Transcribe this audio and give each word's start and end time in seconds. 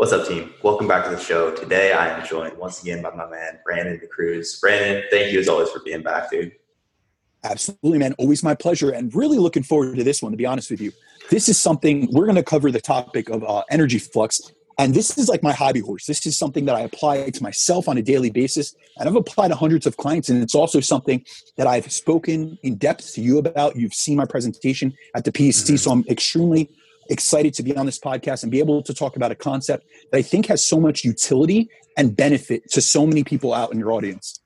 What's 0.00 0.12
up, 0.12 0.26
team? 0.26 0.54
Welcome 0.62 0.88
back 0.88 1.04
to 1.04 1.10
the 1.10 1.20
show. 1.20 1.54
Today 1.54 1.92
I 1.92 2.08
am 2.08 2.26
joined 2.26 2.56
once 2.56 2.80
again 2.80 3.02
by 3.02 3.10
my 3.10 3.28
man, 3.28 3.58
Brandon 3.66 4.00
DeCruz. 4.00 4.58
Brandon, 4.58 5.02
thank 5.10 5.30
you 5.30 5.38
as 5.38 5.46
always 5.46 5.68
for 5.68 5.80
being 5.80 6.02
back, 6.02 6.30
dude. 6.30 6.52
Absolutely, 7.44 7.98
man. 7.98 8.14
Always 8.14 8.42
my 8.42 8.54
pleasure. 8.54 8.92
And 8.92 9.14
really 9.14 9.36
looking 9.36 9.62
forward 9.62 9.98
to 9.98 10.02
this 10.02 10.22
one, 10.22 10.32
to 10.32 10.38
be 10.38 10.46
honest 10.46 10.70
with 10.70 10.80
you. 10.80 10.90
This 11.28 11.50
is 11.50 11.60
something 11.60 12.08
we're 12.12 12.24
going 12.24 12.36
to 12.36 12.42
cover 12.42 12.70
the 12.70 12.80
topic 12.80 13.28
of 13.28 13.44
uh, 13.44 13.62
energy 13.70 13.98
flux. 13.98 14.40
And 14.78 14.94
this 14.94 15.18
is 15.18 15.28
like 15.28 15.42
my 15.42 15.52
hobby 15.52 15.80
horse. 15.80 16.06
This 16.06 16.24
is 16.24 16.38
something 16.38 16.64
that 16.64 16.76
I 16.76 16.80
apply 16.80 17.28
to 17.28 17.42
myself 17.42 17.86
on 17.86 17.98
a 17.98 18.02
daily 18.02 18.30
basis. 18.30 18.74
And 18.96 19.06
I've 19.06 19.16
applied 19.16 19.48
to 19.48 19.54
hundreds 19.54 19.84
of 19.84 19.98
clients. 19.98 20.30
And 20.30 20.42
it's 20.42 20.54
also 20.54 20.80
something 20.80 21.26
that 21.58 21.66
I've 21.66 21.92
spoken 21.92 22.58
in 22.62 22.76
depth 22.76 23.12
to 23.16 23.20
you 23.20 23.36
about. 23.36 23.76
You've 23.76 23.92
seen 23.92 24.16
my 24.16 24.24
presentation 24.24 24.94
at 25.14 25.26
the 25.26 25.30
PSC. 25.30 25.64
Mm-hmm. 25.64 25.76
So 25.76 25.90
I'm 25.90 26.04
extremely 26.08 26.70
excited 27.10 27.52
to 27.54 27.62
be 27.62 27.76
on 27.76 27.84
this 27.84 27.98
podcast 27.98 28.42
and 28.42 28.50
be 28.50 28.60
able 28.60 28.82
to 28.82 28.94
talk 28.94 29.16
about 29.16 29.30
a 29.30 29.34
concept 29.34 29.86
that 30.10 30.18
I 30.18 30.22
think 30.22 30.46
has 30.46 30.64
so 30.64 30.80
much 30.80 31.04
utility 31.04 31.68
and 31.96 32.16
benefit 32.16 32.70
to 32.70 32.80
so 32.80 33.06
many 33.06 33.24
people 33.24 33.52
out 33.52 33.72
in 33.72 33.78
your 33.78 33.92
audience. 33.92 34.40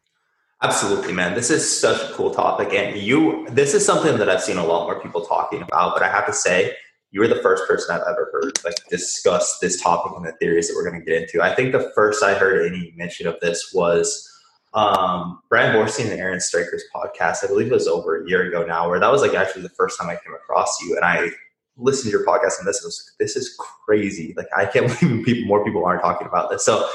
Absolutely, 0.62 1.12
man. 1.12 1.34
This 1.34 1.50
is 1.50 1.78
such 1.80 2.10
a 2.10 2.14
cool 2.14 2.32
topic. 2.32 2.72
And 2.72 2.96
you, 2.96 3.46
this 3.50 3.74
is 3.74 3.84
something 3.84 4.16
that 4.16 4.28
I've 4.28 4.42
seen 4.42 4.56
a 4.56 4.66
lot 4.66 4.86
more 4.86 5.00
people 5.00 5.24
talking 5.26 5.60
about, 5.60 5.94
but 5.94 6.02
I 6.02 6.08
have 6.08 6.26
to 6.26 6.32
say, 6.32 6.74
you're 7.10 7.28
the 7.28 7.40
first 7.42 7.68
person 7.68 7.94
I've 7.94 8.02
ever 8.08 8.28
heard 8.32 8.58
like 8.64 8.74
discuss 8.90 9.58
this 9.60 9.80
topic 9.80 10.12
and 10.16 10.26
the 10.26 10.32
theories 10.32 10.66
that 10.66 10.74
we're 10.74 10.88
going 10.88 11.00
to 11.00 11.06
get 11.06 11.22
into. 11.22 11.40
I 11.40 11.54
think 11.54 11.70
the 11.70 11.92
first 11.94 12.24
I 12.24 12.34
heard 12.34 12.66
any 12.66 12.92
mention 12.96 13.28
of 13.28 13.38
this 13.40 13.72
was 13.72 14.28
um, 14.74 15.40
Brian 15.48 15.76
Boorstein 15.76 16.10
and 16.10 16.20
Aaron 16.20 16.40
Striker's 16.40 16.82
podcast. 16.92 17.44
I 17.44 17.46
believe 17.46 17.68
it 17.68 17.72
was 17.72 17.86
over 17.86 18.20
a 18.20 18.28
year 18.28 18.48
ago 18.48 18.66
now, 18.66 18.88
where 18.88 18.98
that 18.98 19.12
was 19.12 19.22
like 19.22 19.34
actually 19.34 19.62
the 19.62 19.68
first 19.68 19.96
time 19.96 20.10
I 20.10 20.16
came 20.16 20.34
across 20.34 20.82
you. 20.82 20.96
And 20.96 21.04
I 21.04 21.30
listened 21.76 22.10
to 22.12 22.18
your 22.18 22.26
podcast 22.26 22.58
and 22.58 22.66
this 22.66 22.82
was 22.82 23.12
this 23.18 23.36
is 23.36 23.56
crazy. 23.86 24.34
Like 24.36 24.46
I 24.56 24.66
can't 24.66 24.86
believe 25.00 25.24
people 25.24 25.48
more 25.48 25.64
people 25.64 25.84
aren't 25.84 26.02
talking 26.02 26.26
about 26.26 26.50
this. 26.50 26.64
So 26.64 26.88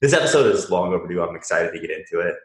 this 0.00 0.12
episode 0.12 0.54
is 0.54 0.70
long 0.70 0.92
overdue. 0.92 1.22
I'm 1.22 1.36
excited 1.36 1.72
to 1.72 1.80
get 1.80 1.90
into 1.90 2.20
it. 2.20 2.36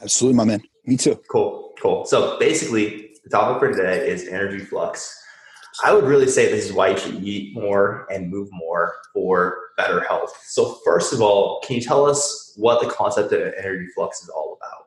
Absolutely, 0.00 0.36
my 0.36 0.44
man. 0.44 0.62
Me 0.86 0.96
too. 0.96 1.20
Cool, 1.30 1.72
cool. 1.80 2.04
So 2.06 2.38
basically, 2.38 3.10
the 3.24 3.30
topic 3.30 3.60
for 3.60 3.70
today 3.70 4.08
is 4.08 4.26
energy 4.28 4.64
flux. 4.64 5.14
I 5.84 5.92
would 5.92 6.04
really 6.04 6.26
say 6.26 6.50
this 6.50 6.64
is 6.64 6.72
why 6.72 6.88
you 6.88 6.98
should 6.98 7.22
eat 7.22 7.54
more 7.54 8.06
and 8.10 8.30
move 8.30 8.48
more 8.50 8.94
for 9.12 9.58
better 9.76 10.00
health. 10.00 10.36
So 10.46 10.78
first 10.84 11.12
of 11.12 11.20
all, 11.20 11.60
can 11.64 11.76
you 11.76 11.82
tell 11.82 12.04
us 12.04 12.52
what 12.56 12.82
the 12.82 12.90
concept 12.90 13.32
of 13.32 13.54
energy 13.56 13.86
flux 13.94 14.22
is 14.22 14.28
all 14.28 14.58
about? 14.60 14.86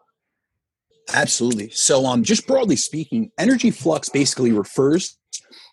Absolutely. 1.14 1.70
So, 1.70 2.06
um, 2.06 2.24
just 2.24 2.48
broadly 2.48 2.76
speaking, 2.76 3.32
energy 3.38 3.72
flux 3.72 4.10
basically 4.10 4.52
refers 4.52 5.18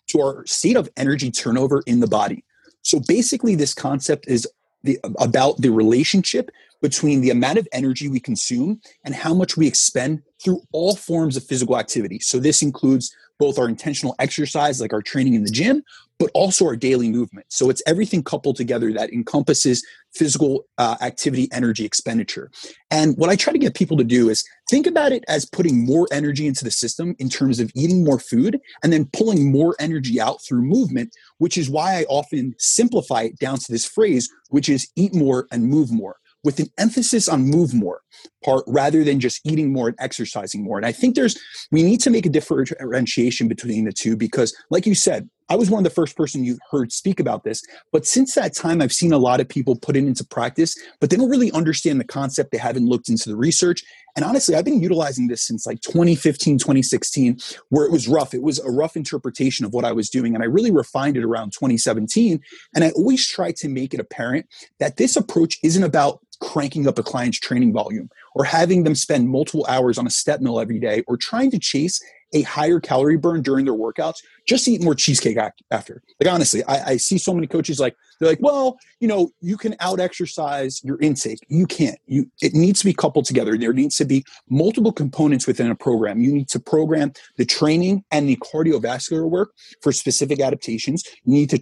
to 0.09 0.21
our 0.21 0.45
state 0.45 0.75
of 0.75 0.89
energy 0.97 1.31
turnover 1.31 1.83
in 1.85 1.99
the 1.99 2.07
body. 2.07 2.43
So 2.81 2.99
basically, 2.99 3.55
this 3.55 3.73
concept 3.73 4.27
is 4.27 4.47
the, 4.83 4.99
about 5.19 5.57
the 5.57 5.69
relationship 5.69 6.49
between 6.81 7.21
the 7.21 7.29
amount 7.29 7.57
of 7.57 7.67
energy 7.73 8.07
we 8.07 8.19
consume 8.19 8.79
and 9.03 9.13
how 9.13 9.33
much 9.33 9.57
we 9.57 9.67
expend 9.67 10.21
through 10.41 10.61
all 10.71 10.95
forms 10.95 11.35
of 11.35 11.43
physical 11.43 11.77
activity. 11.77 12.19
So 12.19 12.39
this 12.39 12.61
includes 12.61 13.13
both 13.37 13.59
our 13.59 13.67
intentional 13.67 14.15
exercise, 14.19 14.79
like 14.79 14.93
our 14.93 15.01
training 15.01 15.33
in 15.33 15.43
the 15.43 15.51
gym, 15.51 15.83
but 16.19 16.29
also 16.33 16.65
our 16.65 16.75
daily 16.75 17.09
movement. 17.09 17.47
So 17.49 17.69
it's 17.69 17.81
everything 17.87 18.23
coupled 18.23 18.57
together 18.57 18.91
that 18.93 19.11
encompasses 19.11 19.83
physical 20.13 20.65
uh, 20.77 20.97
activity 21.01 21.47
energy 21.53 21.85
expenditure. 21.85 22.51
And 22.91 23.15
what 23.17 23.29
I 23.29 23.37
try 23.37 23.53
to 23.53 23.59
get 23.59 23.73
people 23.73 23.95
to 23.97 24.03
do 24.03 24.29
is 24.29 24.43
think 24.69 24.85
about 24.85 25.13
it 25.13 25.23
as 25.27 25.45
putting 25.45 25.85
more 25.85 26.07
energy 26.11 26.45
into 26.45 26.65
the 26.65 26.71
system 26.71 27.15
in 27.19 27.29
terms 27.29 27.59
of 27.59 27.71
eating 27.73 28.03
more 28.03 28.19
food 28.19 28.59
and 28.83 28.91
then 28.91 29.09
pulling 29.13 29.51
more 29.51 29.75
energy 29.79 30.19
out 30.19 30.43
through 30.43 30.61
movement, 30.61 31.15
which 31.37 31.57
is 31.57 31.69
why 31.69 31.95
I 31.95 32.03
often 32.09 32.53
simplify 32.59 33.23
it 33.23 33.39
down 33.39 33.57
to 33.59 33.71
this 33.71 33.85
phrase, 33.85 34.29
which 34.49 34.67
is 34.67 34.89
eat 34.95 35.15
more 35.15 35.47
and 35.51 35.67
move 35.67 35.91
more 35.91 36.17
with 36.43 36.59
an 36.59 36.67
emphasis 36.77 37.27
on 37.27 37.43
move 37.43 37.73
more 37.73 38.01
part 38.43 38.63
rather 38.67 39.03
than 39.03 39.19
just 39.19 39.45
eating 39.45 39.71
more 39.71 39.87
and 39.87 39.97
exercising 39.99 40.63
more. 40.63 40.77
And 40.77 40.85
I 40.85 40.91
think 40.91 41.15
there's, 41.15 41.37
we 41.71 41.83
need 41.83 42.01
to 42.01 42.09
make 42.09 42.25
a 42.25 42.29
differentiation 42.29 43.47
between 43.47 43.85
the 43.85 43.93
two 43.93 44.15
because, 44.15 44.55
like 44.69 44.85
you 44.85 44.95
said, 44.95 45.29
I 45.51 45.55
was 45.55 45.69
one 45.69 45.79
of 45.79 45.83
the 45.83 45.95
first 45.95 46.15
person 46.15 46.43
you 46.43 46.59
heard 46.69 46.91
speak 46.91 47.19
about 47.19 47.43
this. 47.43 47.63
But 47.91 48.05
since 48.05 48.35
that 48.35 48.55
time, 48.55 48.81
I've 48.81 48.93
seen 48.93 49.11
a 49.11 49.17
lot 49.17 49.39
of 49.39 49.49
people 49.49 49.75
put 49.75 49.97
it 49.97 50.05
into 50.05 50.23
practice, 50.23 50.75
but 50.99 51.09
they 51.09 51.17
don't 51.17 51.29
really 51.29 51.51
understand 51.53 51.99
the 51.99 52.05
concept. 52.05 52.51
They 52.51 52.59
haven't 52.59 52.87
looked 52.87 53.09
into 53.09 53.29
the 53.29 53.35
research. 53.35 53.83
And 54.15 54.23
honestly, 54.23 54.53
I've 54.53 54.65
been 54.65 54.81
utilizing 54.81 55.27
this 55.27 55.41
since 55.41 55.65
like 55.65 55.81
2015, 55.81 56.59
2016, 56.59 57.37
where 57.69 57.85
it 57.85 57.91
was 57.91 58.07
rough. 58.07 58.35
It 58.35 58.43
was 58.43 58.59
a 58.59 58.69
rough 58.69 58.95
interpretation 58.95 59.65
of 59.65 59.73
what 59.73 59.85
I 59.85 59.91
was 59.91 60.09
doing. 60.09 60.35
And 60.35 60.43
I 60.43 60.47
really 60.47 60.71
refined 60.71 61.17
it 61.17 61.23
around 61.23 61.51
2017. 61.53 62.39
And 62.75 62.83
I 62.83 62.91
always 62.91 63.27
try 63.27 63.51
to 63.53 63.69
make 63.69 63.93
it 63.95 63.99
apparent 63.99 64.45
that 64.79 64.97
this 64.97 65.15
approach 65.15 65.57
isn't 65.63 65.83
about 65.83 66.19
cranking 66.41 66.87
up 66.87 66.97
a 66.99 67.03
client's 67.03 67.39
training 67.39 67.73
volume 67.73 68.09
or 68.39 68.45
having 68.45 68.85
them 68.85 68.95
spend 68.95 69.27
multiple 69.27 69.65
hours 69.67 69.97
on 69.97 70.07
a 70.07 70.09
step 70.09 70.39
mill 70.39 70.61
every 70.61 70.79
day 70.79 71.03
or 71.07 71.17
trying 71.17 71.51
to 71.51 71.59
chase 71.59 72.01
a 72.31 72.41
higher 72.43 72.79
calorie 72.79 73.17
burn 73.17 73.41
during 73.41 73.65
their 73.65 73.73
workouts, 73.73 74.23
just 74.47 74.65
eat 74.65 74.81
more 74.81 74.95
cheesecake 74.95 75.37
after. 75.71 76.01
Like 76.21 76.33
honestly, 76.33 76.63
I, 76.63 76.91
I, 76.91 76.97
see 76.97 77.17
so 77.17 77.33
many 77.33 77.47
coaches 77.47 77.81
like 77.81 77.97
they're 78.19 78.29
like, 78.29 78.39
well, 78.39 78.77
you 79.01 79.09
know, 79.09 79.31
you 79.41 79.57
can 79.57 79.75
out 79.81 79.99
exercise 79.99 80.81
your 80.85 80.97
intake. 81.01 81.39
You 81.49 81.65
can't. 81.65 81.99
You 82.05 82.31
it 82.41 82.53
needs 82.53 82.79
to 82.79 82.85
be 82.85 82.93
coupled 82.93 83.25
together. 83.25 83.57
There 83.57 83.73
needs 83.73 83.97
to 83.97 84.05
be 84.05 84.23
multiple 84.49 84.93
components 84.93 85.45
within 85.45 85.69
a 85.69 85.75
program. 85.75 86.21
You 86.21 86.31
need 86.31 86.47
to 86.49 86.61
program 86.61 87.11
the 87.35 87.45
training 87.45 88.05
and 88.09 88.29
the 88.29 88.37
cardiovascular 88.37 89.29
work 89.29 89.51
for 89.81 89.91
specific 89.91 90.39
adaptations. 90.39 91.03
You 91.25 91.33
need 91.33 91.49
to, 91.49 91.59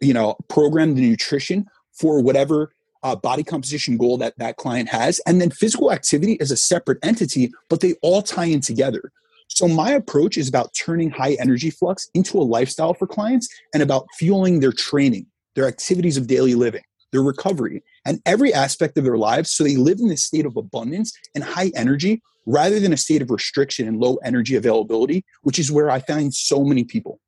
you 0.00 0.14
know, 0.14 0.36
program 0.48 0.94
the 0.94 1.02
nutrition 1.02 1.66
for 1.92 2.22
whatever 2.22 2.72
uh, 3.04 3.14
body 3.14 3.44
composition 3.44 3.96
goal 3.96 4.16
that 4.18 4.36
that 4.38 4.56
client 4.56 4.88
has. 4.88 5.20
And 5.26 5.40
then 5.40 5.50
physical 5.50 5.92
activity 5.92 6.32
is 6.34 6.50
a 6.50 6.56
separate 6.56 6.98
entity, 7.04 7.52
but 7.68 7.80
they 7.80 7.94
all 8.02 8.22
tie 8.22 8.46
in 8.46 8.60
together. 8.60 9.12
So 9.48 9.68
my 9.68 9.90
approach 9.92 10.36
is 10.38 10.48
about 10.48 10.74
turning 10.74 11.10
high 11.10 11.36
energy 11.38 11.70
flux 11.70 12.08
into 12.14 12.38
a 12.38 12.42
lifestyle 12.42 12.94
for 12.94 13.06
clients 13.06 13.46
and 13.72 13.82
about 13.82 14.06
fueling 14.18 14.60
their 14.60 14.72
training, 14.72 15.26
their 15.54 15.68
activities 15.68 16.16
of 16.16 16.26
daily 16.26 16.54
living, 16.54 16.82
their 17.12 17.22
recovery, 17.22 17.82
and 18.06 18.20
every 18.26 18.52
aspect 18.52 18.96
of 18.98 19.04
their 19.04 19.18
lives 19.18 19.50
so 19.50 19.62
they 19.62 19.76
live 19.76 20.00
in 20.00 20.08
this 20.08 20.24
state 20.24 20.46
of 20.46 20.56
abundance 20.56 21.12
and 21.34 21.44
high 21.44 21.70
energy 21.76 22.22
rather 22.46 22.80
than 22.80 22.92
a 22.92 22.96
state 22.96 23.22
of 23.22 23.30
restriction 23.30 23.86
and 23.86 23.98
low 23.98 24.16
energy 24.24 24.56
availability, 24.56 25.24
which 25.42 25.58
is 25.58 25.70
where 25.70 25.90
I 25.90 26.00
find 26.00 26.34
so 26.34 26.64
many 26.64 26.84
people. 26.84 27.20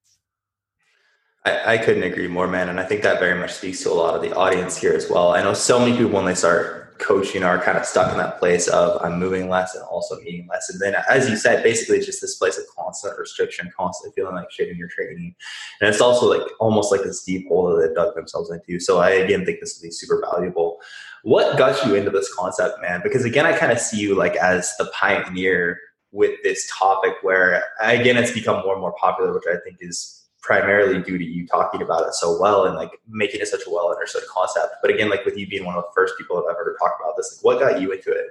I, 1.46 1.74
I, 1.74 1.78
couldn't 1.78 2.02
agree 2.02 2.26
more, 2.26 2.48
man. 2.48 2.68
And 2.68 2.80
I 2.80 2.84
think 2.84 3.02
that 3.02 3.20
very 3.20 3.38
much 3.38 3.52
speaks 3.52 3.80
to 3.84 3.90
a 3.90 3.94
lot 3.94 4.16
of 4.16 4.20
the 4.20 4.34
audience 4.34 4.76
here 4.76 4.92
as 4.92 5.08
well. 5.08 5.32
I 5.32 5.42
know 5.44 5.54
so 5.54 5.78
many 5.78 5.96
people 5.96 6.10
when 6.10 6.24
they 6.24 6.34
start 6.34 6.98
coaching 6.98 7.44
are 7.44 7.62
kind 7.62 7.78
of 7.78 7.84
stuck 7.84 8.10
in 8.10 8.18
that 8.18 8.40
place 8.40 8.66
of 8.66 9.00
I'm 9.00 9.20
moving 9.20 9.48
less 9.48 9.74
and 9.76 9.84
also 9.84 10.18
eating 10.22 10.48
less. 10.50 10.68
And 10.70 10.80
then, 10.80 10.96
as 11.08 11.28
you 11.30 11.36
said, 11.36 11.62
basically 11.62 12.00
just 12.00 12.20
this 12.20 12.36
place 12.36 12.58
of 12.58 12.64
constant 12.76 13.16
restriction, 13.16 13.70
constantly 13.76 14.12
feeling 14.16 14.34
like 14.34 14.50
shit 14.50 14.68
in 14.68 14.76
your 14.76 14.88
training. 14.88 15.36
And 15.80 15.88
it's 15.88 16.00
also 16.00 16.28
like 16.28 16.42
almost 16.58 16.90
like 16.90 17.02
this 17.04 17.22
deep 17.22 17.46
hole 17.46 17.68
that 17.70 17.86
they 17.86 17.94
dug 17.94 18.16
themselves 18.16 18.50
into. 18.50 18.80
So 18.80 18.98
I 18.98 19.10
again 19.10 19.44
think 19.44 19.60
this 19.60 19.78
will 19.78 19.86
be 19.86 19.92
super 19.92 20.20
valuable. 20.32 20.80
What 21.22 21.56
got 21.58 21.86
you 21.86 21.94
into 21.94 22.10
this 22.10 22.32
concept, 22.34 22.80
man? 22.82 23.02
Because 23.04 23.24
again, 23.24 23.46
I 23.46 23.56
kind 23.56 23.70
of 23.70 23.78
see 23.78 24.00
you 24.00 24.16
like 24.16 24.34
as 24.36 24.74
the 24.78 24.86
pioneer 24.86 25.78
with 26.10 26.42
this 26.42 26.68
topic 26.76 27.12
where 27.22 27.62
again 27.80 28.16
it's 28.16 28.32
become 28.32 28.64
more 28.64 28.72
and 28.72 28.80
more 28.80 28.94
popular, 28.98 29.32
which 29.32 29.44
I 29.48 29.58
think 29.64 29.78
is 29.80 30.25
primarily 30.46 31.02
due 31.02 31.18
to 31.18 31.24
you 31.24 31.44
talking 31.46 31.82
about 31.82 32.06
it 32.06 32.14
so 32.14 32.40
well 32.40 32.66
and 32.66 32.76
like 32.76 32.90
making 33.08 33.40
it 33.40 33.48
such 33.48 33.62
a 33.66 33.70
well 33.70 33.90
understood 33.90 34.22
concept. 34.32 34.76
But 34.80 34.92
again, 34.92 35.10
like 35.10 35.24
with 35.24 35.36
you 35.36 35.46
being 35.48 35.64
one 35.64 35.74
of 35.74 35.82
the 35.82 35.90
first 35.94 36.14
people 36.16 36.38
I've 36.38 36.54
ever 36.54 36.76
talked 36.80 37.00
about 37.00 37.16
this, 37.16 37.36
like 37.36 37.44
what 37.44 37.60
got 37.60 37.80
you 37.80 37.90
into 37.92 38.12
it? 38.12 38.26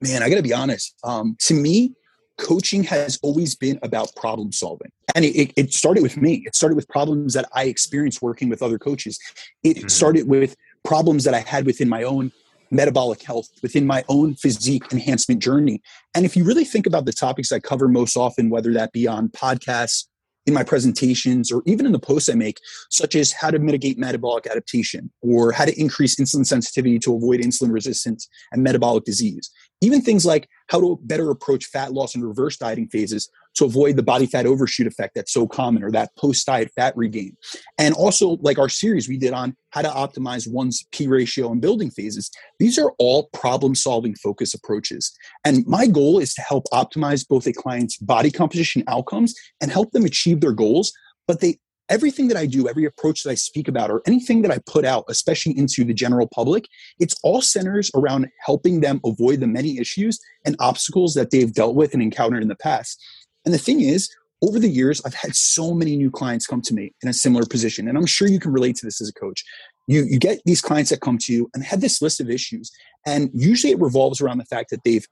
Man, 0.00 0.22
I 0.22 0.28
got 0.28 0.36
to 0.36 0.42
be 0.42 0.52
honest. 0.52 0.94
Um, 1.04 1.36
to 1.42 1.54
me, 1.54 1.94
coaching 2.38 2.82
has 2.82 3.20
always 3.22 3.54
been 3.54 3.78
about 3.82 4.14
problem 4.16 4.50
solving. 4.50 4.90
And 5.14 5.24
it, 5.24 5.52
it, 5.56 5.72
started 5.72 6.02
with 6.02 6.16
me. 6.16 6.42
It 6.44 6.56
started 6.56 6.74
with 6.74 6.88
problems 6.88 7.34
that 7.34 7.48
I 7.54 7.64
experienced 7.64 8.20
working 8.20 8.48
with 8.48 8.60
other 8.60 8.78
coaches. 8.78 9.20
It 9.62 9.76
mm-hmm. 9.76 9.88
started 9.88 10.26
with 10.26 10.56
problems 10.82 11.22
that 11.24 11.34
I 11.34 11.40
had 11.40 11.64
within 11.66 11.88
my 11.88 12.02
own 12.02 12.32
metabolic 12.72 13.22
health, 13.22 13.48
within 13.62 13.86
my 13.86 14.04
own 14.08 14.34
physique 14.34 14.92
enhancement 14.92 15.40
journey. 15.40 15.80
And 16.16 16.24
if 16.24 16.36
you 16.36 16.42
really 16.42 16.64
think 16.64 16.86
about 16.86 17.04
the 17.04 17.12
topics 17.12 17.52
I 17.52 17.60
cover 17.60 17.86
most 17.86 18.16
often, 18.16 18.50
whether 18.50 18.72
that 18.72 18.90
be 18.90 19.06
on 19.06 19.28
podcasts 19.28 20.06
in 20.46 20.54
my 20.54 20.62
presentations 20.62 21.50
or 21.50 21.62
even 21.66 21.86
in 21.86 21.92
the 21.92 21.98
posts 21.98 22.28
I 22.28 22.34
make, 22.34 22.58
such 22.90 23.14
as 23.14 23.32
how 23.32 23.50
to 23.50 23.58
mitigate 23.58 23.98
metabolic 23.98 24.46
adaptation 24.46 25.10
or 25.22 25.52
how 25.52 25.64
to 25.64 25.80
increase 25.80 26.16
insulin 26.16 26.46
sensitivity 26.46 26.98
to 27.00 27.14
avoid 27.14 27.40
insulin 27.40 27.72
resistance 27.72 28.28
and 28.52 28.62
metabolic 28.62 29.04
disease. 29.04 29.50
Even 29.80 30.00
things 30.00 30.24
like 30.24 30.48
how 30.68 30.80
to 30.80 30.98
better 31.02 31.30
approach 31.30 31.66
fat 31.66 31.92
loss 31.92 32.14
and 32.14 32.26
reverse 32.26 32.56
dieting 32.56 32.88
phases 32.88 33.30
to 33.54 33.64
avoid 33.64 33.96
the 33.96 34.02
body 34.02 34.26
fat 34.26 34.46
overshoot 34.46 34.86
effect 34.86 35.14
that's 35.14 35.32
so 35.32 35.46
common 35.46 35.82
or 35.82 35.90
that 35.90 36.14
post 36.16 36.46
diet 36.46 36.70
fat 36.74 36.96
regain. 36.96 37.36
And 37.78 37.94
also, 37.94 38.38
like 38.40 38.58
our 38.58 38.68
series 38.68 39.08
we 39.08 39.16
did 39.16 39.32
on 39.32 39.56
how 39.70 39.82
to 39.82 39.88
optimize 39.88 40.50
one's 40.50 40.84
P 40.92 41.06
ratio 41.06 41.50
and 41.50 41.60
building 41.60 41.90
phases, 41.90 42.30
these 42.58 42.78
are 42.78 42.92
all 42.98 43.28
problem 43.32 43.74
solving 43.74 44.14
focus 44.16 44.54
approaches. 44.54 45.12
And 45.44 45.66
my 45.66 45.86
goal 45.86 46.18
is 46.18 46.34
to 46.34 46.42
help 46.42 46.64
optimize 46.72 47.26
both 47.26 47.46
a 47.46 47.52
client's 47.52 47.96
body 47.96 48.30
composition 48.30 48.84
outcomes 48.88 49.34
and 49.60 49.70
help 49.70 49.92
them 49.92 50.04
achieve 50.04 50.40
their 50.40 50.52
goals, 50.52 50.92
but 51.26 51.40
they 51.40 51.58
everything 51.90 52.28
that 52.28 52.36
I 52.36 52.46
do, 52.46 52.68
every 52.68 52.84
approach 52.84 53.22
that 53.22 53.30
I 53.30 53.34
speak 53.34 53.68
about, 53.68 53.90
or 53.90 54.02
anything 54.06 54.42
that 54.42 54.50
I 54.50 54.58
put 54.66 54.84
out, 54.84 55.04
especially 55.08 55.56
into 55.56 55.84
the 55.84 55.94
general 55.94 56.26
public, 56.26 56.66
it's 56.98 57.14
all 57.22 57.42
centers 57.42 57.90
around 57.94 58.28
helping 58.40 58.80
them 58.80 59.00
avoid 59.04 59.40
the 59.40 59.46
many 59.46 59.78
issues 59.78 60.18
and 60.44 60.56
obstacles 60.60 61.14
that 61.14 61.30
they've 61.30 61.52
dealt 61.52 61.74
with 61.74 61.92
and 61.92 62.02
encountered 62.02 62.42
in 62.42 62.48
the 62.48 62.56
past. 62.56 63.02
And 63.44 63.52
the 63.52 63.58
thing 63.58 63.80
is, 63.80 64.10
over 64.42 64.58
the 64.58 64.68
years, 64.68 65.00
I've 65.04 65.14
had 65.14 65.34
so 65.34 65.74
many 65.74 65.96
new 65.96 66.10
clients 66.10 66.46
come 66.46 66.60
to 66.62 66.74
me 66.74 66.92
in 67.02 67.08
a 67.08 67.12
similar 67.12 67.46
position. 67.46 67.88
And 67.88 67.96
I'm 67.96 68.06
sure 68.06 68.28
you 68.28 68.40
can 68.40 68.52
relate 68.52 68.76
to 68.76 68.86
this 68.86 69.00
as 69.00 69.08
a 69.08 69.12
coach. 69.12 69.44
You, 69.86 70.04
you 70.04 70.18
get 70.18 70.40
these 70.44 70.60
clients 70.60 70.90
that 70.90 71.00
come 71.00 71.18
to 71.18 71.32
you 71.32 71.50
and 71.54 71.64
have 71.64 71.80
this 71.80 72.02
list 72.02 72.20
of 72.20 72.30
issues. 72.30 72.70
And 73.06 73.30
usually 73.34 73.72
it 73.72 73.80
revolves 73.80 74.20
around 74.20 74.38
the 74.38 74.44
fact 74.44 74.70
that 74.70 74.84
they've 74.84 75.06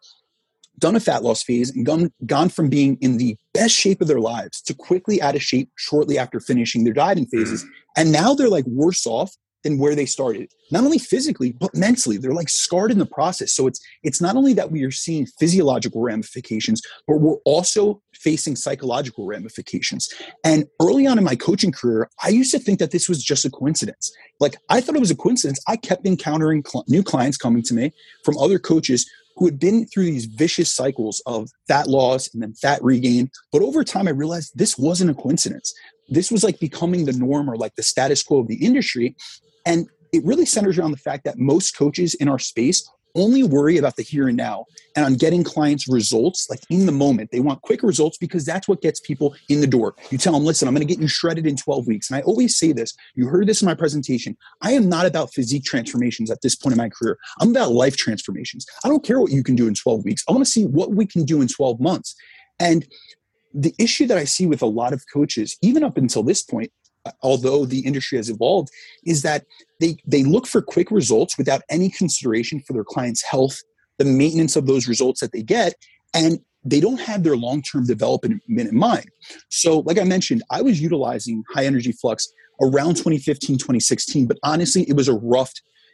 done 0.78 0.96
a 0.96 1.00
fat 1.00 1.22
loss 1.22 1.42
phase 1.42 1.70
and 1.70 1.84
gone, 1.86 2.12
gone 2.26 2.48
from 2.48 2.68
being 2.68 2.96
in 3.00 3.18
the 3.18 3.36
best 3.54 3.74
shape 3.74 4.00
of 4.00 4.08
their 4.08 4.20
lives 4.20 4.60
to 4.62 4.74
quickly 4.74 5.20
out 5.20 5.36
of 5.36 5.42
shape 5.42 5.70
shortly 5.76 6.18
after 6.18 6.40
finishing 6.40 6.84
their 6.84 6.94
dieting 6.94 7.26
phases. 7.26 7.64
Mm. 7.64 7.68
And 7.96 8.12
now 8.12 8.34
they're 8.34 8.48
like 8.48 8.66
worse 8.66 9.06
off 9.06 9.34
than 9.62 9.78
where 9.78 9.94
they 9.94 10.06
started. 10.06 10.50
Not 10.70 10.84
only 10.84 10.98
physically 10.98 11.52
but 11.52 11.74
mentally. 11.74 12.16
They're 12.16 12.32
like 12.32 12.48
scarred 12.48 12.90
in 12.90 12.98
the 12.98 13.06
process. 13.06 13.52
So 13.52 13.66
it's 13.66 13.80
it's 14.02 14.20
not 14.20 14.36
only 14.36 14.52
that 14.54 14.70
we 14.70 14.82
are 14.84 14.90
seeing 14.90 15.26
physiological 15.38 16.02
ramifications 16.02 16.82
but 17.06 17.18
we're 17.18 17.36
also 17.44 18.02
facing 18.14 18.56
psychological 18.56 19.26
ramifications. 19.26 20.08
And 20.44 20.66
early 20.80 21.06
on 21.06 21.18
in 21.18 21.24
my 21.24 21.36
coaching 21.36 21.72
career 21.72 22.08
i 22.22 22.28
used 22.28 22.52
to 22.52 22.58
think 22.58 22.78
that 22.78 22.90
this 22.90 23.08
was 23.08 23.22
just 23.22 23.44
a 23.44 23.50
coincidence. 23.50 24.12
Like 24.40 24.56
i 24.68 24.80
thought 24.80 24.96
it 24.96 25.00
was 25.00 25.10
a 25.10 25.16
coincidence. 25.16 25.60
I 25.68 25.76
kept 25.76 26.06
encountering 26.06 26.64
cl- 26.66 26.84
new 26.88 27.02
clients 27.02 27.36
coming 27.36 27.62
to 27.64 27.74
me 27.74 27.92
from 28.24 28.38
other 28.38 28.58
coaches 28.58 29.08
who 29.36 29.46
had 29.46 29.58
been 29.58 29.86
through 29.86 30.04
these 30.04 30.26
vicious 30.26 30.72
cycles 30.72 31.22
of 31.26 31.50
fat 31.68 31.88
loss 31.88 32.32
and 32.32 32.42
then 32.42 32.54
fat 32.54 32.82
regain. 32.82 33.30
But 33.50 33.62
over 33.62 33.84
time, 33.84 34.08
I 34.08 34.12
realized 34.12 34.52
this 34.54 34.78
wasn't 34.78 35.10
a 35.10 35.14
coincidence. 35.14 35.72
This 36.08 36.30
was 36.30 36.44
like 36.44 36.60
becoming 36.60 37.04
the 37.04 37.12
norm 37.12 37.48
or 37.48 37.56
like 37.56 37.74
the 37.76 37.82
status 37.82 38.22
quo 38.22 38.40
of 38.40 38.48
the 38.48 38.64
industry. 38.64 39.16
And 39.64 39.86
it 40.12 40.24
really 40.24 40.44
centers 40.44 40.78
around 40.78 40.90
the 40.90 40.98
fact 40.98 41.24
that 41.24 41.38
most 41.38 41.76
coaches 41.76 42.14
in 42.14 42.28
our 42.28 42.38
space 42.38 42.88
only 43.14 43.42
worry 43.42 43.76
about 43.76 43.96
the 43.96 44.02
here 44.02 44.28
and 44.28 44.36
now 44.36 44.64
and 44.96 45.04
on 45.04 45.14
getting 45.14 45.44
clients 45.44 45.88
results 45.88 46.48
like 46.48 46.60
in 46.70 46.86
the 46.86 46.92
moment. 46.92 47.30
They 47.30 47.40
want 47.40 47.62
quick 47.62 47.82
results 47.82 48.18
because 48.18 48.44
that's 48.44 48.68
what 48.68 48.82
gets 48.82 49.00
people 49.00 49.34
in 49.48 49.60
the 49.60 49.66
door. 49.66 49.94
You 50.10 50.18
tell 50.18 50.32
them, 50.32 50.44
listen, 50.44 50.68
I'm 50.68 50.74
going 50.74 50.86
to 50.86 50.92
get 50.92 51.00
you 51.00 51.08
shredded 51.08 51.46
in 51.46 51.56
12 51.56 51.86
weeks. 51.86 52.10
And 52.10 52.16
I 52.16 52.22
always 52.22 52.56
say 52.56 52.72
this, 52.72 52.94
you 53.14 53.26
heard 53.26 53.46
this 53.46 53.62
in 53.62 53.66
my 53.66 53.74
presentation. 53.74 54.36
I 54.60 54.72
am 54.72 54.88
not 54.88 55.06
about 55.06 55.32
physique 55.32 55.64
transformations 55.64 56.30
at 56.30 56.42
this 56.42 56.54
point 56.54 56.72
in 56.72 56.78
my 56.78 56.88
career. 56.88 57.18
I'm 57.40 57.50
about 57.50 57.72
life 57.72 57.96
transformations. 57.96 58.66
I 58.84 58.88
don't 58.88 59.04
care 59.04 59.20
what 59.20 59.32
you 59.32 59.42
can 59.42 59.56
do 59.56 59.68
in 59.68 59.74
12 59.74 60.04
weeks. 60.04 60.24
I 60.28 60.32
want 60.32 60.44
to 60.44 60.50
see 60.50 60.64
what 60.64 60.92
we 60.92 61.06
can 61.06 61.24
do 61.24 61.40
in 61.40 61.48
12 61.48 61.80
months. 61.80 62.14
And 62.58 62.86
the 63.54 63.74
issue 63.78 64.06
that 64.06 64.18
I 64.18 64.24
see 64.24 64.46
with 64.46 64.62
a 64.62 64.66
lot 64.66 64.92
of 64.92 65.04
coaches, 65.12 65.56
even 65.62 65.84
up 65.84 65.96
until 65.96 66.22
this 66.22 66.42
point, 66.42 66.72
although 67.22 67.64
the 67.64 67.80
industry 67.80 68.18
has 68.18 68.28
evolved, 68.28 68.70
is 69.04 69.22
that 69.22 69.44
they, 69.80 69.96
they 70.06 70.24
look 70.24 70.46
for 70.46 70.62
quick 70.62 70.90
results 70.90 71.36
without 71.36 71.62
any 71.70 71.90
consideration 71.90 72.60
for 72.60 72.72
their 72.72 72.84
client's 72.84 73.22
health, 73.22 73.60
the 73.98 74.04
maintenance 74.04 74.56
of 74.56 74.66
those 74.66 74.88
results 74.88 75.20
that 75.20 75.32
they 75.32 75.42
get, 75.42 75.74
and 76.14 76.38
they 76.64 76.80
don't 76.80 77.00
have 77.00 77.24
their 77.24 77.36
long-term 77.36 77.86
development 77.86 78.40
in 78.48 78.76
mind. 78.76 79.06
So, 79.48 79.80
like 79.80 79.98
I 79.98 80.04
mentioned, 80.04 80.42
I 80.50 80.62
was 80.62 80.80
utilizing 80.80 81.42
high 81.52 81.66
energy 81.66 81.92
flux 81.92 82.28
around 82.60 82.94
2015, 82.94 83.58
2016, 83.58 84.26
but 84.26 84.38
honestly, 84.44 84.88
it 84.88 84.94
was 84.94 85.08
a 85.08 85.14
rough 85.14 85.52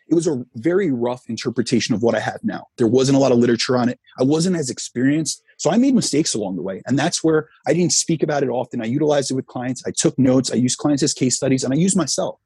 it 0.09 0.15
was 0.15 0.27
a 0.27 0.43
very 0.55 0.91
rough 0.91 1.23
interpretation 1.29 1.95
of 1.95 2.03
what 2.03 2.15
I 2.15 2.21
have 2.21 2.41
now. 2.43 2.67
There 2.79 2.87
wasn't 2.87 3.17
a 3.17 3.21
lot 3.21 3.33
of 3.33 3.39
literature 3.39 3.77
on 3.77 3.89
it. 3.89 4.01
I 4.19 4.25
wasn't 4.25 4.57
as 4.57 4.71
experienced. 4.71 5.43
So 5.59 5.71
I 5.71 5.77
made 5.77 5.95
mistakes 5.95 6.35
along 6.35 6.57
the 6.57 6.63
way. 6.63 6.83
And 6.87 6.99
that's 6.99 7.23
where 7.23 7.49
I 7.67 7.75
didn't 7.75 7.93
speak 7.93 8.23
about 8.23 8.43
it 8.43 8.49
often. 8.49 8.81
I 8.81 8.87
utilized 8.87 9.31
it 9.31 9.35
with 9.35 9.47
clients. 9.47 9.83
I 9.87 9.91
took 9.91 10.19
notes. 10.19 10.51
I 10.51 10.55
used 10.55 10.79
clients 10.79 11.03
as 11.03 11.13
case 11.13 11.37
studies 11.37 11.65
and 11.65 11.75
I 11.75 11.77
used 11.77 11.97
myself. 11.97 12.39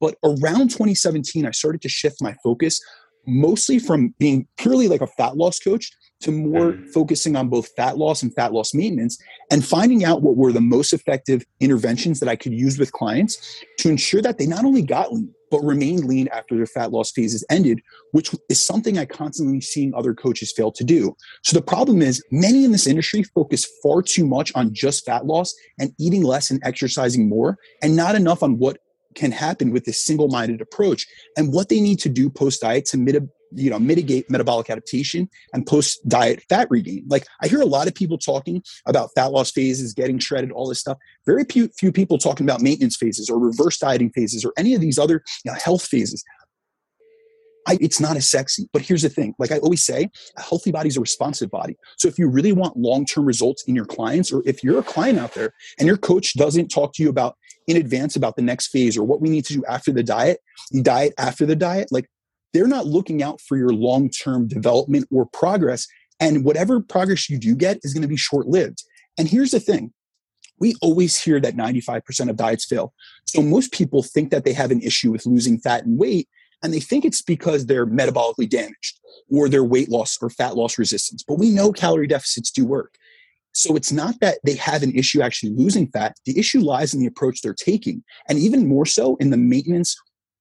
But 0.00 0.16
around 0.24 0.70
2017, 0.70 1.44
I 1.44 1.50
started 1.50 1.82
to 1.82 1.88
shift 1.88 2.22
my 2.22 2.34
focus 2.42 2.80
mostly 3.26 3.78
from 3.78 4.14
being 4.18 4.48
purely 4.56 4.88
like 4.88 5.00
a 5.00 5.06
fat 5.06 5.36
loss 5.36 5.58
coach 5.58 5.90
to 6.22 6.30
more 6.30 6.72
mm-hmm. 6.72 6.86
focusing 6.90 7.36
on 7.36 7.48
both 7.48 7.68
fat 7.76 7.98
loss 7.98 8.22
and 8.22 8.34
fat 8.34 8.52
loss 8.52 8.74
maintenance 8.74 9.18
and 9.50 9.64
finding 9.64 10.04
out 10.04 10.22
what 10.22 10.36
were 10.36 10.52
the 10.52 10.60
most 10.60 10.92
effective 10.92 11.44
interventions 11.60 12.20
that 12.20 12.28
I 12.28 12.36
could 12.36 12.52
use 12.52 12.78
with 12.78 12.92
clients 12.92 13.62
to 13.78 13.90
ensure 13.90 14.22
that 14.22 14.38
they 14.38 14.46
not 14.46 14.64
only 14.64 14.82
got 14.82 15.12
lean, 15.12 15.34
but 15.52 15.60
remained 15.62 16.06
lean 16.06 16.28
after 16.28 16.56
their 16.56 16.66
fat 16.66 16.90
loss 16.90 17.12
phases 17.12 17.44
ended, 17.50 17.80
which 18.12 18.34
is 18.48 18.60
something 18.60 18.98
I 18.98 19.04
constantly 19.04 19.60
seeing 19.60 19.94
other 19.94 20.14
coaches 20.14 20.50
fail 20.50 20.72
to 20.72 20.82
do. 20.82 21.14
So 21.44 21.54
the 21.54 21.62
problem 21.62 22.00
is 22.00 22.24
many 22.32 22.64
in 22.64 22.72
this 22.72 22.86
industry 22.86 23.22
focus 23.22 23.68
far 23.82 24.00
too 24.00 24.26
much 24.26 24.50
on 24.54 24.72
just 24.72 25.04
fat 25.04 25.26
loss 25.26 25.54
and 25.78 25.92
eating 26.00 26.22
less 26.24 26.50
and 26.50 26.60
exercising 26.64 27.28
more 27.28 27.58
and 27.82 27.94
not 27.94 28.14
enough 28.14 28.42
on 28.42 28.58
what 28.58 28.78
can 29.14 29.30
happen 29.30 29.70
with 29.72 29.84
this 29.84 30.02
single-minded 30.02 30.62
approach 30.62 31.06
and 31.36 31.52
what 31.52 31.68
they 31.68 31.80
need 31.80 31.98
to 31.98 32.08
do 32.08 32.30
post-diet 32.30 32.86
to 32.86 32.96
mitigate 32.96 33.28
you 33.54 33.70
know 33.70 33.78
mitigate 33.78 34.30
metabolic 34.30 34.70
adaptation 34.70 35.28
and 35.52 35.66
post 35.66 36.06
diet 36.08 36.42
fat 36.48 36.66
regain 36.70 37.04
like 37.08 37.26
i 37.42 37.48
hear 37.48 37.60
a 37.60 37.66
lot 37.66 37.86
of 37.86 37.94
people 37.94 38.18
talking 38.18 38.62
about 38.86 39.10
fat 39.14 39.26
loss 39.26 39.50
phases 39.50 39.92
getting 39.94 40.18
shredded 40.18 40.52
all 40.52 40.68
this 40.68 40.80
stuff 40.80 40.98
very 41.24 41.44
few, 41.44 41.68
few 41.78 41.92
people 41.92 42.18
talking 42.18 42.44
about 42.44 42.60
maintenance 42.60 42.96
phases 42.96 43.30
or 43.30 43.38
reverse 43.38 43.78
dieting 43.78 44.10
phases 44.10 44.44
or 44.44 44.52
any 44.56 44.74
of 44.74 44.80
these 44.80 44.98
other 44.98 45.22
you 45.44 45.52
know, 45.52 45.58
health 45.58 45.84
phases 45.84 46.24
I, 47.66 47.78
it's 47.80 48.00
not 48.00 48.16
as 48.16 48.28
sexy. 48.28 48.68
But 48.72 48.82
here's 48.82 49.02
the 49.02 49.08
thing 49.08 49.34
like 49.38 49.52
I 49.52 49.58
always 49.58 49.84
say, 49.84 50.10
a 50.36 50.42
healthy 50.42 50.72
body 50.72 50.88
is 50.88 50.96
a 50.96 51.00
responsive 51.00 51.50
body. 51.50 51.76
So 51.96 52.08
if 52.08 52.18
you 52.18 52.28
really 52.28 52.52
want 52.52 52.76
long 52.76 53.06
term 53.06 53.24
results 53.24 53.64
in 53.64 53.74
your 53.74 53.84
clients, 53.84 54.32
or 54.32 54.42
if 54.44 54.64
you're 54.64 54.78
a 54.78 54.82
client 54.82 55.18
out 55.18 55.34
there 55.34 55.52
and 55.78 55.86
your 55.86 55.96
coach 55.96 56.34
doesn't 56.34 56.68
talk 56.68 56.92
to 56.94 57.02
you 57.02 57.08
about 57.08 57.36
in 57.68 57.76
advance 57.76 58.16
about 58.16 58.36
the 58.36 58.42
next 58.42 58.68
phase 58.68 58.96
or 58.96 59.04
what 59.04 59.20
we 59.20 59.28
need 59.28 59.44
to 59.46 59.54
do 59.54 59.64
after 59.66 59.92
the 59.92 60.02
diet, 60.02 60.40
diet 60.82 61.14
after 61.18 61.46
the 61.46 61.56
diet, 61.56 61.88
like 61.92 62.08
they're 62.52 62.66
not 62.66 62.86
looking 62.86 63.22
out 63.22 63.40
for 63.40 63.56
your 63.56 63.70
long 63.70 64.10
term 64.10 64.48
development 64.48 65.08
or 65.10 65.26
progress. 65.26 65.86
And 66.20 66.44
whatever 66.44 66.80
progress 66.80 67.28
you 67.28 67.38
do 67.38 67.54
get 67.54 67.80
is 67.82 67.92
going 67.92 68.02
to 68.02 68.08
be 68.08 68.16
short 68.16 68.46
lived. 68.46 68.84
And 69.18 69.28
here's 69.28 69.50
the 69.50 69.60
thing 69.60 69.92
we 70.58 70.76
always 70.80 71.20
hear 71.20 71.40
that 71.40 71.56
95% 71.56 72.30
of 72.30 72.36
diets 72.36 72.64
fail. 72.64 72.94
So 73.24 73.42
most 73.42 73.72
people 73.72 74.02
think 74.02 74.30
that 74.30 74.44
they 74.44 74.52
have 74.52 74.70
an 74.70 74.80
issue 74.80 75.10
with 75.10 75.26
losing 75.26 75.58
fat 75.58 75.84
and 75.84 75.98
weight, 75.98 76.28
and 76.62 76.72
they 76.72 76.78
think 76.78 77.04
it's 77.04 77.20
because 77.20 77.66
they're 77.66 77.86
metabolically 77.86 78.48
damaged 78.48 79.00
or 79.28 79.48
their 79.48 79.64
weight 79.64 79.88
loss 79.88 80.16
or 80.22 80.30
fat 80.30 80.54
loss 80.54 80.78
resistance. 80.78 81.24
But 81.26 81.40
we 81.40 81.50
know 81.50 81.72
calorie 81.72 82.06
deficits 82.06 82.52
do 82.52 82.64
work. 82.64 82.94
So 83.54 83.74
it's 83.74 83.90
not 83.90 84.20
that 84.20 84.38
they 84.44 84.54
have 84.54 84.82
an 84.82 84.92
issue 84.92 85.20
actually 85.20 85.52
losing 85.52 85.88
fat. 85.88 86.16
The 86.24 86.38
issue 86.38 86.60
lies 86.60 86.94
in 86.94 87.00
the 87.00 87.06
approach 87.06 87.42
they're 87.42 87.54
taking, 87.54 88.04
and 88.28 88.38
even 88.38 88.68
more 88.68 88.86
so 88.86 89.16
in 89.16 89.30
the 89.30 89.36
maintenance 89.36 89.96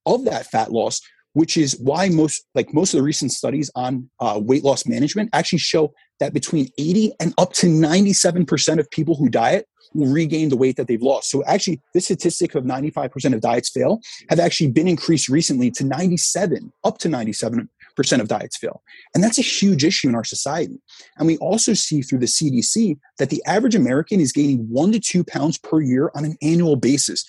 of 0.06 0.26
that 0.26 0.46
fat 0.46 0.72
loss, 0.72 1.02
which 1.34 1.58
is 1.58 1.80
why 1.80 2.10
most 2.10 2.46
like 2.56 2.74
most 2.74 2.94
of 2.94 3.00
the 3.00 3.04
recent 3.04 3.32
studies 3.32 3.72
on 3.76 4.10
uh, 4.20 4.40
weight 4.42 4.64
loss 4.64 4.86
management 4.86 5.30
actually 5.34 5.60
show 5.60 5.94
that 6.20 6.34
between 6.34 6.70
80 6.78 7.14
and 7.20 7.34
up 7.38 7.54
to 7.54 7.68
97% 7.68 8.80
of 8.80 8.90
people 8.92 9.16
who 9.16 9.30
diet 9.30 9.68
will 9.94 10.12
regain 10.12 10.50
the 10.50 10.58
weight 10.58 10.78
that 10.78 10.88
they've 10.88 11.02
lost. 11.02 11.30
So 11.30 11.44
actually 11.46 11.82
this 11.94 12.06
statistic 12.06 12.56
of 12.56 12.64
95% 12.64 13.34
of 13.34 13.42
diets 13.42 13.70
fail 13.70 14.00
have 14.30 14.40
actually 14.40 14.72
been 14.72 14.88
increased 14.88 15.30
recently 15.30 15.72
to 15.72 15.84
97, 15.84 16.72
up 16.84 16.98
to 17.00 17.10
97 17.10 17.70
percent 17.96 18.22
of 18.22 18.28
diets 18.28 18.58
fail. 18.58 18.82
And 19.14 19.24
that's 19.24 19.38
a 19.38 19.44
huge 19.44 19.84
issue 19.84 20.10
in 20.10 20.16
our 20.16 20.24
society. 20.24 20.82
And 21.18 21.28
we 21.28 21.38
also 21.38 21.74
see 21.74 22.02
through 22.02 22.20
the 22.20 22.26
CDC 22.26 22.98
that 23.18 23.30
the 23.30 23.44
average 23.46 23.76
American 23.76 24.20
is 24.20 24.32
gaining 24.32 24.60
one 24.70 24.92
to 24.92 25.00
two 25.00 25.24
pounds 25.24 25.58
per 25.58 25.82
year 25.82 26.12
on 26.16 26.26
an 26.26 26.38
annual 26.42 26.76
basis 26.76 27.26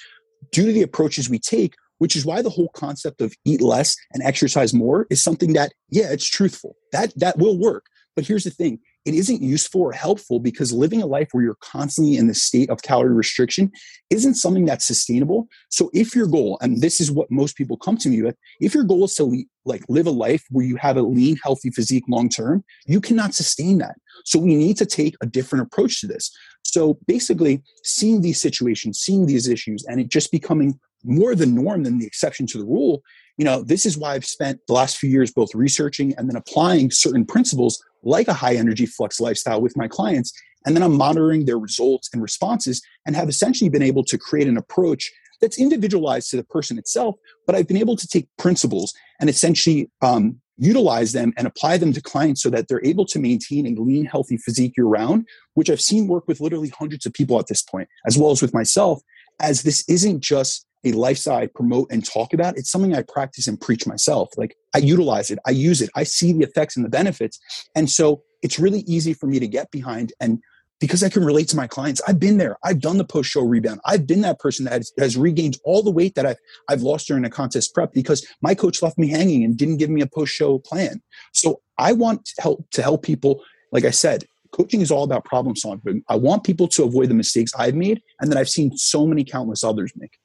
due 0.50 0.66
to 0.66 0.72
the 0.72 0.82
approaches 0.82 1.28
we 1.28 1.38
take 1.38 1.74
which 2.02 2.16
is 2.16 2.26
why 2.26 2.42
the 2.42 2.50
whole 2.50 2.70
concept 2.74 3.20
of 3.20 3.32
eat 3.44 3.60
less 3.60 3.94
and 4.12 4.24
exercise 4.24 4.74
more 4.74 5.06
is 5.08 5.22
something 5.22 5.52
that 5.52 5.72
yeah 5.88 6.10
it's 6.10 6.28
truthful. 6.28 6.74
That 6.90 7.12
that 7.14 7.38
will 7.38 7.56
work. 7.56 7.84
But 8.16 8.26
here's 8.26 8.42
the 8.42 8.50
thing. 8.50 8.80
It 9.04 9.14
isn't 9.14 9.40
useful 9.40 9.82
or 9.82 9.92
helpful 9.92 10.40
because 10.40 10.72
living 10.72 11.00
a 11.00 11.06
life 11.06 11.28
where 11.30 11.44
you're 11.44 11.56
constantly 11.60 12.16
in 12.16 12.26
the 12.26 12.34
state 12.34 12.70
of 12.70 12.82
calorie 12.82 13.14
restriction 13.14 13.70
isn't 14.10 14.34
something 14.34 14.64
that's 14.64 14.84
sustainable. 14.84 15.46
So 15.70 15.90
if 15.94 16.16
your 16.16 16.26
goal 16.26 16.58
and 16.60 16.80
this 16.80 17.00
is 17.00 17.12
what 17.12 17.30
most 17.30 17.56
people 17.56 17.76
come 17.76 17.96
to 17.98 18.08
me 18.08 18.20
with 18.20 18.36
if 18.60 18.74
your 18.74 18.82
goal 18.82 19.04
is 19.04 19.14
to 19.14 19.24
le- 19.24 19.44
like 19.64 19.84
live 19.88 20.08
a 20.08 20.16
life 20.26 20.42
where 20.50 20.66
you 20.66 20.74
have 20.76 20.96
a 20.96 21.02
lean 21.02 21.36
healthy 21.44 21.70
physique 21.70 22.04
long 22.08 22.28
term 22.28 22.64
you 22.84 23.00
cannot 23.00 23.32
sustain 23.32 23.78
that. 23.78 23.94
So 24.24 24.40
we 24.40 24.56
need 24.56 24.76
to 24.78 24.86
take 24.86 25.14
a 25.22 25.26
different 25.26 25.66
approach 25.66 26.00
to 26.00 26.08
this. 26.08 26.32
So 26.64 26.98
basically 27.06 27.62
seeing 27.84 28.22
these 28.22 28.40
situations 28.42 28.98
seeing 28.98 29.26
these 29.26 29.46
issues 29.46 29.84
and 29.88 30.00
it 30.00 30.08
just 30.08 30.32
becoming 30.32 30.80
more 31.04 31.34
the 31.34 31.46
norm 31.46 31.82
than 31.82 31.98
the 31.98 32.06
exception 32.06 32.46
to 32.48 32.58
the 32.58 32.64
rule. 32.64 33.02
You 33.38 33.44
know 33.44 33.62
this 33.62 33.86
is 33.86 33.96
why 33.96 34.14
i've 34.14 34.26
spent 34.26 34.60
the 34.66 34.74
last 34.74 34.98
few 34.98 35.10
years 35.10 35.32
both 35.32 35.54
researching 35.54 36.14
and 36.16 36.28
then 36.28 36.36
applying 36.36 36.90
certain 36.90 37.24
principles 37.24 37.82
like 38.02 38.28
a 38.28 38.34
high 38.34 38.56
energy 38.56 38.86
flux 38.86 39.20
lifestyle 39.20 39.60
with 39.60 39.76
my 39.76 39.88
clients. 39.88 40.32
And 40.66 40.76
then 40.76 40.82
i'm 40.82 40.96
monitoring 40.96 41.46
their 41.46 41.58
results 41.58 42.10
and 42.12 42.22
responses 42.22 42.82
and 43.06 43.16
have 43.16 43.28
essentially 43.28 43.70
been 43.70 43.82
able 43.82 44.04
to 44.04 44.18
create 44.18 44.48
an 44.48 44.56
approach 44.56 45.10
that's 45.40 45.58
individualized 45.58 46.30
to 46.30 46.36
the 46.36 46.44
person 46.44 46.78
itself 46.78 47.16
but 47.46 47.56
i've 47.56 47.66
been 47.66 47.76
able 47.76 47.96
to 47.96 48.06
take 48.06 48.28
principles 48.38 48.94
and 49.20 49.28
essentially 49.28 49.90
um, 50.02 50.40
utilize 50.58 51.12
them 51.12 51.32
and 51.36 51.46
apply 51.46 51.76
them 51.78 51.92
to 51.92 52.00
clients 52.00 52.42
so 52.42 52.50
that 52.50 52.68
they're 52.68 52.84
able 52.84 53.04
to 53.06 53.18
maintain 53.18 53.66
a 53.66 53.80
lean 53.80 54.04
healthy 54.04 54.36
physique 54.36 54.74
year 54.76 54.86
round 54.86 55.26
which 55.54 55.68
i've 55.68 55.80
seen 55.80 56.06
work 56.06 56.28
with 56.28 56.40
literally 56.40 56.68
hundreds 56.68 57.06
of 57.06 57.12
people 57.12 57.38
at 57.38 57.48
this 57.48 57.62
point 57.62 57.88
as 58.06 58.16
well 58.16 58.30
as 58.30 58.40
with 58.40 58.54
myself 58.54 59.02
as 59.40 59.62
this 59.62 59.84
isn't 59.88 60.20
just 60.20 60.66
a 60.84 60.92
lifestyle 60.92 61.38
I 61.38 61.46
promote 61.46 61.90
and 61.90 62.04
talk 62.04 62.32
about. 62.32 62.56
It's 62.56 62.70
something 62.70 62.94
I 62.94 63.02
practice 63.02 63.46
and 63.46 63.60
preach 63.60 63.86
myself. 63.86 64.30
Like 64.36 64.56
I 64.74 64.78
utilize 64.78 65.30
it, 65.30 65.38
I 65.46 65.50
use 65.50 65.80
it, 65.80 65.90
I 65.94 66.04
see 66.04 66.32
the 66.32 66.44
effects 66.44 66.76
and 66.76 66.84
the 66.84 66.90
benefits. 66.90 67.38
And 67.74 67.88
so 67.88 68.22
it's 68.42 68.58
really 68.58 68.80
easy 68.80 69.14
for 69.14 69.26
me 69.26 69.38
to 69.38 69.46
get 69.46 69.70
behind. 69.70 70.12
And 70.20 70.40
because 70.80 71.04
I 71.04 71.08
can 71.08 71.24
relate 71.24 71.46
to 71.48 71.56
my 71.56 71.68
clients, 71.68 72.00
I've 72.08 72.18
been 72.18 72.38
there. 72.38 72.56
I've 72.64 72.80
done 72.80 72.98
the 72.98 73.04
post 73.04 73.30
show 73.30 73.42
rebound. 73.42 73.80
I've 73.86 74.04
been 74.04 74.22
that 74.22 74.40
person 74.40 74.64
that 74.64 74.72
has, 74.72 74.92
has, 74.98 75.16
regained 75.16 75.56
all 75.64 75.80
the 75.80 75.92
weight 75.92 76.16
that 76.16 76.26
I've, 76.26 76.38
I've 76.68 76.82
lost 76.82 77.06
during 77.06 77.24
a 77.24 77.30
contest 77.30 77.72
prep 77.72 77.92
because 77.92 78.26
my 78.40 78.56
coach 78.56 78.82
left 78.82 78.98
me 78.98 79.08
hanging 79.08 79.44
and 79.44 79.56
didn't 79.56 79.76
give 79.76 79.90
me 79.90 80.02
a 80.02 80.08
post 80.08 80.34
show 80.34 80.58
plan. 80.58 81.00
So 81.32 81.60
I 81.78 81.92
want 81.92 82.24
to 82.24 82.42
help, 82.42 82.68
to 82.72 82.82
help 82.82 83.04
people, 83.04 83.44
like 83.70 83.84
I 83.84 83.90
said, 83.90 84.24
coaching 84.50 84.80
is 84.80 84.90
all 84.90 85.04
about 85.04 85.24
problem 85.24 85.54
solving. 85.54 86.02
I 86.08 86.16
want 86.16 86.42
people 86.42 86.66
to 86.68 86.82
avoid 86.82 87.10
the 87.10 87.14
mistakes 87.14 87.52
I've 87.56 87.76
made 87.76 88.02
and 88.20 88.30
that 88.32 88.38
I've 88.38 88.48
seen 88.48 88.76
so 88.76 89.06
many 89.06 89.22
countless 89.22 89.62
others 89.62 89.92
make. 89.94 90.18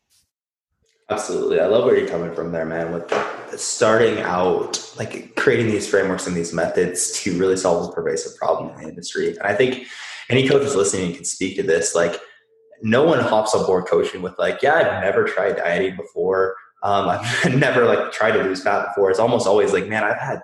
Absolutely. 1.09 1.61
I 1.61 1.67
love 1.67 1.85
where 1.85 1.97
you're 1.97 2.09
coming 2.09 2.35
from 2.35 2.51
there, 2.51 2.65
man, 2.65 2.91
with 2.91 3.09
starting 3.57 4.19
out, 4.19 4.93
like 4.97 5.33
creating 5.35 5.67
these 5.67 5.87
frameworks 5.87 6.27
and 6.27 6.35
these 6.35 6.53
methods 6.53 7.13
to 7.21 7.37
really 7.39 7.55
solve 7.55 7.89
a 7.89 7.93
pervasive 7.93 8.37
problem 8.37 8.71
in 8.71 8.81
the 8.81 8.89
industry. 8.89 9.29
And 9.29 9.39
I 9.43 9.53
think 9.53 9.87
any 10.29 10.49
coaches 10.49 10.75
listening 10.75 11.15
can 11.15 11.23
speak 11.23 11.55
to 11.55 11.63
this. 11.63 11.95
Like, 11.95 12.19
no 12.81 13.05
one 13.05 13.19
hops 13.19 13.55
on 13.55 13.65
board 13.65 13.85
coaching 13.85 14.21
with, 14.21 14.37
like, 14.37 14.61
yeah, 14.61 14.75
I've 14.75 15.01
never 15.01 15.23
tried 15.23 15.55
dieting 15.55 15.95
before. 15.95 16.57
Um, 16.83 17.07
I've 17.43 17.55
never 17.55 17.85
like 17.85 18.11
tried 18.11 18.33
to 18.33 18.43
lose 18.43 18.61
fat 18.61 18.87
before. 18.87 19.09
It's 19.09 19.19
almost 19.19 19.47
always 19.47 19.71
like, 19.71 19.87
man, 19.87 20.03
I've 20.03 20.19
had 20.19 20.41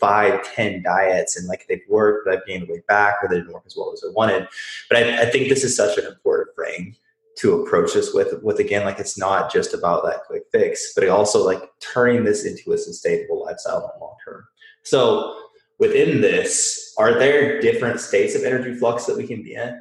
five, 0.00 0.42
ten 0.54 0.82
diets 0.82 1.36
and 1.36 1.46
like 1.46 1.66
they've 1.68 1.80
worked, 1.88 2.26
but 2.26 2.34
I've 2.34 2.46
gained 2.46 2.68
weight 2.68 2.86
back 2.88 3.14
or 3.22 3.28
they 3.28 3.36
didn't 3.36 3.52
work 3.52 3.62
as 3.64 3.76
well 3.76 3.92
as 3.92 4.02
I 4.04 4.12
wanted. 4.12 4.48
But 4.90 4.98
I, 4.98 5.22
I 5.22 5.26
think 5.26 5.48
this 5.48 5.62
is 5.62 5.76
such 5.76 5.96
an 5.96 6.04
important 6.04 6.54
frame 6.56 6.96
to 7.38 7.62
approach 7.62 7.94
this 7.94 8.14
with 8.14 8.42
with 8.42 8.58
again 8.58 8.84
like 8.84 8.98
it's 8.98 9.18
not 9.18 9.52
just 9.52 9.74
about 9.74 10.04
that 10.04 10.24
quick 10.24 10.44
fix 10.52 10.92
but 10.94 11.08
also 11.08 11.44
like 11.44 11.62
turning 11.80 12.24
this 12.24 12.44
into 12.44 12.72
a 12.72 12.78
sustainable 12.78 13.44
lifestyle 13.44 13.78
in 13.78 13.82
the 13.82 14.04
long 14.04 14.16
term. 14.24 14.44
So 14.82 15.36
within 15.78 16.20
this 16.20 16.94
are 16.98 17.14
there 17.18 17.60
different 17.60 18.00
states 18.00 18.34
of 18.34 18.44
energy 18.44 18.74
flux 18.74 19.06
that 19.06 19.16
we 19.16 19.26
can 19.26 19.42
be 19.42 19.54
in? 19.54 19.80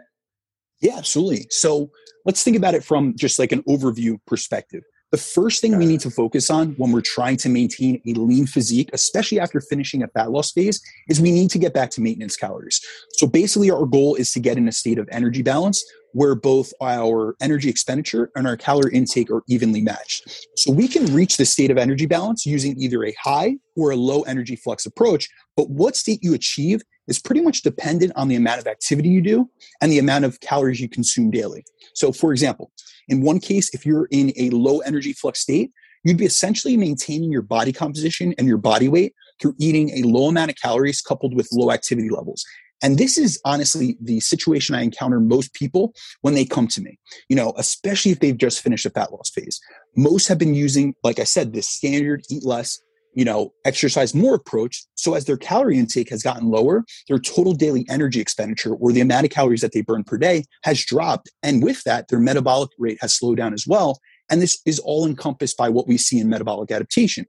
Yeah 0.82 0.98
absolutely. 0.98 1.48
So 1.50 1.92
let's 2.26 2.44
think 2.44 2.58
about 2.58 2.76
it 2.76 2.84
from 2.84 3.16
just 3.16 3.40
like 3.40 3.52
an 3.52 3.64
overview 3.64 4.18
perspective 4.26 4.84
the 5.14 5.18
first 5.20 5.62
thing 5.62 5.78
we 5.78 5.86
need 5.86 6.00
to 6.00 6.10
focus 6.10 6.50
on 6.50 6.72
when 6.72 6.92
we're 6.92 7.00
trying 7.00 7.38
to 7.38 7.48
maintain 7.48 8.02
a 8.08 8.14
lean 8.14 8.48
physique, 8.48 8.90
especially 8.94 9.40
after 9.40 9.62
finishing 9.62 10.02
a 10.02 10.08
fat 10.08 10.32
loss 10.32 10.52
phase, 10.52 10.82
is 11.08 11.22
we 11.22 11.32
need 11.32 11.52
to 11.52 11.60
get 11.60 11.72
back 11.72 11.92
to 11.92 12.02
maintenance 12.02 12.36
calories. 12.36 12.82
So 13.12 13.28
basically, 13.28 13.70
our 13.70 13.86
goal 13.86 14.16
is 14.16 14.34
to 14.34 14.40
get 14.40 14.58
in 14.58 14.68
a 14.68 14.72
state 14.72 14.98
of 14.98 15.08
energy 15.12 15.44
balance 15.44 15.86
where 16.14 16.34
both 16.34 16.74
our 16.82 17.36
energy 17.42 17.70
expenditure 17.70 18.32
and 18.36 18.48
our 18.48 18.58
calorie 18.58 18.96
intake 18.96 19.30
are 19.30 19.44
evenly 19.48 19.82
matched. 19.82 20.48
So 20.56 20.72
we 20.72 20.88
can 20.88 21.06
reach 21.14 21.38
the 21.38 21.46
state 21.46 21.70
of 21.70 21.78
energy 21.78 22.08
balance 22.08 22.44
using 22.44 22.76
either 22.82 23.06
a 23.06 23.14
high 23.22 23.58
or 23.76 23.92
a 23.92 23.96
low 23.96 24.24
energy 24.24 24.56
flux 24.56 24.88
approach. 24.88 25.30
But 25.56 25.70
what 25.70 25.96
state 25.96 26.24
you 26.24 26.34
achieve 26.34 26.82
is 27.08 27.20
pretty 27.20 27.42
much 27.42 27.62
dependent 27.62 28.14
on 28.16 28.30
the 28.30 28.36
amount 28.36 28.62
of 28.62 28.66
activity 28.66 29.10
you 29.10 29.22
do 29.22 29.48
and 29.80 29.92
the 29.92 30.00
amount 30.00 30.26
of 30.26 30.40
calories 30.40 30.82
you 30.82 30.90
consume 30.90 31.30
daily. 31.30 31.64
So, 31.94 32.12
for 32.12 32.32
example, 32.32 32.72
in 33.08 33.22
one 33.22 33.40
case, 33.40 33.74
if 33.74 33.86
you're 33.86 34.08
in 34.12 34.34
a 34.38 34.50
low 34.52 34.80
energy 34.80 35.14
flux 35.14 35.40
state, 35.40 35.72
you'd 36.04 36.18
be 36.18 36.26
essentially 36.26 36.78
maintaining 36.78 37.32
your 37.32 37.42
body 37.42 37.72
composition 37.72 38.34
and 38.38 38.48
your 38.48 38.58
body 38.58 38.90
weight 38.90 39.14
through 39.42 39.56
eating 39.60 39.90
a 39.92 40.08
low 40.08 40.28
amount 40.30 40.52
of 40.52 40.58
calories 40.58 41.02
coupled 41.02 41.36
with 41.36 41.48
low 41.52 41.72
activity 41.72 42.10
levels. 42.10 42.46
And 42.82 42.98
this 42.98 43.18
is 43.18 43.40
honestly 43.46 43.98
the 44.02 44.20
situation 44.20 44.76
I 44.76 44.82
encounter 44.82 45.22
most 45.22 45.54
people 45.54 45.94
when 46.22 46.34
they 46.34 46.44
come 46.44 46.68
to 46.68 46.82
me, 46.82 47.00
you 47.30 47.36
know, 47.36 47.54
especially 47.58 48.12
if 48.12 48.20
they've 48.20 48.38
just 48.38 48.60
finished 48.60 48.86
a 48.86 48.90
fat 48.90 49.14
loss 49.14 49.30
phase. 49.30 49.62
Most 49.96 50.28
have 50.28 50.38
been 50.38 50.54
using, 50.54 50.94
like 51.02 51.18
I 51.18 51.24
said, 51.24 51.54
this 51.54 51.68
standard 51.68 52.24
eat 52.30 52.44
less, 52.44 52.82
you 53.14 53.26
know, 53.26 53.54
exercise 53.66 54.14
more 54.14 54.36
approach. 54.36 54.84
So 54.96 55.14
as 55.14 55.26
their 55.26 55.38
calorie 55.38 55.78
intake 55.78 56.10
has 56.10 56.24
gotten 56.24 56.50
lower, 56.50 56.84
their 57.08 57.20
total 57.20 57.54
daily 57.54 57.86
energy 57.90 58.20
expenditure 58.20 58.74
or 58.76 58.92
the 58.92 59.02
amount 59.02 59.26
of 59.26 59.32
calories 59.32 59.62
that 59.62 59.72
they 59.74 59.82
burn 59.82 60.04
per 60.04 60.18
day 60.18 60.44
has 60.64 60.84
dropped. 60.84 61.30
And 61.42 61.64
with 61.64 61.84
that, 61.84 62.08
their 62.08 62.20
metabolic 62.20 62.72
rate 62.78 62.98
has 63.02 63.14
slowed 63.14 63.38
down 63.38 63.54
as 63.54 63.66
well. 63.68 64.00
And 64.30 64.42
this 64.42 64.60
is 64.66 64.80
all 64.80 65.06
encompassed 65.06 65.58
by 65.58 65.70
what 65.70 65.88
we 65.88 65.98
see 65.98 66.20
in 66.20 66.30
metabolic 66.30 66.72
adaptation. 66.72 67.26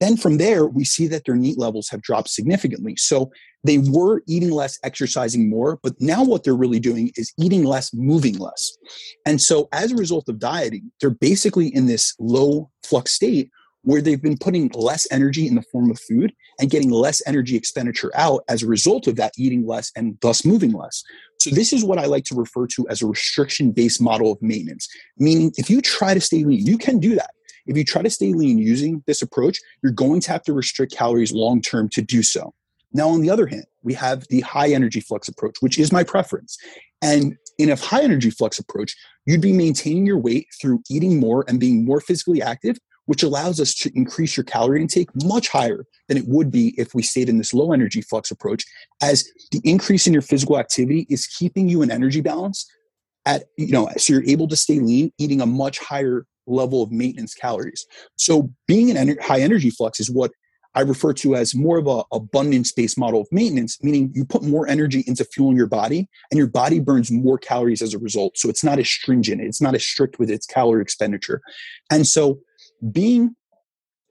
Then 0.00 0.16
from 0.16 0.38
there, 0.38 0.66
we 0.66 0.84
see 0.84 1.06
that 1.08 1.26
their 1.26 1.36
NEAT 1.36 1.58
levels 1.58 1.88
have 1.90 2.00
dropped 2.00 2.30
significantly. 2.30 2.96
So 2.96 3.30
they 3.64 3.76
were 3.76 4.22
eating 4.26 4.50
less, 4.50 4.78
exercising 4.82 5.50
more, 5.50 5.78
but 5.82 5.92
now 6.00 6.24
what 6.24 6.42
they're 6.42 6.56
really 6.56 6.80
doing 6.80 7.10
is 7.16 7.32
eating 7.38 7.64
less, 7.64 7.92
moving 7.92 8.38
less. 8.38 8.78
And 9.26 9.40
so 9.42 9.68
as 9.72 9.92
a 9.92 9.96
result 9.96 10.30
of 10.30 10.38
dieting, 10.38 10.90
they're 11.00 11.10
basically 11.10 11.68
in 11.68 11.86
this 11.86 12.14
low 12.18 12.70
flux 12.82 13.12
state 13.12 13.50
where 13.82 14.02
they've 14.02 14.22
been 14.22 14.36
putting 14.36 14.70
less 14.74 15.06
energy 15.10 15.46
in 15.46 15.54
the 15.54 15.62
form 15.62 15.90
of 15.90 15.98
food 15.98 16.32
and 16.58 16.70
getting 16.70 16.90
less 16.90 17.22
energy 17.26 17.56
expenditure 17.56 18.10
out 18.14 18.44
as 18.48 18.62
a 18.62 18.66
result 18.66 19.06
of 19.06 19.16
that 19.16 19.32
eating 19.38 19.66
less 19.66 19.90
and 19.96 20.18
thus 20.20 20.44
moving 20.44 20.72
less. 20.72 21.02
So 21.38 21.50
this 21.50 21.72
is 21.72 21.84
what 21.84 21.98
I 21.98 22.04
like 22.04 22.24
to 22.24 22.34
refer 22.34 22.66
to 22.68 22.86
as 22.88 23.00
a 23.00 23.06
restriction 23.06 23.72
based 23.72 24.00
model 24.00 24.32
of 24.32 24.42
maintenance, 24.42 24.88
meaning 25.18 25.52
if 25.56 25.70
you 25.70 25.80
try 25.80 26.12
to 26.12 26.20
stay 26.20 26.44
lean, 26.44 26.66
you 26.66 26.76
can 26.76 26.98
do 26.98 27.14
that 27.14 27.30
if 27.66 27.76
you 27.76 27.84
try 27.84 28.02
to 28.02 28.10
stay 28.10 28.32
lean 28.32 28.58
using 28.58 29.02
this 29.06 29.22
approach, 29.22 29.58
you're 29.82 29.92
going 29.92 30.20
to 30.20 30.32
have 30.32 30.42
to 30.42 30.52
restrict 30.52 30.92
calories 30.92 31.32
long 31.32 31.60
term 31.60 31.88
to 31.90 32.02
do 32.02 32.22
so. 32.22 32.52
Now, 32.92 33.08
on 33.08 33.20
the 33.20 33.30
other 33.30 33.46
hand, 33.46 33.64
we 33.82 33.94
have 33.94 34.26
the 34.28 34.40
high 34.40 34.70
energy 34.70 35.00
flux 35.00 35.28
approach, 35.28 35.56
which 35.60 35.78
is 35.78 35.92
my 35.92 36.02
preference. 36.02 36.58
And 37.00 37.36
in 37.58 37.70
a 37.70 37.76
high 37.76 38.02
energy 38.02 38.30
flux 38.30 38.58
approach, 38.58 38.94
you'd 39.26 39.40
be 39.40 39.52
maintaining 39.52 40.04
your 40.04 40.18
weight 40.18 40.48
through 40.60 40.82
eating 40.90 41.20
more 41.20 41.44
and 41.46 41.60
being 41.60 41.84
more 41.84 42.00
physically 42.00 42.42
active, 42.42 42.78
which 43.10 43.24
allows 43.24 43.58
us 43.58 43.74
to 43.74 43.90
increase 43.96 44.36
your 44.36 44.44
calorie 44.44 44.80
intake 44.80 45.08
much 45.24 45.48
higher 45.48 45.84
than 46.06 46.16
it 46.16 46.28
would 46.28 46.48
be 46.48 46.76
if 46.78 46.94
we 46.94 47.02
stayed 47.02 47.28
in 47.28 47.38
this 47.38 47.52
low 47.52 47.72
energy 47.72 48.00
flux 48.00 48.30
approach, 48.30 48.64
as 49.02 49.28
the 49.50 49.60
increase 49.64 50.06
in 50.06 50.12
your 50.12 50.22
physical 50.22 50.56
activity 50.56 51.08
is 51.10 51.26
keeping 51.26 51.68
you 51.68 51.82
in 51.82 51.90
energy 51.90 52.20
balance 52.20 52.70
at, 53.26 53.46
you 53.58 53.72
know, 53.72 53.90
so 53.96 54.12
you're 54.12 54.28
able 54.28 54.46
to 54.46 54.54
stay 54.54 54.78
lean, 54.78 55.12
eating 55.18 55.40
a 55.40 55.46
much 55.46 55.80
higher 55.80 56.24
level 56.46 56.84
of 56.84 56.92
maintenance 56.92 57.34
calories. 57.34 57.84
So 58.14 58.48
being 58.68 58.90
in 58.90 58.96
an 58.96 59.16
high 59.20 59.40
energy 59.40 59.70
flux 59.70 59.98
is 59.98 60.08
what 60.08 60.30
I 60.76 60.82
refer 60.82 61.12
to 61.14 61.34
as 61.34 61.52
more 61.52 61.78
of 61.78 61.88
a 61.88 62.04
abundance 62.12 62.70
based 62.70 62.96
model 62.96 63.22
of 63.22 63.26
maintenance, 63.32 63.82
meaning 63.82 64.12
you 64.14 64.24
put 64.24 64.44
more 64.44 64.68
energy 64.68 65.02
into 65.08 65.24
fueling 65.24 65.56
your 65.56 65.66
body 65.66 66.08
and 66.30 66.38
your 66.38 66.46
body 66.46 66.78
burns 66.78 67.10
more 67.10 67.38
calories 67.38 67.82
as 67.82 67.92
a 67.92 67.98
result. 67.98 68.38
So 68.38 68.48
it's 68.48 68.62
not 68.62 68.78
as 68.78 68.88
stringent, 68.88 69.40
it's 69.40 69.60
not 69.60 69.74
as 69.74 69.84
strict 69.84 70.20
with 70.20 70.30
its 70.30 70.46
calorie 70.46 70.82
expenditure. 70.82 71.40
And 71.90 72.06
so 72.06 72.38
being, 72.92 73.34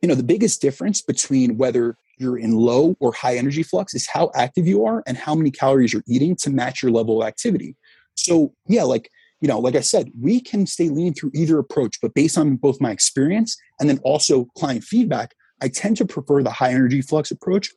you 0.02 0.10
know, 0.10 0.16
the 0.16 0.24
biggest 0.24 0.62
difference 0.62 1.02
between 1.02 1.58
whether 1.58 1.98
you're 2.18 2.38
in 2.38 2.54
low 2.54 2.96
or 3.00 3.14
high 3.14 3.38
energy 3.38 3.64
flux 3.64 3.94
is 3.94 4.08
how 4.08 4.30
active 4.36 4.68
you 4.68 4.86
are 4.86 5.04
and 5.08 5.18
how 5.18 5.34
many 5.34 5.52
calories 5.52 5.94
you're 5.94 6.04
eating 6.08 6.36
to 6.36 6.50
match 6.50 6.84
your 6.84 6.92
level 6.92 7.22
of 7.22 7.28
activity. 7.28 7.76
So 8.16 8.54
yeah, 8.68 8.84
like 8.84 9.10
you 9.42 9.48
know, 9.48 9.60
like 9.60 9.76
I 9.76 9.82
said, 9.82 10.12
we 10.20 10.42
can 10.42 10.66
stay 10.66 10.90
lean 10.90 11.14
through 11.14 11.32
either 11.34 11.60
approach, 11.60 12.00
but 12.02 12.14
based 12.14 12.38
on 12.38 12.58
both 12.58 12.82
my 12.82 12.92
experience 12.92 13.58
and 13.80 13.90
then 13.90 14.00
also 14.00 14.46
client 14.58 14.84
feedback, 14.84 15.34
I 15.62 15.70
tend 15.70 15.96
to 15.98 16.06
prefer 16.06 16.44
the 16.44 16.52
high 16.52 16.72
energy 16.72 17.02
flux 17.02 17.32
approach 17.32 17.70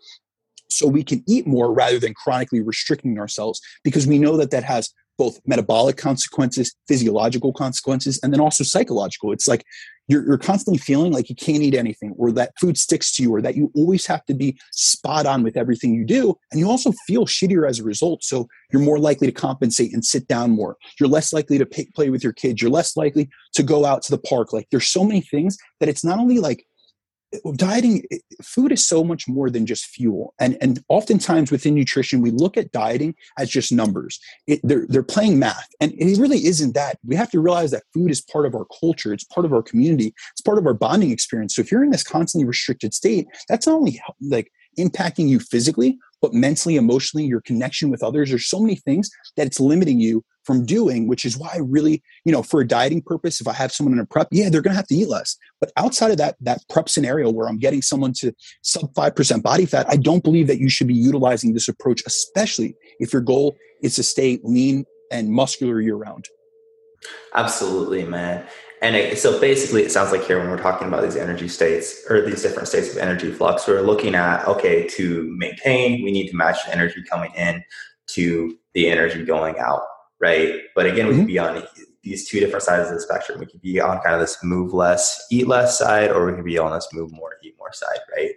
so 0.68 0.88
we 0.88 1.04
can 1.04 1.22
eat 1.28 1.46
more 1.46 1.72
rather 1.72 1.99
than 1.99 2.14
chronically 2.14 2.61
restricting 2.61 3.18
ourselves 3.18 3.61
because 3.84 4.06
we 4.06 4.18
know 4.18 4.37
that 4.38 4.50
that 4.50 4.64
has 4.64 4.92
both 5.18 5.40
metabolic 5.46 5.96
consequences, 5.96 6.75
physiological 6.88 7.52
consequences, 7.52 8.18
and 8.22 8.32
then 8.32 8.40
also 8.40 8.64
psychological. 8.64 9.30
It's 9.32 9.46
like 9.46 9.64
you're, 10.09 10.26
you're 10.26 10.38
constantly 10.38 10.78
feeling 10.78 11.12
like 11.12 11.28
you 11.28 11.37
can't 11.37 11.62
eat 11.62 11.75
anything, 11.75 12.14
or 12.18 12.32
that 12.32 12.52
food 12.61 12.76
sticks 12.76 13.14
to 13.16 13.23
you, 13.23 13.35
or 13.35 13.40
that 13.42 13.56
you 13.56 13.71
always 13.75 14.06
have 14.06 14.25
to 14.26 14.35
be 14.35 14.59
spot 14.73 15.26
on 15.26 15.42
with 15.42 15.56
everything 15.56 15.94
you 15.94 16.04
do. 16.04 16.37
And 16.50 16.61
you 16.61 16.68
also 16.68 16.92
feel 17.06 17.26
shittier 17.26 17.68
as 17.68 17.78
a 17.78 17.85
result. 17.85 18.25
So 18.25 18.49
you're 18.73 18.82
more 18.82 18.99
likely 18.99 19.26
to 19.26 19.32
compensate 19.32 19.92
and 19.92 20.04
sit 20.04 20.26
down 20.28 20.50
more. 20.50 20.76
You're 20.99 21.09
less 21.09 21.32
likely 21.32 21.59
to 21.59 21.66
pay, 21.66 21.87
play 21.94 22.11
with 22.11 22.25
your 22.25 22.32
kids. 22.32 22.61
You're 22.61 22.71
less 22.71 22.97
likely 22.97 23.30
to 23.54 23.62
go 23.62 23.85
out 23.85 24.02
to 24.02 24.11
the 24.11 24.18
park. 24.18 24.52
Like 24.52 24.68
there's 24.71 24.90
so 24.90 25.04
many 25.04 25.21
things 25.21 25.56
that 25.80 25.88
it's 25.88 26.04
not 26.04 26.18
only 26.18 26.38
like 26.38 26.66
dieting 27.56 28.04
eh, 28.10 28.18
food 28.42 28.72
is 28.72 28.84
so 28.84 29.02
much 29.04 29.28
more 29.28 29.50
than 29.50 29.66
just 29.66 29.86
fuel. 29.86 30.34
And 30.38 30.56
and 30.60 30.82
oftentimes 30.88 31.50
within 31.50 31.74
nutrition 31.74 32.20
we 32.20 32.30
look 32.30 32.56
at 32.56 32.72
dieting 32.72 33.14
as 33.38 33.50
just 33.50 33.72
numbers. 33.72 34.18
It, 34.46 34.60
they're 34.62 34.86
they're 34.88 35.02
playing 35.02 35.38
math. 35.38 35.68
And 35.80 35.92
it 35.96 36.18
really 36.18 36.46
isn't 36.46 36.74
that. 36.74 36.98
We 37.04 37.16
have 37.16 37.30
to 37.30 37.40
realize 37.40 37.70
that 37.70 37.84
food 37.94 38.10
is 38.10 38.20
part 38.20 38.46
of 38.46 38.54
our 38.54 38.66
culture. 38.80 39.12
It's 39.12 39.24
part 39.24 39.44
of 39.44 39.52
our 39.52 39.62
community. 39.62 40.14
It's 40.32 40.40
part 40.40 40.58
of 40.58 40.66
our 40.66 40.74
bonding 40.74 41.10
experience. 41.10 41.56
So 41.56 41.62
if 41.62 41.70
you're 41.70 41.84
in 41.84 41.90
this 41.90 42.04
constantly 42.04 42.46
restricted 42.46 42.94
state 42.94 43.26
that's 43.48 43.66
not 43.66 43.74
only 43.74 44.00
like 44.20 44.50
impacting 44.78 45.28
you 45.28 45.38
physically 45.38 45.98
but 46.22 46.32
mentally 46.32 46.76
emotionally 46.76 47.26
your 47.26 47.40
connection 47.40 47.90
with 47.90 48.02
others. 48.02 48.30
There's 48.30 48.46
so 48.46 48.60
many 48.60 48.76
things 48.76 49.10
that 49.36 49.46
it's 49.46 49.58
limiting 49.58 50.00
you 50.00 50.24
from 50.44 50.64
doing, 50.64 51.08
which 51.08 51.25
is 51.25 51.37
why 51.37 51.50
I 51.54 51.58
really, 51.58 52.02
you 52.25 52.32
know, 52.32 52.42
for 52.42 52.61
a 52.61 52.66
dieting 52.66 53.02
purpose, 53.02 53.40
if 53.40 53.49
I 53.49 53.52
have 53.52 53.72
someone 53.72 53.92
in 53.92 54.00
a 54.00 54.06
prep, 54.06 54.28
yeah, 54.30 54.49
they're 54.49 54.62
going 54.62 54.72
to 54.72 54.76
have 54.76 54.88
to 54.88 54.94
eat 54.94 55.08
less. 55.08 55.37
But 55.61 55.72
outside 55.76 56.11
of 56.11 56.16
that, 56.18 56.37
that 56.40 56.61
prep 56.68 56.88
scenario 56.88 57.30
where 57.30 57.49
I'm 57.49 57.58
getting 57.58 57.82
someone 57.82 58.12
to 58.14 58.32
sub 58.62 58.92
5% 58.94 59.42
body 59.42 59.66
fat, 59.66 59.87
I 59.88 59.96
don't 59.96 60.25
believe 60.25 60.46
that 60.49 60.58
you 60.58 60.68
should 60.68 60.88
be 60.88 60.94
utilizing 60.94 61.54
this 61.54 61.68
approach, 61.68 62.02
especially 62.06 62.75
if 62.99 63.12
your 63.12 63.22
goal 63.22 63.56
is 63.82 63.94
to 63.96 64.02
stay 64.02 64.40
lean 64.42 64.84
and 65.11 65.30
muscular 65.30 65.80
year 65.80 65.96
round. 65.96 66.26
Absolutely, 67.34 68.04
man. 68.04 68.46
And 68.80 68.96
it, 68.96 69.18
so 69.18 69.40
basically, 69.40 69.82
it 69.82 69.92
sounds 69.92 70.11
like 70.11 70.25
here 70.25 70.40
when 70.40 70.50
we're 70.50 70.58
talking 70.58 70.88
about 70.88 71.04
these 71.04 71.16
energy 71.16 71.46
states 71.46 72.04
or 72.11 72.20
these 72.20 72.42
different 72.42 72.66
states 72.66 72.90
of 72.90 72.99
energy 72.99 73.30
flux, 73.30 73.66
we're 73.68 73.80
looking 73.80 74.16
at 74.16 74.44
okay, 74.46 74.88
to 74.88 75.32
maintain, 75.37 76.02
we 76.02 76.11
need 76.11 76.28
to 76.28 76.37
match 76.37 76.64
the 76.66 76.72
energy 76.72 77.02
coming 77.08 77.32
in 77.37 77.62
to 78.08 78.58
the 78.75 78.88
energy 78.88 79.25
going 79.25 79.56
out, 79.58 79.82
right? 80.22 80.60
But 80.74 80.86
again, 80.86 81.08
we 81.08 81.12
mm-hmm. 81.12 81.20
can 81.20 81.26
be 81.26 81.38
on 81.38 81.62
these 82.02 82.28
two 82.28 82.40
different 82.40 82.62
sides 82.62 82.88
of 82.88 82.94
the 82.94 83.00
spectrum. 83.00 83.38
We 83.38 83.46
could 83.46 83.60
be 83.60 83.80
on 83.80 84.00
kind 84.00 84.14
of 84.14 84.20
this 84.20 84.38
move 84.42 84.72
less, 84.72 85.26
eat 85.30 85.46
less 85.46 85.78
side, 85.78 86.10
or 86.10 86.26
we 86.26 86.32
could 86.32 86.44
be 86.44 86.58
on 86.58 86.72
this 86.72 86.88
move 86.92 87.12
more, 87.12 87.36
eat 87.42 87.54
more 87.58 87.72
side, 87.72 87.98
right? 88.16 88.30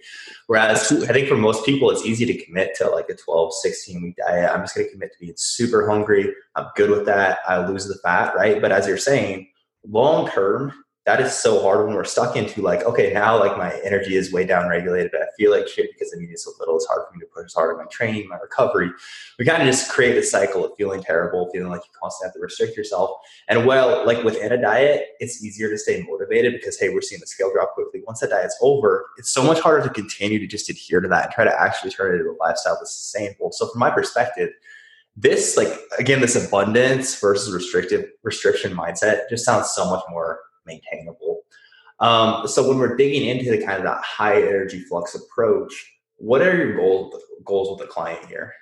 Whereas 0.47 0.81
Absolutely. 0.81 1.09
I 1.09 1.13
think 1.13 1.27
for 1.27 1.37
most 1.37 1.65
people, 1.65 1.89
it's 1.89 2.05
easy 2.05 2.25
to 2.25 2.45
commit 2.45 2.75
to 2.77 2.89
like 2.89 3.09
a 3.09 3.15
12, 3.15 3.53
16 3.53 4.03
week 4.03 4.17
diet. 4.17 4.51
I'm 4.51 4.61
just 4.61 4.75
going 4.75 4.87
to 4.87 4.93
commit 4.93 5.13
to 5.13 5.19
being 5.19 5.33
super 5.35 5.87
hungry. 5.89 6.33
I'm 6.55 6.67
good 6.75 6.89
with 6.89 7.05
that. 7.05 7.39
I 7.47 7.65
lose 7.65 7.87
the 7.87 7.95
fat, 7.95 8.35
right? 8.35 8.61
But 8.61 8.71
as 8.71 8.87
you're 8.87 8.97
saying, 8.97 9.47
long 9.87 10.29
term, 10.29 10.73
that 11.05 11.21
is 11.21 11.37
so 11.37 11.61
hard 11.61 11.85
when 11.85 11.95
we're 11.95 12.03
stuck 12.03 12.35
into 12.35 12.63
like, 12.63 12.83
okay, 12.83 13.13
now 13.13 13.39
like 13.39 13.57
my 13.57 13.71
energy 13.83 14.15
is 14.15 14.33
way 14.33 14.43
down 14.43 14.67
regulated. 14.67 15.13
I 15.13 15.27
feel 15.37 15.51
like 15.51 15.67
shit 15.67 15.91
because 15.91 16.11
I 16.15 16.19
need 16.19 16.31
it 16.31 16.39
so 16.39 16.51
little. 16.59 16.75
It's 16.77 16.87
hard 16.87 17.03
for 17.07 17.13
me 17.13 17.19
to 17.19 17.27
push 17.27 17.53
hard 17.53 17.75
on 17.75 17.77
my 17.77 17.85
training, 17.91 18.27
my 18.27 18.37
recovery. 18.37 18.89
We 19.37 19.45
kind 19.45 19.61
of 19.61 19.67
just 19.67 19.91
create 19.91 20.17
a 20.17 20.23
cycle 20.23 20.65
of 20.65 20.71
feeling 20.75 21.03
terrible, 21.03 21.47
feeling 21.53 21.69
like 21.69 21.81
you 21.81 21.91
constantly 22.01 22.29
have 22.29 22.33
to 22.33 22.39
restrict 22.39 22.75
yourself. 22.75 23.19
And 23.47 23.67
well, 23.67 24.03
like 24.03 24.23
within 24.23 24.51
a 24.51 24.59
diet, 24.59 25.09
it's 25.19 25.43
easier 25.43 25.69
to 25.69 25.77
stay 25.77 26.03
motivated 26.09 26.53
because 26.53 26.79
hey, 26.79 26.89
we're 26.89 27.01
seeing 27.01 27.21
the 27.21 27.27
scale 27.27 27.51
drop 27.53 27.75
quickly. 27.75 28.01
Once 28.07 28.21
that 28.21 28.31
diet's 28.31 28.57
over, 28.59 29.05
it's 29.17 29.29
so 29.29 29.43
much 29.43 29.59
harder 29.59 29.87
to 29.87 29.93
continue 29.93 30.39
to 30.39 30.47
just 30.47 30.71
adhere 30.71 31.01
to 31.01 31.07
that 31.07 31.25
and 31.25 31.33
try 31.33 31.43
to 31.43 31.61
actually 31.61 31.91
turn 31.91 32.15
it 32.15 32.17
into 32.17 32.31
a 32.31 32.37
lifestyle 32.39 32.77
that's 32.79 32.95
sustainable. 32.95 33.51
So 33.51 33.67
from 33.67 33.79
my 33.79 33.91
perspective, 33.91 34.49
this 35.15 35.55
like 35.55 35.69
again 35.99 36.19
this 36.19 36.35
abundance 36.35 37.17
versus 37.21 37.53
restrictive 37.53 38.09
restriction 38.23 38.73
mindset 38.75 39.29
just 39.29 39.45
sounds 39.45 39.71
so 39.71 39.89
much 39.89 40.03
more 40.09 40.39
maintainable. 40.65 41.41
Um, 41.99 42.47
so 42.47 42.67
when 42.67 42.77
we're 42.77 42.95
digging 42.95 43.27
into 43.27 43.49
the 43.49 43.63
kind 43.63 43.77
of 43.77 43.83
that 43.83 44.01
high 44.03 44.41
energy 44.41 44.81
flux 44.81 45.15
approach 45.15 45.91
what 46.17 46.41
are 46.41 46.55
your 46.55 46.75
goals 46.75 47.21
goals 47.43 47.69
with 47.69 47.87
the 47.87 47.91
client 47.91 48.25
here? 48.27 48.53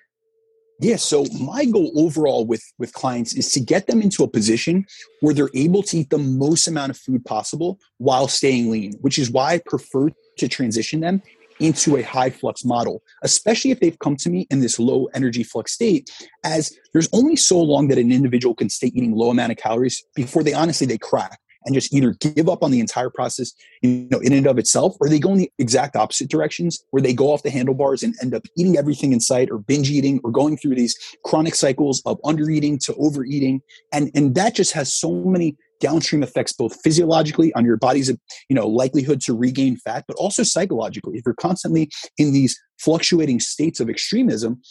Yeah 0.79 0.97
so 0.97 1.25
my 1.39 1.65
goal 1.65 1.91
overall 1.95 2.45
with 2.45 2.63
with 2.77 2.93
clients 2.93 3.33
is 3.35 3.51
to 3.53 3.59
get 3.59 3.87
them 3.87 4.01
into 4.01 4.23
a 4.23 4.27
position 4.27 4.85
where 5.21 5.33
they're 5.33 5.49
able 5.53 5.83
to 5.83 5.97
eat 5.97 6.09
the 6.09 6.17
most 6.17 6.67
amount 6.67 6.89
of 6.89 6.97
food 6.97 7.23
possible 7.25 7.79
while 7.97 8.27
staying 8.27 8.71
lean 8.71 8.93
which 9.01 9.17
is 9.17 9.29
why 9.29 9.53
i 9.53 9.61
prefer 9.65 10.09
to 10.37 10.47
transition 10.47 10.99
them 10.99 11.21
into 11.59 11.95
a 11.97 12.01
high 12.01 12.31
flux 12.31 12.65
model, 12.65 13.03
especially 13.21 13.69
if 13.69 13.79
they've 13.79 13.99
come 13.99 14.15
to 14.17 14.29
me 14.29 14.47
in 14.49 14.59
this 14.59 14.79
low 14.79 15.05
energy 15.13 15.43
flux 15.43 15.71
state, 15.71 16.09
as 16.43 16.75
there's 16.91 17.07
only 17.13 17.35
so 17.35 17.61
long 17.61 17.87
that 17.87 17.99
an 17.99 18.11
individual 18.11 18.55
can 18.55 18.69
stay 18.69 18.87
eating 18.87 19.13
low 19.13 19.29
amount 19.29 19.51
of 19.51 19.57
calories 19.59 20.03
before 20.15 20.43
they 20.43 20.53
honestly 20.53 20.87
they 20.87 20.97
crack 20.97 21.39
and 21.65 21.73
just 21.73 21.93
either 21.93 22.11
give 22.13 22.49
up 22.49 22.63
on 22.63 22.71
the 22.71 22.79
entire 22.79 23.09
process, 23.09 23.53
you 23.81 24.07
know, 24.09 24.19
in 24.19 24.33
and 24.33 24.47
of 24.47 24.57
itself, 24.57 24.95
or 24.99 25.09
they 25.09 25.19
go 25.19 25.31
in 25.31 25.37
the 25.37 25.51
exact 25.59 25.95
opposite 25.95 26.29
directions 26.29 26.83
where 26.91 27.01
they 27.01 27.13
go 27.13 27.31
off 27.31 27.43
the 27.43 27.49
handlebars 27.49 28.03
and 28.03 28.15
end 28.21 28.33
up 28.33 28.43
eating 28.57 28.77
everything 28.77 29.13
in 29.13 29.19
sight 29.19 29.49
or 29.51 29.57
binge 29.57 29.89
eating 29.89 30.19
or 30.23 30.31
going 30.31 30.57
through 30.57 30.75
these 30.75 30.97
chronic 31.25 31.55
cycles 31.55 32.01
of 32.05 32.19
under 32.23 32.49
eating 32.49 32.77
to 32.79 32.93
overeating. 32.95 33.61
And, 33.91 34.11
and 34.15 34.35
that 34.35 34.55
just 34.55 34.73
has 34.73 34.93
so 34.93 35.11
many 35.11 35.55
downstream 35.79 36.23
effects 36.23 36.53
both 36.53 36.79
physiologically 36.81 37.53
on 37.55 37.65
your 37.65 37.75
body's 37.75 38.07
you 38.07 38.55
know 38.55 38.65
likelihood 38.65 39.19
to 39.19 39.33
regain 39.33 39.75
fat 39.75 40.05
but 40.07 40.15
also 40.15 40.41
psychologically 40.41 41.17
if 41.17 41.23
you're 41.25 41.35
constantly 41.35 41.89
in 42.17 42.31
these 42.31 42.57
fluctuating 42.79 43.37
states 43.37 43.81
of 43.81 43.89
extremism 43.89 44.61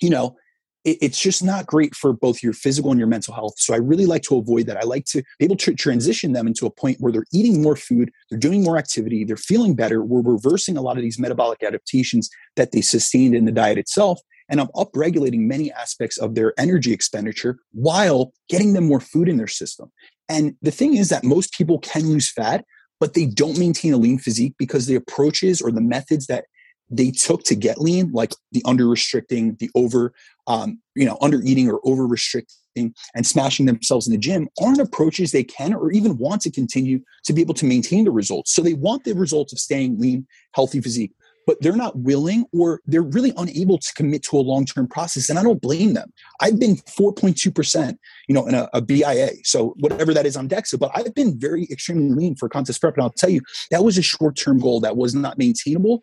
you 0.00 0.08
know 0.08 0.34
it's 0.84 1.20
just 1.20 1.44
not 1.44 1.66
great 1.66 1.94
for 1.94 2.12
both 2.12 2.42
your 2.42 2.52
physical 2.52 2.90
and 2.90 2.98
your 2.98 3.08
mental 3.08 3.32
health. 3.34 3.54
So 3.56 3.72
I 3.72 3.76
really 3.76 4.06
like 4.06 4.22
to 4.22 4.36
avoid 4.36 4.66
that. 4.66 4.76
I 4.76 4.82
like 4.82 5.04
to 5.06 5.22
be 5.38 5.44
able 5.44 5.56
to 5.58 5.74
transition 5.74 6.32
them 6.32 6.46
into 6.46 6.66
a 6.66 6.70
point 6.70 6.96
where 7.00 7.12
they're 7.12 7.24
eating 7.32 7.62
more 7.62 7.76
food, 7.76 8.10
they're 8.30 8.38
doing 8.38 8.64
more 8.64 8.78
activity, 8.78 9.24
they're 9.24 9.36
feeling 9.36 9.76
better. 9.76 10.02
We're 10.02 10.22
reversing 10.22 10.76
a 10.76 10.82
lot 10.82 10.96
of 10.96 11.02
these 11.02 11.18
metabolic 11.18 11.62
adaptations 11.62 12.28
that 12.56 12.72
they 12.72 12.80
sustained 12.80 13.34
in 13.34 13.44
the 13.44 13.52
diet 13.52 13.78
itself 13.78 14.20
and 14.48 14.60
I'm 14.60 14.68
upregulating 14.68 15.40
many 15.40 15.72
aspects 15.72 16.18
of 16.18 16.34
their 16.34 16.52
energy 16.58 16.92
expenditure 16.92 17.58
while 17.72 18.32
getting 18.50 18.74
them 18.74 18.86
more 18.86 19.00
food 19.00 19.28
in 19.28 19.38
their 19.38 19.46
system. 19.46 19.90
And 20.28 20.56
the 20.60 20.70
thing 20.70 20.94
is 20.94 21.08
that 21.08 21.24
most 21.24 21.52
people 21.52 21.78
can 21.78 22.06
lose 22.06 22.30
fat, 22.30 22.64
but 23.00 23.14
they 23.14 23.26
don't 23.26 23.58
maintain 23.58 23.94
a 23.94 23.96
lean 23.96 24.18
physique 24.18 24.54
because 24.58 24.86
the 24.86 24.94
approaches 24.94 25.62
or 25.62 25.70
the 25.70 25.80
methods 25.80 26.26
that 26.26 26.44
they 26.90 27.10
took 27.10 27.42
to 27.44 27.54
get 27.54 27.80
lean, 27.80 28.12
like 28.12 28.34
the 28.52 28.62
under 28.66 28.86
restricting, 28.86 29.56
the 29.58 29.70
over, 29.74 30.12
um, 30.46 30.80
you 30.94 31.04
know, 31.04 31.18
under 31.20 31.40
eating 31.42 31.70
or 31.70 31.80
over 31.84 32.06
restricting 32.06 32.94
and 33.14 33.26
smashing 33.26 33.66
themselves 33.66 34.06
in 34.06 34.12
the 34.12 34.18
gym, 34.18 34.48
aren't 34.62 34.80
approaches 34.80 35.32
they 35.32 35.44
can 35.44 35.74
or 35.74 35.92
even 35.92 36.16
want 36.18 36.42
to 36.42 36.50
continue 36.50 37.00
to 37.24 37.32
be 37.32 37.40
able 37.40 37.54
to 37.54 37.66
maintain 37.66 38.04
the 38.04 38.10
results. 38.10 38.54
So 38.54 38.62
they 38.62 38.74
want 38.74 39.04
the 39.04 39.14
results 39.14 39.52
of 39.52 39.58
staying 39.58 39.98
lean, 39.98 40.26
healthy 40.54 40.80
physique, 40.80 41.12
but 41.46 41.60
they're 41.60 41.76
not 41.76 41.96
willing 41.96 42.44
or 42.52 42.80
they're 42.86 43.02
really 43.02 43.32
unable 43.36 43.78
to 43.78 43.92
commit 43.94 44.22
to 44.22 44.36
a 44.36 44.40
long-term 44.40 44.86
process 44.86 45.28
and 45.28 45.38
i 45.38 45.42
don't 45.42 45.60
blame 45.60 45.94
them 45.94 46.12
i've 46.40 46.58
been 46.58 46.76
4.2% 46.76 47.96
you 48.28 48.34
know 48.34 48.46
in 48.46 48.54
a, 48.54 48.68
a 48.72 48.80
BIA 48.80 49.30
so 49.44 49.74
whatever 49.78 50.14
that 50.14 50.26
is 50.26 50.36
on 50.36 50.48
DEXA 50.48 50.78
but 50.78 50.90
i've 50.94 51.14
been 51.14 51.38
very 51.38 51.66
extremely 51.70 52.14
lean 52.14 52.36
for 52.36 52.48
contest 52.48 52.80
prep 52.80 52.94
and 52.94 53.02
i'll 53.02 53.10
tell 53.10 53.30
you 53.30 53.40
that 53.70 53.84
was 53.84 53.98
a 53.98 54.02
short-term 54.02 54.58
goal 54.58 54.80
that 54.80 54.96
was 54.96 55.14
not 55.14 55.38
maintainable 55.38 56.02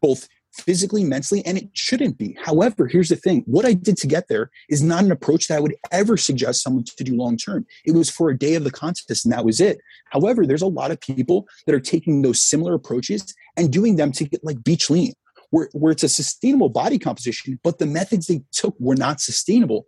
both 0.00 0.28
physically, 0.60 1.04
mentally, 1.04 1.44
and 1.44 1.58
it 1.58 1.68
shouldn't 1.72 2.18
be. 2.18 2.36
However, 2.42 2.86
here's 2.86 3.08
the 3.08 3.16
thing 3.16 3.42
what 3.46 3.64
I 3.64 3.72
did 3.72 3.96
to 3.98 4.06
get 4.06 4.28
there 4.28 4.50
is 4.68 4.82
not 4.82 5.04
an 5.04 5.12
approach 5.12 5.48
that 5.48 5.56
I 5.56 5.60
would 5.60 5.74
ever 5.92 6.16
suggest 6.16 6.62
someone 6.62 6.84
to 6.84 7.04
do 7.04 7.16
long 7.16 7.36
term. 7.36 7.66
It 7.84 7.92
was 7.92 8.10
for 8.10 8.30
a 8.30 8.38
day 8.38 8.54
of 8.54 8.64
the 8.64 8.70
contest, 8.70 9.24
and 9.24 9.32
that 9.32 9.44
was 9.44 9.60
it. 9.60 9.78
However, 10.10 10.46
there's 10.46 10.62
a 10.62 10.66
lot 10.66 10.90
of 10.90 11.00
people 11.00 11.46
that 11.66 11.74
are 11.74 11.80
taking 11.80 12.22
those 12.22 12.42
similar 12.42 12.74
approaches 12.74 13.34
and 13.56 13.72
doing 13.72 13.96
them 13.96 14.12
to 14.12 14.24
get 14.24 14.44
like 14.44 14.62
beach 14.64 14.90
lean. 14.90 15.12
Where, 15.50 15.68
where 15.74 15.92
it's 15.92 16.02
a 16.02 16.08
sustainable 16.08 16.68
body 16.68 16.98
composition, 16.98 17.60
but 17.62 17.78
the 17.78 17.86
methods 17.86 18.26
they 18.26 18.42
took 18.50 18.74
were 18.80 18.96
not 18.96 19.20
sustainable. 19.20 19.86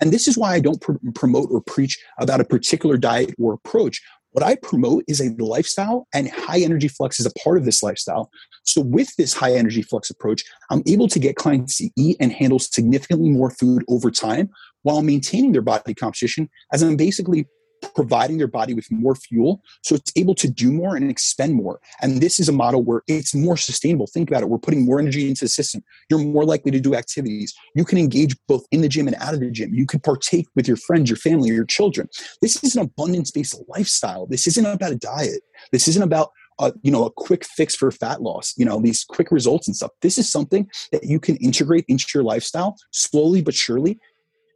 And 0.00 0.12
this 0.12 0.26
is 0.26 0.36
why 0.36 0.54
I 0.54 0.60
don't 0.60 0.80
pr- 0.80 0.94
promote 1.14 1.48
or 1.52 1.60
preach 1.60 1.98
about 2.18 2.40
a 2.40 2.44
particular 2.44 2.96
diet 2.96 3.32
or 3.38 3.52
approach. 3.52 4.02
What 4.32 4.44
I 4.44 4.56
promote 4.56 5.04
is 5.08 5.20
a 5.20 5.34
lifestyle, 5.42 6.06
and 6.12 6.30
high 6.30 6.60
energy 6.60 6.88
flux 6.88 7.18
is 7.18 7.26
a 7.26 7.32
part 7.42 7.56
of 7.56 7.64
this 7.64 7.82
lifestyle. 7.82 8.30
So, 8.64 8.82
with 8.82 9.14
this 9.16 9.32
high 9.32 9.54
energy 9.54 9.82
flux 9.82 10.10
approach, 10.10 10.44
I'm 10.70 10.82
able 10.86 11.08
to 11.08 11.18
get 11.18 11.36
clients 11.36 11.78
to 11.78 11.88
eat 11.96 12.16
and 12.20 12.32
handle 12.32 12.58
significantly 12.58 13.30
more 13.30 13.50
food 13.50 13.84
over 13.88 14.10
time 14.10 14.50
while 14.82 15.02
maintaining 15.02 15.52
their 15.52 15.62
body 15.62 15.94
composition, 15.94 16.50
as 16.72 16.82
I'm 16.82 16.96
basically 16.96 17.46
providing 17.94 18.38
their 18.38 18.48
body 18.48 18.74
with 18.74 18.90
more 18.90 19.14
fuel 19.14 19.62
so 19.82 19.94
it's 19.94 20.12
able 20.16 20.34
to 20.34 20.48
do 20.48 20.72
more 20.72 20.96
and 20.96 21.10
expend 21.10 21.54
more. 21.54 21.80
And 22.02 22.20
this 22.20 22.40
is 22.40 22.48
a 22.48 22.52
model 22.52 22.82
where 22.82 23.02
it's 23.06 23.34
more 23.34 23.56
sustainable. 23.56 24.06
Think 24.06 24.30
about 24.30 24.42
it. 24.42 24.48
We're 24.48 24.58
putting 24.58 24.84
more 24.84 24.98
energy 24.98 25.28
into 25.28 25.44
the 25.44 25.48
system. 25.48 25.82
You're 26.10 26.20
more 26.20 26.44
likely 26.44 26.70
to 26.72 26.80
do 26.80 26.94
activities. 26.94 27.54
You 27.74 27.84
can 27.84 27.98
engage 27.98 28.36
both 28.46 28.64
in 28.70 28.80
the 28.80 28.88
gym 28.88 29.06
and 29.06 29.16
out 29.20 29.34
of 29.34 29.40
the 29.40 29.50
gym. 29.50 29.74
You 29.74 29.86
can 29.86 30.00
partake 30.00 30.46
with 30.54 30.66
your 30.66 30.76
friends, 30.76 31.10
your 31.10 31.16
family, 31.16 31.50
or 31.50 31.54
your 31.54 31.64
children. 31.64 32.08
This 32.42 32.62
is 32.62 32.76
an 32.76 32.82
abundance 32.82 33.30
based 33.30 33.60
lifestyle. 33.68 34.26
This 34.26 34.46
isn't 34.46 34.66
about 34.66 34.92
a 34.92 34.96
diet. 34.96 35.42
This 35.72 35.88
isn't 35.88 36.02
about 36.02 36.30
a, 36.58 36.72
you 36.82 36.90
know 36.90 37.04
a 37.04 37.10
quick 37.10 37.44
fix 37.44 37.76
for 37.76 37.90
fat 37.92 38.20
loss 38.20 38.52
you 38.56 38.64
know 38.64 38.80
these 38.80 39.04
quick 39.04 39.30
results 39.30 39.68
and 39.68 39.76
stuff 39.76 39.92
this 40.02 40.18
is 40.18 40.28
something 40.28 40.68
that 40.90 41.04
you 41.04 41.20
can 41.20 41.36
integrate 41.36 41.84
into 41.86 42.06
your 42.12 42.24
lifestyle 42.24 42.76
slowly 42.90 43.42
but 43.42 43.54
surely 43.54 43.98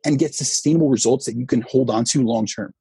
and 0.04 0.18
get 0.18 0.34
sustainable 0.34 0.88
results 0.88 1.26
that 1.26 1.36
you 1.36 1.46
can 1.46 1.62
hold 1.62 1.90
on 1.90 2.04
to 2.04 2.22
long 2.24 2.46
term 2.46 2.72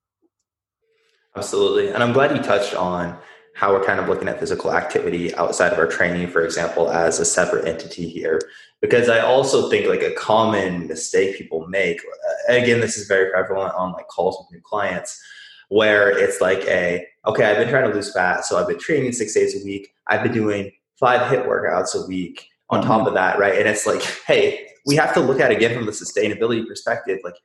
Absolutely. 1.36 1.90
And 1.90 2.04
I'm 2.04 2.14
glad 2.14 2.36
you 2.36 2.44
touched 2.44 2.76
on 2.76 3.18
how 3.54 3.74
we're 3.74 3.84
kind 3.84 4.00
of 4.00 4.08
looking 4.08 4.28
at 4.28 4.40
physical 4.40 4.74
activity 4.74 5.34
outside 5.36 5.74
of 5.74 5.80
our 5.80 5.88
training, 5.88 6.30
for 6.30 6.44
example, 6.44 6.90
as 6.90 7.20
a 7.20 7.26
separate 7.26 7.68
entity 7.68 8.08
here. 8.08 8.40
Because 8.82 9.10
I 9.10 9.20
also 9.20 9.70
think 9.70 9.88
like 9.88 10.02
a 10.02 10.14
common 10.14 10.88
mistake 10.88 11.38
people 11.38 11.68
make, 11.68 12.00
uh, 12.00 12.54
again, 12.54 12.80
this 12.80 12.98
is 12.98 13.08
very 13.08 13.30
prevalent 13.30 13.74
on 13.76 13.92
like 13.92 14.08
calls 14.08 14.38
with 14.40 14.52
new 14.52 14.62
clients, 14.64 15.22
where 15.70 16.10
it's 16.10 16.42
like 16.42 16.66
a, 16.66 17.06
okay, 17.26 17.46
I've 17.46 17.58
been 17.58 17.70
trying 17.70 17.90
to 17.90 17.96
lose 17.96 18.12
fat. 18.12 18.46
So 18.46 18.58
I've 18.58 18.68
been 18.68 18.80
training 18.80 19.12
six 19.14 19.34
days 19.34 19.62
a 19.62 19.64
week. 19.64 19.94
I've 20.08 20.24
been 20.24 20.34
doing 20.34 20.72
five 21.00 21.22
HIIT 21.32 21.46
workouts 21.46 21.96
a 21.96 22.06
week 22.08 22.46
on 22.70 22.82
top 22.82 23.08
of 23.08 23.14
that, 23.14 23.38
right? 23.38 23.58
And 23.58 23.68
it's 23.68 23.86
like, 23.86 24.02
hey, 24.26 24.68
we 24.86 24.96
have 24.96 25.14
to 25.14 25.20
look 25.20 25.40
at 25.40 25.52
it 25.52 25.58
again 25.58 25.76
from 25.76 25.86
the 25.86 25.92
sustainability 25.92 26.66
perspective. 26.68 27.20
Like, 27.24 27.36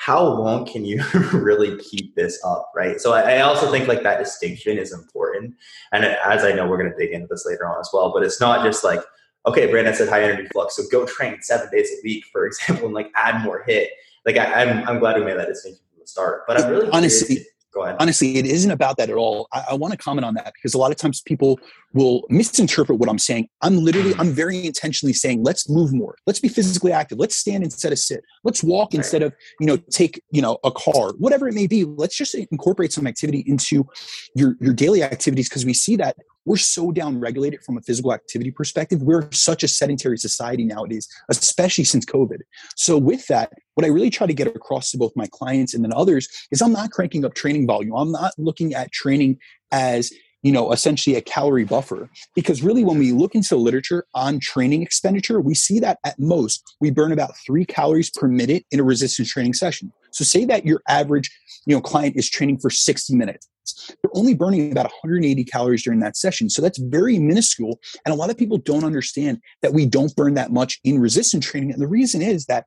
how 0.00 0.24
long 0.24 0.64
can 0.64 0.82
you 0.82 1.02
really 1.34 1.76
keep 1.76 2.14
this 2.14 2.42
up 2.42 2.72
right 2.74 3.00
so 3.00 3.12
I, 3.12 3.34
I, 3.34 3.40
also 3.40 3.70
think 3.70 3.86
like 3.86 4.02
that 4.02 4.18
distinction 4.18 4.78
is 4.78 4.94
important 4.94 5.54
and 5.92 6.04
as 6.04 6.42
i 6.42 6.52
know 6.52 6.66
we're 6.66 6.78
going 6.78 6.90
to 6.90 6.96
dig 6.96 7.12
into 7.12 7.26
this 7.28 7.44
later 7.44 7.68
on 7.68 7.78
as 7.78 7.90
well 7.92 8.10
but 8.10 8.22
it's 8.22 8.40
not 8.40 8.64
just 8.64 8.82
like 8.82 9.00
okay 9.44 9.70
brandon 9.70 9.94
said 9.94 10.08
high 10.08 10.22
energy 10.22 10.48
flux 10.52 10.76
so 10.76 10.84
go 10.90 11.04
train 11.04 11.36
seven 11.42 11.68
days 11.70 11.90
a 11.90 11.96
week 12.02 12.24
for 12.32 12.46
example 12.48 12.86
and 12.86 12.94
like 12.94 13.12
add 13.14 13.44
more 13.44 13.62
HIIT. 13.68 13.88
like 14.24 14.38
I, 14.38 14.62
am 14.62 14.78
I'm, 14.78 14.88
I'm 14.88 14.98
glad 15.00 15.18
we 15.18 15.24
made 15.24 15.38
that 15.38 15.48
distinction 15.48 15.84
from 15.92 16.00
the 16.00 16.06
start 16.06 16.44
but 16.46 16.58
i'm 16.58 16.70
really 16.70 16.88
honestly 16.92 17.44
Go 17.72 17.84
ahead. 17.84 17.96
Honestly, 18.00 18.36
it 18.36 18.46
isn't 18.46 18.70
about 18.70 18.96
that 18.96 19.10
at 19.10 19.16
all. 19.16 19.46
I, 19.52 19.64
I 19.70 19.74
want 19.74 19.92
to 19.92 19.98
comment 19.98 20.24
on 20.24 20.34
that 20.34 20.52
because 20.54 20.74
a 20.74 20.78
lot 20.78 20.90
of 20.90 20.96
times 20.96 21.20
people 21.20 21.60
will 21.92 22.24
misinterpret 22.28 22.98
what 22.98 23.08
I'm 23.08 23.18
saying. 23.18 23.48
I'm 23.62 23.78
literally, 23.78 24.12
I'm 24.18 24.32
very 24.32 24.66
intentionally 24.66 25.12
saying, 25.12 25.44
let's 25.44 25.68
move 25.68 25.92
more. 25.92 26.16
Let's 26.26 26.40
be 26.40 26.48
physically 26.48 26.92
active. 26.92 27.18
Let's 27.18 27.36
stand 27.36 27.62
instead 27.62 27.92
of 27.92 27.98
sit. 27.98 28.24
Let's 28.42 28.64
walk 28.64 28.94
instead 28.94 29.22
of, 29.22 29.32
you 29.60 29.66
know, 29.66 29.76
take, 29.76 30.20
you 30.32 30.42
know, 30.42 30.58
a 30.64 30.72
car, 30.72 31.12
whatever 31.18 31.48
it 31.48 31.54
may 31.54 31.68
be. 31.68 31.84
Let's 31.84 32.16
just 32.16 32.34
incorporate 32.34 32.92
some 32.92 33.06
activity 33.06 33.44
into 33.46 33.88
your, 34.34 34.56
your 34.60 34.74
daily 34.74 35.02
activities 35.02 35.48
because 35.48 35.64
we 35.64 35.74
see 35.74 35.96
that 35.96 36.16
we're 36.44 36.56
so 36.56 36.90
down 36.90 37.20
regulated 37.20 37.62
from 37.62 37.76
a 37.76 37.82
physical 37.82 38.12
activity 38.12 38.50
perspective. 38.50 39.02
We're 39.02 39.30
such 39.32 39.62
a 39.62 39.68
sedentary 39.68 40.18
society 40.18 40.64
nowadays, 40.64 41.08
especially 41.28 41.84
since 41.84 42.04
COVID. 42.04 42.38
So, 42.76 42.96
with 42.98 43.26
that, 43.28 43.52
what 43.74 43.84
I 43.84 43.88
really 43.88 44.10
try 44.10 44.26
to 44.26 44.34
get 44.34 44.46
across 44.48 44.90
to 44.90 44.98
both 44.98 45.12
my 45.16 45.26
clients 45.30 45.74
and 45.74 45.84
then 45.84 45.92
others 45.94 46.28
is 46.50 46.62
I'm 46.62 46.72
not 46.72 46.90
cranking 46.90 47.24
up 47.24 47.34
training 47.34 47.66
volume. 47.66 47.94
I'm 47.94 48.12
not 48.12 48.32
looking 48.38 48.74
at 48.74 48.92
training 48.92 49.38
as 49.72 50.12
you 50.42 50.52
know 50.52 50.72
essentially 50.72 51.16
a 51.16 51.20
calorie 51.20 51.64
buffer 51.64 52.08
because 52.34 52.62
really 52.62 52.84
when 52.84 52.98
we 52.98 53.12
look 53.12 53.34
into 53.34 53.50
the 53.50 53.60
literature 53.60 54.06
on 54.14 54.40
training 54.40 54.82
expenditure 54.82 55.38
we 55.38 55.54
see 55.54 55.78
that 55.78 55.98
at 56.04 56.18
most 56.18 56.62
we 56.80 56.90
burn 56.90 57.12
about 57.12 57.36
three 57.46 57.64
calories 57.64 58.10
per 58.10 58.26
minute 58.26 58.64
in 58.70 58.80
a 58.80 58.82
resistance 58.82 59.30
training 59.30 59.52
session 59.52 59.92
so 60.12 60.24
say 60.24 60.46
that 60.46 60.64
your 60.64 60.80
average 60.88 61.30
you 61.66 61.74
know 61.76 61.80
client 61.80 62.16
is 62.16 62.28
training 62.28 62.58
for 62.58 62.70
60 62.70 63.14
minutes 63.14 63.49
they're 63.88 64.10
only 64.14 64.34
burning 64.34 64.72
about 64.72 64.86
180 64.86 65.44
calories 65.44 65.82
during 65.82 66.00
that 66.00 66.16
session. 66.16 66.50
So 66.50 66.62
that's 66.62 66.78
very 66.78 67.18
minuscule. 67.18 67.78
And 68.04 68.12
a 68.12 68.16
lot 68.16 68.30
of 68.30 68.38
people 68.38 68.58
don't 68.58 68.84
understand 68.84 69.40
that 69.62 69.72
we 69.72 69.86
don't 69.86 70.14
burn 70.16 70.34
that 70.34 70.52
much 70.52 70.80
in 70.84 70.98
resistance 70.98 71.46
training. 71.46 71.72
And 71.72 71.80
the 71.80 71.88
reason 71.88 72.22
is 72.22 72.46
that 72.46 72.66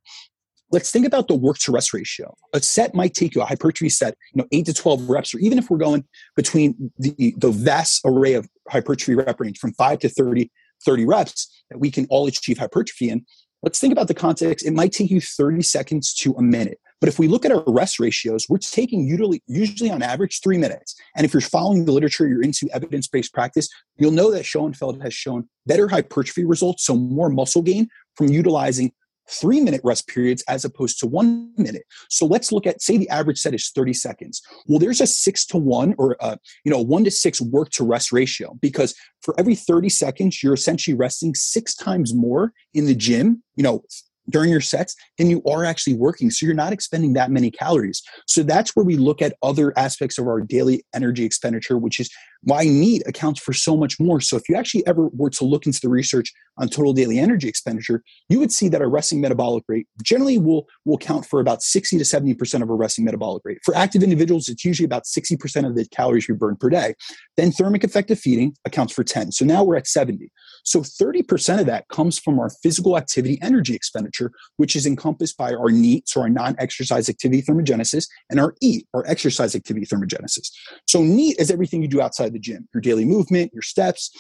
let's 0.72 0.92
think 0.92 1.06
about 1.06 1.28
the 1.28 1.36
work 1.36 1.58
to 1.60 1.72
rest 1.72 1.94
ratio. 1.94 2.34
A 2.54 2.62
set 2.62 2.96
might 2.96 3.14
take 3.14 3.36
you 3.36 3.42
a 3.42 3.46
hypertrophy 3.46 3.90
set, 3.90 4.16
you 4.34 4.42
know, 4.42 4.48
eight 4.52 4.66
to 4.66 4.74
12 4.74 5.08
reps, 5.08 5.34
or 5.34 5.40
even 5.40 5.58
if 5.58 5.70
we're 5.70 5.78
going 5.78 6.04
between 6.36 6.92
the, 6.98 7.34
the 7.38 7.52
vast 7.52 8.02
array 8.06 8.34
of 8.34 8.48
hypertrophy 8.70 9.16
rep 9.16 9.40
range 9.40 9.60
from 9.60 9.74
five 9.74 10.00
to 10.00 10.10
30, 10.10 10.52
30 10.84 11.06
reps 11.06 11.64
that 11.70 11.78
we 11.78 11.92
can 11.92 12.08
all 12.10 12.26
achieve 12.28 12.58
hypertrophy 12.58 13.10
in. 13.10 13.26
Let's 13.62 13.80
think 13.80 13.94
about 13.94 14.10
the 14.10 14.14
context. 14.14 14.66
It 14.66 14.74
might 14.74 14.92
take 14.92 15.10
you 15.10 15.22
30 15.22 15.62
seconds 15.62 16.14
to 16.16 16.34
a 16.34 16.42
minute. 16.42 16.80
But 17.04 17.10
if 17.10 17.20
we 17.20 17.28
look 17.28 17.44
at 17.44 17.52
our 17.52 17.66
rest 17.68 18.00
ratios, 18.00 18.46
we're 18.48 18.60
taking 18.60 19.06
usually, 19.06 19.44
usually 19.46 19.92
on 19.92 20.02
average 20.02 20.40
three 20.42 20.58
minutes. 20.58 20.96
And 21.18 21.26
if 21.26 21.34
you're 21.34 21.42
following 21.42 21.84
the 21.84 21.92
literature, 21.92 22.26
you're 22.30 22.42
into 22.42 22.70
evidence 22.72 23.10
based 23.10 23.34
practice, 23.34 23.68
you'll 23.98 24.12
know 24.12 24.32
that 24.32 24.46
Schoenfeld 24.46 25.02
has 25.02 25.14
shown 25.14 25.50
better 25.66 25.90
hypertrophy 25.90 26.46
results, 26.46 26.86
so 26.86 26.96
more 26.96 27.28
muscle 27.28 27.62
gain 27.62 27.90
from 28.16 28.30
utilizing 28.30 28.94
three 29.30 29.60
minute 29.60 29.82
rest 29.84 30.08
periods 30.08 30.46
as 30.48 30.64
opposed 30.64 30.98
to 31.00 31.08
one 31.08 31.52
minute. 31.58 31.84
So 32.10 32.26
let's 32.26 32.54
look 32.54 32.66
at, 32.66 32.82
say, 32.82 32.96
the 32.96 33.10
average 33.10 33.40
set 33.40 33.54
is 33.54 33.70
30 33.76 33.92
seconds. 33.92 34.42
Well, 34.68 34.80
there's 34.80 35.02
a 35.02 35.08
six 35.08 35.46
to 35.48 35.58
one 35.58 35.96
or, 35.98 36.16
a, 36.22 36.38
you 36.64 36.72
know, 36.72 36.80
one 36.80 37.04
to 37.04 37.12
six 37.12 37.42
work 37.42 37.70
to 37.72 37.84
rest 37.84 38.14
ratio 38.14 38.54
because 38.62 38.96
for 39.22 39.38
every 39.38 39.56
30 39.56 39.90
seconds, 39.90 40.42
you're 40.42 40.54
essentially 40.54 40.96
resting 40.96 41.36
six 41.36 41.76
times 41.76 42.14
more 42.14 42.54
in 42.74 42.86
the 42.86 42.96
gym, 42.96 43.44
you 43.58 43.64
know, 43.64 43.84
during 44.30 44.50
your 44.50 44.62
sets 44.62 44.96
than 45.18 45.30
you 45.30 45.42
are 45.50 45.66
actually 45.66 45.96
working. 45.96 46.30
So 46.30 46.46
you're 46.46 46.56
not 46.56 46.74
expending 46.74 47.14
that 47.14 47.32
many 47.32 47.52
calories. 47.52 48.02
So 48.28 48.44
that's 48.44 48.76
where 48.76 48.86
we 48.86 48.98
look 48.98 49.22
at 49.22 49.36
other 49.42 49.78
aspects 49.78 50.18
of 50.18 50.28
our 50.28 50.42
daily 50.42 50.86
energy 50.94 51.24
expenditure, 51.26 51.78
which 51.78 52.00
is 52.00 52.10
why 52.44 52.64
NEAT 52.64 53.04
accounts 53.06 53.40
for 53.40 53.54
so 53.54 53.76
much 53.76 54.00
more. 54.00 54.20
So 54.20 54.36
if 54.36 54.50
you 54.50 54.56
actually 54.56 54.86
ever 54.86 55.08
were 55.14 55.30
to 55.32 55.46
look 55.46 55.66
into 55.66 55.80
the 55.82 55.90
research 55.90 56.32
on 56.58 56.68
total 56.68 56.94
daily 56.94 57.18
energy 57.18 57.48
expenditure, 57.48 58.04
you 58.30 58.40
would 58.40 58.52
see 58.52 58.68
that 58.70 58.82
our 58.82 58.90
resting 58.90 59.22
metabolic 59.22 59.64
rate 59.68 59.88
generally 60.04 60.38
will, 60.38 60.68
will 60.86 60.98
count 60.98 61.26
for 61.26 61.40
about 61.40 61.64
60 61.64 61.98
to 61.98 62.04
70% 62.04 62.62
of 62.62 62.70
our 62.70 62.76
resting 62.76 63.06
metabolic 63.06 63.42
rate. 63.46 63.60
For 63.64 63.76
active 63.76 64.04
individuals, 64.04 64.48
it's 64.50 64.66
usually 64.66 64.86
about 64.86 65.04
60% 65.04 65.66
of 65.66 65.76
the 65.76 65.86
calories 65.90 66.28
we 66.28 66.36
burn 66.36 66.58
per 66.58 66.70
day. 66.70 66.94
Then 67.38 67.52
thermic 67.52 67.84
effect 67.84 68.12
of 68.12 68.20
feeding 68.20 68.56
accounts 68.66 68.94
for 68.94 69.04
10. 69.04 69.32
So 69.32 69.46
now 69.46 69.64
we're 69.64 69.78
at 69.78 69.88
70. 69.88 70.30
So 70.64 70.82
30% 70.82 71.60
of 71.60 71.66
that 71.66 71.88
comes 71.88 72.20
from 72.20 72.40
our 72.40 72.50
physical 72.62 72.98
activity 72.98 73.40
energy 73.42 73.74
expenditure, 73.74 74.32
which 74.58 74.76
is 74.76 74.86
encompassed 74.86 75.38
by 75.38 75.54
our 75.54 75.70
NEAT, 75.70 76.08
so 76.10 76.22
our 76.22 76.30
non-exercise 76.30 77.10
activity 77.10 77.42
thermogenesis, 77.42 78.08
and 78.30 78.40
our 78.40 78.54
EAT, 78.62 78.86
our 78.94 79.06
exercise 79.08 79.56
activity 79.56 79.86
thermogenesis. 79.86 80.50
So 80.88 81.02
NEAT 81.02 81.38
is 81.40 81.50
everything 81.50 81.82
you 81.82 81.88
do 81.88 82.02
outside 82.02 82.33
the 82.34 82.40
gym, 82.40 82.68
your 82.74 82.82
daily 82.82 83.06
movement, 83.06 83.52
your 83.54 83.62
steps, 83.62 84.12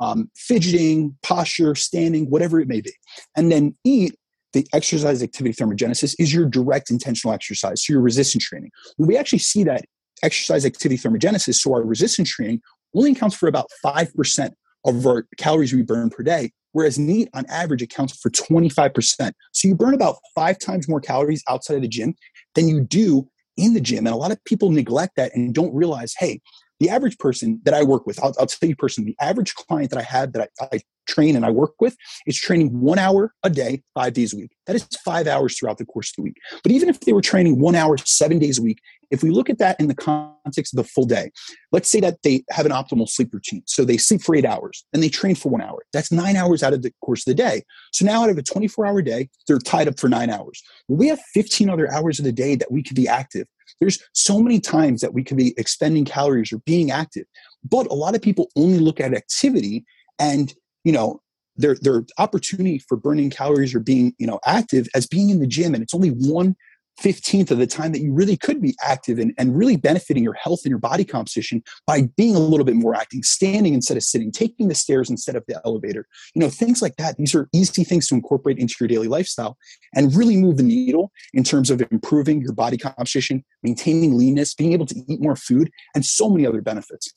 um, 0.00 0.30
fidgeting, 0.34 1.16
posture, 1.22 1.74
standing, 1.74 2.28
whatever 2.30 2.60
it 2.60 2.68
may 2.68 2.80
be. 2.80 2.92
And 3.36 3.52
then 3.52 3.76
EAT, 3.84 4.16
the 4.52 4.66
exercise 4.72 5.22
activity 5.22 5.54
thermogenesis, 5.54 6.14
is 6.18 6.34
your 6.34 6.46
direct 6.46 6.90
intentional 6.90 7.34
exercise, 7.34 7.84
so 7.84 7.92
your 7.92 8.02
resistance 8.02 8.44
training. 8.44 8.70
We 8.98 9.16
actually 9.16 9.38
see 9.38 9.62
that 9.64 9.84
exercise 10.22 10.64
activity 10.64 11.00
thermogenesis, 11.00 11.54
so 11.56 11.72
our 11.74 11.82
resistance 11.82 12.30
training, 12.30 12.60
only 12.94 13.12
accounts 13.12 13.36
for 13.36 13.48
about 13.48 13.66
5% 13.84 14.50
of 14.84 15.06
our 15.06 15.26
calories 15.36 15.72
we 15.72 15.82
burn 15.82 16.10
per 16.10 16.22
day, 16.22 16.50
whereas 16.72 16.98
NEAT 16.98 17.28
on 17.34 17.44
average 17.48 17.82
accounts 17.82 18.18
for 18.18 18.30
25%. 18.30 19.32
So 19.52 19.68
you 19.68 19.74
burn 19.74 19.94
about 19.94 20.16
five 20.34 20.58
times 20.58 20.88
more 20.88 21.00
calories 21.00 21.42
outside 21.48 21.76
of 21.76 21.82
the 21.82 21.88
gym 21.88 22.14
than 22.54 22.68
you 22.68 22.80
do 22.80 23.28
in 23.56 23.74
the 23.74 23.80
gym. 23.80 24.06
And 24.06 24.14
a 24.14 24.18
lot 24.18 24.32
of 24.32 24.42
people 24.44 24.70
neglect 24.70 25.16
that 25.16 25.34
and 25.34 25.54
don't 25.54 25.74
realize, 25.74 26.14
hey, 26.18 26.40
the 26.80 26.88
average 26.88 27.18
person 27.18 27.60
that 27.64 27.74
I 27.74 27.82
work 27.82 28.06
with, 28.06 28.22
I'll, 28.22 28.34
I'll 28.38 28.46
tell 28.46 28.68
you 28.68 28.74
personally, 28.74 29.14
the 29.18 29.24
average 29.24 29.54
client 29.54 29.90
that 29.90 29.98
I 29.98 30.02
have 30.02 30.32
that 30.32 30.50
I, 30.60 30.64
I 30.76 30.80
train 31.10 31.36
and 31.36 31.44
I 31.44 31.50
work 31.50 31.74
with 31.80 31.96
is 32.26 32.38
training 32.38 32.68
one 32.80 32.98
hour 32.98 33.34
a 33.42 33.50
day, 33.50 33.82
five 33.94 34.12
days 34.12 34.32
a 34.32 34.36
week. 34.36 34.52
That 34.66 34.76
is 34.76 34.86
five 35.04 35.26
hours 35.26 35.58
throughout 35.58 35.78
the 35.78 35.84
course 35.84 36.10
of 36.10 36.16
the 36.16 36.22
week. 36.22 36.36
But 36.62 36.72
even 36.72 36.88
if 36.88 37.00
they 37.00 37.12
were 37.12 37.20
training 37.20 37.58
one 37.58 37.74
hour, 37.74 37.96
seven 37.98 38.38
days 38.38 38.58
a 38.58 38.62
week, 38.62 38.80
if 39.10 39.22
we 39.22 39.30
look 39.30 39.50
at 39.50 39.58
that 39.58 39.78
in 39.80 39.88
the 39.88 39.94
context 39.94 40.72
of 40.72 40.76
the 40.76 40.84
full 40.84 41.04
day, 41.04 41.32
let's 41.72 41.90
say 41.90 41.98
that 42.00 42.22
they 42.22 42.44
have 42.50 42.64
an 42.64 42.72
optimal 42.72 43.08
sleep 43.08 43.34
routine. 43.34 43.62
So 43.66 43.84
they 43.84 43.96
sleep 43.96 44.22
for 44.22 44.36
eight 44.36 44.44
hours 44.44 44.84
and 44.92 45.02
they 45.02 45.08
train 45.08 45.34
for 45.34 45.48
one 45.48 45.62
hour. 45.62 45.82
That's 45.92 46.12
nine 46.12 46.36
hours 46.36 46.62
out 46.62 46.72
of 46.72 46.82
the 46.82 46.92
course 47.04 47.26
of 47.26 47.32
the 47.32 47.42
day. 47.42 47.62
So 47.92 48.04
now 48.04 48.22
out 48.22 48.30
of 48.30 48.38
a 48.38 48.42
24 48.42 48.86
hour 48.86 49.02
day, 49.02 49.28
they're 49.46 49.58
tied 49.58 49.88
up 49.88 49.98
for 49.98 50.08
nine 50.08 50.30
hours. 50.30 50.62
We 50.88 51.08
have 51.08 51.20
15 51.34 51.68
other 51.68 51.92
hours 51.92 52.18
of 52.18 52.24
the 52.24 52.32
day 52.32 52.54
that 52.54 52.70
we 52.70 52.82
could 52.82 52.96
be 52.96 53.08
active. 53.08 53.48
There's 53.80 53.98
so 54.12 54.40
many 54.40 54.60
times 54.60 55.00
that 55.00 55.14
we 55.14 55.24
could 55.24 55.36
be 55.36 55.54
expending 55.56 56.04
calories 56.04 56.52
or 56.52 56.58
being 56.58 56.90
active. 56.90 57.24
But 57.68 57.86
a 57.86 57.94
lot 57.94 58.14
of 58.14 58.22
people 58.22 58.50
only 58.56 58.78
look 58.78 59.00
at 59.00 59.14
activity 59.14 59.84
and, 60.18 60.52
you 60.84 60.92
know, 60.92 61.20
their 61.56 61.76
their 61.80 62.04
opportunity 62.18 62.78
for 62.78 62.96
burning 62.96 63.30
calories 63.30 63.74
or 63.74 63.80
being, 63.80 64.14
you 64.18 64.26
know, 64.26 64.40
active 64.46 64.88
as 64.94 65.06
being 65.06 65.30
in 65.30 65.40
the 65.40 65.46
gym. 65.46 65.74
And 65.74 65.82
it's 65.82 65.94
only 65.94 66.10
one 66.10 66.56
15th 67.00 67.50
of 67.50 67.58
the 67.58 67.66
time 67.66 67.92
that 67.92 68.00
you 68.00 68.12
really 68.12 68.36
could 68.36 68.60
be 68.60 68.74
active 68.82 69.18
and, 69.18 69.32
and 69.38 69.56
really 69.56 69.76
benefiting 69.76 70.22
your 70.22 70.34
health 70.34 70.60
and 70.64 70.70
your 70.70 70.78
body 70.78 71.04
composition 71.04 71.62
by 71.86 72.02
being 72.16 72.36
a 72.36 72.40
little 72.40 72.64
bit 72.64 72.76
more 72.76 72.94
active, 72.94 73.24
standing 73.24 73.74
instead 73.74 73.96
of 73.96 74.02
sitting, 74.02 74.30
taking 74.30 74.68
the 74.68 74.74
stairs 74.74 75.08
instead 75.08 75.34
of 75.34 75.44
the 75.48 75.60
elevator. 75.64 76.06
You 76.34 76.40
know, 76.40 76.50
things 76.50 76.82
like 76.82 76.96
that. 76.96 77.16
These 77.16 77.34
are 77.34 77.48
easy 77.54 77.84
things 77.84 78.08
to 78.08 78.14
incorporate 78.14 78.58
into 78.58 78.74
your 78.80 78.88
daily 78.88 79.08
lifestyle 79.08 79.56
and 79.94 80.14
really 80.14 80.36
move 80.36 80.58
the 80.58 80.62
needle 80.62 81.10
in 81.32 81.42
terms 81.42 81.70
of 81.70 81.82
improving 81.90 82.42
your 82.42 82.52
body 82.52 82.76
composition, 82.76 83.44
maintaining 83.62 84.16
leanness, 84.16 84.54
being 84.54 84.72
able 84.72 84.86
to 84.86 84.94
eat 85.08 85.22
more 85.22 85.36
food, 85.36 85.70
and 85.94 86.04
so 86.04 86.28
many 86.28 86.46
other 86.46 86.60
benefits. 86.60 87.12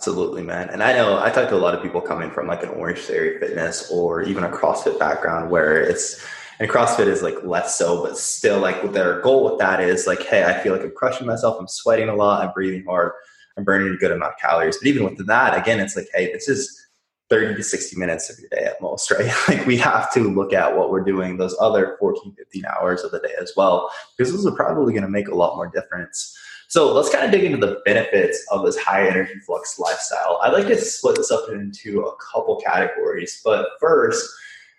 Absolutely, 0.00 0.42
man. 0.42 0.70
And 0.70 0.82
I 0.82 0.94
know 0.94 1.22
I 1.22 1.28
talk 1.28 1.50
to 1.50 1.54
a 1.54 1.58
lot 1.58 1.74
of 1.74 1.82
people 1.82 2.00
coming 2.00 2.30
from 2.30 2.46
like 2.46 2.62
an 2.62 2.70
Orangetheory 2.70 3.38
fitness 3.38 3.90
or 3.90 4.22
even 4.22 4.44
a 4.44 4.48
CrossFit 4.48 4.98
background 4.98 5.50
where 5.50 5.78
it's 5.78 6.26
and 6.58 6.70
CrossFit 6.70 7.06
is 7.06 7.22
like 7.22 7.44
less 7.44 7.76
so, 7.76 8.02
but 8.02 8.16
still 8.16 8.60
like 8.60 8.94
their 8.94 9.20
goal 9.20 9.44
with 9.44 9.58
that 9.58 9.78
is 9.78 10.06
like, 10.06 10.22
hey, 10.22 10.44
I 10.44 10.58
feel 10.62 10.72
like 10.72 10.80
I'm 10.80 10.92
crushing 10.96 11.26
myself, 11.26 11.58
I'm 11.60 11.68
sweating 11.68 12.08
a 12.08 12.14
lot, 12.14 12.42
I'm 12.42 12.54
breathing 12.54 12.82
hard, 12.86 13.12
I'm 13.58 13.64
burning 13.64 13.92
a 13.92 13.96
good 13.98 14.10
amount 14.10 14.32
of 14.32 14.38
calories. 14.40 14.78
But 14.78 14.88
even 14.88 15.04
with 15.04 15.26
that, 15.26 15.54
again, 15.54 15.80
it's 15.80 15.96
like, 15.96 16.08
hey, 16.14 16.32
this 16.32 16.48
is 16.48 16.86
30 17.28 17.56
to 17.56 17.62
60 17.62 17.98
minutes 17.98 18.30
of 18.30 18.38
your 18.38 18.48
day 18.48 18.64
at 18.64 18.80
most, 18.80 19.10
right? 19.10 19.30
like 19.48 19.66
we 19.66 19.76
have 19.76 20.10
to 20.14 20.20
look 20.20 20.54
at 20.54 20.78
what 20.78 20.90
we're 20.90 21.04
doing 21.04 21.36
those 21.36 21.54
other 21.60 21.98
14, 22.00 22.34
15 22.38 22.64
hours 22.64 23.02
of 23.02 23.10
the 23.10 23.18
day 23.18 23.34
as 23.38 23.52
well, 23.54 23.90
because 24.16 24.32
those 24.32 24.46
are 24.46 24.56
probably 24.56 24.94
going 24.94 25.04
to 25.04 25.10
make 25.10 25.28
a 25.28 25.34
lot 25.34 25.56
more 25.56 25.66
difference. 25.66 26.34
So 26.70 26.94
let's 26.94 27.10
kind 27.10 27.24
of 27.24 27.32
dig 27.32 27.42
into 27.42 27.58
the 27.58 27.80
benefits 27.84 28.46
of 28.52 28.64
this 28.64 28.78
high 28.78 29.08
energy 29.08 29.40
flux 29.40 29.80
lifestyle. 29.80 30.38
I'd 30.40 30.52
like 30.52 30.68
to 30.68 30.80
split 30.80 31.16
this 31.16 31.32
up 31.32 31.48
into 31.48 32.02
a 32.02 32.12
couple 32.32 32.62
categories, 32.64 33.40
but 33.44 33.70
first, 33.80 34.24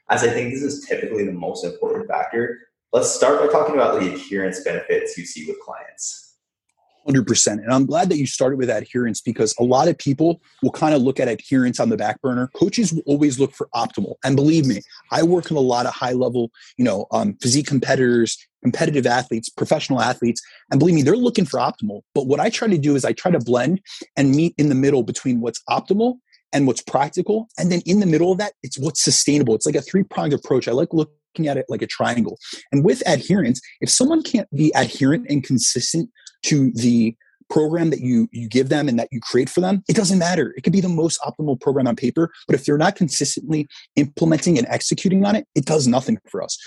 as 0.10 0.23
I 0.23 0.30
think 0.30 0.54
this 0.54 0.63
is 0.63 0.86
typically 0.88 1.25
the 1.25 1.34
most 1.34 1.65
important 1.65 2.08
factor, 2.08 2.60
let's 2.93 3.12
start 3.12 3.41
by 3.41 3.51
talking 3.51 3.75
about 3.75 3.99
the 3.99 4.13
adherence 4.13 4.62
benefits 4.62 5.17
you 5.17 5.25
see 5.25 5.45
with 5.47 5.60
clients. 5.60 6.31
100%. 7.08 7.48
And 7.48 7.72
I'm 7.72 7.86
glad 7.86 8.10
that 8.10 8.18
you 8.18 8.28
started 8.28 8.58
with 8.58 8.70
adherence 8.70 9.22
because 9.22 9.54
a 9.60 9.64
lot 9.64 9.88
of 9.88 9.98
people 9.98 10.42
will 10.62 10.72
kind 10.72 10.94
of 10.94 11.02
look 11.02 11.20
at 11.20 11.28
adherence 11.28 11.80
on 11.80 11.90
the 11.90 11.98
back 11.98 12.22
burner. 12.22 12.50
Coaches 12.56 12.94
will 12.94 13.04
always 13.06 13.40
look 13.40 13.54
for 13.54 13.68
optimal. 13.76 14.16
And 14.24 14.36
believe 14.36 14.66
me, 14.66 14.82
I 15.12 15.24
work 15.24 15.46
with 15.46 15.58
a 15.58 15.60
lot 15.60 15.86
of 15.86 15.94
high 15.94 16.14
level, 16.14 16.52
you 16.78 16.86
know, 16.86 17.08
um, 17.12 17.36
physique 17.42 17.68
competitors, 17.68 18.38
competitive 18.64 19.06
athletes, 19.06 19.50
professional 19.50 20.02
athletes. 20.02 20.42
And 20.70 20.80
believe 20.80 20.96
me, 20.96 21.02
they're 21.02 21.16
looking 21.16 21.46
for 21.46 21.60
optimal. 21.60 22.02
But 22.14 22.28
what 22.28 22.40
I 22.40 22.50
try 22.50 22.68
to 22.68 22.78
do 22.78 22.96
is 22.96 23.06
I 23.06 23.14
try 23.14 23.32
to 23.32 23.40
blend 23.40 23.82
and 24.16 24.32
meet 24.32 24.54
in 24.58 24.70
the 24.70 24.76
middle 24.76 25.04
between 25.04 25.42
what's 25.42 25.62
optimal 25.70 26.16
and 26.54 26.68
what's 26.68 26.82
practical. 26.82 27.48
And 27.58 27.72
then 27.72 27.82
in 27.86 28.00
the 28.00 28.06
middle 28.06 28.32
of 28.32 28.38
that, 28.40 28.54
it's 28.64 28.78
what's 28.78 29.04
sustainable. 29.04 29.56
It's 29.56 29.66
like 29.66 29.76
a 29.76 29.82
three 29.82 30.04
pronged 30.04 30.34
approach. 30.34 30.68
I 30.68 30.74
like 30.74 30.94
looking 30.94 31.48
at 31.48 31.58
it 31.58 31.66
like 31.70 31.82
a 31.82 31.88
triangle. 31.88 32.38
And 32.72 32.84
with 32.84 33.02
adherence, 33.08 33.62
if 33.80 33.90
someone 33.90 34.22
can't 34.22 34.50
be 34.52 34.72
adherent 34.76 35.28
and 35.30 35.44
consistent 35.44 36.10
to 36.43 36.71
the 36.73 37.15
program 37.49 37.89
that 37.89 37.99
you 37.99 38.30
you 38.32 38.47
give 38.47 38.69
them 38.69 38.88
and 38.88 38.97
that 38.97 39.10
you 39.12 39.19
create 39.19 39.49
for 39.49 39.60
them 39.60 39.84
it 39.89 39.95
doesn't 39.95 40.19
matter. 40.19 40.54
It 40.56 40.62
could 40.62 40.73
be 40.73 40.82
the 40.82 40.89
most 40.89 41.19
optimal 41.21 41.60
program 41.60 41.88
on 41.88 41.95
paper 41.95 42.32
but 42.47 42.56
if 42.56 42.65
they're 42.65 42.77
not 42.77 42.95
consistently 42.95 43.67
implementing 43.95 44.58
and 44.58 44.67
executing 44.69 45.25
on 45.25 45.36
it 45.36 45.45
it 45.54 45.65
does 45.65 45.88
nothing 45.88 46.17
for 46.30 46.41
us. 46.41 46.58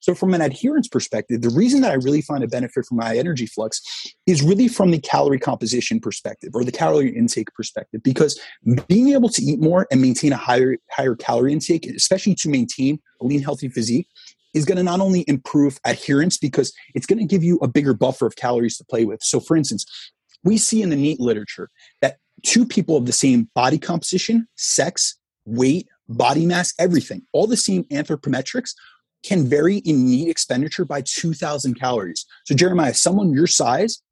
So, 0.00 0.14
from 0.14 0.34
an 0.34 0.40
adherence 0.40 0.88
perspective, 0.88 1.42
the 1.42 1.50
reason 1.50 1.80
that 1.82 1.90
I 1.90 1.94
really 1.94 2.22
find 2.22 2.42
a 2.44 2.48
benefit 2.48 2.86
from 2.86 2.98
my 2.98 3.16
energy 3.16 3.46
flux 3.46 3.80
is 4.26 4.42
really 4.42 4.68
from 4.68 4.90
the 4.90 5.00
calorie 5.00 5.38
composition 5.38 6.00
perspective 6.00 6.50
or 6.54 6.64
the 6.64 6.72
calorie 6.72 7.14
intake 7.16 7.52
perspective, 7.54 8.02
because 8.02 8.40
being 8.86 9.12
able 9.12 9.28
to 9.30 9.42
eat 9.42 9.60
more 9.60 9.86
and 9.90 10.00
maintain 10.00 10.32
a 10.32 10.36
higher, 10.36 10.76
higher 10.90 11.14
calorie 11.14 11.52
intake, 11.52 11.86
especially 11.86 12.34
to 12.36 12.48
maintain 12.48 13.00
a 13.20 13.24
lean, 13.24 13.42
healthy 13.42 13.68
physique, 13.68 14.08
is 14.54 14.64
going 14.64 14.76
to 14.76 14.82
not 14.82 15.00
only 15.00 15.24
improve 15.28 15.78
adherence 15.84 16.38
because 16.38 16.72
it's 16.94 17.06
going 17.06 17.18
to 17.18 17.24
give 17.24 17.42
you 17.42 17.58
a 17.58 17.68
bigger 17.68 17.94
buffer 17.94 18.26
of 18.26 18.36
calories 18.36 18.76
to 18.78 18.84
play 18.84 19.04
with. 19.04 19.22
So, 19.22 19.40
for 19.40 19.56
instance, 19.56 19.86
we 20.44 20.58
see 20.58 20.82
in 20.82 20.90
the 20.90 20.96
NEAT 20.96 21.20
literature 21.20 21.70
that 22.00 22.18
two 22.42 22.66
people 22.66 22.96
of 22.96 23.06
the 23.06 23.12
same 23.12 23.48
body 23.54 23.78
composition, 23.78 24.46
sex, 24.56 25.16
weight, 25.44 25.88
body 26.08 26.46
mass, 26.46 26.74
everything, 26.78 27.22
all 27.32 27.46
the 27.46 27.56
same 27.56 27.84
anthropometrics 27.84 28.74
can 29.22 29.46
vary 29.46 29.78
in 29.78 30.04
NEAT 30.06 30.28
expenditure 30.28 30.84
by 30.84 31.00
2000 31.02 31.74
calories. 31.74 32.26
So 32.44 32.54
Jeremiah, 32.54 32.94
someone 32.94 33.32
your 33.32 33.46
size, 33.46 34.02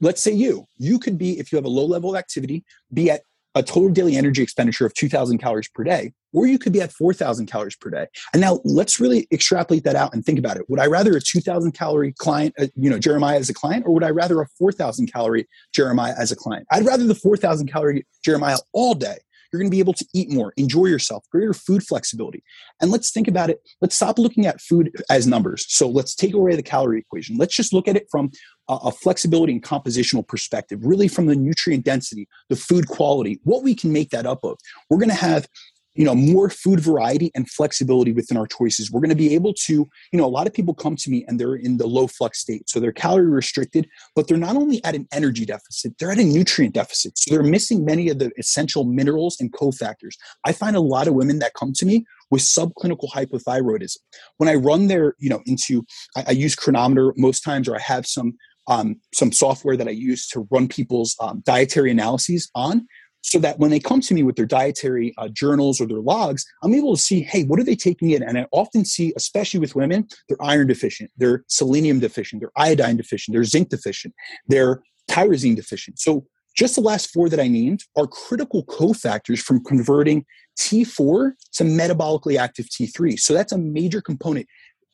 let's 0.00 0.22
say 0.22 0.32
you, 0.32 0.66
you 0.78 0.98
could 0.98 1.18
be, 1.18 1.38
if 1.38 1.50
you 1.50 1.56
have 1.56 1.64
a 1.64 1.68
low 1.68 1.84
level 1.84 2.14
of 2.14 2.18
activity, 2.18 2.64
be 2.92 3.10
at 3.10 3.22
a 3.54 3.62
total 3.62 3.88
daily 3.88 4.16
energy 4.16 4.42
expenditure 4.42 4.86
of 4.86 4.94
2000 4.94 5.38
calories 5.38 5.68
per 5.68 5.82
day, 5.82 6.12
or 6.32 6.46
you 6.46 6.58
could 6.58 6.72
be 6.72 6.80
at 6.80 6.92
4000 6.92 7.46
calories 7.46 7.76
per 7.76 7.90
day. 7.90 8.06
And 8.32 8.40
now 8.40 8.60
let's 8.64 9.00
really 9.00 9.26
extrapolate 9.32 9.84
that 9.84 9.96
out 9.96 10.14
and 10.14 10.24
think 10.24 10.38
about 10.38 10.56
it. 10.56 10.68
Would 10.68 10.80
I 10.80 10.86
rather 10.86 11.16
a 11.16 11.20
2000 11.20 11.72
calorie 11.72 12.14
client, 12.18 12.54
uh, 12.58 12.66
you 12.76 12.88
know, 12.88 12.98
Jeremiah 12.98 13.38
as 13.38 13.48
a 13.48 13.54
client, 13.54 13.86
or 13.86 13.92
would 13.92 14.04
I 14.04 14.10
rather 14.10 14.40
a 14.40 14.46
4000 14.58 15.12
calorie 15.12 15.48
Jeremiah 15.74 16.14
as 16.18 16.30
a 16.30 16.36
client? 16.36 16.66
I'd 16.70 16.86
rather 16.86 17.06
the 17.06 17.14
4000 17.14 17.66
calorie 17.70 18.06
Jeremiah 18.24 18.58
all 18.72 18.94
day 18.94 19.18
you're 19.52 19.60
going 19.60 19.70
to 19.70 19.74
be 19.74 19.80
able 19.80 19.94
to 19.94 20.06
eat 20.14 20.30
more, 20.30 20.52
enjoy 20.56 20.86
yourself, 20.86 21.24
greater 21.30 21.52
food 21.52 21.82
flexibility. 21.82 22.42
And 22.80 22.90
let's 22.90 23.10
think 23.10 23.28
about 23.28 23.50
it. 23.50 23.60
Let's 23.80 23.96
stop 23.96 24.18
looking 24.18 24.46
at 24.46 24.60
food 24.60 24.92
as 25.10 25.26
numbers. 25.26 25.66
So 25.68 25.88
let's 25.88 26.14
take 26.14 26.34
away 26.34 26.54
the 26.54 26.62
calorie 26.62 27.00
equation. 27.00 27.36
Let's 27.36 27.56
just 27.56 27.72
look 27.72 27.88
at 27.88 27.96
it 27.96 28.06
from 28.10 28.30
a 28.76 28.90
flexibility 28.90 29.52
and 29.52 29.62
compositional 29.62 30.26
perspective, 30.26 30.80
really 30.82 31.08
from 31.08 31.26
the 31.26 31.36
nutrient 31.36 31.84
density, 31.84 32.28
the 32.48 32.56
food 32.56 32.88
quality, 32.88 33.40
what 33.44 33.62
we 33.62 33.74
can 33.74 33.92
make 33.92 34.10
that 34.10 34.26
up 34.26 34.44
of. 34.44 34.56
We're 34.88 34.98
going 34.98 35.10
to 35.10 35.14
have 35.14 35.48
you 35.94 36.04
know 36.04 36.14
more 36.14 36.48
food 36.48 36.80
variety 36.80 37.30
and 37.34 37.50
flexibility 37.50 38.12
within 38.12 38.36
our 38.36 38.46
choices. 38.46 38.90
We're 38.90 39.00
going 39.00 39.10
to 39.10 39.16
be 39.16 39.34
able 39.34 39.52
to 39.66 39.72
you 40.12 40.18
know 40.18 40.24
a 40.24 40.28
lot 40.28 40.46
of 40.46 40.54
people 40.54 40.74
come 40.74 40.96
to 40.96 41.10
me 41.10 41.24
and 41.26 41.38
they're 41.38 41.56
in 41.56 41.76
the 41.76 41.86
low 41.86 42.06
flux 42.06 42.38
state 42.38 42.68
so 42.68 42.80
they're 42.80 42.92
calorie 42.92 43.26
restricted 43.26 43.88
but 44.14 44.28
they're 44.28 44.38
not 44.38 44.56
only 44.56 44.82
at 44.84 44.94
an 44.94 45.06
energy 45.12 45.44
deficit 45.44 45.92
they're 45.98 46.12
at 46.12 46.18
a 46.18 46.24
nutrient 46.24 46.74
deficit. 46.74 47.18
So 47.18 47.34
they're 47.34 47.42
missing 47.42 47.84
many 47.84 48.08
of 48.08 48.18
the 48.18 48.30
essential 48.38 48.84
minerals 48.84 49.36
and 49.40 49.52
cofactors. 49.52 50.14
I 50.44 50.52
find 50.52 50.76
a 50.76 50.80
lot 50.80 51.08
of 51.08 51.14
women 51.14 51.38
that 51.40 51.54
come 51.54 51.72
to 51.74 51.86
me 51.86 52.04
with 52.30 52.42
subclinical 52.42 53.10
hypothyroidism. 53.10 53.98
When 54.36 54.48
i 54.48 54.54
run 54.54 54.86
their 54.86 55.14
you 55.18 55.28
know 55.28 55.42
into 55.46 55.84
i, 56.16 56.24
I 56.28 56.30
use 56.32 56.54
Cronometer 56.54 57.12
most 57.16 57.40
times 57.40 57.68
or 57.68 57.76
i 57.76 57.80
have 57.80 58.06
some 58.06 58.34
um, 58.66 59.00
some 59.14 59.32
software 59.32 59.76
that 59.76 59.88
I 59.88 59.92
use 59.92 60.28
to 60.28 60.46
run 60.50 60.68
people's 60.68 61.16
um, 61.20 61.42
dietary 61.44 61.90
analyses 61.90 62.50
on 62.54 62.86
so 63.22 63.38
that 63.38 63.58
when 63.58 63.70
they 63.70 63.80
come 63.80 64.00
to 64.00 64.14
me 64.14 64.22
with 64.22 64.36
their 64.36 64.46
dietary 64.46 65.12
uh, 65.18 65.28
journals 65.28 65.80
or 65.80 65.86
their 65.86 66.00
logs, 66.00 66.44
I'm 66.62 66.74
able 66.74 66.96
to 66.96 67.00
see, 67.00 67.22
hey, 67.22 67.44
what 67.44 67.60
are 67.60 67.64
they 67.64 67.76
taking 67.76 68.10
in? 68.10 68.22
And 68.22 68.38
I 68.38 68.46
often 68.52 68.84
see, 68.84 69.12
especially 69.16 69.60
with 69.60 69.74
women, 69.74 70.08
they're 70.28 70.42
iron 70.42 70.66
deficient, 70.68 71.10
they're 71.16 71.44
selenium 71.48 72.00
deficient, 72.00 72.40
they're 72.40 72.52
iodine 72.56 72.96
deficient, 72.96 73.34
they're 73.34 73.44
zinc 73.44 73.68
deficient, 73.68 74.14
they're 74.48 74.82
tyrosine 75.10 75.56
deficient. 75.56 75.98
So 75.98 76.26
just 76.56 76.74
the 76.74 76.80
last 76.80 77.10
four 77.10 77.28
that 77.28 77.40
I 77.40 77.48
named 77.48 77.84
are 77.96 78.06
critical 78.06 78.64
cofactors 78.64 79.40
from 79.40 79.62
converting 79.64 80.24
T4 80.58 81.32
to 81.54 81.64
metabolically 81.64 82.38
active 82.38 82.66
T3. 82.66 83.18
So 83.18 83.34
that's 83.34 83.52
a 83.52 83.58
major 83.58 84.00
component. 84.00 84.46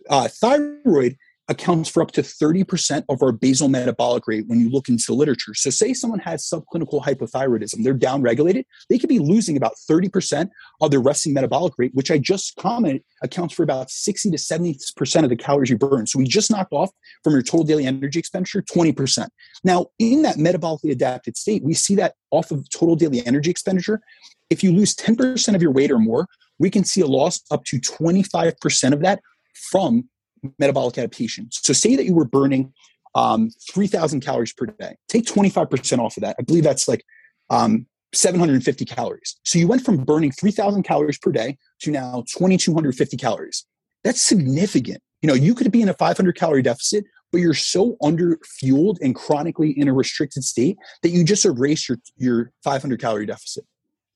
Uh, 0.08 0.28
thyroid 0.28 1.16
accounts 1.48 1.88
for 1.88 2.02
up 2.02 2.10
to 2.12 2.22
30% 2.22 3.04
of 3.08 3.22
our 3.22 3.32
basal 3.32 3.68
metabolic 3.68 4.26
rate 4.26 4.44
when 4.48 4.60
you 4.60 4.68
look 4.68 4.88
into 4.88 5.04
the 5.06 5.14
literature. 5.14 5.54
So, 5.54 5.70
say 5.70 5.94
someone 5.94 6.18
has 6.20 6.44
subclinical 6.44 7.02
hypothyroidism, 7.02 7.84
they're 7.84 7.94
downregulated, 7.94 8.64
they 8.88 8.98
could 8.98 9.08
be 9.08 9.18
losing 9.18 9.56
about 9.56 9.74
30% 9.88 10.50
of 10.80 10.90
their 10.90 11.00
resting 11.00 11.32
metabolic 11.32 11.74
rate, 11.78 11.92
which 11.94 12.10
I 12.10 12.18
just 12.18 12.56
commented 12.56 13.02
accounts 13.22 13.54
for 13.54 13.62
about 13.62 13.90
60 13.90 14.30
to 14.30 14.36
70% 14.36 15.22
of 15.22 15.28
the 15.28 15.36
calories 15.36 15.70
you 15.70 15.78
burn. 15.78 16.06
So, 16.06 16.18
we 16.18 16.26
just 16.26 16.50
knocked 16.50 16.72
off 16.72 16.90
from 17.22 17.32
your 17.32 17.42
total 17.42 17.64
daily 17.64 17.86
energy 17.86 18.18
expenditure 18.18 18.62
20%. 18.62 19.28
Now, 19.62 19.86
in 19.98 20.22
that 20.22 20.36
metabolically 20.36 20.90
adapted 20.90 21.36
state, 21.36 21.62
we 21.62 21.74
see 21.74 21.94
that 21.96 22.14
off 22.30 22.50
of 22.50 22.68
total 22.70 22.96
daily 22.96 23.24
energy 23.26 23.50
expenditure. 23.50 24.00
If 24.50 24.62
you 24.62 24.72
lose 24.72 24.94
10% 24.94 25.54
of 25.54 25.62
your 25.62 25.72
weight 25.72 25.90
or 25.90 25.98
more, 25.98 26.26
we 26.58 26.70
can 26.70 26.84
see 26.84 27.00
a 27.00 27.06
loss 27.06 27.42
up 27.50 27.64
to 27.64 27.78
25% 27.78 28.92
of 28.92 29.00
that 29.00 29.20
from 29.70 30.08
metabolic 30.58 30.98
adaptation. 30.98 31.48
So, 31.50 31.72
say 31.72 31.96
that 31.96 32.04
you 32.04 32.14
were 32.14 32.24
burning 32.24 32.72
um, 33.14 33.50
3,000 33.72 34.20
calories 34.20 34.52
per 34.52 34.66
day. 34.66 34.96
Take 35.08 35.24
25% 35.24 35.98
off 35.98 36.16
of 36.16 36.22
that. 36.22 36.36
I 36.38 36.42
believe 36.42 36.64
that's 36.64 36.86
like 36.86 37.04
um, 37.50 37.86
750 38.12 38.84
calories. 38.84 39.36
So, 39.44 39.58
you 39.58 39.68
went 39.68 39.84
from 39.84 40.04
burning 40.04 40.32
3,000 40.32 40.82
calories 40.82 41.18
per 41.18 41.32
day 41.32 41.58
to 41.80 41.90
now 41.90 42.24
2,250 42.32 43.16
calories. 43.16 43.64
That's 44.04 44.22
significant. 44.22 45.02
You 45.22 45.28
know, 45.28 45.34
you 45.34 45.54
could 45.54 45.72
be 45.72 45.82
in 45.82 45.88
a 45.88 45.94
500 45.94 46.36
calorie 46.36 46.62
deficit, 46.62 47.04
but 47.32 47.40
you're 47.40 47.54
so 47.54 47.96
under 48.02 48.38
fueled 48.44 48.98
and 49.02 49.14
chronically 49.14 49.70
in 49.70 49.88
a 49.88 49.92
restricted 49.92 50.44
state 50.44 50.76
that 51.02 51.08
you 51.08 51.24
just 51.24 51.44
erase 51.44 51.88
your, 51.88 51.98
your 52.16 52.52
500 52.62 53.00
calorie 53.00 53.26
deficit. 53.26 53.64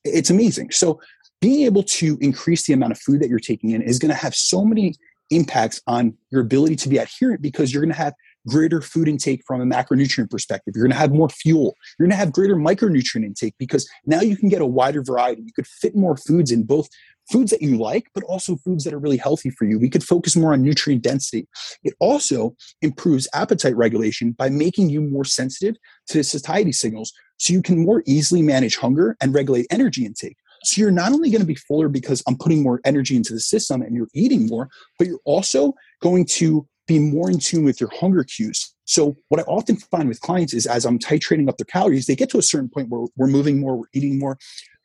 It's 0.04 0.30
amazing. 0.30 0.70
So, 0.70 1.00
being 1.40 1.64
able 1.64 1.82
to 1.82 2.18
increase 2.20 2.66
the 2.66 2.72
amount 2.72 2.92
of 2.92 2.98
food 2.98 3.20
that 3.20 3.28
you're 3.28 3.38
taking 3.38 3.70
in 3.70 3.82
is 3.82 3.98
going 3.98 4.10
to 4.10 4.14
have 4.14 4.34
so 4.34 4.64
many 4.64 4.94
impacts 5.30 5.80
on 5.86 6.14
your 6.30 6.40
ability 6.40 6.76
to 6.76 6.88
be 6.88 6.98
adherent 6.98 7.42
because 7.42 7.72
you're 7.72 7.82
going 7.82 7.92
to 7.92 7.98
have 7.98 8.14
greater 8.46 8.80
food 8.80 9.08
intake 9.08 9.42
from 9.46 9.60
a 9.60 9.64
macronutrient 9.64 10.30
perspective. 10.30 10.74
You're 10.74 10.84
going 10.84 10.92
to 10.92 10.98
have 10.98 11.12
more 11.12 11.28
fuel. 11.28 11.76
You're 11.98 12.06
going 12.06 12.16
to 12.16 12.16
have 12.16 12.32
greater 12.32 12.56
micronutrient 12.56 13.24
intake 13.24 13.54
because 13.58 13.88
now 14.06 14.20
you 14.20 14.36
can 14.36 14.48
get 14.48 14.62
a 14.62 14.66
wider 14.66 15.02
variety. 15.02 15.42
You 15.42 15.52
could 15.52 15.66
fit 15.66 15.94
more 15.94 16.16
foods 16.16 16.50
in 16.50 16.64
both 16.64 16.88
foods 17.30 17.50
that 17.50 17.62
you 17.62 17.76
like, 17.76 18.08
but 18.14 18.24
also 18.24 18.56
foods 18.56 18.84
that 18.84 18.92
are 18.92 18.98
really 18.98 19.16
healthy 19.16 19.50
for 19.50 19.64
you. 19.64 19.78
We 19.78 19.90
could 19.90 20.02
focus 20.02 20.34
more 20.36 20.52
on 20.52 20.62
nutrient 20.62 21.02
density. 21.02 21.46
It 21.84 21.94
also 22.00 22.56
improves 22.82 23.28
appetite 23.34 23.76
regulation 23.76 24.32
by 24.32 24.48
making 24.48 24.90
you 24.90 25.00
more 25.00 25.24
sensitive 25.24 25.76
to 26.08 26.24
satiety 26.24 26.72
signals 26.72 27.12
so 27.36 27.52
you 27.52 27.62
can 27.62 27.84
more 27.84 28.02
easily 28.06 28.42
manage 28.42 28.76
hunger 28.76 29.16
and 29.20 29.32
regulate 29.32 29.66
energy 29.70 30.04
intake. 30.04 30.36
So 30.62 30.80
you're 30.80 30.90
not 30.90 31.12
only 31.12 31.30
going 31.30 31.40
to 31.40 31.46
be 31.46 31.54
fuller 31.54 31.88
because 31.88 32.22
I'm 32.26 32.36
putting 32.36 32.62
more 32.62 32.80
energy 32.84 33.16
into 33.16 33.32
the 33.32 33.40
system 33.40 33.82
and 33.82 33.96
you're 33.96 34.08
eating 34.14 34.46
more, 34.46 34.68
but 34.98 35.06
you're 35.06 35.20
also 35.24 35.74
going 36.02 36.26
to 36.26 36.66
be 36.86 36.98
more 36.98 37.30
in 37.30 37.38
tune 37.38 37.64
with 37.64 37.80
your 37.80 37.90
hunger 37.90 38.24
cues. 38.24 38.74
So 38.84 39.16
what 39.28 39.40
I 39.40 39.44
often 39.44 39.76
find 39.76 40.08
with 40.08 40.20
clients 40.20 40.52
is 40.52 40.66
as 40.66 40.84
I'm 40.84 40.98
titrating 40.98 41.48
up 41.48 41.56
their 41.56 41.64
calories, 41.64 42.06
they 42.06 42.16
get 42.16 42.30
to 42.30 42.38
a 42.38 42.42
certain 42.42 42.68
point 42.68 42.88
where 42.88 43.06
we're 43.16 43.28
moving 43.28 43.60
more, 43.60 43.76
we're 43.76 43.86
eating 43.94 44.18
more. 44.18 44.36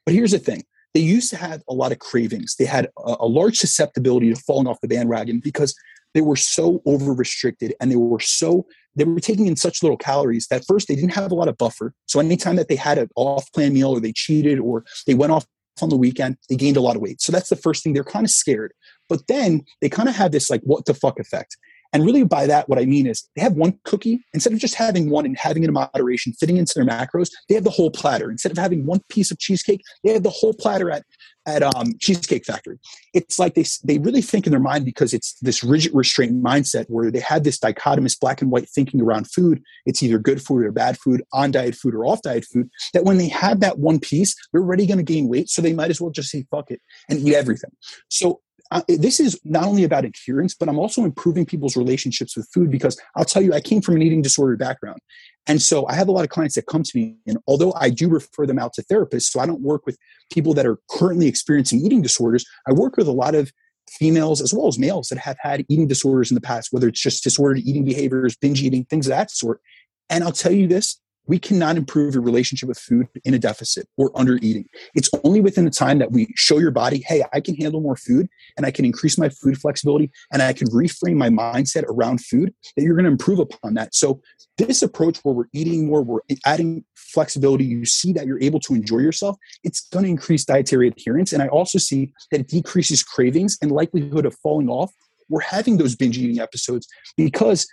But 0.06 0.14
here's 0.14 0.32
the 0.32 0.40
thing. 0.40 0.64
They 0.94 1.02
used 1.02 1.30
to 1.32 1.38
have 1.38 1.64
a 1.68 1.74
lot 1.74 1.92
of 1.92 2.00
cravings. 2.00 2.56
They 2.58 2.66
had 2.66 2.86
a, 3.00 3.16
a 3.22 3.28
large 3.28 3.58
susceptibility 3.58 4.34
to 4.34 4.40
falling 4.40 4.68
off 4.68 4.80
the 4.82 4.88
bandwagon 4.88 5.40
because 5.40 5.76
they 6.14 6.22
were 6.22 6.38
so 6.38 6.82
over 6.86 7.14
restricted 7.14 7.74
and 7.82 7.92
they 7.92 7.96
were 7.96 8.20
so 8.20 8.66
they 8.96 9.04
were 9.04 9.20
taking 9.20 9.48
in 9.48 9.58
such 9.58 9.84
little 9.84 9.98
calories 9.98 10.48
that 10.48 10.64
first 10.66 10.88
they 10.88 10.96
didn't 10.96 11.14
have 11.14 11.32
a 11.32 11.36
lot 11.36 11.50
of 11.50 11.58
buffer 11.58 11.94
so 12.08 12.20
anytime 12.20 12.56
that 12.56 12.70
they 12.70 12.78
had 12.78 12.98
an 12.98 13.10
off 13.18 13.52
plan 13.52 13.74
meal 13.74 13.90
or 13.90 14.00
they 14.00 14.14
cheated 14.14 14.58
or 14.58 14.86
they 15.06 15.14
went 15.14 15.34
off 15.34 15.46
on 15.82 15.90
the 15.90 15.98
weekend, 15.98 16.38
they 16.50 16.56
gained 16.56 16.78
a 16.78 16.82
lot 16.82 16.96
of 16.96 17.02
weight. 17.02 17.22
So 17.22 17.32
that's 17.32 17.50
the 17.50 17.56
first 17.56 17.84
thing. 17.84 17.94
They're 17.94 18.04
kind 18.04 18.26
of 18.26 18.32
scared. 18.32 18.74
But 19.10 19.28
then 19.28 19.64
they 19.82 19.90
kind 19.90 20.10
of 20.10 20.16
have 20.16 20.32
this 20.32 20.50
like, 20.50 20.62
what 20.64 20.86
the 20.86 20.94
fuck 20.94 21.20
effect. 21.20 21.58
And 21.94 22.06
really, 22.06 22.24
by 22.24 22.48
that, 22.48 22.68
what 22.68 22.80
I 22.80 22.86
mean 22.86 23.08
is 23.08 23.28
they 23.36 23.42
have 23.42 23.54
one 23.54 23.80
cookie. 23.84 24.24
Instead 24.34 24.54
of 24.54 24.60
just 24.60 24.76
having 24.76 25.10
one 25.10 25.26
and 25.26 25.38
having 25.38 25.64
it 25.64 25.68
in 25.68 25.74
moderation, 25.74 26.34
fitting 26.34 26.58
into 26.58 26.74
their 26.76 26.86
macros, 26.86 27.30
they 27.48 27.56
have 27.56 27.64
the 27.64 27.70
whole 27.70 27.92
platter. 27.92 28.30
Instead 28.30 28.52
of 28.52 28.58
having 28.58 28.86
one 28.86 29.02
piece 29.10 29.32
of 29.32 29.40
cheesecake, 29.40 29.82
they 30.04 30.14
have 30.14 30.24
the 30.24 30.30
whole 30.30 30.54
platter 30.54 30.92
at 30.92 31.04
at 31.48 31.62
um, 31.62 31.94
Cheesecake 32.00 32.46
Factory. 32.46 32.80
It's 33.14 33.38
like 33.38 33.54
they 33.54 33.66
they 33.84 34.00
really 34.00 34.22
think 34.22 34.46
in 34.46 34.52
their 34.52 34.60
mind 34.60 34.86
because 34.86 35.14
it's 35.14 35.38
this 35.42 35.64
rigid 35.64 35.94
restraint 35.94 36.44
mindset 36.44 36.86
where 36.88 37.12
they 37.12 37.20
have 37.20 37.44
this 37.44 37.60
dichotomous 37.60 38.20
black 38.20 38.42
and 38.42 38.52
white 38.52 38.70
thinking 38.70 39.02
around 39.02 39.30
food. 39.32 39.62
It's 39.86 40.02
either 40.02 40.18
good 40.18 40.42
food 40.42 40.66
or 40.66 40.72
bad 40.72 40.98
food, 40.98 41.24
on 41.34 41.52
diet 41.52 41.76
food 41.76 41.94
or 41.94 42.06
off 42.06 42.22
diet 42.22 42.46
food. 42.46 42.70
That 42.94 43.06
when 43.06 43.18
they 43.18 43.30
have 43.30 43.60
that 43.60 43.80
one 43.80 44.00
piece, 44.00 44.36
they're 44.52 44.62
already 44.62 44.88
going 44.88 44.98
to 44.98 45.04
gain 45.04 45.28
weight, 45.28 45.50
so 45.50 45.62
they 45.62 45.74
might 45.74 45.92
as 45.92 46.02
well 46.02 46.12
just 46.12 46.30
say 46.30 46.46
fuck 46.50 46.72
it 46.72 46.82
and 47.10 47.20
eat 47.20 47.36
everything. 47.36 47.72
So 48.10 48.42
this 48.88 49.20
is 49.20 49.40
not 49.44 49.64
only 49.64 49.84
about 49.84 50.06
adherence, 50.06 50.56
but 50.56 50.68
I'm 50.68 50.80
also 50.80 51.04
improving 51.04 51.46
people's 51.46 51.78
relationships 51.78 52.36
with 52.36 52.50
food 52.54 52.72
because 52.72 53.00
I'll 53.16 53.26
tell 53.26 53.42
you, 53.42 53.54
I 53.54 53.62
came 53.62 53.82
from 53.82 53.96
an 53.96 54.02
eating 54.02 54.22
disorder 54.22 54.58
background. 54.58 55.00
And 55.48 55.62
so 55.62 55.86
I 55.88 55.94
have 55.94 56.08
a 56.08 56.12
lot 56.12 56.24
of 56.24 56.30
clients 56.30 56.56
that 56.56 56.66
come 56.66 56.82
to 56.82 56.92
me, 56.98 57.18
and 57.28 57.38
although 57.48 57.74
I 57.76 57.92
do 57.92 58.10
refer 58.10 58.48
them 58.48 58.58
out 58.58 58.74
to 58.74 58.84
therapists, 58.84 59.30
so 59.30 59.40
I 59.40 59.46
don't 59.46 59.62
work 59.62 59.86
with 59.86 59.98
people 60.34 60.56
that 60.56 60.66
are 60.66 60.80
currently 60.90 61.28
experiencing 61.28 61.86
eating 61.86 62.02
disorders, 62.02 62.46
I 62.68 62.74
work 62.74 62.98
with 62.98 63.08
a 63.08 63.12
lot 63.12 63.36
of 63.36 63.52
females 63.88 64.42
as 64.42 64.54
well 64.54 64.68
as 64.68 64.80
males 64.80 65.10
that 65.10 65.20
have 65.20 65.38
had 65.40 65.64
eating 65.70 65.88
disorders 65.88 66.32
in 66.32 66.36
the 66.36 66.42
past, 66.42 66.70
whether 66.72 66.88
it's 66.88 67.02
just 67.02 67.24
disordered 67.24 67.60
eating 67.60 67.86
behaviors, 67.86 68.36
binge 68.36 68.64
eating, 68.64 68.86
things 68.86 69.06
of 69.06 69.12
that 69.12 69.30
sort. 69.30 69.62
And 70.10 70.24
I'll 70.24 70.32
tell 70.32 70.52
you 70.52 70.68
this 70.68 71.00
we 71.28 71.40
cannot 71.40 71.78
improve 71.78 72.14
your 72.14 72.24
relationship 72.24 72.70
with 72.70 72.78
food 72.78 73.08
in 73.24 73.34
a 73.34 73.40
deficit 73.40 73.88
or 73.98 74.12
under 74.16 74.38
eating. 74.42 74.68
It's 74.94 75.10
only 75.24 75.42
within 75.42 75.66
the 75.66 75.72
time 75.72 76.00
that 76.00 76.12
we 76.12 76.28
show 76.36 76.60
your 76.60 76.72
body, 76.72 77.04
hey, 77.06 77.24
I 77.34 77.40
can 77.40 77.56
handle 77.56 77.82
more 77.82 77.96
food 77.96 78.28
and 78.58 78.66
I 78.66 78.72
can 78.72 78.86
increase 78.86 79.18
my 79.18 79.30
food 79.30 79.58
flexibility 79.58 80.12
and 80.32 80.42
I 80.42 80.54
can 80.54 80.68
reframe 80.70 81.16
my 81.16 81.30
mindset 81.30 81.84
around 81.84 82.24
food 82.24 82.54
that 82.76 82.84
you're 82.84 82.96
going 82.96 83.06
to 83.06 83.12
improve 83.12 83.40
upon 83.40 83.74
that. 83.76 83.96
So, 83.96 84.22
this 84.58 84.82
approach 84.82 85.20
where 85.24 85.34
we're 85.34 85.50
eating 85.54 85.88
more, 85.88 86.02
we're 86.02 86.20
adding 86.46 86.86
flexibility, 86.96 87.66
you 87.66 87.86
see 87.86 88.14
that 88.14 88.26
you're 88.26 88.42
able 88.42 88.60
to 88.62 88.74
enjoy 88.74 89.00
yourself, 89.00 89.36
it's 89.64 89.82
going 89.90 90.06
to 90.06 90.10
increase 90.10 90.46
dietary 90.46 90.88
adherence. 90.88 91.34
And 91.34 91.44
I 91.44 91.48
also 91.48 91.78
see 91.78 92.14
that 92.32 92.40
it 92.40 92.48
decreases 92.48 93.04
cravings 93.04 93.58
and 93.62 93.72
likelihood 93.72 94.26
of 94.26 94.36
falling 94.36 94.70
off 94.70 94.94
we're 95.30 95.42
having 95.42 95.78
those 95.78 95.96
binge 95.96 96.18
eating 96.18 96.40
episodes 96.40 96.88
because 97.18 97.68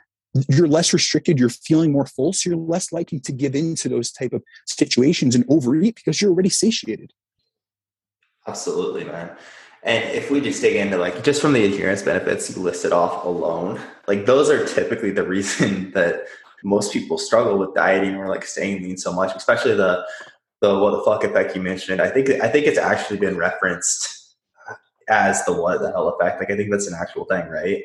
you're 0.48 0.68
less 0.68 0.92
restricted 0.92 1.38
you're 1.38 1.50
feeling 1.50 1.92
more 1.92 2.06
full 2.06 2.32
so 2.32 2.48
you're 2.48 2.58
less 2.58 2.92
likely 2.92 3.20
to 3.20 3.32
give 3.32 3.54
in 3.54 3.74
to 3.76 3.88
those 3.88 4.10
type 4.10 4.32
of 4.32 4.42
situations 4.66 5.34
and 5.34 5.44
overeat 5.48 5.94
because 5.96 6.20
you're 6.20 6.30
already 6.30 6.48
satiated. 6.48 7.12
Absolutely 8.46 9.04
man. 9.04 9.30
And 9.84 10.04
if 10.16 10.30
we 10.30 10.40
just 10.40 10.62
dig 10.62 10.76
into 10.76 10.96
like 10.96 11.24
just 11.24 11.42
from 11.42 11.52
the 11.52 11.64
adherence 11.64 12.02
benefits 12.02 12.54
you 12.54 12.62
listed 12.62 12.92
off 12.92 13.24
alone 13.24 13.80
like 14.08 14.26
those 14.26 14.48
are 14.48 14.66
typically 14.66 15.10
the 15.10 15.22
reason 15.26 15.90
that 15.92 16.26
most 16.64 16.92
people 16.92 17.18
struggle 17.18 17.58
with 17.58 17.74
dieting 17.74 18.14
or 18.14 18.28
like 18.28 18.44
staying 18.44 18.82
lean 18.82 18.96
so 18.96 19.12
much 19.12 19.34
especially 19.36 19.74
the 19.74 20.06
the 20.60 20.78
what 20.78 20.92
the 20.92 21.02
fuck 21.02 21.24
effect 21.24 21.54
you 21.54 21.62
mentioned. 21.62 22.00
I 22.00 22.08
think 22.08 22.30
i 22.30 22.48
think 22.48 22.66
it's 22.66 22.78
actually 22.78 23.18
been 23.18 23.36
referenced 23.36 24.36
as 25.08 25.44
the 25.44 25.52
what 25.52 25.80
the 25.80 25.90
hell 25.90 26.08
effect. 26.08 26.40
Like 26.40 26.50
i 26.50 26.56
think 26.56 26.70
that's 26.70 26.86
an 26.86 26.96
actual 26.98 27.26
thing 27.26 27.48
right 27.48 27.84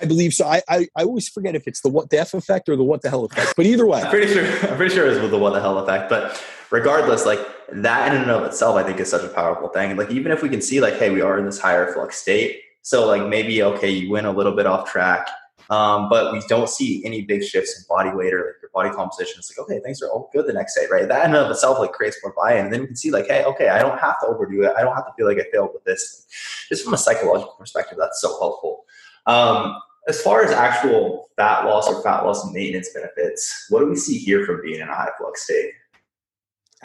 I 0.00 0.04
believe 0.04 0.34
so. 0.34 0.46
I, 0.46 0.62
I, 0.68 0.88
I 0.96 1.02
always 1.02 1.28
forget 1.28 1.54
if 1.54 1.66
it's 1.66 1.80
the 1.80 1.88
what 1.88 2.10
the 2.10 2.18
f 2.18 2.34
effect 2.34 2.68
or 2.68 2.76
the 2.76 2.84
what 2.84 3.02
the 3.02 3.10
hell 3.10 3.24
effect. 3.24 3.54
But 3.56 3.66
either 3.66 3.86
way, 3.86 4.02
I'm 4.02 4.10
pretty 4.10 4.32
sure 4.32 4.44
I'm 4.70 4.76
pretty 4.76 4.94
sure 4.94 5.06
it's 5.06 5.18
the 5.18 5.38
what 5.38 5.52
the 5.52 5.60
hell 5.60 5.78
effect. 5.78 6.08
But 6.08 6.42
regardless, 6.70 7.26
like 7.26 7.40
that 7.72 8.12
in 8.12 8.22
and 8.22 8.30
of 8.30 8.44
itself, 8.44 8.76
I 8.76 8.82
think 8.82 9.00
is 9.00 9.10
such 9.10 9.24
a 9.24 9.28
powerful 9.28 9.68
thing. 9.68 9.96
Like 9.96 10.10
even 10.10 10.32
if 10.32 10.42
we 10.42 10.48
can 10.48 10.60
see 10.60 10.80
like, 10.80 10.94
hey, 10.94 11.10
we 11.10 11.20
are 11.20 11.38
in 11.38 11.46
this 11.46 11.58
higher 11.58 11.92
flux 11.92 12.16
state, 12.16 12.60
so 12.82 13.06
like 13.06 13.26
maybe 13.26 13.62
okay, 13.62 13.90
you 13.90 14.10
went 14.10 14.26
a 14.26 14.32
little 14.32 14.52
bit 14.52 14.66
off 14.66 14.90
track, 14.90 15.28
um, 15.70 16.08
but 16.08 16.32
we 16.32 16.40
don't 16.48 16.68
see 16.68 17.04
any 17.04 17.22
big 17.22 17.42
shifts 17.42 17.78
in 17.78 17.84
body 17.88 18.10
weight 18.10 18.32
or 18.32 18.38
like 18.38 18.54
your 18.62 18.70
body 18.72 18.90
composition. 18.90 19.36
It's 19.38 19.56
like 19.56 19.64
okay, 19.64 19.80
things 19.80 20.02
are 20.02 20.08
all 20.08 20.30
good 20.32 20.46
the 20.46 20.52
next 20.52 20.74
day, 20.74 20.86
right? 20.90 21.08
That 21.08 21.24
in 21.24 21.34
and 21.34 21.44
of 21.44 21.50
itself 21.50 21.78
like 21.78 21.92
creates 21.92 22.18
more 22.22 22.34
buy-in, 22.36 22.66
and 22.66 22.72
then 22.72 22.82
we 22.82 22.86
can 22.86 22.96
see 22.96 23.10
like, 23.10 23.26
hey, 23.26 23.44
okay, 23.44 23.68
I 23.68 23.80
don't 23.80 23.98
have 23.98 24.20
to 24.20 24.26
overdo 24.26 24.62
it. 24.64 24.72
I 24.76 24.82
don't 24.82 24.94
have 24.94 25.06
to 25.06 25.12
feel 25.16 25.26
like 25.26 25.38
I 25.38 25.50
failed 25.50 25.70
with 25.72 25.84
this. 25.84 26.26
Just 26.68 26.84
from 26.84 26.94
a 26.94 26.98
psychological 26.98 27.54
perspective, 27.58 27.98
that's 27.98 28.20
so 28.20 28.38
helpful. 28.38 28.84
Um, 29.26 29.76
as 30.08 30.20
far 30.20 30.42
as 30.42 30.50
actual 30.52 31.28
fat 31.36 31.64
loss 31.64 31.88
or 31.88 32.02
fat 32.02 32.22
loss 32.22 32.52
maintenance 32.52 32.90
benefits, 32.94 33.66
what 33.70 33.80
do 33.80 33.86
we 33.86 33.96
see 33.96 34.18
here 34.18 34.46
from 34.46 34.62
being 34.62 34.80
in 34.80 34.88
a 34.88 34.94
high 34.94 35.10
flux 35.18 35.42
state? 35.42 35.72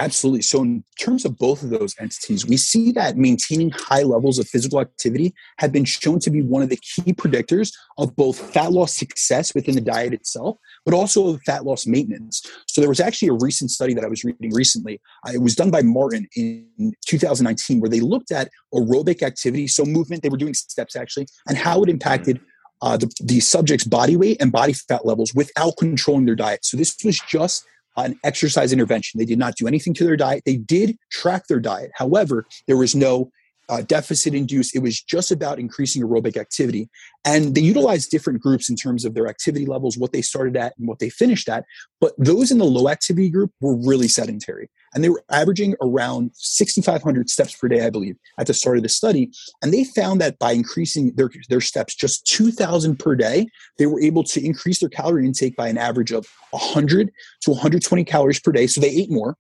Absolutely. 0.02 0.42
So, 0.42 0.64
in 0.64 0.84
terms 1.00 1.26
of 1.26 1.38
both 1.38 1.62
of 1.62 1.70
those 1.70 1.94
entities, 2.00 2.48
we 2.48 2.58
see 2.58 2.92
that 2.94 3.18
maintaining 3.18 3.70
high 3.70 4.02
levels 4.02 4.40
of 4.40 4.48
physical 4.48 4.82
activity 4.82 5.32
have 5.60 5.72
been 5.72 5.86
shown 5.86 6.18
to 6.22 6.32
be 6.32 6.42
one 6.42 6.64
of 6.64 6.70
the 6.70 6.78
key 6.78 7.14
predictors 7.14 7.72
of 8.00 8.16
both 8.16 8.40
fat 8.52 8.72
loss 8.72 8.96
success 8.96 9.54
within 9.54 9.76
the 9.76 9.82
diet 9.82 10.12
itself, 10.12 10.58
but 10.86 10.96
also 10.96 11.28
of 11.28 11.42
fat 11.44 11.66
loss 11.66 11.86
maintenance. 11.86 12.42
So, 12.66 12.82
there 12.82 12.90
was 12.90 13.00
actually 13.00 13.28
a 13.28 13.34
recent 13.34 13.70
study 13.70 13.94
that 13.94 14.04
I 14.04 14.08
was 14.08 14.24
reading 14.24 14.52
recently. 14.52 15.00
Uh, 15.28 15.34
it 15.36 15.42
was 15.44 15.56
done 15.56 15.70
by 15.70 15.84
Martin 15.84 16.28
in 16.36 16.66
2019, 17.06 17.80
where 17.80 17.88
they 17.88 18.00
looked 18.00 18.32
at 18.32 18.50
aerobic 18.74 19.22
activity, 19.22 19.68
so 19.68 19.86
movement, 19.86 20.24
they 20.24 20.30
were 20.30 20.38
doing 20.38 20.56
steps 20.56 20.96
actually, 20.96 21.28
and 21.48 21.60
how 21.60 21.84
it 21.84 21.90
impacted 21.90 22.42
uh, 22.82 22.98
the, 22.98 23.12
the 23.22 23.40
subject's 23.40 23.86
body 23.86 24.16
weight 24.16 24.42
and 24.42 24.52
body 24.52 24.74
fat 24.74 25.06
levels 25.06 25.36
without 25.36 25.78
controlling 25.78 26.26
their 26.26 26.36
diet. 26.36 26.66
So 26.66 26.76
this 26.76 26.98
was 27.06 27.20
just 27.30 27.66
an 27.98 28.20
exercise 28.24 28.72
intervention. 28.72 29.20
They 29.20 29.26
did 29.26 29.40
not 29.40 29.56
do 29.56 29.68
anything 29.68 29.94
to 29.96 30.04
their 30.04 30.18
diet. 30.18 30.44
They 30.46 30.58
did 30.58 30.98
track 31.12 31.48
their 31.48 31.60
diet. 31.60 31.92
However, 31.96 32.46
there 32.68 32.78
was 32.78 32.96
no 32.96 33.32
uh, 33.70 33.82
deficit 33.82 34.34
induced. 34.34 34.76
It 34.76 34.80
was 34.80 35.02
just 35.02 35.32
about 35.32 35.60
increasing 35.60 36.04
aerobic 36.04 36.36
activity. 36.36 36.90
And 37.24 37.56
they 37.56 37.62
utilized 37.62 38.12
different 38.12 38.42
groups 38.42 38.70
in 38.70 38.76
terms 38.76 39.06
of 39.06 39.14
their 39.14 39.28
activity 39.28 39.66
levels, 39.66 39.98
what 39.98 40.12
they 40.12 40.22
started 40.22 40.58
at 40.58 40.74
and 40.78 40.88
what 40.88 41.00
they 41.00 41.10
finished 41.10 41.48
at. 41.48 41.64
But 42.02 42.14
those 42.18 42.52
in 42.52 42.58
the 42.58 42.66
low 42.66 42.90
activity 42.90 43.30
group 43.30 43.52
were 43.62 43.76
really 43.76 44.10
sedentary. 44.10 44.70
And 44.94 45.04
they 45.04 45.10
were 45.10 45.24
averaging 45.30 45.76
around 45.82 46.32
6,500 46.34 47.30
steps 47.30 47.56
per 47.56 47.68
day, 47.68 47.86
I 47.86 47.90
believe, 47.90 48.18
at 48.38 48.48
the 48.48 48.54
start 48.54 48.78
of 48.78 48.84
the 48.84 48.90
study. 48.90 49.32
And 49.62 49.74
they 49.74 49.84
found 49.84 50.20
that 50.22 50.38
by 50.40 50.52
increasing 50.52 51.14
their, 51.16 51.30
their 51.50 51.62
steps 51.62 51.96
just 51.96 52.26
2,000 52.28 52.98
per 52.98 53.16
day, 53.16 53.48
they 53.78 53.86
were 53.86 54.02
able 54.02 54.24
to 54.26 54.46
increase 54.46 54.80
their 54.80 54.90
calorie 54.90 55.26
intake 55.26 55.56
by 55.56 55.68
an 55.68 55.78
average 55.78 56.12
of 56.12 56.28
100 56.52 57.12
to 57.42 57.52
120 57.52 58.04
calories 58.04 58.40
per 58.40 58.52
day. 58.52 58.68
So 58.68 58.82
they 58.82 58.90
ate 58.90 59.12
more. 59.12 59.38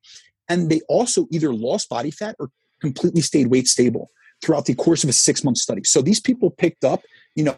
And 0.48 0.70
they 0.70 0.82
also 0.88 1.28
either 1.32 1.54
lost 1.54 1.90
body 1.90 2.12
fat 2.12 2.36
or 2.40 2.50
completely 2.82 3.22
stayed 3.22 3.48
weight 3.48 3.68
stable 3.68 4.10
throughout 4.42 4.66
the 4.66 4.76
course 4.76 5.04
of 5.04 5.10
a 5.10 5.14
six 5.14 5.44
month 5.44 5.58
study. 5.58 5.84
So 5.84 6.02
these 6.02 6.20
people 6.20 6.50
picked 6.50 6.84
up, 6.84 7.04
you 7.36 7.44
know, 7.44 7.58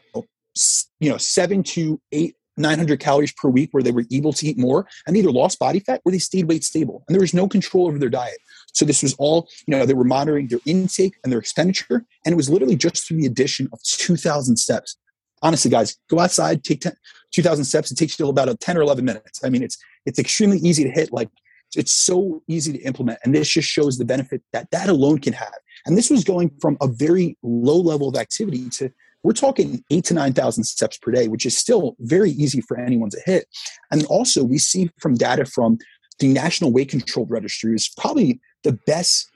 you 0.99 1.10
know, 1.10 1.17
seven 1.17 1.63
to 1.63 1.99
eight, 2.12 2.36
900 2.57 2.99
calories 2.99 3.33
per 3.33 3.49
week 3.49 3.69
where 3.71 3.83
they 3.83 3.91
were 3.91 4.05
able 4.11 4.33
to 4.33 4.45
eat 4.45 4.57
more 4.57 4.87
and 5.07 5.17
either 5.17 5.31
lost 5.31 5.59
body 5.59 5.79
fat 5.79 6.01
or 6.05 6.11
they 6.11 6.19
stayed 6.19 6.47
weight 6.47 6.63
stable 6.63 7.03
and 7.07 7.15
there 7.15 7.21
was 7.21 7.33
no 7.33 7.47
control 7.47 7.87
over 7.87 7.97
their 7.97 8.09
diet. 8.09 8.37
So 8.73 8.85
this 8.85 9.03
was 9.03 9.13
all, 9.15 9.47
you 9.67 9.75
know, 9.75 9.85
they 9.85 9.93
were 9.93 10.03
monitoring 10.03 10.47
their 10.47 10.59
intake 10.65 11.15
and 11.23 11.31
their 11.31 11.39
expenditure. 11.39 12.05
And 12.25 12.33
it 12.33 12.35
was 12.35 12.49
literally 12.49 12.75
just 12.75 13.07
through 13.07 13.17
the 13.17 13.27
addition 13.27 13.69
of 13.71 13.81
2000 13.83 14.57
steps. 14.57 14.97
Honestly, 15.41 15.69
guys, 15.69 15.97
go 16.09 16.19
outside, 16.19 16.63
take 16.63 16.81
10, 16.81 16.93
2000 17.31 17.65
steps. 17.65 17.91
It 17.91 17.95
takes 17.95 18.17
you 18.17 18.27
about 18.27 18.59
10 18.59 18.77
or 18.77 18.81
11 18.81 19.05
minutes. 19.05 19.43
I 19.43 19.49
mean, 19.49 19.63
it's, 19.63 19.77
it's 20.05 20.19
extremely 20.19 20.57
easy 20.57 20.83
to 20.83 20.89
hit. 20.89 21.11
Like 21.11 21.29
it's 21.75 21.93
so 21.93 22.41
easy 22.47 22.73
to 22.73 22.79
implement. 22.79 23.19
And 23.23 23.33
this 23.33 23.49
just 23.49 23.69
shows 23.69 23.97
the 23.97 24.05
benefit 24.05 24.41
that 24.53 24.69
that 24.71 24.89
alone 24.89 25.19
can 25.19 25.33
have. 25.33 25.53
And 25.85 25.97
this 25.97 26.09
was 26.09 26.23
going 26.23 26.51
from 26.61 26.77
a 26.81 26.87
very 26.87 27.37
low 27.43 27.77
level 27.77 28.09
of 28.09 28.15
activity 28.15 28.69
to 28.71 28.91
we're 29.23 29.33
talking 29.33 29.83
eight 29.89 30.05
to 30.05 30.13
9,000 30.13 30.63
steps 30.65 30.97
per 30.97 31.12
day, 31.12 31.27
which 31.27 31.45
is 31.45 31.57
still 31.57 31.95
very 31.99 32.31
easy 32.31 32.62
for 32.62 32.77
anyone 32.77 33.09
to 33.09 33.21
hit. 33.25 33.47
And 33.89 34.05
also, 34.05 34.43
we 34.43 34.57
see 34.57 34.89
from 34.99 35.15
data 35.15 35.45
from 35.45 35.79
the 36.19 36.27
National 36.27 36.71
Weight 36.71 36.89
Control 36.89 37.25
Registry 37.25 37.73
is 37.73 37.89
probably 37.89 38.39
the 38.63 38.77
best 38.86 39.29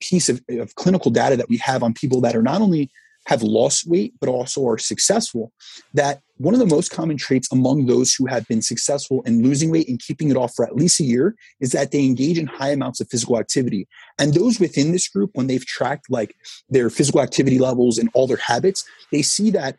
piece 0.00 0.28
of, 0.28 0.42
of 0.50 0.74
clinical 0.74 1.10
data 1.10 1.36
that 1.36 1.48
we 1.48 1.58
have 1.58 1.82
on 1.82 1.94
people 1.94 2.20
that 2.22 2.34
are 2.34 2.42
not 2.42 2.60
only 2.60 2.90
have 3.26 3.42
lost 3.42 3.86
weight 3.86 4.14
but 4.20 4.28
also 4.28 4.66
are 4.66 4.78
successful 4.78 5.52
that 5.94 6.20
one 6.38 6.54
of 6.54 6.60
the 6.60 6.66
most 6.66 6.90
common 6.90 7.16
traits 7.16 7.50
among 7.50 7.86
those 7.86 8.14
who 8.14 8.26
have 8.26 8.46
been 8.46 8.60
successful 8.62 9.22
in 9.22 9.42
losing 9.42 9.70
weight 9.70 9.88
and 9.88 10.00
keeping 10.00 10.30
it 10.30 10.36
off 10.36 10.54
for 10.54 10.66
at 10.66 10.76
least 10.76 11.00
a 11.00 11.04
year 11.04 11.34
is 11.60 11.72
that 11.72 11.92
they 11.92 12.04
engage 12.04 12.38
in 12.38 12.46
high 12.46 12.70
amounts 12.70 13.00
of 13.00 13.08
physical 13.08 13.38
activity. 13.38 13.88
And 14.18 14.34
those 14.34 14.60
within 14.60 14.92
this 14.92 15.08
group 15.08 15.30
when 15.34 15.46
they've 15.46 15.64
tracked 15.64 16.10
like 16.10 16.36
their 16.68 16.90
physical 16.90 17.20
activity 17.22 17.58
levels 17.58 17.98
and 17.98 18.10
all 18.14 18.26
their 18.26 18.36
habits 18.36 18.84
they 19.12 19.22
see 19.22 19.50
that 19.50 19.76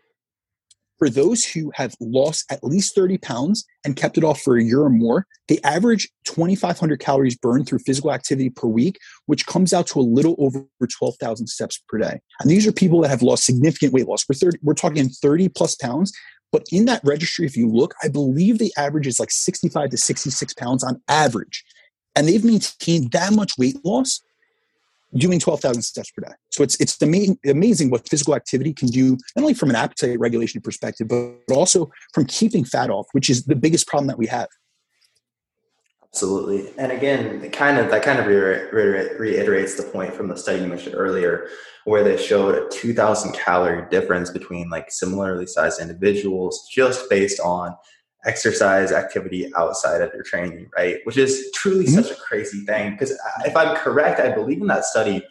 for 0.98 1.10
those 1.10 1.46
who 1.46 1.72
have 1.76 1.96
lost 2.00 2.52
at 2.52 2.64
least 2.64 2.96
30 2.96 3.18
pounds 3.20 3.66
and 3.86 3.96
kept 3.96 4.18
it 4.18 4.24
off 4.24 4.42
for 4.42 4.58
a 4.58 4.64
year 4.64 4.82
or 4.82 4.90
more, 4.90 5.26
they 5.48 5.60
average 5.64 6.10
2,500 6.26 7.00
calories 7.00 7.38
burned 7.38 7.68
through 7.68 7.80
physical 7.80 8.12
activity 8.12 8.50
per 8.50 8.68
week, 8.68 8.98
which 9.28 9.46
comes 9.46 9.74
out 9.74 9.88
to 9.88 10.00
a 10.00 10.02
little 10.02 10.36
over 10.40 10.66
12,000 10.80 11.48
steps 11.48 11.82
per 11.88 11.98
day. 11.98 12.20
And 12.42 12.50
these 12.50 12.66
are 12.68 12.72
people 12.72 13.02
that 13.02 13.10
have 13.10 13.22
lost 13.22 13.46
significant 13.46 13.94
weight 13.94 14.08
loss. 14.08 14.26
We're, 14.28 14.36
30, 14.36 14.60
we're 14.62 14.74
talking 14.74 15.10
30 15.10 15.50
plus 15.50 15.76
pounds. 15.76 16.12
But 16.52 16.66
in 16.72 16.86
that 16.86 17.02
registry, 17.04 17.46
if 17.46 17.58
you 17.58 17.70
look, 17.70 17.94
I 18.04 18.08
believe 18.08 18.58
the 18.58 18.74
average 18.78 19.06
is 19.06 19.20
like 19.20 19.32
65 19.32 19.90
to 19.90 19.98
66 19.98 20.54
pounds 20.54 20.84
on 20.84 21.02
average. 21.08 21.64
And 22.16 22.28
they've 22.28 22.44
maintained 22.44 23.12
that 23.12 23.34
much 23.34 23.58
weight 23.58 23.84
loss 23.84 24.22
doing 25.15 25.39
12,000 25.39 25.82
steps 25.82 26.12
per 26.12 26.22
day. 26.22 26.34
So 26.52 26.63
it's 26.63 26.80
it's 26.82 27.02
amazing, 27.02 27.38
amazing 27.46 27.89
what 27.89 28.08
physical 28.08 28.36
activity 28.36 28.74
can 28.74 28.89
do, 28.89 29.12
not 29.36 29.43
only 29.43 29.54
from 29.54 29.70
an 29.70 29.76
appetite 29.76 30.20
regulation 30.20 30.62
perspective, 30.62 31.08
but 31.08 31.54
also 31.54 31.89
from 32.13 32.26
keeping 32.26 32.65
fat 32.65 32.89
off, 32.89 33.08
which 33.13 33.30
is 33.30 33.46
the 33.46 33.56
biggest 33.56 33.88
problem 33.88 34.08
that 34.08 34.17
we 34.17 34.28
have. 34.28 34.48
Absolutely, 36.13 36.74
and 36.78 36.91
again, 36.91 37.50
kind 37.52 37.78
of 37.78 37.91
that 37.91 38.02
kind 38.02 38.20
of 38.20 38.26
reiterates 38.26 39.76
the 39.76 39.84
point 39.84 40.13
from 40.13 40.28
the 40.28 40.36
study 40.36 40.62
you 40.62 40.67
mentioned 40.67 40.96
earlier, 40.96 41.48
where 41.86 42.04
they 42.04 42.17
showed 42.17 42.56
a 42.56 42.67
2,000 42.70 43.34
calorie 43.34 43.88
difference 43.89 44.32
between 44.32 44.70
like 44.70 44.89
similarly 44.89 45.46
sized 45.46 45.80
individuals 45.80 46.68
just 46.72 47.10
based 47.10 47.39
on 47.39 47.76
exercise 48.28 48.91
activity 48.91 49.51
outside 49.55 50.01
of 50.01 50.13
your 50.13 50.23
training, 50.23 50.69
right? 50.78 50.97
Which 51.05 51.17
is 51.17 51.49
truly 51.55 51.86
mm-hmm. 51.86 52.01
such 52.01 52.11
a 52.11 52.15
crazy 52.15 52.65
thing. 52.65 52.91
Because 52.91 53.17
if 53.45 53.55
I'm 53.55 53.75
correct, 53.78 54.19
I 54.19 54.32
believe 54.34 54.61
in 54.61 54.67
that 54.67 54.86
study, 54.86 55.23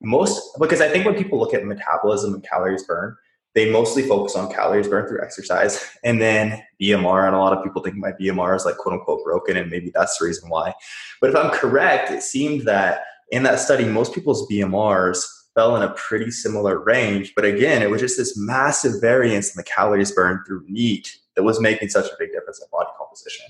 most, 0.00 0.58
because 0.60 0.80
I 0.80 0.88
think 0.88 1.06
when 1.06 1.14
people 1.14 1.38
look 1.38 1.54
at 1.54 1.64
metabolism 1.64 2.34
and 2.34 2.44
calories 2.44 2.84
burned, 2.84 3.16
they 3.54 3.70
mostly 3.70 4.02
focus 4.02 4.34
on 4.34 4.52
calories 4.52 4.88
burned 4.88 5.08
through 5.08 5.22
exercise 5.22 5.84
and 6.04 6.20
then 6.20 6.62
BMR. 6.80 7.26
And 7.26 7.34
a 7.34 7.38
lot 7.38 7.56
of 7.56 7.64
people 7.64 7.82
think 7.82 7.96
my 7.96 8.12
BMR 8.12 8.54
is 8.56 8.64
like 8.64 8.76
quote 8.76 8.94
unquote 8.94 9.24
broken, 9.24 9.56
and 9.56 9.70
maybe 9.70 9.90
that's 9.94 10.18
the 10.18 10.26
reason 10.26 10.48
why. 10.48 10.74
But 11.20 11.30
if 11.30 11.36
I'm 11.36 11.50
correct, 11.50 12.10
it 12.10 12.22
seemed 12.22 12.62
that 12.62 13.02
in 13.30 13.42
that 13.44 13.60
study, 13.60 13.84
most 13.84 14.14
people's 14.14 14.46
BMRs 14.48 15.24
fell 15.54 15.76
in 15.76 15.82
a 15.82 15.94
pretty 15.94 16.30
similar 16.30 16.82
range. 16.82 17.32
But 17.34 17.44
again, 17.44 17.82
it 17.82 17.90
was 17.90 18.00
just 18.00 18.16
this 18.16 18.36
massive 18.36 19.00
variance 19.00 19.54
in 19.54 19.58
the 19.58 19.64
calories 19.64 20.12
burned 20.12 20.40
through 20.46 20.64
NEAT 20.66 21.18
that 21.36 21.42
was 21.42 21.60
making 21.60 21.88
such 21.88 22.06
a 22.06 22.14
big 22.18 22.32
difference 22.32 22.60
in 22.60 22.68
body 22.70 22.90
composition. 22.98 23.46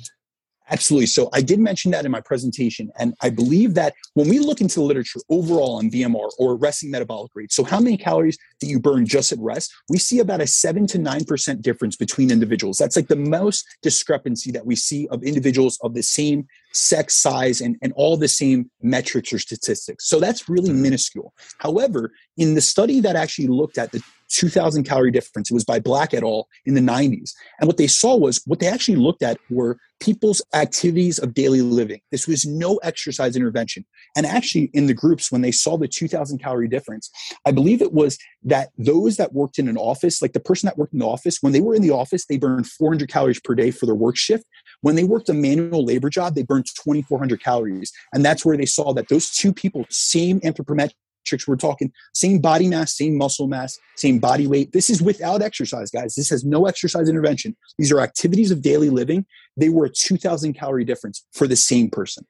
Absolutely. 0.71 1.07
So 1.07 1.29
I 1.33 1.43
did 1.43 1.59
mention 1.59 1.91
that 1.91 2.07
in 2.07 2.11
my 2.11 2.21
presentation. 2.21 2.91
And 2.99 3.15
I 3.21 3.31
believe 3.31 3.75
that 3.75 3.95
when 4.15 4.29
we 4.29 4.39
look 4.39 4.61
into 4.61 4.77
the 4.77 4.85
literature 4.85 5.21
overall 5.29 5.77
on 5.77 5.91
BMR 5.91 6.31
or 6.39 6.57
resting 6.57 6.91
metabolic 6.91 7.33
rate, 7.35 7.53
so 7.53 7.63
how 7.65 7.79
many 7.79 7.97
calories 7.99 8.39
do 8.61 8.67
you 8.67 8.81
burn 8.81 9.05
just 9.05 9.33
at 9.33 9.39
rest? 9.39 9.73
We 9.91 9.99
see 9.99 10.21
about 10.21 10.41
a 10.41 10.47
seven 10.47 10.87
to 10.89 10.99
9% 10.99 11.63
difference 11.63 11.97
between 11.97 12.31
individuals. 12.31 12.79
That's 12.79 12.97
like 12.97 13.09
the 13.09 13.17
most 13.17 13.67
discrepancy 13.83 14.51
that 14.53 14.65
we 14.65 14.77
see 14.77 15.09
of 15.09 15.23
individuals 15.23 15.79
of 15.83 15.95
the 15.95 16.03
same 16.03 16.47
sex, 16.73 17.17
size, 17.17 17.61
and, 17.61 17.77
and 17.83 17.93
all 17.95 18.17
the 18.17 18.29
same 18.29 18.71
metrics 18.81 19.33
or 19.33 19.39
statistics. 19.39 20.09
So 20.09 20.21
that's 20.21 20.49
really 20.49 20.71
mm-hmm. 20.71 20.83
minuscule. 20.83 21.35
However, 21.59 22.13
in 22.39 22.55
the 22.55 22.63
study 22.63 23.01
that 23.01 23.15
actually 23.15 23.49
looked 23.49 23.77
at 23.77 23.93
the 23.93 24.03
2000 24.33 24.85
calorie 24.85 25.11
difference. 25.11 25.51
It 25.51 25.55
was 25.55 25.65
by 25.65 25.79
Black 25.79 26.15
et 26.15 26.23
al. 26.23 26.49
in 26.65 26.75
the 26.75 26.81
90s. 26.81 27.33
And 27.61 27.67
what 27.67 27.77
they 27.77 27.87
saw 27.87 28.17
was 28.17 28.43
what 28.47 28.61
they 28.61 28.67
actually 28.67 28.97
looked 28.97 29.23
at 29.23 29.39
were 29.51 29.79
people's 30.01 30.43
activities 30.53 31.19
of 31.21 31.33
daily 31.33 31.63
living. 31.63 32.01
This 32.11 32.27
was 32.27 32.45
no 32.45 32.77
exercise 32.79 33.37
intervention. 33.37 33.85
And 34.17 34.27
actually, 34.27 34.71
in 34.75 34.87
the 34.87 34.95
groups, 34.95 35.31
when 35.31 35.43
they 35.43 35.53
saw 35.53 35.79
the 35.79 35.87
2000 35.87 36.39
calorie 36.39 36.67
difference, 36.67 37.09
I 37.47 37.53
believe 37.53 37.81
it 37.81 37.93
was 37.93 38.19
that 38.43 38.71
those 38.77 39.17
that 39.19 39.33
worked 39.33 39.61
in 39.61 39.69
an 39.69 39.77
office, 39.77 40.21
like 40.21 40.33
the 40.33 40.41
person 40.41 40.67
that 40.67 40.77
worked 40.77 40.93
in 40.93 40.99
the 40.99 41.07
office, 41.07 41.39
when 41.41 41.53
they 41.53 41.61
were 41.61 41.75
in 41.75 41.83
the 41.83 41.93
office, 41.93 42.27
they 42.27 42.37
burned 42.37 42.67
400 42.67 43.09
calories 43.09 43.41
per 43.41 43.55
day 43.55 43.71
for 43.71 43.87
their 43.87 43.95
work 43.95 44.17
shift. 44.17 44.45
When 44.81 44.97
they 44.97 45.05
worked 45.05 45.29
a 45.29 45.35
manual 45.35 45.85
labor 45.85 46.11
job, 46.11 46.35
they 46.35 46.43
burned 46.43 46.67
2,400 46.67 47.41
calories. 47.41 47.93
And 48.13 48.25
that's 48.25 48.45
where 48.45 48.57
they 48.57 48.67
saw 48.67 48.93
that 48.95 49.09
those 49.09 49.31
two 49.31 49.53
people, 49.53 49.87
same 49.89 50.41
anthropometric 50.41 50.95
metrics. 51.23 51.47
We're 51.47 51.57
talking 51.57 51.93
same 52.15 52.39
body 52.39 52.69
mass, 52.69 52.97
same 52.97 53.17
muscle 53.17 53.47
mass, 53.47 53.79
same 53.97 54.19
body 54.19 54.47
weight. 54.47 54.73
This 54.73 54.91
is 54.91 55.03
without 55.03 55.43
exercise, 55.43 55.91
guys. 55.91 56.15
This 56.15 56.29
has 56.31 56.45
no 56.45 56.67
exercise 56.67 57.09
intervention. 57.09 57.57
These 57.79 57.93
are 57.93 58.01
activities 58.01 58.51
of 58.51 58.63
daily 58.63 58.91
living. 58.91 59.27
They 59.57 59.69
were 59.69 59.87
a 59.87 59.91
2000 59.91 60.55
calorie 60.55 60.85
difference 60.85 61.25
for 61.33 61.47
the 61.47 61.57
same 61.57 61.91
person. 61.91 62.27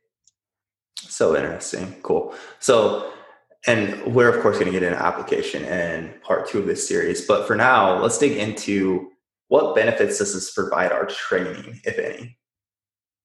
So 0.97 1.37
interesting. 1.37 1.97
Cool. 2.03 2.35
So, 2.61 3.13
and 3.67 4.15
we're 4.15 4.29
of 4.29 4.43
course 4.43 4.59
going 4.59 4.73
to 4.73 4.73
get 4.73 4.83
into 4.83 5.01
application 5.01 5.65
in 5.65 6.15
part 6.23 6.49
two 6.49 6.59
of 6.59 6.67
this 6.67 6.87
series. 6.87 7.27
But 7.27 7.47
for 7.47 7.57
now, 7.57 8.01
let's 8.01 8.19
dig 8.19 8.37
into 8.37 9.11
what 9.49 9.75
benefits 9.75 10.19
does 10.19 10.35
this 10.35 10.53
provide 10.53 10.93
our 10.93 11.07
training, 11.07 11.81
if 11.85 11.99
any? 11.99 12.39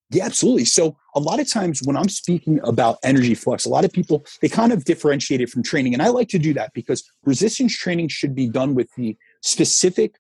Yeah, 0.10 0.26
absolutely. 0.26 0.66
So 0.66 0.96
a 1.16 1.20
lot 1.20 1.40
of 1.40 1.52
times 1.52 1.82
when 1.84 1.98
I'm 1.98 2.08
speaking 2.08 2.62
about 2.64 2.98
energy 3.04 3.36
flux, 3.36 3.66
a 3.66 3.70
lot 3.70 3.84
of 3.84 3.92
people 3.92 4.26
they 4.42 4.48
kind 4.48 4.72
of 4.72 4.86
differentiate 4.86 5.42
it 5.42 5.50
from 5.50 5.64
training, 5.64 5.94
and 5.94 6.02
I 6.02 6.08
like 6.08 6.30
to 6.30 6.40
do 6.40 6.54
that 6.54 6.72
because 6.74 7.04
resistance 7.26 7.76
training 7.76 8.08
should 8.08 8.34
be 8.34 8.48
done 8.48 8.74
with 8.74 8.88
the 8.96 9.18
specific. 9.42 10.16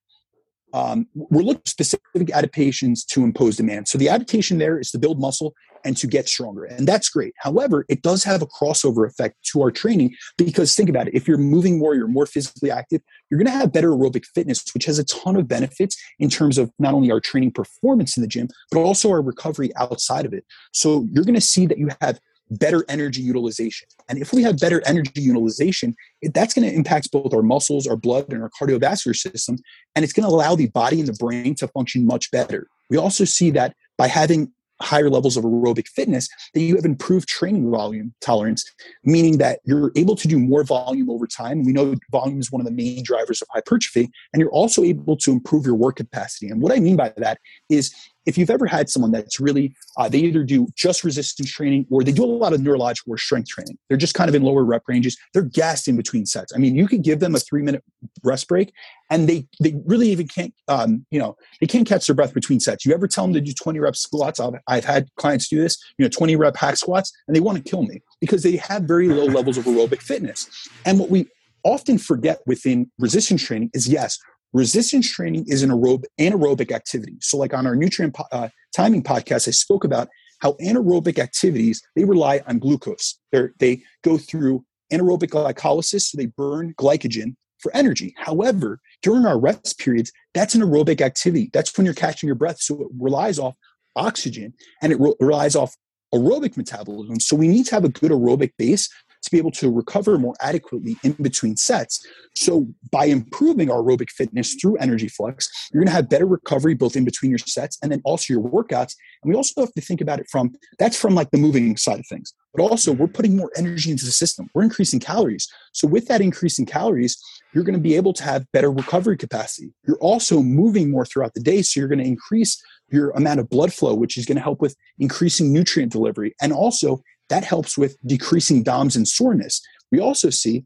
Um, 0.74 1.08
we're 1.14 1.44
looking 1.44 1.62
specific 1.66 2.30
adaptations 2.34 3.06
to 3.06 3.24
impose 3.24 3.56
demand. 3.56 3.88
So 3.88 3.98
the 3.98 4.10
adaptation 4.10 4.58
there 4.58 4.78
is 4.78 4.92
to 4.92 5.00
build 5.00 5.22
muscle 5.22 5.54
and 5.88 5.96
to 5.96 6.06
get 6.06 6.28
stronger. 6.28 6.66
And 6.66 6.86
that's 6.86 7.08
great. 7.08 7.34
However, 7.38 7.86
it 7.88 8.02
does 8.02 8.22
have 8.26 8.42
a 8.42 8.46
crossover 8.46 9.08
effect 9.08 9.38
to 9.54 9.62
our 9.62 9.72
training 9.72 10.14
because 10.38 10.76
think 10.76 10.90
about 10.90 11.08
it. 11.08 11.16
If 11.16 11.30
you're 11.30 11.38
moving 11.38 11.80
more, 11.80 11.96
you're 11.96 12.10
more 12.10 12.26
physically 12.26 12.70
active, 12.70 13.02
you're 13.30 13.38
going 13.38 13.46
to 13.46 13.58
have 13.58 13.72
better 13.72 13.92
aerobic 13.92 14.26
fitness, 14.26 14.66
which 14.74 14.84
has 14.84 15.00
a 15.00 15.06
ton 15.06 15.38
of 15.38 15.48
benefits 15.48 15.96
in 16.20 16.30
terms 16.30 16.58
of 16.58 16.72
not 16.78 16.94
only 16.94 17.10
our 17.10 17.22
training 17.22 17.52
performance 17.52 18.18
in 18.18 18.22
the 18.22 18.28
gym, 18.28 18.50
but 18.70 18.82
also 18.82 19.10
our 19.10 19.22
recovery 19.22 19.74
outside 19.78 20.26
of 20.26 20.34
it. 20.34 20.44
So 20.74 21.08
you're 21.10 21.24
going 21.24 21.36
to 21.36 21.42
see 21.42 21.66
that 21.68 21.78
you 21.78 21.88
have 22.02 22.20
better 22.52 22.84
energy 22.90 23.22
utilization. 23.22 23.88
And 24.10 24.22
if 24.22 24.34
we 24.34 24.44
have 24.44 24.60
better 24.60 24.82
energy 24.86 25.22
utilization, 25.22 25.96
that's 26.34 26.54
going 26.54 26.68
to 26.68 26.74
impact 26.74 27.12
both 27.14 27.34
our 27.34 27.42
muscles, 27.42 27.88
our 27.88 27.98
blood, 27.98 28.32
and 28.34 28.44
our 28.44 28.50
cardiovascular 28.50 29.16
system. 29.16 29.58
And 29.96 30.04
it's 30.04 30.14
going 30.14 30.28
to 30.28 30.34
allow 30.34 30.56
the 30.56 30.68
body 30.68 31.00
and 31.00 31.08
the 31.08 31.14
brain 31.14 31.56
to 31.56 31.68
function 31.70 32.06
much 32.06 32.30
better. 32.32 32.68
We 32.90 32.98
also 32.98 33.24
see 33.24 33.52
that 33.52 33.74
by 33.98 34.08
having 34.08 34.52
higher 34.82 35.10
levels 35.10 35.38
of 35.38 35.44
aerobic 35.44 35.88
fitness 35.88 36.30
that 36.54 36.62
you 36.62 36.76
have 36.76 36.86
improved 36.86 37.28
training 37.28 37.70
volume 37.70 38.14
tolerance 38.22 38.64
meaning 39.04 39.38
that 39.38 39.60
you're 39.64 39.92
able 39.96 40.16
to 40.16 40.28
do 40.28 40.38
more 40.38 40.64
volume 40.64 41.10
over 41.10 41.26
time. 41.26 41.64
We 41.64 41.74
know 41.74 41.96
volume 42.12 42.40
is 42.40 42.52
one 42.52 42.62
of 42.62 42.66
the 42.66 42.72
main 42.72 43.04
drivers 43.04 43.42
of 43.42 43.48
hypertrophy 43.52 44.10
and 44.34 44.40
you're 44.40 44.52
also 44.52 44.84
able 44.84 45.18
to 45.18 45.32
improve 45.32 45.66
your 45.66 45.76
work 45.76 45.96
capacity. 45.98 46.50
And 46.50 46.62
what 46.62 46.72
i 46.72 46.80
mean 46.80 46.96
by 46.96 47.14
that 47.18 47.40
is 47.70 47.94
if 48.28 48.38
you've 48.38 48.50
ever 48.50 48.68
had 48.68 48.90
someone 48.90 49.12
that's 49.12 49.40
really 49.40 49.74
uh, 49.98 50.08
they 50.08 50.20
either 50.20 50.44
do 50.44 50.68
just 50.76 51.04
resistance 51.04 51.50
training 51.50 51.88
or 51.90 52.04
they 52.04 52.12
do 52.12 52.24
a 52.24 52.28
lot 52.28 52.54
of 52.54 52.62
neurological 52.62 53.14
or 53.14 53.18
strength 53.18 53.48
training. 53.48 53.78
They're 53.88 53.98
just 53.98 54.14
kind 54.14 54.30
of 54.30 54.36
in 54.36 54.44
lower 54.44 54.64
rep 54.64 54.84
ranges. 54.88 55.18
They're 55.34 55.44
gassed 55.44 55.88
in 55.88 55.96
between 55.96 56.26
sets. 56.26 56.54
I 56.54 56.60
mean 56.60 56.76
you 56.76 56.88
could 56.88 57.02
give 57.02 57.20
them 57.20 57.34
a 57.34 57.40
three 57.40 57.64
minute 57.64 57.84
rest 58.24 58.48
break 58.48 58.74
and 59.10 59.28
they 59.28 59.48
they 59.62 59.76
really 59.86 60.10
even 60.10 60.28
can't 60.28 60.54
um, 60.68 61.06
you 61.10 61.20
know 61.20 61.36
they 61.62 61.68
can't 61.68 61.88
catch 61.88 62.06
their 62.06 62.16
breath 62.16 62.34
between 62.34 62.60
sets. 62.60 62.86
You 62.86 62.94
ever 62.94 63.08
tell 63.08 63.24
them 63.24 63.34
to 63.34 63.42
do 63.42 63.54
20 63.54 63.80
rep 63.80 63.96
squats? 63.96 64.40
I've, 64.40 64.56
I've 64.68 64.86
had 64.86 65.08
clients 65.16 65.48
do 65.48 65.60
this 65.60 65.78
you 65.98 66.06
know 66.06 66.10
20 66.10 66.36
rep 66.36 66.58
hack 66.58 66.76
squats 66.76 67.12
and 67.28 67.36
they 67.36 67.40
want 67.40 67.58
to 67.58 67.64
kill 67.64 67.84
me 67.84 68.02
because 68.20 68.44
they 68.44 68.58
have 68.58 68.84
very 68.84 69.08
low 69.08 69.26
levels 69.26 69.58
of 69.58 69.66
aerobic 69.66 70.02
fitness. 70.02 70.50
And 70.86 71.00
what 71.00 71.10
we 71.10 71.28
often 71.64 71.98
forget 71.98 72.40
within 72.46 72.92
resistance 73.00 73.44
training 73.44 73.72
is 73.74 73.88
yes 73.88 74.20
resistance 74.54 75.10
training 75.10 75.46
is 75.48 75.64
an 75.64 75.70
aerobic, 75.70 76.06
anaerobic 76.20 76.72
activity. 76.72 77.18
So, 77.22 77.38
like 77.38 77.54
on 77.54 77.68
our 77.68 77.76
nutrient 77.76 78.16
uh, 78.32 78.50
timing 78.76 79.04
podcast, 79.04 79.48
I 79.48 79.52
spoke 79.52 79.84
about 79.84 80.08
how 80.40 80.54
anaerobic 80.54 81.20
activities 81.20 81.82
they 81.96 82.06
rely 82.06 82.42
on 82.48 82.60
glucose. 82.60 83.20
They're, 83.32 83.54
they 83.60 83.82
go 84.04 84.18
through 84.18 84.66
anaerobic 84.92 85.30
glycolysis, 85.30 86.02
so 86.02 86.18
they 86.18 86.28
burn 86.28 86.74
glycogen 86.80 87.36
for 87.60 87.76
energy. 87.76 88.14
However, 88.18 88.80
during 89.02 89.26
our 89.26 89.40
rest 89.40 89.80
periods, 89.80 90.12
that's 90.34 90.56
an 90.56 90.62
aerobic 90.62 91.02
activity. 91.02 91.50
That's 91.54 91.76
when 91.78 91.86
you're 91.86 91.96
catching 91.96 92.28
your 92.28 92.36
breath. 92.36 92.62
So 92.62 92.82
it 92.84 92.88
relies 93.00 93.40
off 93.40 93.56
oxygen 93.96 94.54
and 94.82 94.92
it 94.92 95.00
re- 95.00 95.16
relies 95.20 95.56
off 95.56 95.76
aerobic 96.14 96.56
metabolism. 96.56 97.20
So 97.20 97.36
we 97.36 97.48
need 97.48 97.66
to 97.66 97.76
have 97.76 97.84
a 97.84 97.90
good 97.90 98.12
aerobic 98.12 98.52
base 98.58 98.90
to 99.28 99.32
be 99.32 99.38
able 99.38 99.52
to 99.52 99.70
recover 99.70 100.18
more 100.18 100.34
adequately 100.42 100.98
in 101.04 101.12
between 101.14 101.56
sets. 101.56 102.06
So, 102.36 102.68
by 102.92 103.06
improving 103.06 103.70
our 103.70 103.82
aerobic 103.82 104.10
fitness 104.10 104.56
through 104.56 104.78
energy 104.78 105.08
flux, 105.08 105.50
you're 105.72 105.82
going 105.82 105.88
to 105.88 105.94
have 105.94 106.10
better 106.10 106.26
recovery 106.26 106.74
both 106.74 106.96
in 106.96 107.06
between 107.06 107.32
your 107.32 107.40
sets 107.40 107.78
and 107.82 107.92
then 107.92 108.02
also 108.06 108.34
your 108.34 108.44
workouts. 108.44 108.96
And 109.24 109.32
we 109.32 109.36
also 109.36 109.62
have 109.62 109.74
to 109.74 109.82
think 109.82 110.02
about 110.02 110.20
it 110.20 110.28
from 110.30 110.54
that's 110.80 111.00
from 111.00 111.16
like 111.16 111.32
the 111.32 111.38
moving 111.38 111.78
side 111.78 112.00
of 112.00 112.08
things, 112.08 112.34
but 112.54 112.64
also 112.64 112.92
we're 112.92 113.08
putting 113.08 113.36
more 113.36 113.52
energy 113.58 113.92
into 113.92 114.06
the 114.06 114.12
system. 114.12 114.50
We're 114.54 114.64
increasing 114.64 115.00
calories. 115.00 115.48
So, 115.74 115.88
with 115.88 116.08
that 116.08 116.22
increase 116.22 116.60
in 116.60 116.66
calories, 116.66 117.18
you're 117.54 117.64
going 117.64 117.76
to 117.76 117.82
be 117.82 117.96
able 117.96 118.14
to 118.14 118.24
have 118.24 118.46
better 118.54 118.72
recovery 118.72 119.18
capacity. 119.18 119.74
You're 119.88 120.00
also 120.00 120.42
moving 120.42 120.92
more 120.92 121.06
throughout 121.06 121.34
the 121.34 121.42
day. 121.42 121.62
So, 121.62 121.80
you're 121.80 121.90
going 121.90 122.00
to 122.00 122.06
increase 122.06 122.62
your 122.90 123.10
amount 123.12 123.40
of 123.40 123.50
blood 123.50 123.74
flow, 123.74 123.94
which 123.94 124.18
is 124.18 124.26
going 124.26 124.38
to 124.38 124.42
help 124.42 124.62
with 124.62 124.76
increasing 125.00 125.52
nutrient 125.52 125.92
delivery 125.92 126.34
and 126.42 126.54
also 126.54 127.02
that 127.30 127.44
helps 127.44 127.78
with 127.78 127.98
decreasing 128.06 128.64
DOMS 128.64 128.96
and 128.96 129.08
soreness. 129.08 129.62
We 129.92 130.00
also 130.00 130.30
see 130.30 130.66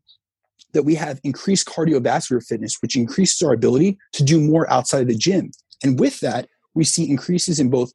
that 0.74 0.84
we 0.84 0.96
have 0.96 1.20
increased 1.24 1.68
cardiovascular 1.68 2.44
fitness, 2.46 2.78
which 2.82 2.96
increases 2.96 3.42
our 3.42 3.54
ability 3.54 3.98
to 4.14 4.24
do 4.24 4.40
more 4.40 4.72
outside 4.72 5.02
of 5.02 5.08
the 5.08 5.16
gym. 5.16 5.52
And 5.84 6.00
with 6.00 6.20
that, 6.22 6.48
we 6.74 6.84
see 6.84 7.10
increases 7.10 7.60
in 7.60 7.70
both 7.70 7.92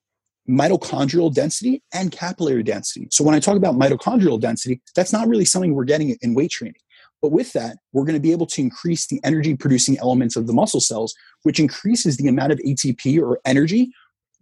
mitochondrial 0.49 1.33
density 1.33 1.83
and 1.93 2.13
capillary 2.13 2.63
density. 2.63 3.09
So 3.11 3.25
when 3.25 3.35
I 3.35 3.41
talk 3.41 3.57
about 3.57 3.75
mitochondrial 3.75 4.41
density, 4.41 4.81
that's 4.95 5.13
not 5.13 5.27
really 5.27 5.45
something 5.45 5.75
we're 5.75 5.85
getting 5.85 6.17
in 6.21 6.35
weight 6.35 6.51
training. 6.51 6.81
But 7.23 7.33
with 7.33 7.53
that, 7.55 7.79
we're 7.93 8.05
going 8.05 8.15
to 8.15 8.21
be 8.21 8.33
able 8.33 8.47
to 8.47 8.61
increase 8.61 9.07
the 9.07 9.21
energy 9.25 9.57
producing 9.57 9.99
elements 9.99 10.37
of 10.37 10.47
the 10.47 10.53
muscle 10.53 10.81
cells, 10.81 11.15
which 11.43 11.59
increases 11.59 12.17
the 12.17 12.29
amount 12.29 12.53
of 12.53 12.59
ATP 12.59 13.21
or 13.21 13.41
energy 13.45 13.91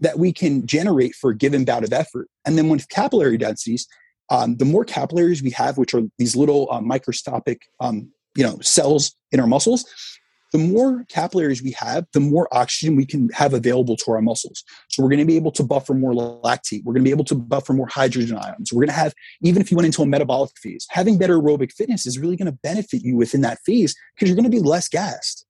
that 0.01 0.19
we 0.19 0.33
can 0.33 0.67
generate 0.67 1.15
for 1.15 1.31
a 1.31 1.37
given 1.37 1.65
bout 1.65 1.85
of 1.85 1.93
effort. 1.93 2.29
And 2.45 2.59
then 2.59 2.69
with 2.69 2.89
capillary 2.89 3.39
densities, 3.39 3.87
um, 4.31 4.57
the 4.57 4.65
more 4.65 4.85
capillaries 4.85 5.43
we 5.43 5.51
have, 5.51 5.79
which 5.79 5.95
are 5.95 6.03
these 6.19 6.37
little 6.37 6.69
uh, 6.71 6.81
microscopic, 6.81 7.63
um, 7.81 8.11
you 8.37 8.45
know, 8.45 8.59
cells 8.61 9.15
in 9.33 9.41
our 9.41 9.47
muscles, 9.47 9.85
the 10.53 10.59
more 10.59 11.05
capillaries 11.09 11.65
we 11.65 11.73
have, 11.73 12.07
the 12.13 12.21
more 12.21 12.47
oxygen 12.53 12.95
we 12.95 13.05
can 13.05 13.29
have 13.31 13.55
available 13.55 13.97
to 13.97 14.13
our 14.13 14.23
muscles. 14.23 14.63
So 14.89 15.03
we're 15.03 15.09
going 15.09 15.19
to 15.19 15.25
be 15.25 15.35
able 15.35 15.51
to 15.51 15.65
buffer 15.65 15.95
more 15.95 16.13
lactate. 16.13 16.85
We're 16.85 16.93
going 16.93 17.03
to 17.03 17.09
be 17.09 17.11
able 17.11 17.25
to 17.25 17.35
buffer 17.35 17.73
more 17.73 17.89
hydrogen 17.89 18.39
ions. 18.39 18.73
We're 18.73 18.83
going 18.83 18.95
to 18.95 18.95
have, 18.95 19.15
even 19.43 19.61
if 19.61 19.73
you 19.73 19.77
went 19.77 19.87
into 19.87 20.03
a 20.03 20.07
metabolic 20.07 20.53
phase, 20.57 20.87
having 20.91 21.19
better 21.19 21.39
aerobic 21.39 21.73
fitness 21.73 22.07
is 22.07 22.21
really 22.21 22.37
going 22.37 22.47
to 22.47 22.59
benefit 22.63 23.03
you 23.03 23.17
within 23.17 23.41
that 23.41 23.59
phase 23.67 23.97
because 24.15 24.29
you're 24.29 24.37
going 24.37 24.49
to 24.49 24.57
be 24.57 24.61
less 24.61 24.89
gassed. 24.89 25.45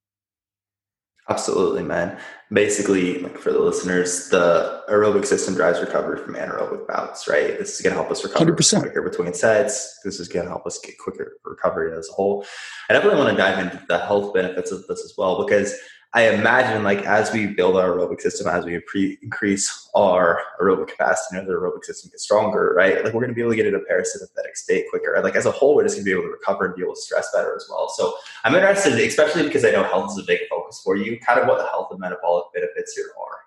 Absolutely, 1.27 1.81
man. 1.81 2.19
Basically, 2.53 3.19
like 3.19 3.39
for 3.39 3.51
the 3.51 3.59
listeners, 3.59 4.29
the 4.29 4.83
aerobic 4.87 5.25
system 5.25 5.55
drives 5.55 5.79
recovery 5.79 6.19
from 6.19 6.35
anaerobic 6.35 6.87
bouts, 6.87 7.27
right? 7.27 7.57
This 7.57 7.75
is 7.75 7.81
going 7.81 7.95
to 7.95 7.99
help 7.99 8.11
us 8.11 8.23
recover 8.23 8.53
100%. 8.53 8.81
quicker 8.81 9.01
between 9.01 9.33
sets. 9.33 9.99
This 10.03 10.19
is 10.19 10.27
going 10.27 10.45
to 10.45 10.51
help 10.51 10.67
us 10.67 10.77
get 10.77 10.99
quicker 10.99 11.37
recovery 11.43 11.97
as 11.97 12.07
a 12.09 12.13
whole. 12.13 12.45
I 12.89 12.93
definitely 12.93 13.17
want 13.17 13.31
to 13.31 13.37
dive 13.37 13.57
into 13.57 13.83
the 13.87 13.97
health 13.97 14.35
benefits 14.35 14.71
of 14.71 14.85
this 14.85 15.03
as 15.03 15.15
well 15.17 15.43
because 15.43 15.73
I 16.15 16.29
imagine 16.29 16.81
like 16.83 16.99
as 16.99 17.33
we 17.33 17.45
build 17.45 17.75
our 17.75 17.89
aerobic 17.89 18.21
system, 18.21 18.47
as 18.47 18.63
we 18.63 18.79
pre- 18.79 19.17
increase 19.21 19.89
our 19.95 20.41
aerobic 20.61 20.87
capacity, 20.87 21.37
and 21.37 21.45
the 21.45 21.51
aerobic 21.51 21.83
system 21.83 22.09
gets 22.09 22.23
stronger, 22.23 22.73
right? 22.73 23.03
Like 23.03 23.13
we're 23.13 23.19
going 23.19 23.31
to 23.31 23.35
be 23.35 23.41
able 23.41 23.51
to 23.51 23.57
get 23.57 23.65
into 23.65 23.79
a 23.79 23.81
parasympathetic 23.81 24.55
state 24.55 24.85
quicker. 24.89 25.19
Like 25.21 25.35
as 25.35 25.45
a 25.45 25.51
whole, 25.51 25.75
we're 25.75 25.83
just 25.83 25.97
going 25.97 26.05
to 26.05 26.09
be 26.09 26.17
able 26.17 26.23
to 26.23 26.31
recover 26.31 26.67
and 26.67 26.75
deal 26.77 26.87
with 26.87 26.99
stress 26.99 27.29
better 27.33 27.53
as 27.53 27.67
well. 27.69 27.89
So 27.89 28.13
I'm 28.45 28.55
interested, 28.55 28.93
especially 28.93 29.43
because 29.43 29.65
I 29.65 29.71
know 29.71 29.83
health 29.83 30.11
is 30.11 30.17
a 30.17 30.25
big 30.25 30.39
focus 30.49 30.79
for 30.81 30.95
you, 30.95 31.19
kind 31.19 31.37
of 31.37 31.49
what 31.49 31.57
the 31.57 31.65
health 31.65 31.89
and 31.91 31.99
metabolic 31.99 32.45
benefits 32.53 32.95
here 32.95 33.11
are. 33.19 33.44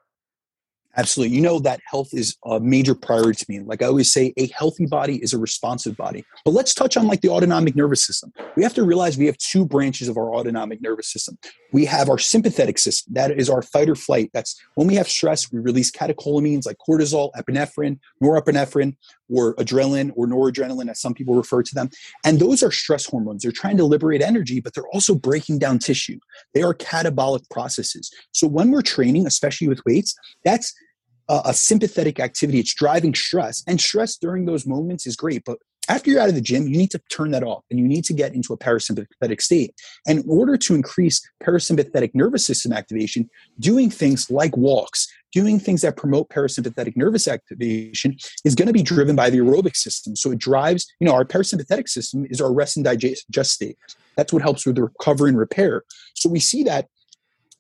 Absolutely. 0.98 1.36
You 1.36 1.42
know 1.42 1.60
that 1.60 1.80
health 1.88 2.08
is 2.12 2.36
a 2.44 2.58
major 2.58 2.92
priority 2.92 3.44
to 3.44 3.46
me. 3.48 3.60
Like 3.60 3.82
I 3.82 3.86
always 3.86 4.10
say, 4.10 4.34
a 4.36 4.48
healthy 4.48 4.84
body 4.84 5.22
is 5.22 5.32
a 5.32 5.38
responsive 5.38 5.96
body. 5.96 6.24
But 6.44 6.54
let's 6.54 6.74
touch 6.74 6.96
on 6.96 7.06
like 7.06 7.20
the 7.20 7.28
autonomic 7.28 7.76
nervous 7.76 8.04
system. 8.04 8.32
We 8.56 8.64
have 8.64 8.74
to 8.74 8.82
realize 8.82 9.16
we 9.16 9.26
have 9.26 9.38
two 9.38 9.64
branches 9.64 10.08
of 10.08 10.16
our 10.16 10.34
autonomic 10.34 10.82
nervous 10.82 11.12
system. 11.12 11.38
We 11.72 11.84
have 11.84 12.10
our 12.10 12.18
sympathetic 12.18 12.78
system. 12.78 13.14
That 13.14 13.30
is 13.30 13.48
our 13.48 13.62
fight 13.62 13.88
or 13.88 13.94
flight. 13.94 14.30
That's 14.34 14.60
when 14.74 14.88
we 14.88 14.96
have 14.96 15.08
stress, 15.08 15.52
we 15.52 15.60
release 15.60 15.92
catecholamines 15.92 16.66
like 16.66 16.78
cortisol, 16.88 17.30
epinephrine, 17.36 18.00
norepinephrine, 18.20 18.96
or 19.30 19.54
adrenaline 19.56 20.10
or 20.16 20.26
noradrenaline, 20.26 20.90
as 20.90 21.00
some 21.00 21.14
people 21.14 21.34
refer 21.34 21.62
to 21.62 21.74
them. 21.74 21.90
And 22.24 22.40
those 22.40 22.62
are 22.62 22.72
stress 22.72 23.06
hormones. 23.06 23.42
They're 23.42 23.52
trying 23.52 23.76
to 23.76 23.84
liberate 23.84 24.22
energy, 24.22 24.60
but 24.60 24.74
they're 24.74 24.88
also 24.92 25.14
breaking 25.14 25.60
down 25.60 25.78
tissue. 25.78 26.18
They 26.54 26.62
are 26.62 26.74
catabolic 26.74 27.48
processes. 27.50 28.10
So 28.32 28.48
when 28.48 28.72
we're 28.72 28.82
training, 28.82 29.26
especially 29.26 29.68
with 29.68 29.84
weights, 29.86 30.16
that's 30.44 30.74
a, 31.28 31.54
sympathetic 31.54 32.20
activity. 32.20 32.58
It's 32.58 32.74
driving 32.74 33.14
stress, 33.14 33.62
and 33.66 33.80
stress 33.80 34.16
during 34.16 34.46
those 34.46 34.66
moments 34.66 35.06
is 35.06 35.16
great. 35.16 35.44
But 35.44 35.58
after 35.88 36.10
you're 36.10 36.20
out 36.20 36.28
of 36.28 36.34
the 36.34 36.40
gym, 36.40 36.66
you 36.68 36.76
need 36.76 36.90
to 36.90 37.00
turn 37.10 37.30
that 37.30 37.42
off 37.42 37.64
and 37.70 37.80
you 37.80 37.88
need 37.88 38.04
to 38.04 38.12
get 38.12 38.34
into 38.34 38.52
a 38.52 38.58
parasympathetic 38.58 39.40
state. 39.40 39.74
And 40.06 40.20
in 40.20 40.28
order 40.28 40.56
to 40.58 40.74
increase 40.74 41.26
parasympathetic 41.42 42.14
nervous 42.14 42.44
system 42.44 42.72
activation, 42.72 43.30
doing 43.58 43.90
things 43.90 44.30
like 44.30 44.54
walks, 44.56 45.08
doing 45.32 45.58
things 45.58 45.82
that 45.82 45.96
promote 45.96 46.28
parasympathetic 46.28 46.96
nervous 46.96 47.26
activation 47.26 48.16
is 48.44 48.54
going 48.54 48.66
to 48.66 48.72
be 48.72 48.82
driven 48.82 49.16
by 49.16 49.30
the 49.30 49.38
aerobic 49.38 49.76
system. 49.76 50.14
So 50.14 50.30
it 50.30 50.38
drives, 50.38 50.86
you 51.00 51.06
know, 51.06 51.14
our 51.14 51.24
parasympathetic 51.24 51.88
system 51.88 52.26
is 52.28 52.40
our 52.40 52.52
rest 52.52 52.76
and 52.76 52.84
digest 52.84 53.26
state. 53.44 53.78
That's 54.16 54.32
what 54.32 54.42
helps 54.42 54.66
with 54.66 54.76
the 54.76 54.84
recovery 54.84 55.30
and 55.30 55.38
repair. 55.38 55.84
So 56.14 56.28
we 56.28 56.40
see 56.40 56.64
that 56.64 56.88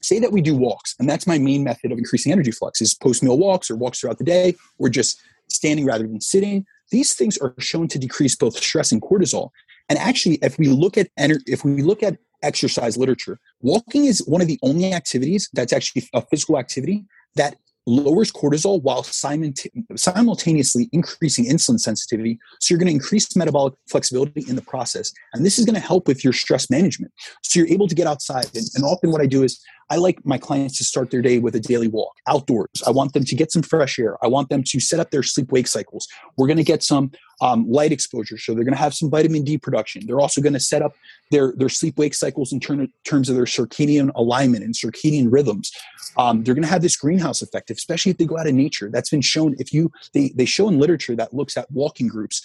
say 0.00 0.18
that 0.18 0.32
we 0.32 0.40
do 0.40 0.54
walks 0.54 0.94
and 0.98 1.08
that's 1.08 1.26
my 1.26 1.38
main 1.38 1.64
method 1.64 1.92
of 1.92 1.98
increasing 1.98 2.32
energy 2.32 2.50
flux 2.50 2.80
is 2.80 2.94
post 2.94 3.22
meal 3.22 3.38
walks 3.38 3.70
or 3.70 3.76
walks 3.76 4.00
throughout 4.00 4.18
the 4.18 4.24
day 4.24 4.54
or 4.78 4.88
just 4.88 5.20
standing 5.48 5.86
rather 5.86 6.06
than 6.06 6.20
sitting. 6.20 6.64
These 6.90 7.14
things 7.14 7.36
are 7.38 7.54
shown 7.58 7.88
to 7.88 7.98
decrease 7.98 8.34
both 8.36 8.56
stress 8.56 8.92
and 8.92 9.02
cortisol. 9.02 9.50
And 9.88 9.98
actually 9.98 10.38
if 10.42 10.58
we 10.58 10.68
look 10.68 10.96
at 10.98 11.08
if 11.16 11.64
we 11.64 11.82
look 11.82 12.02
at 12.02 12.18
exercise 12.42 12.96
literature 12.96 13.40
walking 13.62 14.04
is 14.04 14.24
one 14.26 14.40
of 14.40 14.46
the 14.46 14.60
only 14.62 14.92
activities 14.92 15.48
that's 15.54 15.72
actually 15.72 16.08
a 16.14 16.20
physical 16.20 16.56
activity 16.56 17.04
that 17.34 17.56
lowers 17.88 18.30
cortisol 18.30 18.82
while 18.82 19.02
simultaneously 19.02 20.88
increasing 20.92 21.46
insulin 21.46 21.80
sensitivity. 21.80 22.38
So 22.60 22.72
you're 22.72 22.78
going 22.78 22.88
to 22.88 22.94
increase 22.94 23.34
metabolic 23.34 23.74
flexibility 23.88 24.44
in 24.48 24.56
the 24.56 24.62
process. 24.62 25.12
And 25.32 25.44
this 25.44 25.58
is 25.58 25.64
going 25.64 25.74
to 25.74 25.80
help 25.80 26.06
with 26.06 26.22
your 26.22 26.32
stress 26.32 26.70
management. 26.70 27.12
So 27.42 27.58
you're 27.58 27.68
able 27.68 27.88
to 27.88 27.94
get 27.94 28.06
outside. 28.06 28.46
And, 28.54 28.66
and 28.74 28.84
often 28.84 29.10
what 29.10 29.20
I 29.20 29.26
do 29.26 29.42
is 29.42 29.60
I 29.90 29.96
like 29.96 30.24
my 30.24 30.36
clients 30.36 30.76
to 30.78 30.84
start 30.84 31.10
their 31.10 31.22
day 31.22 31.38
with 31.38 31.54
a 31.54 31.60
daily 31.60 31.88
walk 31.88 32.14
outdoors. 32.26 32.68
I 32.86 32.90
want 32.90 33.14
them 33.14 33.24
to 33.24 33.34
get 33.34 33.50
some 33.50 33.62
fresh 33.62 33.98
air. 33.98 34.22
I 34.22 34.28
want 34.28 34.50
them 34.50 34.62
to 34.64 34.80
set 34.80 35.00
up 35.00 35.10
their 35.10 35.22
sleep 35.22 35.50
wake 35.50 35.66
cycles. 35.66 36.06
We're 36.36 36.46
going 36.46 36.58
to 36.58 36.64
get 36.64 36.82
some 36.82 37.10
um, 37.40 37.68
light 37.70 37.92
exposure. 37.92 38.38
So 38.38 38.54
they're 38.54 38.64
going 38.64 38.74
to 38.74 38.80
have 38.80 38.94
some 38.94 39.10
vitamin 39.10 39.44
D 39.44 39.58
production. 39.58 40.06
They're 40.06 40.20
also 40.20 40.40
going 40.40 40.54
to 40.54 40.60
set 40.60 40.82
up 40.82 40.94
their, 41.30 41.54
their 41.56 41.68
sleep 41.68 41.98
wake 41.98 42.14
cycles 42.14 42.52
in 42.52 42.60
terms 42.60 43.28
of 43.28 43.36
their 43.36 43.44
circadian 43.44 44.10
alignment 44.14 44.64
and 44.64 44.74
circadian 44.74 45.28
rhythms. 45.30 45.70
Um, 46.16 46.42
they're 46.42 46.54
going 46.54 46.64
to 46.64 46.70
have 46.70 46.82
this 46.82 46.96
greenhouse 46.96 47.42
effect, 47.42 47.70
especially 47.70 48.10
if 48.10 48.18
they 48.18 48.24
go 48.24 48.38
out 48.38 48.46
in 48.46 48.56
nature. 48.56 48.90
That's 48.90 49.10
been 49.10 49.20
shown. 49.20 49.54
If 49.58 49.72
you, 49.72 49.92
they, 50.14 50.32
they 50.34 50.44
show 50.44 50.68
in 50.68 50.78
literature 50.78 51.14
that 51.16 51.34
looks 51.34 51.56
at 51.56 51.70
walking 51.70 52.08
groups 52.08 52.42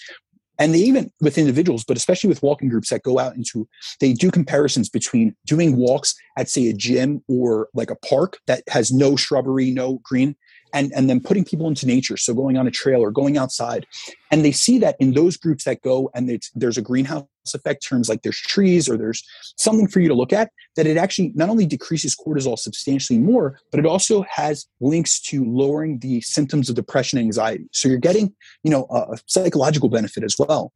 and 0.59 0.73
they 0.73 0.79
even 0.79 1.11
with 1.19 1.37
individuals 1.37 1.83
but 1.83 1.97
especially 1.97 2.27
with 2.27 2.43
walking 2.43 2.69
groups 2.69 2.89
that 2.89 3.03
go 3.03 3.19
out 3.19 3.35
into 3.35 3.67
they 3.99 4.13
do 4.13 4.29
comparisons 4.29 4.89
between 4.89 5.35
doing 5.45 5.75
walks 5.75 6.15
at 6.37 6.49
say 6.49 6.67
a 6.67 6.73
gym 6.73 7.23
or 7.27 7.69
like 7.73 7.89
a 7.89 7.95
park 7.95 8.37
that 8.47 8.63
has 8.67 8.91
no 8.91 9.15
shrubbery 9.15 9.71
no 9.71 9.99
green 10.03 10.35
and 10.73 10.91
and 10.95 11.09
then 11.09 11.19
putting 11.19 11.45
people 11.45 11.67
into 11.67 11.85
nature. 11.85 12.17
So 12.17 12.33
going 12.33 12.57
on 12.57 12.67
a 12.67 12.71
trail 12.71 13.01
or 13.01 13.11
going 13.11 13.37
outside. 13.37 13.85
And 14.31 14.43
they 14.43 14.51
see 14.51 14.79
that 14.79 14.95
in 14.99 15.13
those 15.13 15.37
groups 15.37 15.63
that 15.65 15.81
go 15.81 16.09
and 16.13 16.41
there's 16.55 16.77
a 16.77 16.81
greenhouse 16.81 17.25
effect 17.53 17.85
terms 17.85 18.09
like 18.09 18.21
there's 18.21 18.39
trees 18.39 18.87
or 18.89 18.97
there's 18.97 19.23
something 19.57 19.87
for 19.87 19.99
you 19.99 20.07
to 20.07 20.13
look 20.13 20.31
at 20.31 20.49
that 20.77 20.87
it 20.87 20.95
actually 20.95 21.33
not 21.35 21.49
only 21.49 21.65
decreases 21.65 22.15
cortisol 22.15 22.57
substantially 22.57 23.19
more 23.19 23.59
but 23.69 23.81
it 23.81 23.85
also 23.85 24.23
has 24.29 24.65
links 24.79 25.19
to 25.19 25.43
lowering 25.43 25.99
the 25.99 26.21
symptoms 26.21 26.69
of 26.69 26.75
depression 26.75 27.19
and 27.19 27.25
anxiety. 27.25 27.65
So 27.71 27.89
you're 27.89 27.97
getting 27.97 28.33
you 28.63 28.71
know 28.71 28.87
a 28.89 29.17
psychological 29.27 29.89
benefit 29.89 30.23
as 30.23 30.35
well. 30.39 30.73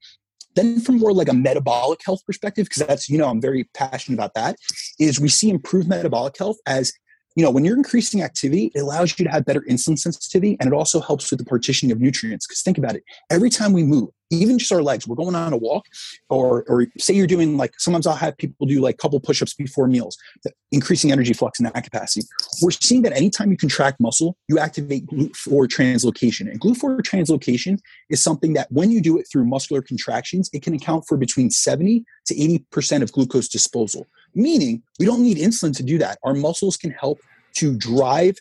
Then 0.55 0.79
from 0.79 0.97
more 0.97 1.13
like 1.13 1.29
a 1.29 1.33
metabolic 1.33 1.99
health 2.05 2.25
perspective 2.25 2.65
because 2.65 2.85
that's 2.85 3.09
you 3.09 3.17
know 3.17 3.27
i'm 3.27 3.41
very 3.41 3.69
passionate 3.73 4.17
about 4.17 4.33
that 4.33 4.57
is 4.99 5.19
we 5.19 5.29
see 5.29 5.49
improved 5.49 5.87
metabolic 5.87 6.37
health 6.37 6.57
as 6.65 6.91
you 7.37 7.43
know, 7.43 7.51
when 7.51 7.63
you're 7.63 7.77
increasing 7.77 8.23
activity, 8.23 8.71
it 8.73 8.79
allows 8.79 9.17
you 9.17 9.23
to 9.23 9.29
have 9.29 9.45
better 9.45 9.61
insulin 9.69 9.97
sensitivity 9.97 10.57
and 10.59 10.67
it 10.67 10.73
also 10.73 10.99
helps 10.99 11.29
with 11.29 11.37
the 11.37 11.45
partitioning 11.45 11.91
of 11.91 12.01
nutrients. 12.01 12.47
Because 12.47 12.63
think 12.63 12.79
about 12.79 12.95
it, 12.95 13.03
every 13.29 13.51
time 13.51 13.73
we 13.73 13.83
move, 13.83 14.09
even 14.29 14.59
just 14.59 14.71
our 14.71 14.81
legs, 14.81 15.07
we're 15.07 15.15
going 15.15 15.35
on 15.35 15.53
a 15.53 15.57
walk, 15.57 15.85
or 16.29 16.63
or 16.67 16.87
say 16.97 17.13
you're 17.13 17.27
doing 17.27 17.57
like 17.57 17.79
sometimes 17.79 18.07
I'll 18.07 18.15
have 18.15 18.37
people 18.37 18.65
do 18.65 18.81
like 18.81 18.95
a 18.95 18.97
couple 18.97 19.19
push-ups 19.19 19.53
before 19.53 19.87
meals, 19.87 20.17
increasing 20.71 21.11
energy 21.11 21.33
flux 21.33 21.59
in 21.59 21.65
that 21.65 21.83
capacity. 21.83 22.27
We're 22.61 22.71
seeing 22.71 23.01
that 23.03 23.13
anytime 23.13 23.51
you 23.51 23.57
contract 23.57 23.99
muscle, 23.99 24.37
you 24.47 24.59
activate 24.59 25.07
GLUT4 25.07 25.67
translocation. 25.67 26.49
And 26.49 26.59
GLUT4 26.59 27.01
translocation 27.01 27.79
is 28.09 28.21
something 28.21 28.53
that 28.53 28.71
when 28.71 28.91
you 28.91 29.01
do 29.01 29.17
it 29.17 29.27
through 29.31 29.45
muscular 29.45 29.81
contractions, 29.81 30.49
it 30.53 30.61
can 30.61 30.73
account 30.73 31.05
for 31.07 31.17
between 31.17 31.49
70 31.49 32.03
to 32.25 32.35
80% 32.35 33.01
of 33.01 33.11
glucose 33.11 33.47
disposal 33.47 34.07
meaning 34.37 34.83
we 34.99 35.05
don't 35.05 35.21
need 35.21 35.37
insulin 35.37 35.75
to 35.75 35.83
do 35.83 35.97
that. 35.97 36.19
Our 36.23 36.33
muscles 36.33 36.77
can 36.77 36.91
help 36.91 37.19
to 37.55 37.75
drive 37.75 38.37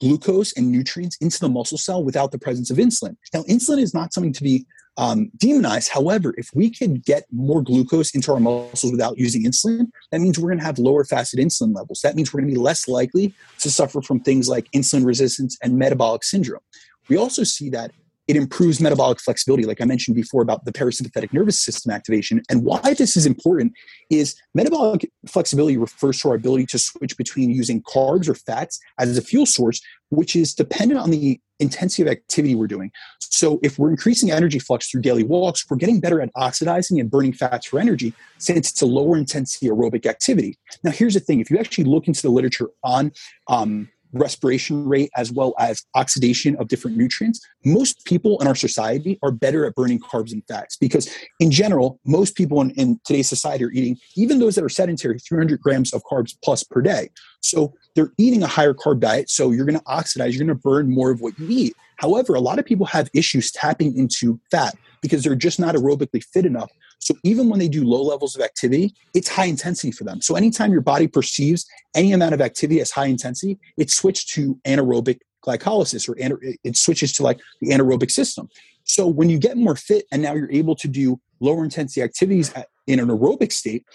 glucose 0.00 0.52
and 0.52 0.70
nutrients 0.70 1.16
into 1.20 1.40
the 1.40 1.48
muscle 1.48 1.78
cell 1.78 2.04
without 2.04 2.30
the 2.30 2.38
presence 2.38 2.70
of 2.70 2.76
insulin. 2.76 3.16
Now, 3.34 3.42
insulin 3.44 3.80
is 3.80 3.94
not 3.94 4.12
something 4.12 4.32
to 4.34 4.42
be 4.42 4.66
um, 4.98 5.30
demonized. 5.36 5.90
However, 5.90 6.34
if 6.36 6.50
we 6.54 6.68
can 6.68 6.96
get 6.96 7.24
more 7.32 7.62
glucose 7.62 8.10
into 8.14 8.32
our 8.32 8.40
muscles 8.40 8.90
without 8.90 9.16
using 9.16 9.44
insulin, 9.44 9.86
that 10.10 10.20
means 10.20 10.38
we're 10.38 10.48
going 10.48 10.58
to 10.58 10.64
have 10.64 10.78
lower 10.78 11.04
fasted 11.04 11.38
insulin 11.38 11.74
levels. 11.74 12.00
That 12.02 12.16
means 12.16 12.34
we're 12.34 12.40
going 12.40 12.50
to 12.50 12.54
be 12.54 12.60
less 12.60 12.88
likely 12.88 13.32
to 13.60 13.70
suffer 13.70 14.02
from 14.02 14.20
things 14.20 14.48
like 14.48 14.70
insulin 14.72 15.06
resistance 15.06 15.56
and 15.62 15.78
metabolic 15.78 16.24
syndrome. 16.24 16.60
We 17.08 17.16
also 17.16 17.44
see 17.44 17.70
that 17.70 17.92
it 18.28 18.36
improves 18.36 18.78
metabolic 18.78 19.18
flexibility, 19.20 19.64
like 19.64 19.80
I 19.80 19.86
mentioned 19.86 20.14
before 20.14 20.42
about 20.42 20.66
the 20.66 20.72
parasympathetic 20.72 21.32
nervous 21.32 21.58
system 21.58 21.90
activation. 21.90 22.42
And 22.50 22.62
why 22.62 22.92
this 22.92 23.16
is 23.16 23.24
important 23.24 23.72
is 24.10 24.36
metabolic 24.54 25.10
flexibility 25.26 25.78
refers 25.78 26.20
to 26.20 26.28
our 26.28 26.34
ability 26.34 26.66
to 26.66 26.78
switch 26.78 27.16
between 27.16 27.50
using 27.50 27.82
carbs 27.82 28.28
or 28.28 28.34
fats 28.34 28.78
as 28.98 29.16
a 29.16 29.22
fuel 29.22 29.46
source, 29.46 29.80
which 30.10 30.36
is 30.36 30.52
dependent 30.54 31.00
on 31.00 31.10
the 31.10 31.40
intensity 31.58 32.02
of 32.02 32.08
activity 32.08 32.54
we're 32.54 32.66
doing. 32.66 32.92
So 33.18 33.58
if 33.62 33.78
we're 33.78 33.90
increasing 33.90 34.30
energy 34.30 34.58
flux 34.58 34.90
through 34.90 35.02
daily 35.02 35.24
walks, 35.24 35.64
we're 35.68 35.76
getting 35.76 35.98
better 35.98 36.20
at 36.20 36.30
oxidizing 36.36 37.00
and 37.00 37.10
burning 37.10 37.32
fats 37.32 37.66
for 37.66 37.80
energy 37.80 38.12
since 38.36 38.70
it's 38.70 38.82
a 38.82 38.86
lower 38.86 39.16
intensity 39.16 39.68
aerobic 39.68 40.06
activity. 40.06 40.58
Now, 40.84 40.90
here's 40.90 41.14
the 41.14 41.20
thing 41.20 41.40
if 41.40 41.50
you 41.50 41.58
actually 41.58 41.84
look 41.84 42.06
into 42.06 42.22
the 42.22 42.30
literature 42.30 42.68
on 42.84 43.12
um, 43.48 43.88
respiration 44.12 44.88
rate 44.88 45.10
as 45.16 45.32
well 45.32 45.54
as 45.58 45.84
oxidation 45.94 46.56
of 46.56 46.68
different 46.68 46.96
nutrients, 46.96 47.40
most 47.64 48.04
people 48.04 48.40
in 48.40 48.46
our 48.46 48.54
society 48.54 49.18
are 49.22 49.30
better 49.30 49.64
at 49.66 49.74
burning 49.74 50.00
carbs 50.00 50.32
and 50.32 50.42
fats 50.48 50.76
because, 50.76 51.08
in 51.40 51.50
general, 51.50 52.00
most 52.04 52.36
people 52.36 52.60
in, 52.60 52.70
in, 52.70 53.00
today's 53.04 53.28
society 53.28 53.64
are 53.64 53.70
eating, 53.72 53.96
even 54.16 54.38
those 54.38 54.54
that 54.54 54.64
are 54.64 54.68
sedentary, 54.68 55.18
300 55.18 55.60
grams 55.60 55.92
of 55.92 56.02
carbs 56.04 56.36
plus 56.42 56.62
per 56.64 56.80
day. 56.80 57.08
So 57.40 57.74
they're 57.94 58.12
eating 58.18 58.42
a 58.42 58.46
higher 58.46 58.74
carb 58.74 59.00
diet. 59.00 59.30
So 59.30 59.50
you're 59.50 59.66
going 59.66 59.78
to 59.78 59.86
oxidize, 59.86 60.34
you're 60.34 60.46
going 60.46 60.56
to 60.56 60.62
burn 60.62 60.90
more 60.90 61.10
of 61.10 61.20
what 61.20 61.38
you 61.38 61.46
eat. 61.48 61.76
However, 61.96 62.34
a 62.34 62.40
lot 62.40 62.58
of 62.58 62.64
people 62.64 62.86
have 62.86 63.08
issues 63.12 63.50
tapping 63.50 63.96
into 63.96 64.40
fat 64.50 64.74
because 65.00 65.22
they're 65.22 65.34
just 65.34 65.60
not 65.60 65.74
aerobically 65.74 66.22
fit 66.22 66.46
enough 66.46 66.70
so 67.08 67.14
even 67.24 67.48
when 67.48 67.58
they 67.58 67.68
do 67.68 67.84
low 67.84 68.02
levels 68.02 68.36
of 68.36 68.42
activity, 68.42 68.94
it's 69.14 69.30
high 69.30 69.46
intensity 69.46 69.90
for 69.90 70.04
them. 70.04 70.20
So 70.20 70.36
anytime 70.36 70.72
your 70.72 70.82
body 70.82 71.08
perceives 71.08 71.64
any 71.94 72.12
amount 72.12 72.34
of 72.34 72.42
activity 72.42 72.82
as 72.82 72.90
high 72.90 73.06
intensity, 73.06 73.58
it 73.78 73.90
switches 73.90 74.26
to 74.26 74.60
anaerobic 74.66 75.20
glycolysis 75.42 76.06
or 76.06 76.14
it 76.18 76.76
switches 76.76 77.14
to 77.14 77.22
like 77.22 77.40
the 77.62 77.70
anaerobic 77.70 78.10
system. 78.10 78.50
So 78.84 79.06
when 79.06 79.30
you 79.30 79.38
get 79.38 79.56
more 79.56 79.74
fit 79.74 80.04
and 80.12 80.20
now 80.20 80.34
you're 80.34 80.52
able 80.52 80.76
to 80.76 80.86
do 80.86 81.18
lower 81.40 81.64
intensity 81.64 82.02
activities 82.02 82.52
in 82.86 83.00
an 83.00 83.08
aerobic 83.08 83.52
state, 83.52 83.86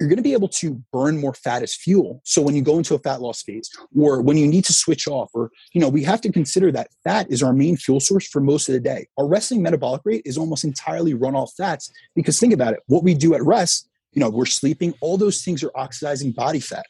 you're 0.00 0.08
going 0.08 0.16
to 0.16 0.22
be 0.22 0.32
able 0.32 0.48
to 0.48 0.82
burn 0.92 1.20
more 1.20 1.34
fat 1.34 1.62
as 1.62 1.74
fuel. 1.74 2.22
So 2.24 2.40
when 2.40 2.56
you 2.56 2.62
go 2.62 2.78
into 2.78 2.94
a 2.94 2.98
fat 2.98 3.20
loss 3.20 3.42
phase 3.42 3.70
or 3.94 4.22
when 4.22 4.38
you 4.38 4.46
need 4.46 4.64
to 4.64 4.72
switch 4.72 5.06
off, 5.06 5.30
or, 5.34 5.50
you 5.74 5.80
know, 5.80 5.90
we 5.90 6.02
have 6.04 6.22
to 6.22 6.32
consider 6.32 6.72
that 6.72 6.88
fat 7.04 7.26
is 7.30 7.42
our 7.42 7.52
main 7.52 7.76
fuel 7.76 8.00
source 8.00 8.26
for 8.26 8.40
most 8.40 8.68
of 8.68 8.72
the 8.72 8.80
day. 8.80 9.06
Our 9.18 9.26
resting 9.26 9.62
metabolic 9.62 10.00
rate 10.04 10.22
is 10.24 10.38
almost 10.38 10.64
entirely 10.64 11.12
run 11.12 11.36
off 11.36 11.52
fats 11.54 11.92
because 12.14 12.40
think 12.40 12.54
about 12.54 12.72
it. 12.72 12.80
What 12.86 13.04
we 13.04 13.12
do 13.12 13.34
at 13.34 13.42
rest, 13.42 13.90
you 14.12 14.20
know, 14.20 14.30
we're 14.30 14.46
sleeping, 14.46 14.94
all 15.02 15.18
those 15.18 15.42
things 15.42 15.62
are 15.62 15.70
oxidizing 15.74 16.32
body 16.32 16.60
fat 16.60 16.86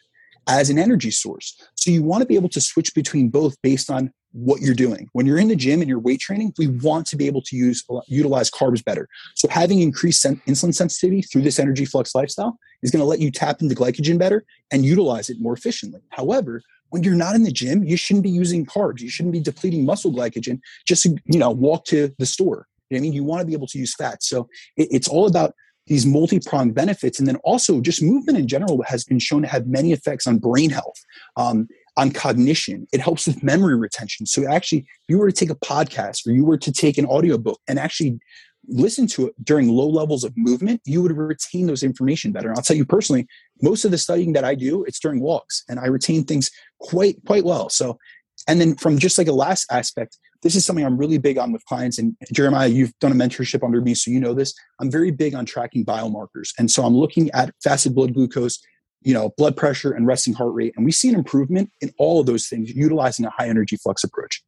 as 0.49 0.71
an 0.71 0.79
energy 0.79 1.11
source. 1.11 1.61
So 1.77 1.91
you 1.91 2.03
want 2.03 2.23
to 2.23 2.27
be 2.27 2.37
able 2.37 2.49
to 2.51 2.61
switch 2.61 2.95
between 2.95 3.29
both 3.29 3.61
based 3.63 3.91
on 3.91 4.13
what 4.33 4.61
you're 4.61 4.75
doing. 4.75 5.09
When 5.13 5.27
you're 5.27 5.39
in 5.39 5.49
the 5.49 5.57
gym 5.57 5.81
and 5.81 5.89
you're 5.89 5.99
weight 5.99 6.21
training, 6.21 6.53
we 6.57 6.69
want 6.69 7.07
to 7.07 7.17
be 7.17 7.27
able 7.27 7.43
to 7.43 7.57
use 7.57 7.85
uh, 7.91 8.01
utilize 8.07 8.51
carbs 8.51 8.85
better. 8.85 9.09
So 9.35 9.49
having 9.49 9.81
increased 9.81 10.23
sen- 10.23 10.41
insulin 10.47 10.75
sensitivity 10.75 11.23
through 11.23 11.43
this 11.43 11.59
energy 11.59 11.85
flux 11.85 12.15
lifestyle 12.15 12.57
is 12.83 12.91
going 12.91 13.01
to 13.01 13.07
let 13.07 13.21
you 13.21 13.31
tap 13.31 13.61
into 13.61 13.75
glycogen 13.75 14.19
better 14.19 14.45
and 14.71 14.85
utilize 14.85 15.31
it 15.31 15.39
more 15.41 15.53
efficiently. 15.53 16.01
However, 16.11 16.63
when 16.91 17.03
you're 17.03 17.15
not 17.15 17.35
in 17.35 17.43
the 17.43 17.53
gym, 17.53 17.85
you 17.85 17.97
shouldn't 17.97 18.25
be 18.25 18.31
using 18.31 18.67
carbs. 18.67 19.01
You 19.01 19.09
shouldn't 19.09 19.33
be 19.33 19.41
depleting 19.41 19.85
muscle 19.85 20.13
glycogen 20.13 20.61
just 20.87 21.03
to, 21.05 21.17
you 21.27 21.39
know, 21.39 21.51
walk 21.51 21.85
to 21.87 22.15
the 22.19 22.27
store. 22.27 22.67
You 22.89 22.97
know 22.97 23.01
I 23.01 23.03
mean, 23.03 23.13
you 23.13 23.25
want 23.25 23.41
to 23.41 23.47
be 23.47 23.53
able 23.53 23.69
to 23.69 23.79
use 23.79 23.95
fat. 23.95 24.23
So 24.23 24.49
it, 24.77 24.89
it's 24.91 25.09
all 25.09 25.27
about 25.27 25.55
these 25.91 26.07
multi-pronged 26.07 26.73
benefits. 26.73 27.19
And 27.19 27.27
then 27.27 27.37
also 27.43 27.81
just 27.81 28.01
movement 28.01 28.39
in 28.39 28.47
general 28.47 28.81
has 28.85 29.05
been 29.05 29.19
shown 29.19 29.43
to 29.43 29.49
have 29.49 29.67
many 29.67 29.93
effects 29.93 30.27
on 30.27 30.39
brain 30.39 30.71
health, 30.71 31.05
um, 31.37 31.69
on 31.97 32.13
cognition. 32.13 32.87
It 32.93 33.01
helps 33.01 33.27
with 33.27 33.43
memory 33.43 33.77
retention. 33.77 34.25
So 34.25 34.47
actually, 34.47 34.79
if 34.79 35.09
you 35.09 35.19
were 35.19 35.29
to 35.29 35.37
take 35.37 35.51
a 35.51 35.57
podcast 35.57 36.27
or 36.27 36.31
you 36.31 36.45
were 36.45 36.59
to 36.59 36.73
take 36.73 36.97
an 36.97 37.07
audiobook 37.07 37.61
and 37.67 37.77
actually 37.77 38.21
listen 38.69 39.09
to 39.09 39.27
it 39.27 39.45
during 39.45 39.69
low 39.69 39.89
levels 39.89 40.23
of 40.23 40.33
movement, 40.37 40.81
you 40.85 41.03
would 41.03 41.11
retain 41.11 41.67
those 41.67 41.83
information 41.83 42.31
better. 42.31 42.51
And 42.51 42.57
I'll 42.57 42.63
tell 42.63 42.77
you 42.77 42.85
personally, 42.85 43.27
most 43.61 43.85
of 43.85 43.91
the 43.91 43.99
studying 43.99 44.33
that 44.35 44.45
I 44.45 44.55
do, 44.55 44.85
it's 44.85 45.01
during 45.01 45.21
walks 45.21 45.65
and 45.69 45.81
I 45.81 45.87
retain 45.87 46.23
things 46.23 46.53
quite, 46.79 47.17
quite 47.27 47.45
well. 47.45 47.69
So, 47.69 47.99
and 48.47 48.61
then 48.61 48.77
from 48.77 48.97
just 48.97 49.19
like 49.19 49.27
a 49.27 49.33
last 49.33 49.67
aspect, 49.73 50.19
this 50.43 50.55
is 50.55 50.65
something 50.65 50.85
I'm 50.85 50.97
really 50.97 51.19
big 51.19 51.39
on 51.39 51.53
with 51.53 51.65
clients. 51.67 51.99
And 51.99 52.17
Jeremiah, 52.33 52.69
you've 52.69 52.99
done 52.99 53.13
a 53.13 53.15
mentorship 53.15 53.65
under 53.65 53.81
me, 53.81 53.95
so 53.95 54.11
you 54.11 54.21
know 54.21 54.35
this. 54.35 54.55
I'm 54.81 54.91
very 54.91 55.11
big 55.11 55.35
on 55.35 55.45
tracking 55.45 55.85
biomarkers. 55.85 56.53
And 56.59 56.71
so 56.71 56.85
I'm 56.85 56.95
looking 56.95 57.31
at 57.33 57.55
fasted 57.63 57.95
blood 57.95 58.15
glucose, 58.15 58.59
you 59.03 59.15
know, 59.15 59.31
blood 59.37 59.57
pressure 59.57 59.93
and 59.93 60.07
resting 60.07 60.35
heart 60.35 60.55
rate. 60.55 60.73
And 60.77 60.85
we 60.85 60.93
see 60.93 61.09
an 61.09 61.15
improvement 61.15 61.71
in 61.81 61.93
all 61.99 62.21
of 62.21 62.27
those 62.27 62.47
things 62.47 62.71
utilizing 62.71 63.27
a 63.27 63.31
high 63.31 63.49
energy 63.49 63.77
flux 63.77 64.05
approach. 64.05 64.43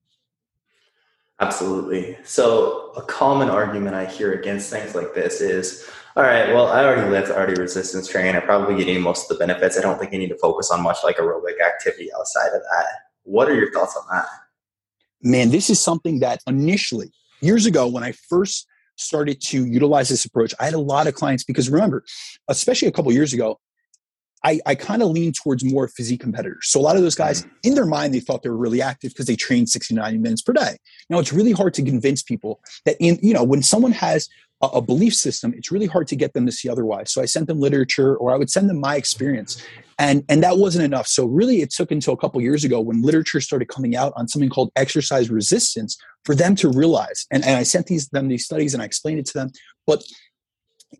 Absolutely. 1.40 2.16
So 2.22 2.92
a 2.96 3.02
common 3.02 3.48
argument 3.48 3.96
I 3.96 4.06
hear 4.06 4.32
against 4.32 4.70
things 4.70 4.94
like 4.94 5.14
this 5.14 5.40
is, 5.40 5.88
all 6.14 6.22
right, 6.22 6.52
well, 6.52 6.68
I 6.68 6.84
already 6.84 7.10
lift, 7.10 7.30
I 7.30 7.34
already 7.34 7.60
resistance 7.60 8.06
train. 8.06 8.36
I'm 8.36 8.42
probably 8.42 8.76
getting 8.76 9.02
most 9.02 9.30
of 9.30 9.36
the 9.36 9.44
benefits. 9.44 9.76
I 9.76 9.80
don't 9.82 9.98
think 9.98 10.14
I 10.14 10.18
need 10.18 10.28
to 10.28 10.38
focus 10.38 10.70
on 10.70 10.82
much 10.82 10.98
like 11.02 11.16
aerobic 11.16 11.60
activity 11.60 12.10
outside 12.16 12.48
of 12.48 12.62
that. 12.62 12.86
What 13.24 13.48
are 13.48 13.54
your 13.54 13.72
thoughts 13.72 13.96
on 13.96 14.04
that? 14.14 14.26
Man, 15.22 15.50
this 15.50 15.70
is 15.70 15.80
something 15.80 16.20
that 16.20 16.40
initially, 16.46 17.12
years 17.40 17.66
ago, 17.66 17.88
when 17.88 18.04
I 18.04 18.12
first 18.12 18.66
started 18.96 19.40
to 19.40 19.66
utilize 19.66 20.08
this 20.08 20.24
approach, 20.24 20.54
I 20.60 20.64
had 20.64 20.74
a 20.74 20.78
lot 20.78 21.06
of 21.06 21.14
clients 21.14 21.44
because 21.44 21.70
remember, 21.70 22.04
especially 22.48 22.88
a 22.88 22.92
couple 22.92 23.12
years 23.12 23.32
ago, 23.32 23.58
I, 24.44 24.60
I 24.66 24.74
kind 24.74 25.02
of 25.02 25.10
lean 25.10 25.32
towards 25.32 25.64
more 25.64 25.88
physique 25.88 26.20
competitors. 26.20 26.68
So 26.68 26.80
a 26.80 26.82
lot 26.82 26.96
of 26.96 27.02
those 27.02 27.14
guys, 27.14 27.44
mm. 27.44 27.50
in 27.62 27.74
their 27.74 27.86
mind, 27.86 28.12
they 28.12 28.20
thought 28.20 28.42
they 28.42 28.50
were 28.50 28.56
really 28.56 28.82
active 28.82 29.12
because 29.12 29.26
they 29.26 29.36
trained 29.36 29.68
60, 29.68 29.94
90 29.94 30.18
minutes 30.18 30.42
per 30.42 30.52
day. 30.52 30.76
Now 31.08 31.18
it's 31.18 31.32
really 31.32 31.52
hard 31.52 31.74
to 31.74 31.82
convince 31.82 32.22
people 32.22 32.60
that 32.84 32.96
in, 33.00 33.18
you 33.22 33.34
know, 33.34 33.44
when 33.44 33.62
someone 33.62 33.92
has 33.92 34.28
a, 34.62 34.66
a 34.66 34.82
belief 34.82 35.14
system, 35.14 35.54
it's 35.56 35.70
really 35.70 35.86
hard 35.86 36.08
to 36.08 36.16
get 36.16 36.32
them 36.32 36.46
to 36.46 36.52
see 36.52 36.68
otherwise. 36.68 37.12
So 37.12 37.22
I 37.22 37.26
sent 37.26 37.46
them 37.46 37.60
literature 37.60 38.16
or 38.16 38.32
I 38.32 38.36
would 38.36 38.50
send 38.50 38.68
them 38.68 38.80
my 38.80 38.96
experience 38.96 39.62
and 40.02 40.24
and 40.28 40.42
that 40.42 40.58
wasn't 40.58 40.84
enough 40.84 41.06
so 41.06 41.26
really 41.26 41.60
it 41.60 41.70
took 41.70 41.90
until 41.90 42.12
a 42.12 42.16
couple 42.16 42.40
years 42.40 42.64
ago 42.64 42.80
when 42.80 43.02
literature 43.02 43.40
started 43.40 43.68
coming 43.68 43.94
out 43.94 44.12
on 44.16 44.26
something 44.26 44.50
called 44.50 44.70
exercise 44.74 45.30
resistance 45.30 45.96
for 46.24 46.34
them 46.34 46.54
to 46.56 46.68
realize 46.68 47.26
and, 47.30 47.44
and 47.44 47.56
i 47.56 47.62
sent 47.62 47.86
these 47.86 48.08
them 48.08 48.28
these 48.28 48.44
studies 48.44 48.74
and 48.74 48.82
i 48.82 48.86
explained 48.86 49.18
it 49.18 49.26
to 49.26 49.34
them 49.34 49.50
but 49.86 50.02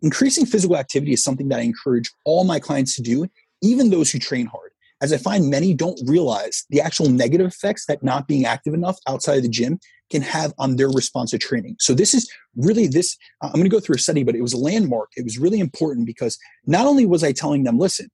increasing 0.01 0.45
physical 0.45 0.77
activity 0.77 1.13
is 1.13 1.23
something 1.23 1.49
that 1.49 1.59
i 1.59 1.63
encourage 1.63 2.11
all 2.25 2.43
my 2.43 2.59
clients 2.59 2.95
to 2.95 3.01
do 3.01 3.27
even 3.61 3.89
those 3.89 4.11
who 4.11 4.19
train 4.19 4.45
hard 4.45 4.71
as 5.01 5.13
i 5.13 5.17
find 5.17 5.49
many 5.49 5.73
don't 5.73 5.99
realize 6.05 6.65
the 6.69 6.81
actual 6.81 7.09
negative 7.09 7.47
effects 7.47 7.85
that 7.85 8.03
not 8.03 8.27
being 8.27 8.45
active 8.45 8.73
enough 8.73 8.97
outside 9.07 9.37
of 9.37 9.43
the 9.43 9.49
gym 9.49 9.79
can 10.13 10.21
have 10.21 10.53
on 10.59 10.75
their 10.75 10.89
response 10.89 11.31
to 11.31 11.39
training. 11.39 11.75
So 11.79 11.95
this 11.95 12.13
is 12.13 12.31
really 12.55 12.85
this 12.85 13.17
uh, 13.41 13.47
i'm 13.47 13.53
going 13.53 13.63
to 13.63 13.69
go 13.69 13.79
through 13.79 13.95
a 13.95 13.99
study 13.99 14.23
but 14.23 14.35
it 14.35 14.41
was 14.41 14.53
a 14.53 14.57
landmark. 14.57 15.09
It 15.17 15.23
was 15.23 15.39
really 15.39 15.59
important 15.59 16.05
because 16.05 16.37
not 16.65 16.85
only 16.85 17.05
was 17.05 17.23
i 17.23 17.31
telling 17.31 17.63
them 17.63 17.79
listen 17.79 18.09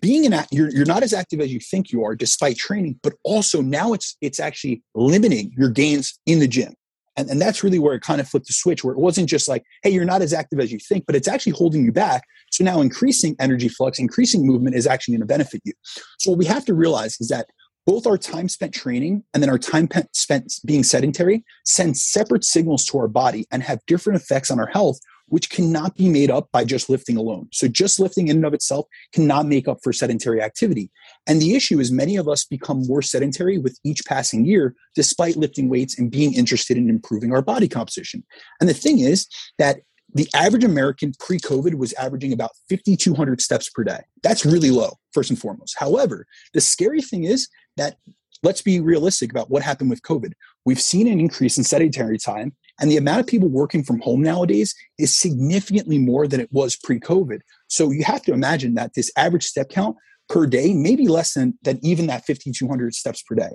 being 0.00 0.26
an 0.26 0.44
you're, 0.50 0.70
you're 0.70 0.84
not 0.94 1.04
as 1.04 1.12
active 1.12 1.40
as 1.40 1.52
you 1.52 1.60
think 1.60 1.92
you 1.92 2.02
are 2.04 2.16
despite 2.16 2.56
training 2.56 2.98
but 3.04 3.14
also 3.22 3.62
now 3.62 3.92
it's 3.92 4.16
it's 4.20 4.40
actually 4.40 4.82
limiting 4.96 5.52
your 5.56 5.68
gains 5.68 6.18
in 6.26 6.40
the 6.40 6.48
gym 6.48 6.74
and, 7.16 7.28
and 7.30 7.40
that's 7.40 7.62
really 7.64 7.78
where 7.78 7.94
it 7.94 8.02
kind 8.02 8.20
of 8.20 8.28
flipped 8.28 8.46
the 8.46 8.52
switch 8.52 8.84
where 8.84 8.94
it 8.94 8.98
wasn't 8.98 9.28
just 9.28 9.48
like 9.48 9.64
hey 9.82 9.90
you're 9.90 10.04
not 10.04 10.22
as 10.22 10.32
active 10.32 10.60
as 10.60 10.72
you 10.72 10.78
think 10.78 11.04
but 11.06 11.16
it's 11.16 11.28
actually 11.28 11.52
holding 11.52 11.84
you 11.84 11.92
back. 11.92 12.22
So 12.50 12.64
now 12.64 12.80
increasing 12.80 13.36
energy 13.40 13.68
flux 13.68 13.98
increasing 13.98 14.46
movement 14.46 14.76
is 14.76 14.86
actually 14.86 15.12
going 15.14 15.20
to 15.20 15.26
benefit 15.26 15.62
you. 15.64 15.72
So 16.18 16.30
what 16.30 16.38
we 16.38 16.44
have 16.46 16.64
to 16.66 16.74
realize 16.74 17.20
is 17.20 17.28
that 17.28 17.46
both 17.86 18.06
our 18.06 18.18
time 18.18 18.48
spent 18.48 18.74
training 18.74 19.22
and 19.32 19.42
then 19.42 19.48
our 19.48 19.58
time 19.58 19.88
spent 20.12 20.52
being 20.64 20.82
sedentary 20.82 21.44
send 21.64 21.96
separate 21.96 22.44
signals 22.44 22.84
to 22.86 22.98
our 22.98 23.08
body 23.08 23.46
and 23.50 23.62
have 23.62 23.78
different 23.86 24.20
effects 24.20 24.50
on 24.50 24.58
our 24.58 24.66
health 24.66 24.98
which 25.28 25.50
cannot 25.50 25.96
be 25.96 26.08
made 26.08 26.30
up 26.30 26.48
by 26.52 26.64
just 26.64 26.88
lifting 26.88 27.16
alone. 27.16 27.48
So 27.52 27.68
just 27.68 27.98
lifting 27.98 28.28
in 28.28 28.36
and 28.36 28.46
of 28.46 28.54
itself 28.54 28.86
cannot 29.12 29.46
make 29.46 29.66
up 29.68 29.78
for 29.82 29.92
sedentary 29.92 30.40
activity. 30.40 30.90
And 31.26 31.40
the 31.40 31.54
issue 31.54 31.80
is 31.80 31.90
many 31.90 32.16
of 32.16 32.28
us 32.28 32.44
become 32.44 32.86
more 32.86 33.02
sedentary 33.02 33.58
with 33.58 33.78
each 33.84 34.04
passing 34.06 34.44
year, 34.44 34.74
despite 34.94 35.36
lifting 35.36 35.68
weights 35.68 35.98
and 35.98 36.10
being 36.10 36.34
interested 36.34 36.76
in 36.76 36.88
improving 36.88 37.32
our 37.32 37.42
body 37.42 37.68
composition. 37.68 38.24
And 38.60 38.68
the 38.68 38.74
thing 38.74 39.00
is 39.00 39.26
that 39.58 39.80
the 40.14 40.28
average 40.34 40.64
American 40.64 41.12
pre 41.18 41.38
COVID 41.38 41.74
was 41.74 41.92
averaging 41.94 42.32
about 42.32 42.52
5,200 42.70 43.40
steps 43.40 43.68
per 43.68 43.84
day. 43.84 44.00
That's 44.22 44.46
really 44.46 44.70
low, 44.70 44.92
first 45.12 45.30
and 45.30 45.38
foremost. 45.38 45.76
However, 45.78 46.26
the 46.54 46.60
scary 46.60 47.02
thing 47.02 47.24
is 47.24 47.48
that 47.76 47.96
let's 48.42 48.62
be 48.62 48.80
realistic 48.80 49.30
about 49.30 49.50
what 49.50 49.62
happened 49.62 49.90
with 49.90 50.02
COVID. 50.02 50.32
We've 50.64 50.80
seen 50.80 51.08
an 51.08 51.20
increase 51.20 51.58
in 51.58 51.64
sedentary 51.64 52.18
time, 52.18 52.54
and 52.80 52.90
the 52.90 52.96
amount 52.96 53.20
of 53.20 53.26
people 53.26 53.48
working 53.48 53.82
from 53.82 54.00
home 54.00 54.22
nowadays 54.22 54.74
is 54.98 55.16
significantly 55.16 55.98
more 55.98 56.26
than 56.26 56.40
it 56.40 56.52
was 56.52 56.76
pre 56.76 57.00
COVID. 57.00 57.40
So 57.68 57.90
you 57.90 58.04
have 58.04 58.22
to 58.22 58.32
imagine 58.32 58.74
that 58.74 58.94
this 58.94 59.10
average 59.16 59.44
step 59.44 59.70
count 59.70 59.96
per 60.28 60.46
day 60.46 60.74
may 60.74 60.96
be 60.96 61.08
less 61.08 61.34
than, 61.34 61.58
than 61.62 61.78
even 61.82 62.06
that 62.08 62.26
5,200 62.26 62.94
steps 62.94 63.22
per 63.22 63.34
day. 63.34 63.50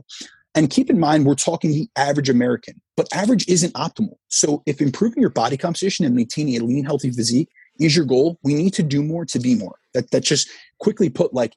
And 0.54 0.70
keep 0.70 0.90
in 0.90 1.00
mind, 1.00 1.26
we're 1.26 1.36
talking 1.36 1.72
the 1.72 1.90
average 1.96 2.30
American, 2.30 2.82
but 2.98 3.08
average 3.14 3.48
isn't 3.48 3.74
optimal. 3.74 4.16
So 4.28 4.64
if 4.66 4.82
improving 4.82 5.22
your 5.22 5.30
body 5.30 5.56
composition 5.56 6.06
and 6.06 6.16
maintaining 6.16 6.58
a 6.58 6.64
lean, 6.64 6.84
healthy 6.84 7.12
physique 7.12 7.50
is 7.80 7.96
your 7.96 8.06
goal, 8.06 8.38
we 8.44 8.54
need 8.54 8.74
to 8.74 8.84
do 8.84 9.02
more 9.02 9.26
to 9.26 9.40
be 9.40 9.56
more. 9.56 9.76
That, 9.94 10.12
that 10.12 10.24
just 10.24 10.50
quickly 10.80 11.10
put 11.10 11.34
like 11.34 11.54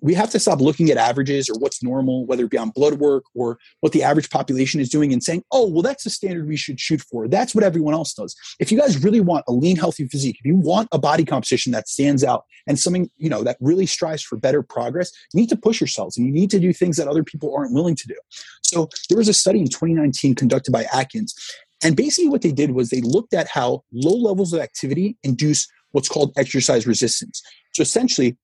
we 0.00 0.14
have 0.14 0.30
to 0.30 0.38
stop 0.38 0.60
looking 0.60 0.90
at 0.90 0.96
averages 0.96 1.48
or 1.48 1.58
what's 1.58 1.82
normal, 1.82 2.26
whether 2.26 2.44
it 2.44 2.50
be 2.50 2.58
on 2.58 2.70
blood 2.70 2.94
work 2.94 3.24
or 3.34 3.58
what 3.80 3.92
the 3.92 4.02
average 4.02 4.30
population 4.30 4.80
is 4.80 4.88
doing 4.88 5.12
and 5.12 5.22
saying, 5.22 5.42
oh, 5.50 5.68
well, 5.68 5.82
that's 5.82 6.04
the 6.04 6.10
standard 6.10 6.46
we 6.46 6.56
should 6.56 6.78
shoot 6.78 7.00
for. 7.00 7.26
That's 7.28 7.54
what 7.54 7.64
everyone 7.64 7.94
else 7.94 8.14
does. 8.14 8.36
If 8.58 8.70
you 8.70 8.78
guys 8.78 9.02
really 9.02 9.20
want 9.20 9.44
a 9.48 9.52
lean, 9.52 9.76
healthy 9.76 10.06
physique, 10.06 10.36
if 10.38 10.46
you 10.46 10.54
want 10.54 10.88
a 10.92 10.98
body 10.98 11.24
composition 11.24 11.72
that 11.72 11.88
stands 11.88 12.22
out 12.22 12.44
and 12.66 12.78
something, 12.78 13.10
you 13.16 13.28
know, 13.28 13.42
that 13.42 13.56
really 13.60 13.86
strives 13.86 14.22
for 14.22 14.36
better 14.36 14.62
progress, 14.62 15.10
you 15.32 15.40
need 15.40 15.48
to 15.48 15.56
push 15.56 15.80
yourselves 15.80 16.16
and 16.16 16.26
you 16.26 16.32
need 16.32 16.50
to 16.50 16.60
do 16.60 16.72
things 16.72 16.96
that 16.96 17.08
other 17.08 17.24
people 17.24 17.54
aren't 17.54 17.74
willing 17.74 17.96
to 17.96 18.06
do. 18.06 18.16
So 18.62 18.88
there 19.08 19.18
was 19.18 19.28
a 19.28 19.34
study 19.34 19.60
in 19.60 19.68
2019 19.68 20.34
conducted 20.36 20.70
by 20.70 20.86
Akins. 20.94 21.34
And 21.82 21.96
basically 21.96 22.28
what 22.28 22.42
they 22.42 22.52
did 22.52 22.72
was 22.72 22.90
they 22.90 23.00
looked 23.00 23.34
at 23.34 23.48
how 23.48 23.84
low 23.92 24.16
levels 24.16 24.52
of 24.52 24.60
activity 24.60 25.16
induce 25.22 25.66
what's 25.92 26.08
called 26.08 26.32
exercise 26.36 26.86
resistance. 26.86 27.42
So 27.72 27.82
essentially, 27.82 28.36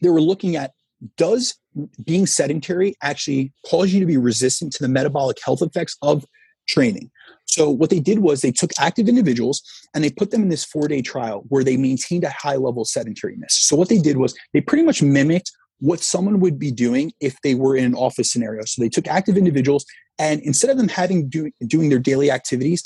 they 0.00 0.10
were 0.10 0.20
looking 0.20 0.56
at 0.56 0.72
does 1.16 1.54
being 2.04 2.26
sedentary 2.26 2.94
actually 3.02 3.52
cause 3.66 3.92
you 3.92 4.00
to 4.00 4.06
be 4.06 4.16
resistant 4.16 4.72
to 4.72 4.82
the 4.82 4.88
metabolic 4.88 5.38
health 5.44 5.62
effects 5.62 5.96
of 6.02 6.24
training? 6.68 7.10
So 7.46 7.68
what 7.68 7.90
they 7.90 8.00
did 8.00 8.20
was 8.20 8.40
they 8.40 8.52
took 8.52 8.70
active 8.78 9.08
individuals 9.08 9.62
and 9.94 10.02
they 10.02 10.10
put 10.10 10.30
them 10.30 10.42
in 10.42 10.48
this 10.48 10.64
four 10.64 10.88
day 10.88 11.02
trial 11.02 11.44
where 11.48 11.64
they 11.64 11.76
maintained 11.76 12.24
a 12.24 12.30
high 12.30 12.56
level 12.56 12.82
of 12.82 12.88
sedentariness. 12.88 13.50
So 13.50 13.76
what 13.76 13.88
they 13.88 13.98
did 13.98 14.16
was 14.16 14.34
they 14.52 14.60
pretty 14.60 14.84
much 14.84 15.02
mimicked 15.02 15.50
what 15.80 16.00
someone 16.00 16.38
would 16.40 16.58
be 16.58 16.70
doing 16.70 17.12
if 17.20 17.36
they 17.42 17.54
were 17.54 17.76
in 17.76 17.84
an 17.84 17.94
office 17.94 18.30
scenario. 18.30 18.62
So 18.64 18.80
they 18.80 18.88
took 18.88 19.08
active 19.08 19.36
individuals 19.36 19.84
and 20.18 20.40
instead 20.42 20.70
of 20.70 20.76
them 20.76 20.88
having 20.88 21.28
do, 21.28 21.50
doing 21.66 21.88
their 21.88 21.98
daily 21.98 22.30
activities, 22.30 22.84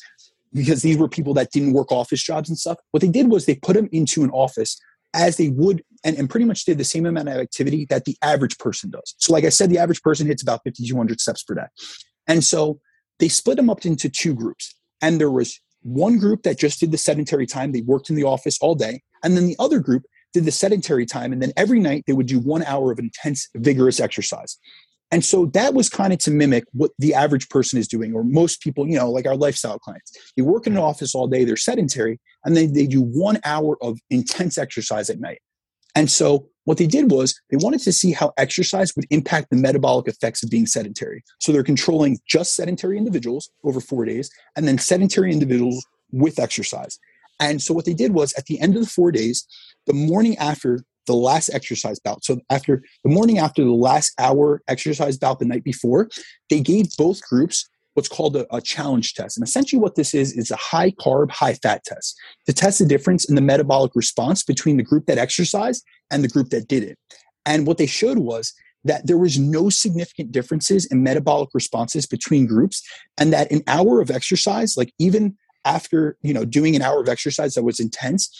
because 0.52 0.82
these 0.82 0.96
were 0.96 1.08
people 1.08 1.34
that 1.34 1.50
didn't 1.50 1.74
work 1.74 1.92
office 1.92 2.22
jobs 2.22 2.48
and 2.48 2.58
stuff, 2.58 2.78
what 2.92 3.02
they 3.02 3.08
did 3.08 3.28
was 3.28 3.44
they 3.44 3.56
put 3.56 3.76
them 3.76 3.88
into 3.92 4.24
an 4.24 4.30
office 4.30 4.80
as 5.14 5.36
they 5.36 5.48
would 5.48 5.82
and, 6.04 6.16
and 6.16 6.30
pretty 6.30 6.46
much 6.46 6.64
did 6.64 6.78
the 6.78 6.84
same 6.84 7.06
amount 7.06 7.28
of 7.28 7.36
activity 7.36 7.86
that 7.90 8.04
the 8.04 8.16
average 8.22 8.58
person 8.58 8.90
does. 8.90 9.14
So, 9.18 9.32
like 9.32 9.44
I 9.44 9.48
said, 9.48 9.70
the 9.70 9.78
average 9.78 10.02
person 10.02 10.26
hits 10.26 10.42
about 10.42 10.60
5,200 10.64 11.20
steps 11.20 11.42
per 11.42 11.54
day. 11.54 11.66
And 12.28 12.44
so 12.44 12.80
they 13.18 13.28
split 13.28 13.56
them 13.56 13.70
up 13.70 13.84
into 13.84 14.08
two 14.08 14.34
groups. 14.34 14.74
And 15.02 15.20
there 15.20 15.30
was 15.30 15.60
one 15.82 16.18
group 16.18 16.42
that 16.42 16.58
just 16.58 16.80
did 16.80 16.92
the 16.92 16.98
sedentary 16.98 17.46
time, 17.46 17.72
they 17.72 17.82
worked 17.82 18.10
in 18.10 18.16
the 18.16 18.24
office 18.24 18.58
all 18.60 18.74
day. 18.74 19.02
And 19.22 19.36
then 19.36 19.46
the 19.46 19.56
other 19.58 19.78
group 19.78 20.04
did 20.32 20.44
the 20.44 20.52
sedentary 20.52 21.06
time. 21.06 21.32
And 21.32 21.42
then 21.42 21.52
every 21.56 21.80
night 21.80 22.04
they 22.06 22.12
would 22.12 22.26
do 22.26 22.38
one 22.38 22.62
hour 22.64 22.92
of 22.92 22.98
intense, 22.98 23.48
vigorous 23.56 24.00
exercise. 24.00 24.58
And 25.12 25.24
so 25.24 25.46
that 25.46 25.74
was 25.74 25.88
kind 25.88 26.12
of 26.12 26.18
to 26.20 26.30
mimic 26.32 26.64
what 26.72 26.90
the 26.98 27.14
average 27.14 27.48
person 27.48 27.78
is 27.78 27.86
doing, 27.86 28.12
or 28.12 28.24
most 28.24 28.60
people, 28.60 28.88
you 28.88 28.96
know, 28.96 29.08
like 29.08 29.26
our 29.26 29.36
lifestyle 29.36 29.78
clients. 29.78 30.12
They 30.36 30.42
work 30.42 30.66
in 30.66 30.72
an 30.72 30.82
office 30.82 31.14
all 31.14 31.28
day, 31.28 31.44
they're 31.44 31.56
sedentary, 31.56 32.18
and 32.46 32.56
then 32.56 32.72
they 32.72 32.86
do 32.86 33.02
one 33.02 33.38
hour 33.44 33.76
of 33.82 33.98
intense 34.08 34.56
exercise 34.56 35.10
at 35.10 35.20
night. 35.20 35.40
And 35.94 36.10
so 36.10 36.48
what 36.64 36.78
they 36.78 36.86
did 36.86 37.10
was 37.10 37.38
they 37.50 37.56
wanted 37.56 37.80
to 37.80 37.92
see 37.92 38.12
how 38.12 38.32
exercise 38.36 38.94
would 38.96 39.06
impact 39.10 39.50
the 39.50 39.56
metabolic 39.56 40.08
effects 40.08 40.42
of 40.42 40.50
being 40.50 40.66
sedentary. 40.66 41.22
So 41.40 41.52
they're 41.52 41.62
controlling 41.62 42.18
just 42.28 42.54
sedentary 42.54 42.98
individuals 42.98 43.50
over 43.64 43.80
four 43.80 44.04
days, 44.04 44.30
and 44.56 44.66
then 44.66 44.78
sedentary 44.78 45.32
individuals 45.32 45.84
with 46.12 46.38
exercise. 46.38 46.98
And 47.40 47.60
so 47.60 47.74
what 47.74 47.84
they 47.84 47.94
did 47.94 48.14
was 48.14 48.32
at 48.34 48.46
the 48.46 48.60
end 48.60 48.76
of 48.76 48.82
the 48.82 48.88
four 48.88 49.12
days, 49.12 49.46
the 49.86 49.92
morning 49.92 50.36
after 50.38 50.84
the 51.06 51.14
last 51.14 51.50
exercise 51.50 51.98
bout. 52.00 52.24
So 52.24 52.40
after 52.50 52.82
the 53.04 53.10
morning 53.10 53.38
after 53.38 53.62
the 53.62 53.70
last 53.70 54.12
hour 54.18 54.62
exercise 54.68 55.16
bout 55.16 55.38
the 55.38 55.44
night 55.44 55.64
before, 55.64 56.08
they 56.50 56.60
gave 56.60 56.96
both 56.96 57.22
groups 57.22 57.68
what's 57.96 58.08
called 58.08 58.36
a, 58.36 58.46
a, 58.54 58.60
challenge 58.60 59.14
test. 59.14 59.38
And 59.38 59.46
essentially, 59.46 59.80
what 59.80 59.94
this 59.94 60.14
is 60.14 60.32
is 60.34 60.50
a 60.50 60.56
high 60.56 60.90
carb, 60.90 61.30
high 61.30 61.54
fat 61.54 61.82
test 61.84 62.14
to 62.44 62.52
test 62.52 62.78
the 62.78 62.84
difference 62.84 63.24
in 63.26 63.36
the 63.36 63.40
metabolic 63.40 63.92
response 63.94 64.42
between 64.42 64.76
the 64.76 64.82
group 64.82 65.06
that 65.06 65.16
exercised 65.16 65.82
and 66.10 66.22
the 66.22 66.28
group 66.28 66.50
that 66.50 66.68
didn't. 66.68 66.98
And 67.46 67.66
what 67.66 67.78
they 67.78 67.86
showed 67.86 68.18
was 68.18 68.52
that 68.84 69.06
there 69.06 69.16
was 69.16 69.38
no 69.38 69.70
significant 69.70 70.30
differences 70.30 70.84
in 70.86 71.02
metabolic 71.02 71.48
responses 71.54 72.06
between 72.06 72.46
groups, 72.46 72.82
and 73.16 73.32
that 73.32 73.50
an 73.50 73.62
hour 73.66 74.02
of 74.02 74.10
exercise, 74.10 74.76
like 74.76 74.92
even 74.98 75.34
after 75.64 76.18
you 76.22 76.34
know 76.34 76.44
doing 76.44 76.76
an 76.76 76.82
hour 76.82 77.00
of 77.00 77.08
exercise 77.08 77.54
that 77.54 77.64
was 77.64 77.80
intense, 77.80 78.30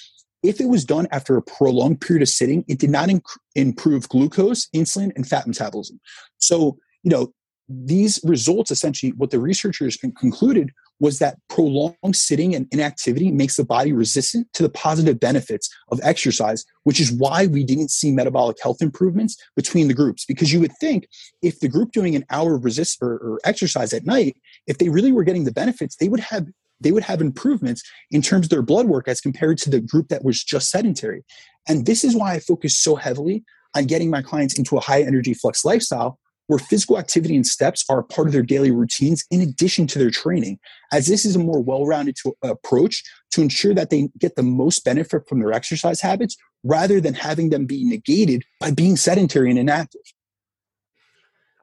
if 0.42 0.60
it 0.60 0.66
was 0.68 0.84
done 0.84 1.08
after 1.12 1.38
a 1.38 1.42
prolonged 1.42 2.02
period 2.02 2.22
of 2.22 2.28
sitting, 2.28 2.62
it 2.68 2.78
did 2.78 2.90
not 2.90 3.08
inc- 3.08 3.38
improve 3.54 4.08
glucose, 4.10 4.68
insulin, 4.76 5.12
and 5.16 5.26
fat 5.26 5.46
metabolism. 5.46 5.98
So, 6.38 6.76
you 7.02 7.10
know, 7.10 7.32
these 7.68 8.20
results 8.22 8.70
essentially 8.70 9.12
what 9.12 9.30
the 9.30 9.40
researchers 9.40 9.96
concluded 9.96 10.70
was 11.00 11.18
that 11.18 11.36
prolonged 11.48 12.14
sitting 12.14 12.54
and 12.54 12.66
inactivity 12.70 13.30
makes 13.30 13.56
the 13.56 13.64
body 13.64 13.92
resistant 13.92 14.46
to 14.52 14.62
the 14.62 14.68
positive 14.68 15.18
benefits 15.18 15.68
of 15.90 16.00
exercise 16.02 16.64
which 16.84 17.00
is 17.00 17.10
why 17.10 17.46
we 17.46 17.64
didn't 17.64 17.90
see 17.90 18.12
metabolic 18.12 18.56
health 18.62 18.80
improvements 18.80 19.36
between 19.56 19.88
the 19.88 19.94
groups. 19.94 20.24
Because 20.24 20.52
you 20.52 20.60
would 20.60 20.72
think 20.78 21.08
if 21.42 21.58
the 21.58 21.68
group 21.68 21.90
doing 21.90 22.14
an 22.14 22.24
hour 22.30 22.54
of 22.54 22.64
resist 22.64 22.98
or, 23.02 23.14
or 23.14 23.40
exercise 23.44 23.92
at 23.92 24.06
night 24.06 24.36
if 24.68 24.78
they 24.78 24.88
really 24.88 25.12
were 25.12 25.24
getting 25.24 25.44
the 25.44 25.52
benefits 25.52 25.96
they 25.96 26.08
would 26.08 26.20
have 26.20 26.46
they 26.80 26.92
would 26.92 27.02
have 27.02 27.20
improvements 27.20 27.82
in 28.10 28.22
terms 28.22 28.46
of 28.46 28.50
their 28.50 28.62
blood 28.62 28.86
work 28.86 29.08
as 29.08 29.20
compared 29.20 29.58
to 29.58 29.70
the 29.70 29.80
group 29.80 30.08
that 30.08 30.24
was 30.24 30.44
just 30.44 30.70
sedentary. 30.70 31.24
And 31.68 31.86
this 31.86 32.04
is 32.04 32.14
why 32.14 32.34
i 32.34 32.38
focus 32.38 32.78
so 32.78 32.94
heavily 32.94 33.44
on 33.74 33.86
getting 33.86 34.08
my 34.08 34.22
clients 34.22 34.56
into 34.56 34.76
a 34.76 34.80
high 34.80 35.02
energy 35.02 35.34
flux 35.34 35.64
lifestyle 35.64 36.18
where 36.46 36.58
physical 36.58 36.98
activity 36.98 37.34
and 37.34 37.46
steps 37.46 37.84
are 37.88 38.02
part 38.02 38.26
of 38.26 38.32
their 38.32 38.42
daily 38.42 38.70
routines 38.70 39.24
in 39.30 39.40
addition 39.40 39.86
to 39.88 39.98
their 39.98 40.10
training, 40.10 40.58
as 40.92 41.06
this 41.06 41.24
is 41.24 41.36
a 41.36 41.40
more 41.40 41.62
well 41.62 41.86
rounded 41.86 42.16
approach 42.42 43.02
to 43.32 43.42
ensure 43.42 43.74
that 43.74 43.90
they 43.90 44.08
get 44.18 44.36
the 44.36 44.42
most 44.42 44.84
benefit 44.84 45.28
from 45.28 45.40
their 45.40 45.52
exercise 45.52 46.00
habits 46.00 46.36
rather 46.64 47.00
than 47.00 47.14
having 47.14 47.50
them 47.50 47.66
be 47.66 47.84
negated 47.84 48.44
by 48.60 48.70
being 48.70 48.96
sedentary 48.96 49.50
and 49.50 49.58
inactive. 49.58 50.00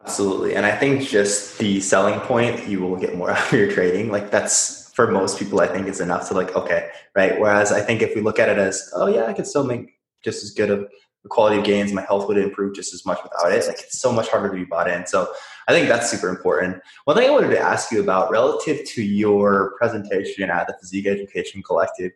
Absolutely. 0.04 0.56
And 0.56 0.66
I 0.66 0.76
think 0.76 1.02
just 1.08 1.58
the 1.60 1.80
selling 1.80 2.20
point, 2.22 2.68
you 2.68 2.82
will 2.82 2.98
get 2.98 3.16
more 3.16 3.32
out 3.32 3.46
of 3.46 3.58
your 3.58 3.72
trading. 3.72 4.12
Like 4.12 4.32
that's 4.32 4.92
for 4.94 5.10
most 5.10 5.40
people, 5.40 5.62
I 5.62 5.68
think 5.68 5.88
is 5.88 6.02
enough 6.02 6.28
to 6.28 6.34
like, 6.34 6.56
okay, 6.56 6.90
right. 7.16 7.40
Whereas 7.40 7.72
I 7.72 7.82
think 7.82 8.02
if 8.02 8.16
we 8.16 8.22
look 8.22 8.40
at 8.40 8.50
it 8.50 8.58
as, 8.58 8.92
oh 8.96 9.08
yeah, 9.08 9.26
I 9.26 9.34
could 9.34 9.48
still 9.48 9.64
make 9.64 9.98
just 10.24 10.44
as 10.44 10.52
good 10.52 10.70
of 10.70 10.88
the 11.24 11.30
quality 11.30 11.58
of 11.58 11.64
gains, 11.64 11.94
my 11.94 12.02
health 12.02 12.28
would 12.28 12.38
improve 12.38 12.76
just 12.76 12.94
as 12.94 13.06
much 13.06 13.18
without 13.24 13.52
it. 13.52 13.66
Like 13.66 13.80
it's 13.80 14.00
so 14.00 14.12
much 14.12 14.28
harder 14.28 14.50
to 14.50 14.56
be 14.56 14.66
bought 14.66 14.90
in. 14.90 15.08
So 15.08 15.32
I 15.68 15.72
think 15.72 15.88
that's 15.88 16.12
super 16.12 16.30
important. 16.30 16.82
One 17.06 17.16
thing 17.16 17.28
I 17.28 17.32
wanted 17.32 17.50
to 17.50 17.60
ask 17.60 17.92
you 17.92 18.02
about 18.02 18.30
relative 18.30 18.86
to 18.86 19.04
your 19.04 19.74
presentation 19.78 20.50
at 20.50 20.68
the 20.68 20.76
Physique 20.80 21.08
Education 21.08 21.64
Collective, 21.64 22.12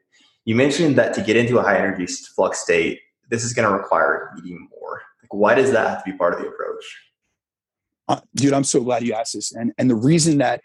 you 0.45 0.55
mentioned 0.55 0.97
that 0.97 1.13
to 1.13 1.21
get 1.21 1.37
into 1.37 1.57
a 1.57 1.63
high 1.63 1.77
energy 1.77 2.05
flux 2.05 2.59
state, 2.59 2.99
this 3.29 3.43
is 3.43 3.53
going 3.53 3.67
to 3.67 3.75
require 3.75 4.33
eating 4.39 4.67
more. 4.77 5.01
Like, 5.23 5.33
why 5.33 5.55
does 5.55 5.71
that 5.71 5.89
have 5.89 6.03
to 6.03 6.11
be 6.11 6.17
part 6.17 6.33
of 6.33 6.41
the 6.41 6.47
approach? 6.47 6.83
Uh, 8.09 8.21
dude, 8.35 8.53
I'm 8.53 8.63
so 8.63 8.81
glad 8.81 9.03
you 9.03 9.13
asked 9.13 9.33
this. 9.33 9.53
And 9.53 9.73
and 9.77 9.89
the 9.89 9.95
reason 9.95 10.37
that 10.37 10.61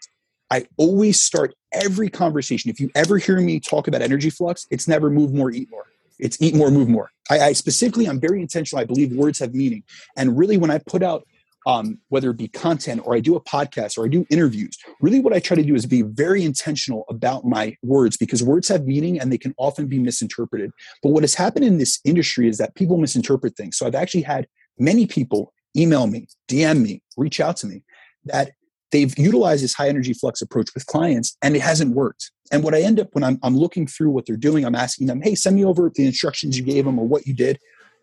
I 0.49 0.65
always 0.77 1.19
start 1.19 1.53
every 1.73 2.09
conversation, 2.09 2.69
if 2.69 2.79
you 2.79 2.89
ever 2.95 3.17
hear 3.17 3.39
me 3.41 3.59
talk 3.59 3.87
about 3.87 4.01
energy 4.01 4.29
flux, 4.29 4.67
it's 4.69 4.87
never 4.87 5.09
move 5.09 5.33
more, 5.33 5.51
eat 5.51 5.69
more. 5.69 5.87
It's 6.19 6.41
eat 6.41 6.55
more, 6.55 6.71
move 6.71 6.89
more. 6.89 7.11
I, 7.29 7.39
I 7.39 7.53
specifically, 7.53 8.07
I'm 8.07 8.19
very 8.19 8.41
intentional. 8.41 8.81
I 8.81 8.85
believe 8.85 9.11
words 9.13 9.39
have 9.39 9.53
meaning. 9.53 9.83
And 10.17 10.37
really, 10.37 10.57
when 10.57 10.71
I 10.71 10.79
put 10.79 11.03
out 11.03 11.23
um, 11.65 11.99
whether 12.09 12.31
it 12.31 12.37
be 12.37 12.47
content 12.47 13.01
or 13.05 13.15
I 13.15 13.19
do 13.19 13.35
a 13.35 13.41
podcast 13.41 13.97
or 13.97 14.05
I 14.05 14.09
do 14.09 14.25
interviews. 14.29 14.77
Really, 15.01 15.19
what 15.19 15.33
I 15.33 15.39
try 15.39 15.55
to 15.55 15.63
do 15.63 15.75
is 15.75 15.85
be 15.85 16.01
very 16.01 16.43
intentional 16.43 17.05
about 17.09 17.45
my 17.45 17.77
words 17.81 18.17
because 18.17 18.43
words 18.43 18.67
have 18.67 18.85
meaning 18.85 19.19
and 19.19 19.31
they 19.31 19.37
can 19.37 19.53
often 19.57 19.87
be 19.87 19.99
misinterpreted. 19.99 20.71
But 21.01 21.09
what 21.09 21.23
has 21.23 21.35
happened 21.35 21.65
in 21.65 21.77
this 21.77 21.99
industry 22.03 22.47
is 22.47 22.57
that 22.57 22.75
people 22.75 22.97
misinterpret 22.97 23.55
things. 23.55 23.77
So 23.77 23.85
I've 23.85 23.95
actually 23.95 24.23
had 24.23 24.47
many 24.77 25.07
people 25.07 25.53
email 25.75 26.07
me, 26.07 26.27
DM 26.49 26.81
me, 26.81 27.01
reach 27.17 27.39
out 27.39 27.57
to 27.57 27.67
me 27.67 27.83
that 28.25 28.51
they've 28.91 29.17
utilized 29.17 29.63
this 29.63 29.73
high 29.73 29.89
energy 29.89 30.13
flux 30.13 30.41
approach 30.41 30.69
with 30.73 30.85
clients 30.85 31.37
and 31.41 31.55
it 31.55 31.61
hasn't 31.61 31.95
worked. 31.95 32.31
And 32.51 32.63
what 32.63 32.75
I 32.75 32.81
end 32.81 32.99
up 32.99 33.09
when 33.13 33.23
I'm, 33.23 33.39
I'm 33.41 33.57
looking 33.57 33.87
through 33.87 34.11
what 34.11 34.25
they're 34.25 34.35
doing, 34.37 34.65
I'm 34.65 34.75
asking 34.75 35.07
them, 35.07 35.21
hey, 35.21 35.35
send 35.35 35.55
me 35.55 35.65
over 35.65 35.91
the 35.93 36.05
instructions 36.05 36.57
you 36.57 36.63
gave 36.63 36.85
them 36.85 36.99
or 36.99 37.07
what 37.07 37.25
you 37.25 37.33
did. 37.33 37.59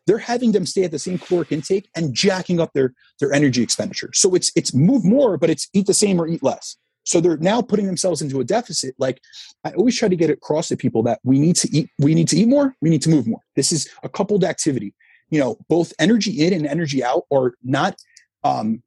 They're 0.07 0.18
having 0.18 0.53
them 0.53 0.66
stay 0.66 0.84
at 0.84 0.91
the 0.91 0.99
same 0.99 1.18
caloric 1.18 1.53
intake 1.53 1.88
and 1.95 2.14
jacking 2.14 2.59
up 2.59 2.72
their, 2.72 2.95
their 3.20 3.32
energy 3.32 3.62
expenditure. 3.62 4.11
So 4.14 4.34
it's 4.34 4.51
it's 4.57 4.74
move 4.74 5.05
more, 5.05 5.36
but 5.36 5.51
it's 5.51 5.68
eat 5.72 5.86
the 5.86 5.95
same 5.95 6.20
or 6.20 6.26
eat 6.26 6.43
less. 6.43 6.76
So 7.05 7.20
they're 7.20 7.36
now 7.36 7.62
putting 7.62 7.86
themselves 7.86 8.22
into 8.22 8.41
a 8.41 8.45
deficit. 8.45 8.95
Like 8.99 9.20
I 9.64 9.72
always 9.72 9.97
try 9.97 10.09
to 10.09 10.16
get 10.16 10.30
across 10.30 10.68
to 10.68 10.76
people 10.76 11.03
that 11.05 11.20
we 11.22 11.38
need 11.38 11.57
to 11.57 11.76
eat, 11.76 11.91
we 11.99 12.14
need 12.14 12.28
to 12.28 12.36
eat 12.36 12.49
more, 12.49 12.74
we 12.80 12.91
need 12.91 13.03
to 13.03 13.11
move 13.11 13.26
more. 13.26 13.41
This 13.57 13.72
is 13.72 13.88
a 14.03 14.09
coupled 14.09 14.45
activity. 14.45 14.95
You 15.28 15.41
know, 15.41 15.59
both 15.68 15.93
energy 15.99 16.45
in 16.45 16.53
and 16.53 16.66
energy 16.66 17.05
out 17.05 17.24
are 17.32 17.55
not 17.62 17.97
um, 18.43 18.82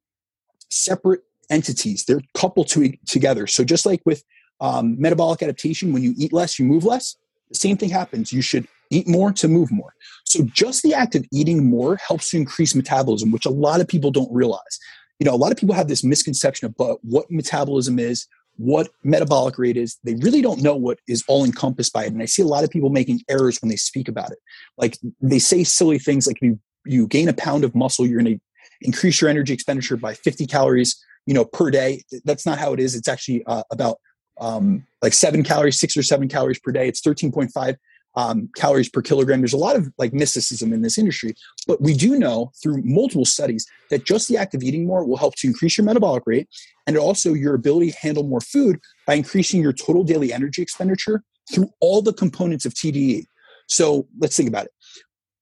separate 0.70 1.22
entities. 1.50 2.06
They're 2.06 2.22
coupled 2.34 2.68
to, 2.70 2.92
together. 3.06 3.48
So 3.48 3.64
just 3.64 3.86
like 3.86 4.02
with 4.06 4.24
um, 4.62 5.00
metabolic 5.00 5.42
adaptation, 5.42 5.94
when 5.94 6.04
you 6.04 6.14
eat 6.18 6.34
less, 6.34 6.58
you 6.60 6.66
move 6.66 6.86
less. 6.86 7.16
The 7.50 7.56
same 7.56 7.78
thing 7.78 7.90
happens. 7.90 8.32
You 8.32 8.42
should 8.42 8.68
eat 8.90 9.08
more 9.08 9.32
to 9.34 9.48
move 9.48 9.72
more. 9.72 9.94
So 10.26 10.44
just 10.46 10.84
the 10.84 10.94
act 10.94 11.16
of 11.16 11.26
eating 11.32 11.70
more 11.70 11.98
helps 11.98 12.32
to 12.32 12.38
increase 12.38 12.76
metabolism, 12.76 13.32
which 13.32 13.46
a 13.46 13.52
lot 13.52 13.82
of 13.82 13.88
people 13.88 14.12
don't 14.12 14.32
realize. 14.32 14.80
You 15.20 15.26
know, 15.26 15.34
a 15.34 15.38
lot 15.38 15.52
of 15.52 15.58
people 15.58 15.76
have 15.76 15.88
this 15.88 16.04
misconception 16.04 16.68
about 16.68 17.00
what 17.04 17.30
metabolism 17.30 18.00
is, 18.00 18.28
what 18.58 18.90
metabolic 19.04 19.58
rate 19.58 19.78
is. 19.78 19.98
They 20.04 20.16
really 20.16 20.42
don't 20.42 20.62
know 20.62 20.76
what 20.76 21.00
is 21.08 21.24
all 21.28 21.44
encompassed 21.44 21.94
by 21.94 22.06
it. 22.06 22.14
And 22.14 22.22
I 22.22 22.26
see 22.26 22.42
a 22.42 22.48
lot 22.48 22.64
of 22.64 22.70
people 22.70 22.90
making 22.90 23.22
errors 23.30 23.62
when 23.62 23.70
they 23.70 23.76
speak 23.76 24.08
about 24.08 24.32
it. 24.32 24.40
Like 24.78 24.98
they 25.22 25.40
say 25.40 25.64
silly 25.64 26.00
things 26.00 26.28
like 26.28 26.42
you 26.42 26.60
you 26.86 27.08
gain 27.08 27.30
a 27.30 27.34
pound 27.34 27.64
of 27.64 27.74
muscle, 27.76 28.06
you're 28.06 28.22
going 28.22 28.38
to 28.38 28.42
increase 28.82 29.22
your 29.22 29.30
energy 29.30 29.54
expenditure 29.54 29.96
by 29.96 30.14
50 30.14 30.46
calories 30.46 31.02
you 31.26 31.34
know 31.34 31.46
per 31.46 31.72
day 31.72 32.04
that's 32.26 32.46
not 32.46 32.58
how 32.58 32.74
it 32.74 32.80
is 32.80 32.96
it's 32.96 33.08
actually 33.08 33.44
uh, 33.46 33.64
about 33.72 33.98
um, 34.40 34.86
like 35.02 35.14
seven 35.14 35.44
calories 35.44 35.80
six 35.80 35.96
or 35.96 36.04
seven 36.04 36.28
calories 36.28 36.60
per 36.60 36.72
day. 36.72 36.88
It's 36.88 37.02
13.5 37.02 37.76
um, 38.16 38.50
calories 38.56 38.90
per 38.90 39.02
kilogram. 39.02 39.42
There's 39.42 39.54
a 39.54 39.58
lot 39.58 39.76
of 39.76 39.92
like 39.98 40.14
mysticism 40.14 40.72
in 40.74 40.82
this 40.82 40.98
industry 40.98 41.36
but 41.68 41.82
we 41.82 41.94
do 41.94 42.18
know 42.18 42.52
through 42.62 42.82
multiple 42.84 43.26
studies 43.26 43.66
that 43.90 44.06
just 44.06 44.28
the 44.28 44.38
act 44.38 44.54
of 44.54 44.64
eating 44.64 44.86
more 44.86 45.06
will 45.06 45.18
help 45.18 45.36
to 45.36 45.48
increase 45.48 45.78
your 45.78 45.86
metabolic 45.86 46.24
rate 46.26 46.48
and 46.88 46.98
also 46.98 47.34
your 47.34 47.56
ability 47.56 47.92
to 47.92 47.98
handle 47.98 48.24
more 48.24 48.42
food 48.42 48.80
by 49.08 49.14
increasing 49.14 49.62
your 49.62 49.74
total 49.74 50.04
daily 50.04 50.34
energy 50.34 50.62
expenditure 50.62 51.24
through 51.52 51.70
all 51.80 52.02
the 52.02 52.14
components 52.14 52.66
of 52.66 52.74
TDEE 52.74 53.26
so 53.68 54.08
let's 54.20 54.36
think 54.36 54.50
about 54.50 54.66
it 54.66 54.72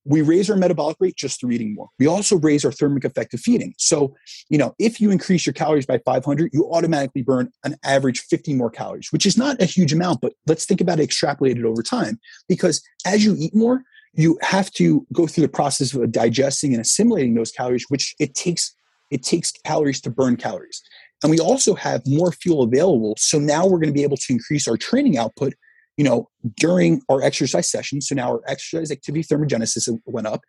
we 0.05 0.21
raise 0.21 0.49
our 0.49 0.55
metabolic 0.55 0.97
rate 0.99 1.15
just 1.15 1.39
through 1.39 1.51
eating 1.51 1.73
more. 1.75 1.89
We 1.99 2.07
also 2.07 2.37
raise 2.37 2.65
our 2.65 2.71
thermic 2.71 3.05
effect 3.05 3.33
of 3.33 3.39
feeding. 3.39 3.73
So, 3.77 4.15
you 4.49 4.57
know, 4.57 4.73
if 4.79 4.99
you 4.99 5.11
increase 5.11 5.45
your 5.45 5.53
calories 5.53 5.85
by 5.85 5.99
500, 5.99 6.51
you 6.53 6.67
automatically 6.71 7.21
burn 7.21 7.51
an 7.63 7.75
average 7.83 8.21
50 8.21 8.55
more 8.55 8.69
calories, 8.69 9.09
which 9.11 9.25
is 9.25 9.37
not 9.37 9.61
a 9.61 9.65
huge 9.65 9.93
amount, 9.93 10.21
but 10.21 10.33
let's 10.47 10.65
think 10.65 10.81
about 10.81 10.99
it 10.99 11.07
extrapolated 11.07 11.63
over 11.65 11.83
time. 11.83 12.19
Because 12.47 12.81
as 13.05 13.23
you 13.23 13.35
eat 13.37 13.55
more, 13.55 13.83
you 14.13 14.37
have 14.41 14.71
to 14.71 15.05
go 15.13 15.27
through 15.27 15.43
the 15.43 15.49
process 15.49 15.93
of 15.93 16.11
digesting 16.11 16.73
and 16.73 16.81
assimilating 16.81 17.35
those 17.35 17.51
calories, 17.51 17.85
which 17.89 18.15
it 18.19 18.35
takes 18.35 18.75
it 19.09 19.23
takes 19.23 19.51
calories 19.65 19.99
to 20.01 20.09
burn 20.09 20.37
calories. 20.37 20.81
And 21.21 21.29
we 21.29 21.39
also 21.39 21.75
have 21.75 22.01
more 22.07 22.31
fuel 22.31 22.63
available. 22.63 23.15
So 23.17 23.37
now 23.39 23.65
we're 23.65 23.77
going 23.77 23.89
to 23.89 23.93
be 23.93 24.03
able 24.03 24.17
to 24.17 24.33
increase 24.33 24.67
our 24.67 24.77
training 24.77 25.17
output 25.17 25.53
you 25.97 26.03
know, 26.03 26.29
during 26.55 27.01
our 27.09 27.21
exercise 27.21 27.69
session. 27.69 28.01
So 28.01 28.15
now 28.15 28.31
our 28.31 28.41
exercise 28.47 28.91
activity 28.91 29.23
thermogenesis 29.23 29.87
went 30.05 30.27
up. 30.27 30.41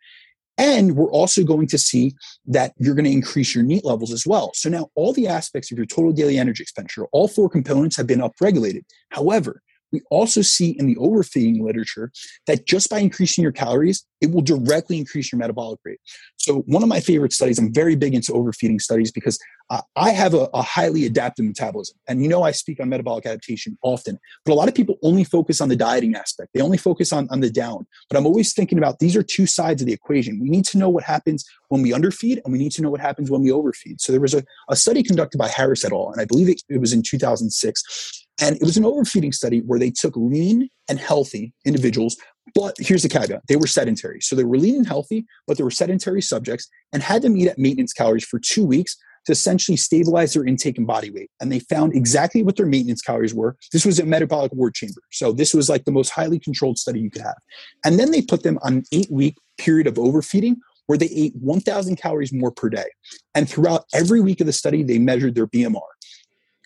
And 0.57 0.95
we're 0.95 1.11
also 1.11 1.43
going 1.43 1.67
to 1.67 1.77
see 1.79 2.13
that 2.45 2.73
you're 2.77 2.93
going 2.93 3.05
to 3.05 3.11
increase 3.11 3.55
your 3.55 3.63
NEAT 3.63 3.83
levels 3.83 4.11
as 4.11 4.27
well. 4.27 4.51
So 4.53 4.69
now 4.69 4.89
all 4.95 5.11
the 5.11 5.27
aspects 5.27 5.71
of 5.71 5.77
your 5.77 5.87
total 5.87 6.11
daily 6.11 6.37
energy 6.37 6.61
expenditure, 6.61 7.07
all 7.11 7.27
four 7.27 7.49
components 7.49 7.95
have 7.97 8.05
been 8.05 8.19
upregulated. 8.19 8.83
However, 9.09 9.61
we 9.93 10.01
also 10.09 10.41
see 10.41 10.71
in 10.71 10.87
the 10.87 10.97
overfeeding 10.97 11.63
literature 11.63 12.11
that 12.47 12.65
just 12.65 12.89
by 12.89 12.99
increasing 12.99 13.43
your 13.43 13.51
calories, 13.51 14.05
it 14.19 14.31
will 14.31 14.41
directly 14.41 14.97
increase 14.97 15.31
your 15.31 15.39
metabolic 15.39 15.79
rate. 15.85 15.99
So, 16.37 16.61
one 16.61 16.83
of 16.83 16.89
my 16.89 16.99
favorite 16.99 17.31
studies, 17.31 17.59
I'm 17.59 17.73
very 17.73 17.95
big 17.95 18.13
into 18.13 18.33
overfeeding 18.33 18.79
studies 18.79 19.11
because 19.11 19.39
uh, 19.69 19.81
I 19.95 20.09
have 20.09 20.33
a, 20.33 20.49
a, 20.53 20.61
highly 20.61 21.05
adaptive 21.05 21.45
metabolism. 21.45 21.97
And 22.07 22.21
you 22.21 22.27
know, 22.27 22.43
I 22.43 22.51
speak 22.51 22.79
on 22.79 22.89
metabolic 22.89 23.25
adaptation 23.25 23.77
often, 23.81 24.19
but 24.43 24.51
a 24.51 24.55
lot 24.55 24.67
of 24.67 24.75
people 24.75 24.97
only 25.03 25.23
focus 25.23 25.61
on 25.61 25.69
the 25.69 25.75
dieting 25.75 26.15
aspect. 26.15 26.49
They 26.53 26.61
only 26.61 26.77
focus 26.77 27.13
on, 27.13 27.27
on 27.31 27.39
the 27.39 27.49
down. 27.49 27.85
But 28.09 28.17
I'm 28.17 28.25
always 28.25 28.53
thinking 28.53 28.77
about 28.77 28.99
these 28.99 29.15
are 29.15 29.23
two 29.23 29.45
sides 29.45 29.81
of 29.81 29.87
the 29.87 29.93
equation. 29.93 30.39
We 30.39 30.49
need 30.49 30.65
to 30.65 30.77
know 30.77 30.89
what 30.89 31.03
happens 31.03 31.45
when 31.69 31.81
we 31.81 31.91
underfeed, 31.91 32.39
and 32.43 32.51
we 32.51 32.59
need 32.59 32.71
to 32.73 32.81
know 32.81 32.89
what 32.89 33.01
happens 33.01 33.31
when 33.31 33.41
we 33.41 33.51
overfeed. 33.51 34.01
So, 34.01 34.11
there 34.11 34.21
was 34.21 34.33
a, 34.33 34.43
a 34.69 34.75
study 34.75 35.03
conducted 35.03 35.37
by 35.37 35.47
Harris 35.47 35.85
et 35.85 35.91
al., 35.91 36.11
and 36.11 36.19
I 36.19 36.25
believe 36.25 36.49
it, 36.49 36.61
it 36.69 36.79
was 36.79 36.93
in 36.93 37.03
2006 37.03 38.22
And 38.41 38.55
it 38.55 38.63
was 38.63 38.77
an 38.77 38.85
overfeeding 38.85 39.31
study 39.31 39.59
where 39.59 39.79
they 39.79 39.91
took 39.91 40.15
lean 40.15 40.69
and 40.89 40.99
healthy 40.99 41.53
individuals, 41.65 42.17
but 42.55 42.75
here's 42.79 43.03
the 43.03 43.09
caveat 43.09 43.41
they 43.47 43.55
were 43.55 43.67
sedentary. 43.67 44.21
So 44.21 44.35
they 44.35 44.43
were 44.43 44.57
lean 44.57 44.75
and 44.75 44.87
healthy, 44.87 45.25
but 45.47 45.57
they 45.57 45.63
were 45.63 45.71
sedentary 45.71 46.21
subjects 46.21 46.67
and 46.91 47.03
had 47.03 47.21
them 47.21 47.37
eat 47.37 47.47
at 47.47 47.57
maintenance 47.57 47.93
calories 47.93 48.25
for 48.25 48.39
two 48.39 48.65
weeks 48.65 48.97
to 49.25 49.31
essentially 49.31 49.77
stabilize 49.77 50.33
their 50.33 50.45
intake 50.45 50.77
and 50.77 50.87
body 50.87 51.09
weight. 51.09 51.29
And 51.39 51.51
they 51.51 51.59
found 51.59 51.95
exactly 51.95 52.43
what 52.43 52.57
their 52.57 52.65
maintenance 52.65 53.01
calories 53.01 53.33
were. 53.33 53.55
This 53.71 53.85
was 53.85 53.99
a 53.99 54.05
metabolic 54.05 54.51
ward 54.53 54.73
chamber. 54.73 55.01
So 55.11 55.31
this 55.31 55.53
was 55.53 55.69
like 55.69 55.85
the 55.85 55.91
most 55.91 56.09
highly 56.09 56.39
controlled 56.39 56.77
study 56.77 56.99
you 56.99 57.09
could 57.09 57.21
have. 57.21 57.37
And 57.85 57.97
then 57.97 58.11
they 58.11 58.21
put 58.21 58.43
them 58.43 58.59
on 58.63 58.73
an 58.73 58.83
eight 58.91 59.09
week 59.09 59.37
period 59.57 59.87
of 59.87 59.97
overfeeding 59.97 60.57
where 60.87 60.97
they 60.97 61.09
ate 61.15 61.33
1,000 61.37 61.95
calories 61.95 62.33
more 62.33 62.51
per 62.51 62.69
day. 62.69 62.85
And 63.33 63.49
throughout 63.49 63.85
every 63.93 64.19
week 64.19 64.41
of 64.41 64.47
the 64.47 64.53
study, 64.53 64.83
they 64.83 64.99
measured 64.99 65.35
their 65.35 65.47
BMR. 65.47 65.79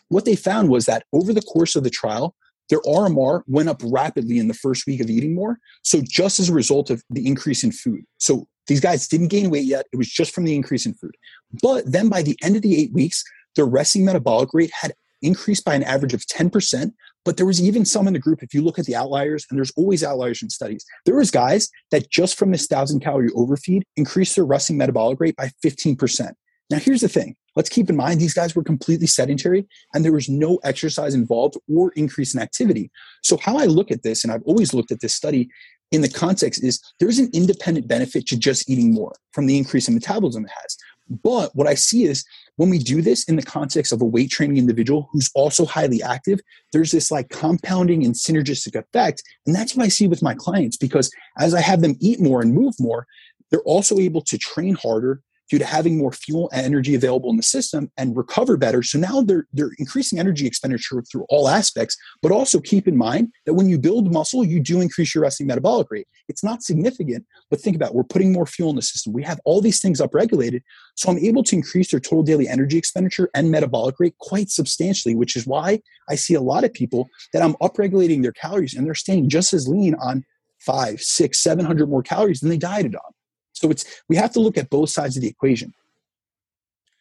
What 0.10 0.26
they 0.26 0.36
found 0.36 0.70
was 0.70 0.86
that 0.86 1.06
over 1.14 1.34
the 1.34 1.42
course 1.42 1.76
of 1.76 1.84
the 1.84 1.90
trial, 1.90 2.36
their 2.70 2.82
RMR 2.82 3.44
went 3.48 3.70
up 3.70 3.82
rapidly 3.84 4.40
in 4.40 4.48
the 4.48 4.54
first 4.54 4.86
week 4.86 5.00
of 5.00 5.10
eating 5.10 5.34
more. 5.36 5.58
So, 5.84 6.02
just 6.02 6.40
as 6.40 6.50
a 6.50 6.54
result 6.54 6.90
of 6.90 7.02
the 7.10 7.26
increase 7.26 7.64
in 7.64 7.72
food. 7.72 8.04
So, 8.18 8.48
these 8.68 8.82
guys 8.82 9.08
didn't 9.08 9.30
gain 9.30 9.50
weight 9.50 9.66
yet. 9.66 9.86
It 9.94 9.98
was 9.98 10.10
just 10.10 10.34
from 10.34 10.44
the 10.44 10.56
increase 10.56 10.86
in 10.86 10.94
food. 10.94 11.16
But 11.62 11.90
then 11.90 12.10
by 12.10 12.22
the 12.22 12.38
end 12.44 12.58
of 12.58 12.62
the 12.62 12.78
eight 12.78 12.92
weeks, 12.92 13.24
their 13.56 13.66
resting 13.66 14.04
metabolic 14.04 14.50
rate 14.54 14.72
had 14.74 14.94
increased 15.22 15.66
by 15.66 15.76
an 15.76 15.84
average 15.84 16.14
of 16.14 16.22
10%. 16.22 16.92
But 17.26 17.38
there 17.38 17.46
was 17.46 17.62
even 17.62 17.86
some 17.86 18.08
in 18.08 18.14
the 18.14 18.20
group, 18.20 18.44
if 18.44 18.54
you 18.54 18.62
look 18.62 18.80
at 18.80 18.86
the 18.86 18.96
outliers, 18.96 19.46
and 19.50 19.58
there's 19.58 19.72
always 19.76 20.04
outliers 20.04 20.42
in 20.42 20.50
studies, 20.50 20.86
there 21.06 21.16
was 21.16 21.32
guys 21.32 21.70
that 21.92 22.10
just 22.10 22.38
from 22.38 22.52
this 22.52 22.68
thousand 22.68 23.02
calorie 23.02 23.32
overfeed 23.36 23.84
increased 23.98 24.36
their 24.36 24.46
resting 24.46 24.78
metabolic 24.78 25.20
rate 25.20 25.36
by 25.36 25.50
15%. 25.66 26.32
Now, 26.70 26.80
here's 26.80 27.02
the 27.02 27.10
thing. 27.10 27.36
Let's 27.58 27.70
keep 27.70 27.90
in 27.90 27.96
mind 27.96 28.22
these 28.22 28.36
guys 28.36 28.56
were 28.56 28.64
completely 28.64 29.08
sedentary 29.08 29.68
and 29.96 30.06
there 30.06 30.14
was 30.14 30.30
no 30.30 30.58
exercise 30.64 31.16
involved 31.16 31.58
or 31.68 31.92
increase 31.94 32.36
in 32.36 32.40
activity. 32.40 32.92
So, 33.24 33.36
how 33.38 33.58
I 33.58 33.66
look 33.66 33.90
at 33.90 34.04
this, 34.04 34.24
and 34.24 34.32
I've 34.32 34.44
always 34.44 34.76
looked 34.76 34.92
at 34.92 35.02
this 35.02 35.16
study 35.16 35.50
in 35.92 36.02
the 36.02 36.08
context, 36.08 36.64
is 36.64 36.80
there's 37.00 37.18
an 37.18 37.32
independent 37.34 37.88
benefit 37.88 38.28
to 38.28 38.38
just 38.38 38.70
eating 38.70 38.94
more 38.94 39.16
from 39.32 39.48
the 39.48 39.58
increase 39.58 39.88
in 39.88 39.96
metabolism 39.96 40.46
it 40.46 40.52
has. 40.62 40.78
But 41.24 41.56
what 41.56 41.66
I 41.66 41.74
see 41.74 42.04
is 42.04 42.24
when 42.58 42.70
we 42.70 42.78
do 42.78 43.02
this 43.02 43.24
in 43.24 43.38
the 43.38 43.42
context 43.42 43.92
of 43.92 44.02
a 44.02 44.06
weight 44.06 44.30
training 44.30 44.58
individual 44.58 45.10
who's 45.12 45.32
also 45.34 45.66
highly 45.66 46.04
active, 46.04 46.40
there's 46.74 46.92
this 46.92 47.10
like 47.10 47.30
compounding 47.30 48.06
and 48.06 48.14
synergistic 48.14 48.76
effect. 48.76 49.24
And 49.48 49.56
that's 49.56 49.76
what 49.76 49.84
I 49.84 49.90
see 49.90 50.08
with 50.08 50.22
my 50.22 50.36
clients 50.36 50.78
because 50.78 51.10
as 51.40 51.56
I 51.56 51.62
have 51.62 51.82
them 51.82 51.96
eat 52.00 52.20
more 52.20 52.40
and 52.40 52.54
move 52.54 52.76
more, 52.80 53.08
they're 53.50 53.62
also 53.62 53.98
able 53.98 54.22
to 54.22 54.38
train 54.38 54.76
harder, 54.76 55.22
due 55.50 55.60
to 55.60 55.66
having 55.66 55.98
more 55.98 56.12
fuel 56.12 56.50
and 56.52 56.66
energy 56.66 56.96
available 56.96 57.30
in 57.30 57.38
the 57.38 57.44
system 57.44 57.92
and 57.98 58.16
recover 58.16 58.58
better. 58.58 58.84
So 58.84 59.00
now 59.00 59.22
they're 59.22 59.48
they're 59.54 59.72
increasing 59.78 60.20
energy 60.20 60.46
expenditure 60.46 61.02
through 61.10 61.26
all 61.30 61.48
aspects, 61.48 61.98
but 62.22 62.32
also 62.32 62.60
keep 62.60 62.88
in 62.88 62.98
mind 62.98 63.32
that 63.46 63.54
when 63.54 63.70
you 63.70 63.78
build 63.78 64.12
muscle, 64.12 64.44
you 64.44 64.60
do 64.60 64.82
increase 64.82 65.14
your 65.16 65.24
resting 65.24 65.48
metabolic 65.48 65.88
rate. 65.90 66.08
It's 66.28 66.44
not 66.44 66.64
significant, 66.64 67.26
but 67.50 67.62
think 67.62 67.76
about 67.76 67.90
it. 67.90 67.96
we're 67.96 68.04
putting 68.04 68.34
more 68.34 68.46
fuel 68.46 68.70
in 68.70 68.76
the 68.76 68.82
system. 68.82 69.14
We 69.14 69.24
have 69.24 69.40
all 69.46 69.62
these 69.62 69.82
things 69.82 70.02
upregulated. 70.02 70.62
So 70.96 71.10
I'm 71.10 71.20
able 71.20 71.44
to 71.44 71.56
increase 71.56 71.92
their 71.92 72.00
total 72.00 72.24
daily 72.24 72.48
energy 72.48 72.78
expenditure 72.78 73.30
and 73.34 73.52
metabolic 73.52 74.00
rate 74.00 74.18
quite 74.20 74.50
substantially, 74.50 75.16
which 75.16 75.36
is 75.36 75.48
why 75.48 75.82
I 76.10 76.16
see 76.16 76.34
a 76.34 76.42
lot 76.42 76.64
of 76.64 76.74
people 76.74 77.08
that 77.34 77.42
I'm 77.42 77.54
upregulating 77.56 78.22
their 78.22 78.32
calories 78.32 78.74
and 78.76 78.86
they're 78.86 78.96
staying 78.96 79.30
just 79.30 79.54
as 79.54 79.68
lean 79.68 79.96
on 79.96 80.26
five, 80.60 81.02
six, 81.02 81.42
seven 81.42 81.66
hundred 81.66 81.90
more 81.90 82.04
calories 82.04 82.40
than 82.40 82.50
they 82.50 82.58
dieted 82.58 82.96
on. 82.96 83.14
So 83.60 83.70
it's 83.70 83.86
we 84.08 84.16
have 84.16 84.32
to 84.34 84.40
look 84.40 84.58
at 84.58 84.70
both 84.70 84.90
sides 84.90 85.16
of 85.16 85.22
the 85.22 85.28
equation. 85.28 85.74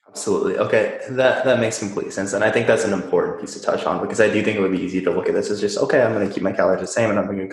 Absolutely. 0.08 0.56
Okay, 0.56 0.98
that 1.10 1.44
that 1.44 1.60
makes 1.60 1.78
complete 1.78 2.10
sense, 2.10 2.32
and 2.32 2.42
I 2.42 2.50
think 2.50 2.66
that's 2.66 2.84
an 2.84 2.94
important 2.94 3.38
piece 3.38 3.52
to 3.52 3.60
touch 3.60 3.84
on 3.84 4.00
because 4.00 4.18
I 4.18 4.30
do 4.30 4.42
think 4.42 4.56
it 4.56 4.60
would 4.62 4.72
be 4.72 4.80
easy 4.80 5.02
to 5.02 5.10
look 5.10 5.28
at 5.28 5.34
this 5.34 5.50
as 5.50 5.60
just 5.60 5.76
okay, 5.76 6.02
I'm 6.02 6.14
going 6.14 6.26
to 6.26 6.32
keep 6.32 6.42
my 6.42 6.52
calories 6.52 6.80
the 6.80 6.86
same, 6.86 7.10
and 7.10 7.18
I'm 7.18 7.26
going 7.26 7.38
to 7.38 7.46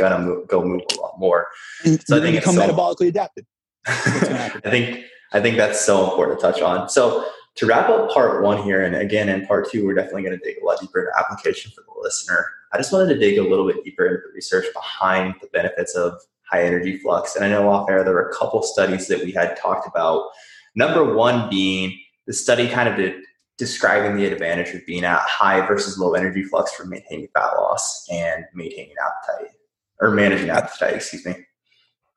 go 0.48 0.64
move 0.64 0.82
a 0.98 1.02
lot 1.02 1.20
more. 1.20 1.48
And 1.84 2.02
so 2.08 2.18
I 2.18 2.22
think 2.22 2.38
become 2.38 2.56
so, 2.56 2.62
metabolically 2.62 3.10
adapted. 3.10 3.46
I 3.86 4.62
think 4.64 5.04
I 5.34 5.42
think 5.42 5.58
that's 5.58 5.84
so 5.84 6.10
important 6.10 6.40
to 6.40 6.46
touch 6.46 6.62
on. 6.62 6.88
So 6.88 7.26
to 7.56 7.66
wrap 7.66 7.90
up 7.90 8.10
part 8.12 8.42
one 8.44 8.64
here, 8.64 8.82
and 8.82 8.96
again 8.96 9.28
in 9.28 9.46
part 9.46 9.70
two, 9.70 9.86
we're 9.86 9.96
definitely 9.96 10.24
going 10.24 10.40
to 10.40 10.46
dig 10.46 10.62
a 10.62 10.66
lot 10.66 10.80
deeper 10.80 11.02
into 11.02 11.12
application 11.20 11.70
for 11.76 11.82
the 11.82 12.02
listener. 12.02 12.46
I 12.72 12.78
just 12.78 12.94
wanted 12.94 13.14
to 13.14 13.20
dig 13.20 13.38
a 13.40 13.44
little 13.44 13.68
bit 13.68 13.84
deeper 13.84 14.06
into 14.06 14.22
the 14.26 14.34
research 14.34 14.66
behind 14.74 15.36
the 15.42 15.48
benefits 15.48 15.96
of 15.96 16.22
high 16.50 16.64
energy 16.64 16.98
flux. 17.00 17.36
And 17.36 17.44
I 17.44 17.50
know 17.50 17.70
off 17.70 17.90
air 17.90 18.04
there 18.04 18.14
were 18.14 18.30
a 18.30 18.34
couple 18.34 18.62
studies 18.64 19.08
that 19.08 19.24
we 19.24 19.32
had 19.32 19.58
talked 19.58 19.88
about. 19.88 20.30
Number 20.76 21.14
one 21.14 21.50
being 21.50 21.98
the 22.28 22.34
study 22.34 22.68
kind 22.68 22.90
of 22.90 22.96
did, 22.96 23.16
describing 23.58 24.18
the 24.18 24.26
advantage 24.26 24.74
of 24.74 24.86
being 24.86 25.04
at 25.04 25.22
high 25.22 25.66
versus 25.66 25.98
low 25.98 26.14
energy 26.14 26.44
flux 26.44 26.74
for 26.74 26.86
maintaining 26.86 27.28
fat 27.34 27.54
loss 27.58 28.06
and 28.12 28.46
maintaining 28.54 28.96
appetite 29.04 29.52
or 30.00 30.12
managing 30.12 30.50
appetite, 30.50 30.96
excuse 30.96 31.26
me. 31.26 31.36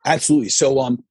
Absolutely. 0.05 0.49
So 0.49 0.81
um 0.81 1.05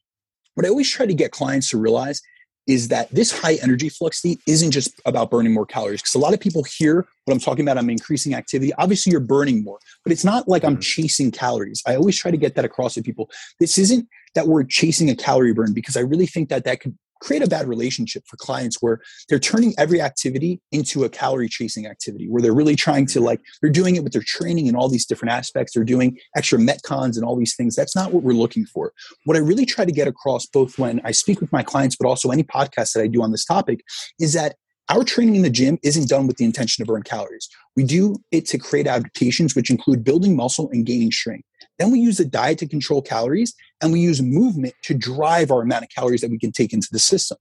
what 0.55 0.66
I 0.66 0.70
always 0.70 0.89
try 0.89 1.05
to 1.05 1.13
get 1.13 1.32
clients 1.32 1.70
to 1.70 1.78
realize 1.78 2.22
is 2.68 2.88
that 2.88 3.09
this 3.11 3.32
high 3.32 3.55
energy 3.55 3.89
flux 3.89 4.18
state 4.18 4.39
isn't 4.47 4.72
just 4.72 4.99
about 5.05 5.30
burning 5.30 5.53
more 5.53 5.66
calories 5.66 6.01
because 6.01 6.16
a 6.16 6.20
lot 6.20 6.34
of 6.34 6.39
people 6.39 6.63
hear 6.63 7.07
what 7.26 7.34
I'm 7.34 7.39
talking 7.39 7.63
about. 7.63 7.78
I'm 7.78 7.89
increasing 7.89 8.34
activity. 8.34 8.74
Obviously, 8.76 9.11
you're 9.11 9.20
burning 9.20 9.63
more, 9.63 9.80
but 10.03 10.11
it's 10.11 10.24
not 10.24 10.47
like 10.47 10.63
I'm 10.63 10.74
mm-hmm. 10.74 10.82
chasing 10.82 11.32
calories. 11.32 11.84
I 11.86 11.95
always 11.95 12.18
try 12.18 12.32
to 12.32 12.38
get 12.38 12.55
that 12.55 12.66
across 12.66 12.95
to 12.95 13.03
people. 13.03 13.30
This 13.59 13.78
isn't 13.78 14.07
that 14.34 14.47
we're 14.47 14.63
chasing 14.63 15.09
a 15.09 15.16
calorie 15.16 15.53
burn 15.53 15.74
because 15.74 15.95
I 15.95 16.01
really 16.01 16.28
think 16.28 16.49
that 16.49 16.66
that 16.66 16.82
could 16.82 16.97
create 17.22 17.41
a 17.41 17.47
bad 17.47 17.68
relationship 17.68 18.24
for 18.28 18.38
clients 18.38 18.82
where 18.82 18.99
they're 19.30 19.39
turning 19.39 19.74
every 19.78 20.01
activity 20.01 20.61
into 20.72 21.03
a 21.03 21.09
calorie 21.09 21.49
chasing 21.49 21.88
activity 21.88 22.28
where 22.28 22.41
they're 22.41 22.53
really 22.53 22.76
trying 22.76 23.05
to 23.05 23.20
mm-hmm. 23.20 23.28
like 23.28 23.41
they're 23.61 23.72
doing 23.72 23.95
it 23.95 24.03
with 24.03 24.13
their 24.13 24.24
training 24.26 24.68
and 24.68 24.78
all 24.78 24.89
these 24.89 25.05
different 25.05 25.32
aspects 25.32 25.74
they're 25.74 25.84
doing 25.84 26.18
extra 26.36 26.59
metcons 26.59 27.16
and 27.16 27.24
all 27.24 27.36
these 27.36 27.55
things 27.55 27.76
that's 27.76 27.95
not 27.95 28.11
what 28.11 28.24
we're 28.24 28.34
looking 28.34 28.66
for 28.66 28.91
what 29.26 29.38
i 29.38 29.39
really 29.39 29.66
try 29.66 29.86
to 29.86 29.91
get 29.91 30.07
across 30.07 30.45
both 30.45 30.78
when 30.78 31.01
i 31.03 31.11
speak 31.11 31.39
with 31.41 31.51
my 31.51 31.63
clients 31.63 31.95
but 31.95 32.07
also 32.07 32.30
any 32.32 32.43
podcast 32.43 32.93
that 32.93 33.01
i 33.01 33.07
do 33.07 33.22
on 33.22 33.32
this 33.32 33.45
topic 33.45 33.82
is 34.20 34.34
that 34.34 34.55
our 34.89 35.03
training 35.03 35.36
in 35.36 35.41
the 35.41 35.49
gym 35.49 35.80
isn't 35.84 36.09
done 36.09 36.28
with 36.28 36.38
the 36.38 36.45
intention 36.45 36.86
to 36.86 36.91
burn 36.91 37.01
calories. 37.01 37.49
We 37.76 37.84
do 37.84 38.18
it 38.32 38.45
to 38.47 38.59
create 38.59 38.86
adaptations, 38.86 39.55
which 39.55 39.72
include 39.72 40.03
building 40.03 40.36
muscle 40.36 40.70
and 40.72 40.86
gaining 40.86 41.11
strength. 41.11 41.47
Then 41.80 41.92
we 41.92 42.00
use 42.00 42.18
the 42.18 42.26
diet 42.26 42.60
to 42.60 42.68
control 42.68 43.02
calories, 43.02 43.54
and 43.82 43.92
we 43.92 44.00
use 44.00 44.22
movement 44.22 44.74
to 44.84 44.94
drive 44.94 45.52
our 45.52 45.62
amount 45.62 45.84
of 45.84 45.90
calories 45.90 46.22
that 46.22 46.32
we 46.32 46.40
can 46.40 46.52
take 46.52 46.74
into 46.74 46.88
the 46.92 47.00
system. 47.00 47.38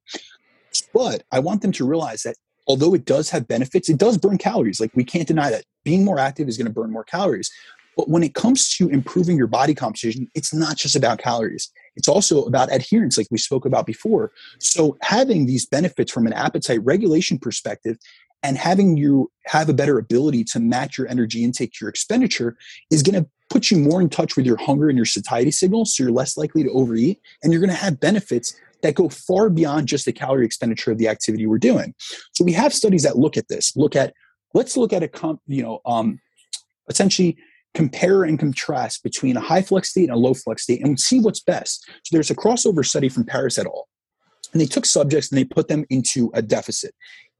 But 0.92 1.22
I 1.32 1.38
want 1.38 1.62
them 1.62 1.72
to 1.72 1.86
realize 1.86 2.22
that 2.22 2.36
although 2.66 2.94
it 2.94 3.04
does 3.04 3.30
have 3.30 3.46
benefits, 3.46 3.88
it 3.88 3.98
does 3.98 4.18
burn 4.18 4.38
calories. 4.38 4.80
Like 4.80 4.90
we 4.94 5.04
can't 5.04 5.28
deny 5.28 5.50
that. 5.50 5.64
Being 5.84 6.04
more 6.04 6.18
active 6.18 6.48
is 6.48 6.56
going 6.56 6.66
to 6.66 6.72
burn 6.72 6.90
more 6.90 7.04
calories. 7.04 7.50
But 7.96 8.08
when 8.08 8.24
it 8.24 8.34
comes 8.34 8.74
to 8.76 8.88
improving 8.88 9.36
your 9.36 9.46
body 9.46 9.74
composition, 9.74 10.28
it's 10.34 10.52
not 10.52 10.76
just 10.76 10.96
about 10.96 11.18
calories. 11.18 11.70
It's 11.94 12.08
also 12.08 12.42
about 12.44 12.72
adherence, 12.72 13.16
like 13.16 13.28
we 13.30 13.38
spoke 13.38 13.64
about 13.64 13.86
before. 13.86 14.32
So 14.58 14.96
having 15.02 15.46
these 15.46 15.66
benefits 15.66 16.10
from 16.10 16.26
an 16.26 16.32
appetite 16.32 16.80
regulation 16.82 17.38
perspective 17.38 17.96
and 18.44 18.58
having 18.58 18.96
you 18.98 19.32
have 19.46 19.68
a 19.70 19.72
better 19.72 19.98
ability 19.98 20.44
to 20.44 20.60
match 20.60 20.98
your 20.98 21.08
energy 21.08 21.42
intake 21.42 21.72
to 21.72 21.78
your 21.80 21.88
expenditure 21.88 22.56
is 22.90 23.02
going 23.02 23.20
to 23.20 23.28
put 23.50 23.70
you 23.70 23.78
more 23.78 24.00
in 24.00 24.08
touch 24.10 24.36
with 24.36 24.44
your 24.44 24.58
hunger 24.58 24.88
and 24.88 24.96
your 24.96 25.06
satiety 25.06 25.50
signals, 25.50 25.96
so 25.96 26.02
you're 26.02 26.12
less 26.12 26.36
likely 26.36 26.62
to 26.62 26.70
overeat, 26.70 27.20
and 27.42 27.52
you're 27.52 27.60
going 27.60 27.70
to 27.70 27.76
have 27.76 27.98
benefits 27.98 28.54
that 28.82 28.94
go 28.94 29.08
far 29.08 29.48
beyond 29.48 29.88
just 29.88 30.04
the 30.04 30.12
calorie 30.12 30.44
expenditure 30.44 30.92
of 30.92 30.98
the 30.98 31.08
activity 31.08 31.46
we're 31.46 31.58
doing. 31.58 31.94
So 32.32 32.44
we 32.44 32.52
have 32.52 32.74
studies 32.74 33.02
that 33.02 33.16
look 33.16 33.38
at 33.38 33.48
this. 33.48 33.74
Look 33.76 33.96
at 33.96 34.12
let's 34.52 34.76
look 34.76 34.92
at 34.92 35.02
a 35.02 35.08
comp, 35.08 35.40
you 35.46 35.62
know, 35.62 35.80
um, 35.86 36.20
essentially 36.88 37.38
compare 37.72 38.24
and 38.24 38.38
contrast 38.38 39.02
between 39.02 39.36
a 39.36 39.40
high 39.40 39.62
flux 39.62 39.90
state 39.90 40.04
and 40.04 40.12
a 40.12 40.16
low 40.18 40.34
flux 40.34 40.62
state 40.62 40.84
and 40.84 41.00
see 41.00 41.18
what's 41.18 41.40
best. 41.40 41.88
So 42.04 42.14
there's 42.14 42.30
a 42.30 42.36
crossover 42.36 42.86
study 42.86 43.08
from 43.08 43.24
Paris 43.24 43.58
et 43.58 43.66
al. 43.66 43.88
And 44.52 44.60
they 44.60 44.66
took 44.66 44.86
subjects 44.86 45.30
and 45.30 45.38
they 45.38 45.44
put 45.44 45.66
them 45.68 45.84
into 45.90 46.30
a 46.34 46.42
deficit 46.42 46.94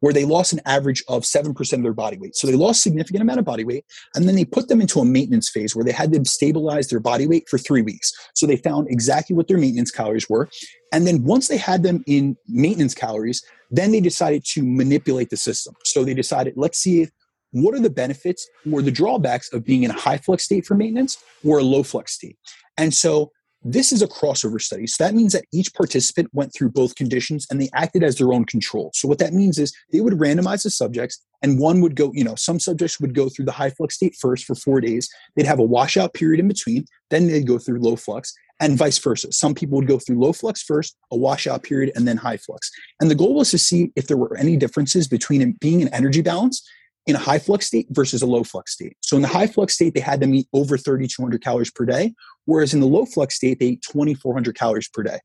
where 0.05 0.13
they 0.13 0.27
lost 0.27 0.53
an 0.53 0.61
average 0.67 1.03
of 1.09 1.23
7% 1.23 1.73
of 1.73 1.83
their 1.83 1.95
body 1.95 2.19
weight. 2.19 2.37
So 2.37 2.47
they 2.47 2.57
lost 2.57 2.83
significant 2.83 3.23
amount 3.23 3.39
of 3.39 3.47
body 3.47 3.65
weight. 3.65 3.87
And 4.15 4.29
then 4.29 4.37
they 4.37 4.45
put 4.45 4.69
them 4.69 4.83
into 4.83 5.01
a 5.01 5.05
maintenance 5.07 5.49
phase 5.49 5.75
where 5.75 5.83
they 5.83 5.93
had 5.93 6.13
them 6.13 6.27
stabilize 6.27 6.89
their 6.89 7.01
body 7.01 7.27
weight 7.27 7.49
for 7.49 7.57
three 7.57 7.81
weeks. 7.81 8.13
So 8.35 8.47
they 8.47 8.59
found 8.59 8.89
exactly 8.91 9.35
what 9.35 9.49
their 9.49 9.57
maintenance 9.57 9.91
calories 9.91 10.29
were. 10.29 10.51
And 10.93 11.07
then 11.07 11.25
once 11.25 11.49
they 11.49 11.57
had 11.57 11.83
them 11.83 12.05
in 12.07 12.37
maintenance 12.47 12.93
calories, 12.93 13.43
then 13.71 13.93
they 13.93 14.01
decided 14.01 14.45
to 14.49 14.63
manipulate 14.63 15.31
the 15.31 15.39
system. 15.39 15.75
So 15.87 16.05
they 16.05 16.13
decided, 16.13 16.53
let's 16.55 16.77
see 16.77 17.01
if 17.01 17.11
what 17.53 17.73
are 17.73 17.81
the 17.81 17.89
benefits 17.89 18.47
or 18.71 18.83
the 18.83 18.91
drawbacks 18.91 19.51
of 19.55 19.65
being 19.65 19.85
in 19.85 19.91
a 19.91 19.99
high 19.99 20.19
flux 20.19 20.45
state 20.45 20.67
for 20.67 20.75
maintenance 20.75 21.17
or 21.43 21.61
a 21.61 21.63
low 21.63 21.83
flux 21.83 22.13
state. 22.13 22.37
And 22.77 22.93
so 22.93 23.33
this 23.65 23.93
is 23.93 24.03
a 24.03 24.07
crossover 24.07 24.61
study. 24.61 24.87
So 24.87 25.03
that 25.03 25.15
means 25.15 25.33
that 25.33 25.47
each 25.53 25.73
participant 25.73 26.29
went 26.33 26.53
through 26.55 26.71
both 26.71 26.95
conditions 26.95 27.47
and 27.51 27.61
they 27.61 27.71
acted 27.73 28.05
as 28.05 28.17
their 28.17 28.33
own 28.33 28.45
control. 28.45 28.91
So 28.95 29.09
what 29.09 29.19
that 29.19 29.33
means 29.33 29.59
is 29.59 29.75
they 29.91 30.01
would 30.01 30.15
randomize 30.15 30.63
the 30.63 30.71
subjects 30.71 31.25
and 31.43 31.59
one 31.59 31.81
would 31.81 31.97
go, 31.97 32.13
you 32.15 32.25
know, 32.25 32.35
some 32.35 32.61
subjects 32.61 33.01
would 33.01 33.15
go 33.15 33.29
through 33.29 33.47
the 33.47 33.53
high 33.53 33.71
flux 33.71 33.97
state 33.97 34.15
first 34.21 34.45
for 34.45 34.55
four 34.55 34.81
days. 34.81 35.09
They'd 35.35 35.47
have 35.47 35.59
a 35.59 35.65
washout 35.65 36.13
period 36.13 36.41
in 36.41 36.49
between. 36.49 36.85
Then 37.11 37.27
they'd 37.27 37.47
go 37.47 37.59
through 37.59 37.81
low 37.81 37.97
flux 37.97 38.35
and 38.61 38.79
vice 38.79 38.99
versa. 38.99 39.33
Some 39.33 39.55
people 39.55 39.77
would 39.79 39.89
go 39.89 39.99
through 39.99 40.21
low 40.21 40.33
flux 40.33 40.63
first, 40.63 40.97
a 41.11 41.17
washout 41.17 41.63
period, 41.63 41.93
and 41.95 42.07
then 42.07 42.17
high 42.17 42.37
flux. 42.37 42.71
And 43.01 43.11
the 43.11 43.15
goal 43.15 43.35
was 43.35 43.51
to 43.51 43.59
see 43.59 43.93
if 43.97 44.07
there 44.07 44.17
were 44.17 44.37
any 44.37 44.57
differences 44.57 45.09
between 45.09 45.53
being 45.61 45.81
in 45.81 45.89
energy 45.89 46.23
balance 46.23 46.63
in 47.07 47.17
a 47.17 47.19
high 47.19 47.39
flux 47.39 47.67
state 47.67 47.87
versus 47.91 48.23
a 48.23 48.27
low 48.27 48.45
flux 48.45 48.73
state. 48.73 48.97
So 49.01 49.17
in 49.17 49.23
the 49.23 49.29
high 49.29 49.47
flux 49.47 49.75
state, 49.75 49.95
they 49.95 50.01
had 50.01 50.21
them 50.21 50.35
eat 50.35 50.49
over 50.53 50.79
3,200 50.79 51.43
calories 51.43 51.71
per 51.71 51.85
day, 51.85 52.15
whereas 52.47 52.73
in 52.73 52.81
the 52.81 52.87
low 52.87 53.05
flux 53.05 53.35
state, 53.35 53.59
they 53.59 53.67
ate 53.67 53.83
2,400 53.83 54.57
calories 54.57 54.89
per 54.89 55.03
day. 55.03 55.19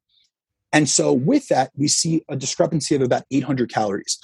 And 0.72 0.90
so 0.90 1.14
with 1.14 1.48
that, 1.48 1.72
we 1.76 1.88
see 1.88 2.24
a 2.30 2.36
discrepancy 2.36 2.96
of 2.96 3.02
about 3.02 3.24
800 3.32 3.72
calories. 3.72 4.20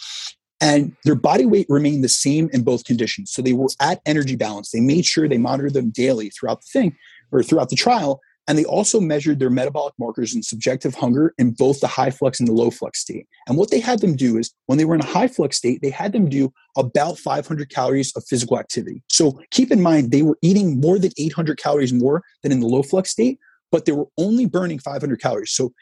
And 0.61 0.95
their 1.03 1.15
body 1.15 1.45
weight 1.45 1.65
remained 1.69 2.03
the 2.03 2.09
same 2.09 2.49
in 2.53 2.63
both 2.63 2.85
conditions. 2.85 3.31
So 3.31 3.41
they 3.41 3.53
were 3.53 3.67
at 3.79 4.01
energy 4.05 4.35
balance. 4.35 4.71
They 4.71 4.79
made 4.79 5.05
sure 5.05 5.27
they 5.27 5.37
monitored 5.37 5.73
them 5.73 5.89
daily 5.89 6.29
throughout 6.29 6.61
the 6.61 6.79
thing 6.79 6.95
or 7.31 7.43
throughout 7.43 7.69
the 7.69 7.75
trial 7.75 8.21
and 8.47 8.57
they 8.57 8.65
also 8.65 8.99
measured 8.99 9.39
their 9.39 9.49
metabolic 9.49 9.93
markers 9.97 10.33
and 10.33 10.45
subjective 10.45 10.93
hunger 10.93 11.33
in 11.37 11.51
both 11.51 11.79
the 11.79 11.87
high 11.87 12.11
flux 12.11 12.39
and 12.39 12.47
the 12.47 12.53
low 12.53 12.69
flux 12.69 12.99
state. 12.99 13.27
And 13.47 13.57
what 13.57 13.71
they 13.71 13.79
had 13.79 13.99
them 13.99 14.15
do 14.15 14.37
is 14.37 14.53
when 14.67 14.77
they 14.77 14.85
were 14.85 14.95
in 14.95 15.01
a 15.01 15.05
high 15.05 15.27
flux 15.27 15.57
state, 15.57 15.81
they 15.81 15.89
had 15.89 16.13
them 16.13 16.29
do 16.29 16.53
about 16.77 17.17
500 17.17 17.69
calories 17.69 18.15
of 18.15 18.23
physical 18.27 18.59
activity. 18.59 19.03
So 19.09 19.39
keep 19.51 19.71
in 19.71 19.81
mind, 19.81 20.11
they 20.11 20.21
were 20.21 20.37
eating 20.41 20.79
more 20.79 20.99
than 20.99 21.11
800 21.17 21.57
calories 21.57 21.93
more 21.93 22.23
than 22.43 22.51
in 22.51 22.59
the 22.59 22.67
low 22.67 22.83
flux 22.83 23.09
state, 23.09 23.39
but 23.71 23.85
they 23.85 23.91
were 23.91 24.07
only 24.17 24.45
burning 24.45 24.79
500 24.79 25.19
calories. 25.19 25.51
So 25.51 25.73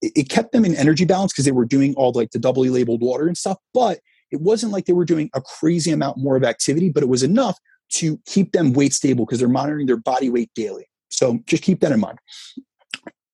it 0.00 0.28
kept 0.28 0.52
them 0.52 0.64
in 0.64 0.74
energy 0.74 1.04
balance 1.04 1.32
because 1.32 1.44
they 1.44 1.52
were 1.52 1.64
doing 1.64 1.94
all 1.96 2.12
like 2.12 2.30
the 2.30 2.38
doubly 2.38 2.70
labeled 2.70 3.02
water 3.02 3.26
and 3.26 3.38
stuff, 3.38 3.58
but 3.74 4.00
it 4.30 4.40
wasn't 4.40 4.72
like 4.72 4.86
they 4.86 4.92
were 4.92 5.04
doing 5.04 5.30
a 5.34 5.40
crazy 5.40 5.90
amount 5.90 6.18
more 6.18 6.36
of 6.36 6.44
activity, 6.44 6.88
but 6.90 7.02
it 7.02 7.08
was 7.08 7.22
enough 7.22 7.58
to 7.90 8.18
keep 8.26 8.52
them 8.52 8.72
weight 8.72 8.94
stable 8.94 9.26
because 9.26 9.38
they're 9.38 9.48
monitoring 9.48 9.86
their 9.86 9.98
body 9.98 10.30
weight 10.30 10.50
daily. 10.54 10.86
So 11.22 11.38
just 11.46 11.62
keep 11.62 11.78
that 11.80 11.92
in 11.92 12.00
mind. 12.00 12.18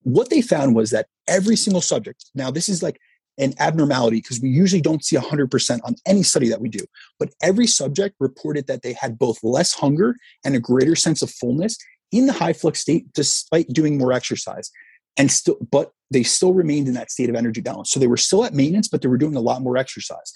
What 0.03 0.29
they 0.29 0.43
found 0.43 0.77
was 0.77 0.91
that 0.91 1.07
every 1.27 1.57
single 1.57 1.81
subject, 1.81 2.27
now 2.35 2.51
this 2.51 2.69
is 2.69 2.83
like 2.83 3.01
an 3.39 3.55
abnormality 3.59 4.19
because 4.19 4.43
we 4.43 4.51
usually 4.51 4.83
don't 4.83 5.03
see 5.03 5.17
100% 5.17 5.81
on 5.85 5.95
any 6.07 6.23
study 6.23 6.51
that 6.51 6.61
we 6.61 6.69
do, 6.69 6.81
but 7.19 7.31
every 7.43 7.67
subject 7.67 8.15
reported 8.21 8.67
that 8.67 8.83
they 8.83 8.93
had 8.93 9.19
both 9.19 9.43
less 9.43 9.73
hunger 9.73 10.17
and 10.45 10.55
a 10.55 10.61
greater 10.61 10.95
sense 10.95 11.23
of 11.23 11.31
fullness 11.31 11.79
in 12.13 12.27
the 12.27 12.35
high 12.35 12.53
flux 12.53 12.81
state 12.81 13.11
despite 13.15 13.69
doing 13.69 13.97
more 13.97 14.13
exercise 14.13 14.71
and 15.17 15.31
still 15.31 15.57
but 15.71 15.91
they 16.11 16.23
still 16.23 16.53
remained 16.53 16.89
in 16.89 16.95
that 16.95 17.11
state 17.11 17.31
of 17.31 17.37
energy 17.37 17.63
balance. 17.63 17.91
So 17.91 18.01
they 18.01 18.07
were 18.07 18.19
still 18.19 18.45
at 18.45 18.53
maintenance 18.53 18.89
but 18.89 19.01
they 19.01 19.09
were 19.09 19.17
doing 19.17 19.37
a 19.37 19.41
lot 19.41 19.63
more 19.63 19.79
exercise. 19.79 20.31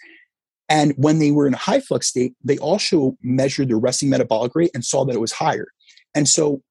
And 0.70 0.94
when 0.96 1.18
they 1.18 1.32
were 1.32 1.46
in 1.46 1.52
a 1.52 1.58
high 1.68 1.80
flux 1.80 2.06
state 2.06 2.32
they 2.42 2.56
also 2.56 3.18
measured 3.22 3.68
their 3.68 3.78
resting 3.78 4.08
metabolic 4.08 4.54
rate 4.54 4.70
and 4.74 4.82
saw 4.82 5.04
that 5.04 5.14
it 5.14 5.20
was 5.20 5.32
higher. 5.32 5.66
And 6.14 6.26
so 6.26 6.62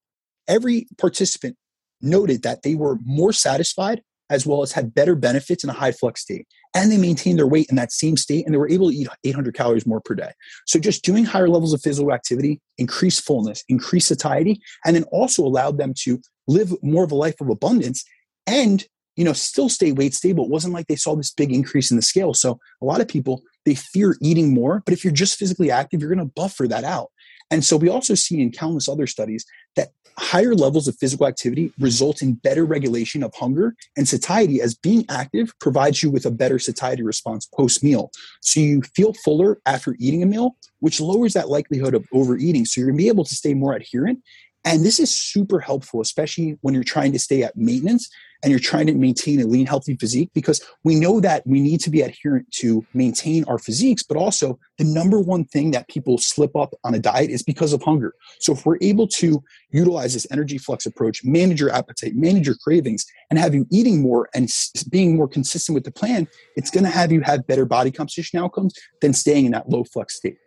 every 0.52 0.88
participant 0.98 1.56
noted 2.02 2.44
that 2.44 2.62
they 2.64 2.76
were 2.76 2.98
more 3.04 3.34
satisfied 3.34 4.02
as 4.30 4.46
well 4.46 4.62
as 4.62 4.72
had 4.72 4.94
better 4.94 5.16
benefits 5.16 5.64
in 5.64 5.70
a 5.70 5.74
high 5.74 5.92
flux 5.92 6.22
state. 6.22 6.48
And 6.74 6.90
they 6.90 6.98
maintained 6.98 7.38
their 7.38 7.48
weight 7.48 7.68
in 7.70 7.76
that 7.76 7.92
same 7.92 8.16
state 8.16 8.46
and 8.46 8.54
they 8.54 8.58
were 8.58 8.70
able 8.70 8.90
to 8.90 8.96
eat 8.96 9.08
800 9.26 9.54
calories 9.54 9.86
more 9.86 10.00
per 10.00 10.16
day. 10.16 10.32
So 10.66 10.80
just 10.80 11.04
doing 11.04 11.26
higher 11.26 11.50
levels 11.50 11.74
of 11.74 11.82
physical 11.82 12.14
activity 12.14 12.62
increased 12.78 13.26
fullness, 13.26 13.64
increased 13.68 14.08
satiety, 14.08 14.62
and 14.86 14.96
then 14.96 15.04
also 15.06 15.44
allowed 15.44 15.78
them 15.78 15.94
to 16.04 16.22
live 16.48 16.74
more 16.82 17.04
of 17.04 17.12
a 17.12 17.16
life 17.16 17.42
of 17.42 17.50
abundance 17.50 18.04
and 18.48 18.86
you 19.18 19.26
know 19.26 19.34
still 19.34 19.68
stay 19.68 19.92
weight 19.92 20.14
stable. 20.14 20.46
It 20.46 20.50
wasn't 20.50 20.74
like 20.74 20.88
they 20.88 20.96
saw 20.96 21.16
this 21.16 21.34
big 21.34 21.52
increase 21.52 21.92
in 21.92 21.98
the 21.98 22.04
scale. 22.04 22.34
So 22.34 22.58
a 22.82 22.86
lot 22.86 23.02
of 23.02 23.08
people 23.08 23.42
they 23.66 23.76
fear 23.76 24.16
eating 24.22 24.54
more, 24.54 24.82
but 24.86 24.94
if 24.94 25.04
you're 25.04 25.14
just 25.14 25.38
physically 25.38 25.70
active, 25.70 26.02
you're 26.02 26.14
going 26.14 26.26
to 26.26 26.34
buffer 26.34 26.68
that 26.70 26.84
out. 26.84 27.12
And 27.52 27.64
so 27.64 27.78
we 27.78 27.90
also 27.90 28.16
see 28.16 28.42
in 28.42 28.52
countless 28.52 28.90
other 28.90 29.06
studies 29.06 29.46
that 29.76 29.90
higher 30.18 30.56
levels 30.56 30.88
of 30.88 30.98
physical 30.98 31.28
activity 31.28 31.72
result 31.80 32.22
in 32.22 32.34
better 32.34 32.66
regulation 32.66 33.24
of 33.24 33.34
hunger 33.36 33.76
and 33.96 34.08
satiety 34.08 34.62
as 34.62 34.76
being 34.76 35.06
active 35.10 35.54
provides 35.60 36.02
you 36.02 36.10
with 36.10 36.26
a 36.26 36.32
better 36.32 36.60
satiety 36.60 37.04
response 37.04 37.46
post 37.46 37.84
meal. 37.84 38.12
So 38.42 38.60
you 38.60 38.82
feel 38.82 39.14
fuller 39.14 39.60
after 39.66 39.96
eating 40.00 40.24
a 40.24 40.26
meal, 40.26 40.56
which 40.80 41.00
lowers 41.00 41.34
that 41.34 41.50
likelihood 41.50 41.94
of 41.94 42.06
overeating. 42.14 42.66
So 42.66 42.80
you're 42.82 42.90
going 42.90 42.98
to 42.98 43.04
be 43.04 43.10
able 43.10 43.26
to 43.26 43.36
stay 43.36 43.54
more 43.54 43.74
adherent. 43.74 44.20
And 44.64 44.86
this 44.86 45.00
is 45.00 45.16
super 45.16 45.60
helpful, 45.60 46.02
especially 46.02 46.58
when 46.62 46.74
you're 46.74 46.84
trying 46.84 47.12
to 47.14 47.20
stay 47.20 47.44
at 47.44 47.58
maintenance 47.58 48.10
and 48.44 48.52
you're 48.52 48.60
trying 48.60 48.88
to 48.88 48.94
maintain 48.94 49.40
a 49.42 49.46
lean, 49.46 49.66
healthy 49.66 49.96
physique, 49.96 50.30
because 50.34 50.62
we 50.84 50.96
know 50.96 51.20
that 51.20 51.46
we 51.46 51.60
need 51.60 51.80
to 51.82 51.90
be 51.90 52.02
adherent 52.02 52.50
to 52.52 52.86
maintain 52.94 53.44
our 53.46 53.60
physiques, 53.60 54.04
but 54.04 54.18
also 54.18 54.60
the 54.78 54.84
number 54.84 55.20
one 55.20 55.46
thing 55.46 55.72
that 55.72 55.88
people 55.88 56.18
slip 56.18 56.56
up 56.56 56.74
on 56.84 56.96
a 56.96 57.00
diet 57.00 57.30
is 57.30 57.44
because 57.44 57.74
of 57.74 57.82
hunger. 57.84 58.14
So 58.40 58.54
if 58.54 58.66
we're 58.66 58.78
able 58.82 59.08
to 59.08 59.44
utilize 59.72 60.14
this 60.14 60.28
energy 60.32 60.58
flux 60.58 60.86
approach, 60.86 61.24
manage 61.24 61.60
your 61.60 61.72
appetite, 61.72 62.16
manage 62.16 62.48
your 62.48 62.56
cravings, 62.56 63.06
and 63.30 63.38
have 63.38 63.54
you 63.54 63.68
eating 63.72 64.02
more 64.02 64.30
and 64.34 64.50
being 64.90 65.16
more 65.16 65.28
consistent 65.28 65.76
with 65.76 65.84
the 65.84 65.92
plan, 65.92 66.28
it's 66.56 66.72
going 66.72 66.84
to 66.84 66.90
have 66.90 67.12
you 67.12 67.22
have 67.22 67.46
better 67.48 67.66
body 67.66 67.92
composition 67.92 68.40
outcomes 68.40 68.74
than 69.02 69.14
staying 69.14 69.46
in 69.46 69.52
that 69.52 69.70
low 69.70 69.84
flux 69.84 70.16
state. 70.16 70.38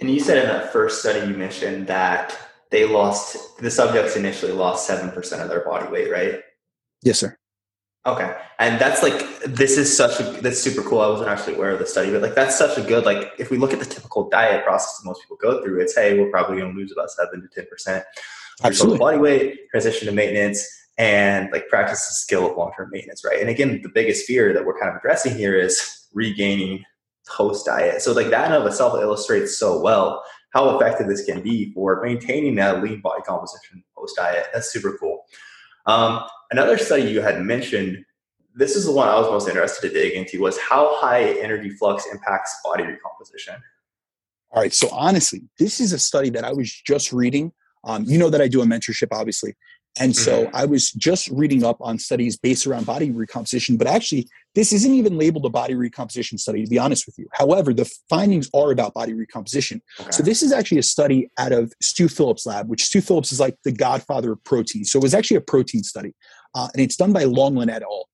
And 0.00 0.10
you 0.10 0.20
said 0.20 0.38
in 0.38 0.46
that 0.48 0.72
first 0.72 1.00
study 1.00 1.20
you 1.30 1.36
mentioned 1.36 1.86
that 1.86 2.36
they 2.70 2.86
lost 2.86 3.58
the 3.58 3.70
subjects 3.70 4.16
initially 4.16 4.52
lost 4.52 4.88
7% 4.88 5.14
of 5.42 5.48
their 5.48 5.64
body 5.64 5.90
weight 5.90 6.10
right? 6.10 6.40
Yes 7.02 7.18
sir. 7.18 7.36
Okay. 8.06 8.34
And 8.58 8.80
that's 8.80 9.02
like 9.02 9.40
this 9.44 9.76
is 9.76 9.94
such 9.94 10.20
a 10.20 10.40
that's 10.40 10.58
super 10.58 10.82
cool. 10.82 11.00
I 11.00 11.08
wasn't 11.08 11.28
actually 11.28 11.56
aware 11.56 11.70
of 11.70 11.78
the 11.78 11.86
study 11.86 12.10
but 12.10 12.22
like 12.22 12.34
that's 12.34 12.56
such 12.56 12.78
a 12.78 12.82
good 12.82 13.04
like 13.04 13.32
if 13.38 13.50
we 13.50 13.58
look 13.58 13.72
at 13.72 13.78
the 13.78 13.84
typical 13.84 14.28
diet 14.30 14.64
process 14.64 14.98
that 14.98 15.06
most 15.06 15.22
people 15.22 15.36
go 15.36 15.62
through 15.62 15.80
it's 15.80 15.94
hey 15.94 16.18
we're 16.18 16.30
probably 16.30 16.58
going 16.58 16.72
to 16.72 16.78
lose 16.78 16.92
about 16.92 17.10
7 17.10 17.48
to 17.54 17.62
10% 17.62 18.02
Absolutely. 18.62 18.98
body 18.98 19.18
weight 19.18 19.70
transition 19.70 20.06
to 20.06 20.12
maintenance 20.12 20.66
and 20.98 21.50
like 21.52 21.68
practice 21.68 22.06
the 22.08 22.14
skill 22.14 22.50
of 22.50 22.56
long-term 22.56 22.90
maintenance 22.90 23.24
right? 23.24 23.40
And 23.40 23.50
again 23.50 23.80
the 23.82 23.90
biggest 23.90 24.26
fear 24.26 24.54
that 24.54 24.64
we're 24.64 24.78
kind 24.78 24.90
of 24.90 24.96
addressing 24.96 25.36
here 25.36 25.58
is 25.58 26.06
regaining 26.14 26.84
post 27.28 27.66
diet 27.66 28.00
so 28.00 28.12
like 28.12 28.30
that 28.30 28.46
in 28.46 28.52
of 28.52 28.66
itself 28.66 29.00
illustrates 29.00 29.58
so 29.58 29.78
well 29.78 30.24
how 30.50 30.76
effective 30.76 31.06
this 31.06 31.24
can 31.24 31.42
be 31.42 31.72
for 31.72 32.00
maintaining 32.02 32.56
that 32.56 32.82
lean 32.82 33.00
body 33.00 33.22
composition 33.22 33.82
post 33.96 34.16
diet. 34.16 34.46
That's 34.52 34.72
super 34.72 34.96
cool. 34.98 35.24
Um, 35.86 36.24
another 36.50 36.76
study 36.76 37.04
you 37.04 37.20
had 37.20 37.40
mentioned, 37.40 38.04
this 38.54 38.76
is 38.76 38.84
the 38.84 38.92
one 38.92 39.08
I 39.08 39.18
was 39.18 39.28
most 39.28 39.48
interested 39.48 39.88
to 39.88 39.94
dig 39.94 40.14
into, 40.14 40.40
was 40.40 40.58
how 40.58 40.96
high 40.96 41.38
energy 41.40 41.70
flux 41.70 42.06
impacts 42.12 42.54
body 42.64 42.84
recomposition. 42.84 43.54
All 44.50 44.60
right. 44.60 44.74
So 44.74 44.88
honestly, 44.90 45.42
this 45.58 45.80
is 45.80 45.92
a 45.92 45.98
study 45.98 46.30
that 46.30 46.44
I 46.44 46.52
was 46.52 46.70
just 46.70 47.12
reading. 47.12 47.52
Um, 47.84 48.04
you 48.06 48.18
know 48.18 48.28
that 48.30 48.42
I 48.42 48.48
do 48.48 48.60
a 48.60 48.66
mentorship, 48.66 49.08
obviously, 49.12 49.54
and 49.98 50.14
so 50.14 50.44
mm-hmm. 50.44 50.56
I 50.56 50.66
was 50.66 50.92
just 50.92 51.28
reading 51.30 51.64
up 51.64 51.76
on 51.80 51.98
studies 51.98 52.36
based 52.36 52.66
around 52.66 52.86
body 52.86 53.10
recomposition, 53.10 53.76
but 53.76 53.86
actually, 53.86 54.28
this 54.54 54.72
isn't 54.72 54.92
even 54.92 55.18
labeled 55.18 55.44
a 55.46 55.50
body 55.50 55.74
recomposition 55.74 56.38
study, 56.38 56.64
to 56.64 56.70
be 56.70 56.78
honest 56.78 57.06
with 57.06 57.18
you. 57.18 57.26
However, 57.32 57.74
the 57.74 57.90
findings 58.08 58.48
are 58.54 58.70
about 58.70 58.94
body 58.94 59.14
recomposition. 59.14 59.82
Okay. 60.00 60.10
So, 60.12 60.22
this 60.22 60.42
is 60.42 60.52
actually 60.52 60.78
a 60.78 60.84
study 60.84 61.28
out 61.38 61.52
of 61.52 61.72
Stu 61.82 62.08
Phillips' 62.08 62.46
lab, 62.46 62.68
which 62.68 62.84
Stu 62.84 63.00
Phillips 63.00 63.32
is 63.32 63.40
like 63.40 63.56
the 63.64 63.72
godfather 63.72 64.32
of 64.32 64.44
protein. 64.44 64.84
So, 64.84 64.98
it 64.98 65.02
was 65.02 65.14
actually 65.14 65.38
a 65.38 65.42
protein 65.42 65.82
study, 65.82 66.14
uh, 66.54 66.68
and 66.72 66.82
it's 66.82 66.96
done 66.96 67.12
by 67.12 67.24
Longland 67.24 67.70
et 67.70 67.82
al. 67.82 68.08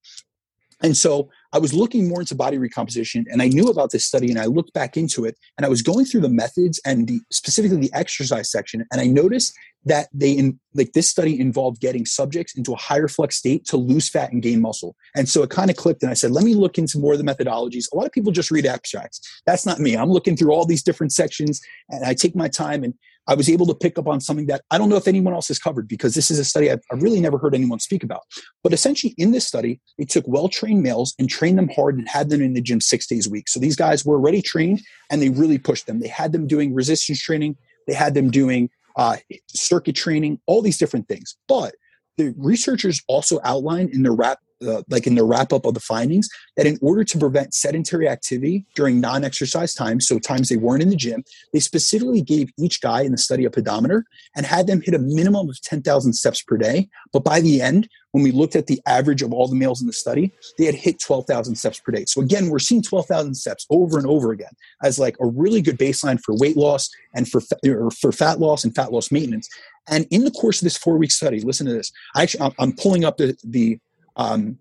And 0.83 0.97
so 0.97 1.31
I 1.53 1.59
was 1.59 1.75
looking 1.75 2.09
more 2.09 2.21
into 2.21 2.35
body 2.35 2.59
recomposition 2.59 3.25
and 3.31 3.43
I 3.43 3.49
knew 3.49 3.69
about 3.69 3.91
this 3.91 4.05
study 4.05 4.31
and 4.31 4.39
I 4.39 4.47
looked 4.47 4.73
back 4.73 4.97
into 4.97 5.25
it 5.25 5.37
and 5.57 5.65
I 5.65 5.69
was 5.69 5.83
going 5.83 6.05
through 6.05 6.23
the 6.23 6.29
methods 6.29 6.81
and 6.85 7.07
the 7.07 7.21
specifically 7.31 7.79
the 7.79 7.93
exercise 7.93 8.51
section 8.51 8.85
and 8.91 9.01
I 9.01 9.07
noticed 9.07 9.55
that 9.87 10.09
they 10.13 10.33
in 10.33 10.59
like 10.75 10.93
this 10.93 11.09
study 11.09 11.41
involved 11.41 11.81
getting 11.81 12.05
subjects 12.05 12.57
into 12.57 12.73
a 12.73 12.77
higher 12.77 13.09
flux 13.09 13.37
state 13.37 13.65
to 13.67 13.77
lose 13.77 14.09
fat 14.09 14.33
and 14.33 14.43
gain 14.43 14.61
muscle. 14.61 14.97
And 15.15 15.29
so 15.29 15.43
it 15.43 15.51
kind 15.51 15.71
of 15.71 15.77
clicked 15.77 16.03
and 16.03 16.11
I 16.11 16.15
said, 16.15 16.33
let 16.33 16.45
me 16.45 16.55
look 16.55 16.77
into 16.77 16.99
more 16.99 17.13
of 17.13 17.19
the 17.19 17.25
methodologies. 17.25 17.87
A 17.93 17.97
lot 17.97 18.05
of 18.05 18.13
people 18.13 18.33
just 18.33 18.51
read 18.51 18.67
abstracts. 18.67 19.21
That's 19.47 19.65
not 19.65 19.79
me. 19.79 19.97
I'm 19.97 20.11
looking 20.11 20.37
through 20.37 20.53
all 20.53 20.67
these 20.67 20.83
different 20.83 21.13
sections 21.13 21.61
and 21.89 22.05
I 22.05 22.15
take 22.15 22.35
my 22.35 22.49
time 22.49 22.83
and 22.83 22.95
I 23.29 23.35
was 23.35 23.49
able 23.49 23.67
to 23.67 23.75
pick 23.75 23.99
up 23.99 24.07
on 24.07 24.21
something 24.21 24.47
that 24.47 24.63
I 24.71 24.79
don't 24.79 24.89
know 24.89 24.97
if 24.97 25.09
anyone 25.09 25.33
else 25.33 25.49
has 25.49 25.59
covered 25.59 25.89
because 25.89 26.15
this 26.15 26.31
is 26.31 26.39
a 26.39 26.45
study 26.45 26.71
I've, 26.71 26.81
I've 26.93 27.03
really 27.03 27.21
never 27.21 27.39
heard 27.39 27.55
anyone 27.55 27.81
speak 27.81 28.03
about. 28.05 28.23
But 28.63 28.73
essentially, 28.73 29.15
in 29.19 29.33
this 29.33 29.47
study, 29.47 29.81
they 29.99 30.05
took 30.05 30.25
well 30.27 30.49
trained 30.49 30.83
males 30.83 31.15
and 31.19 31.29
trained 31.29 31.59
them 31.59 31.69
hard 31.75 31.97
and 31.97 32.09
had 32.09 32.31
them 32.31 32.43
in 32.43 32.55
the 32.55 32.61
gym 32.61 32.81
six 32.81 33.07
days 33.07 33.27
a 33.27 33.31
week. 33.31 33.49
So 33.49 33.61
these 33.61 33.77
guys 33.77 34.05
were 34.05 34.17
already 34.17 34.43
trained 34.43 34.81
and 35.11 35.21
they 35.21 35.31
really 35.31 35.59
pushed 35.59 35.87
them. 35.87 36.01
They 36.01 36.09
had 36.09 36.33
them 36.33 36.47
doing 36.47 36.75
resistance 36.75 37.21
training, 37.21 37.57
they 37.87 37.95
had 37.95 38.15
them 38.15 38.31
doing 38.31 38.71
uh, 38.97 39.17
circuit 39.49 39.95
training, 39.95 40.41
all 40.47 40.63
these 40.63 40.79
different 40.79 41.09
things. 41.09 41.37
But 41.49 41.75
the 42.17 42.35
researchers 42.37 43.03
also 43.09 43.39
outlined 43.45 43.91
in 43.91 44.03
their 44.03 44.13
wrap 44.13 44.39
uh, 44.67 44.83
like 44.89 45.07
in 45.07 45.15
the 45.15 45.25
wrap 45.25 45.53
up 45.53 45.67
of 45.67 45.75
the 45.75 45.81
findings 45.81 46.29
that 46.57 46.67
in 46.67 46.79
order 46.81 47.05
to 47.05 47.19
prevent 47.19 47.53
sedentary 47.53 48.09
activity 48.09 48.65
during 48.75 49.01
non-exercise 49.01 49.75
times 49.75 50.09
so 50.09 50.19
times 50.19 50.49
they 50.49 50.57
weren't 50.57 50.83
in 50.83 50.89
the 50.89 50.97
gym 50.97 51.23
they 51.53 51.61
specifically 51.61 52.23
gave 52.23 52.51
each 52.59 52.81
guy 52.81 53.03
in 53.03 53.13
the 53.13 53.19
study 53.19 53.45
a 53.45 53.51
pedometer 53.51 54.05
and 54.35 54.47
had 54.47 54.67
them 54.67 54.81
hit 54.81 54.95
a 54.95 54.99
minimum 54.99 55.49
of 55.49 55.61
10,000 55.61 56.13
steps 56.13 56.43
per 56.43 56.57
day. 56.57 56.89
But 57.13 57.25
by 57.25 57.41
the 57.41 57.61
end 57.61 57.89
when 58.13 58.25
we 58.25 58.31
looked 58.31 58.57
at 58.57 58.67
the 58.67 58.81
average 58.87 59.21
of 59.21 59.31
all 59.31 59.47
the 59.47 59.55
males 59.55 59.83
in 59.83 59.87
the 59.87 59.93
study 59.93 60.33
they 60.57 60.65
had 60.65 60.75
hit 60.75 61.01
12,000 61.01 61.55
steps 61.55 61.79
per 61.81 61.93
day. 61.93 62.07
So 62.07 62.23
again 62.23 62.49
we're 62.49 62.59
seeing 62.59 62.83
12,000 62.83 63.35
steps 63.35 63.67
over 63.69 63.99
and 63.99 64.07
over 64.07 64.33
again 64.33 64.53
as 64.83 64.99
like 64.99 65.17
a 65.21 65.27
really 65.27 65.61
good 65.61 65.79
baseline 65.79 66.19
for 66.19 66.35
weight 66.35 66.57
loss 66.57 66.89
and 67.15 67.29
for 67.29 67.43
for 67.91 68.11
fat 68.13 68.41
loss 68.41 68.65
and 68.65 68.75
fat 68.75 68.91
loss 68.91 69.13
maintenance 69.13 69.51
and 69.89 70.07
in 70.11 70.25
the 70.25 70.31
course 70.31 70.61
of 70.61 70.65
this 70.65 70.77
four 70.77 70.97
week 70.99 71.11
study 71.11 71.41
listen 71.41 71.67
to 71.67 71.73
this 71.73 71.93
I 72.15 72.23
actually 72.23 72.53
i'm 72.59 72.73
pulling 72.73 73.05
up 73.05 73.17
the 73.17 73.37
the 73.45 73.79
um, 74.17 74.59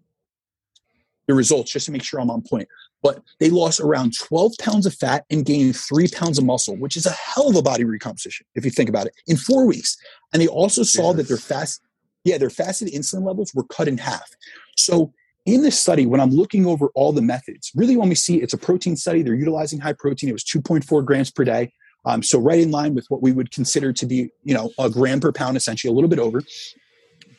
the 1.28 1.34
results 1.34 1.71
just 1.71 1.86
to 1.88 1.91
make 1.91 2.03
sure 2.03 2.19
I'm 2.19 2.30
on 2.30 2.41
point. 2.41 2.67
But 3.01 3.21
they 3.39 3.49
lost 3.49 3.80
around 3.80 4.17
12 4.17 4.53
pounds 4.59 4.86
of 4.86 4.93
fat 4.93 5.26
and 5.30 5.45
gained 5.45 5.76
three 5.76 6.07
pounds 6.07 6.38
of 6.39 6.45
muscle, 6.45 6.76
which 6.76 6.97
is 6.97 7.05
a 7.05 7.11
hell 7.11 7.49
of 7.49 7.55
a 7.55 7.61
body 7.61 7.84
recomposition 7.84 8.45
if 8.55 8.65
you 8.65 8.71
think 8.71 8.89
about 8.89 9.07
it, 9.07 9.13
in 9.28 9.38
four 9.38 9.65
weeks. 9.65 9.95
And 10.34 10.41
they 10.41 10.47
also 10.47 10.84
saw 10.84 11.13
that 11.13 11.28
their 11.28 11.38
fast, 11.38 11.82
yeah, 12.23 12.38
their 12.38 12.49
fasted 12.49 12.88
insulin 12.89 13.26
levels 13.26 13.53
were 13.53 13.65
cut 13.65 13.88
in 13.88 13.97
half. 13.97 14.28
So 14.76 15.13
in 15.45 15.61
this 15.61 15.80
study, 15.80 16.07
when 16.07 16.19
I'm 16.19 16.32
looking 16.32 16.65
over 16.65 16.89
all 16.95 17.11
the 17.11 17.21
methods, 17.21 17.71
really 17.76 17.95
when 17.95 18.09
we 18.09 18.15
see 18.15 18.41
it's 18.41 18.53
a 18.53 18.57
protein 18.57 18.95
study, 18.95 19.21
they're 19.21 19.36
utilizing 19.36 19.80
high 19.80 19.93
protein. 19.93 20.30
It 20.30 20.34
was 20.34 20.43
2.4 20.43 21.05
grams 21.05 21.30
per 21.30 21.43
day. 21.43 21.71
Um, 22.05 22.21
so 22.23 22.39
right 22.39 22.59
in 22.59 22.71
line 22.71 22.93
with 22.93 23.05
what 23.09 23.21
we 23.21 23.31
would 23.31 23.51
consider 23.51 23.91
to 23.93 24.05
be, 24.05 24.29
you 24.43 24.53
know, 24.53 24.71
a 24.79 24.89
gram 24.89 25.19
per 25.19 25.31
pound, 25.31 25.57
essentially 25.57 25.91
a 25.91 25.93
little 25.93 26.09
bit 26.09 26.19
over. 26.19 26.43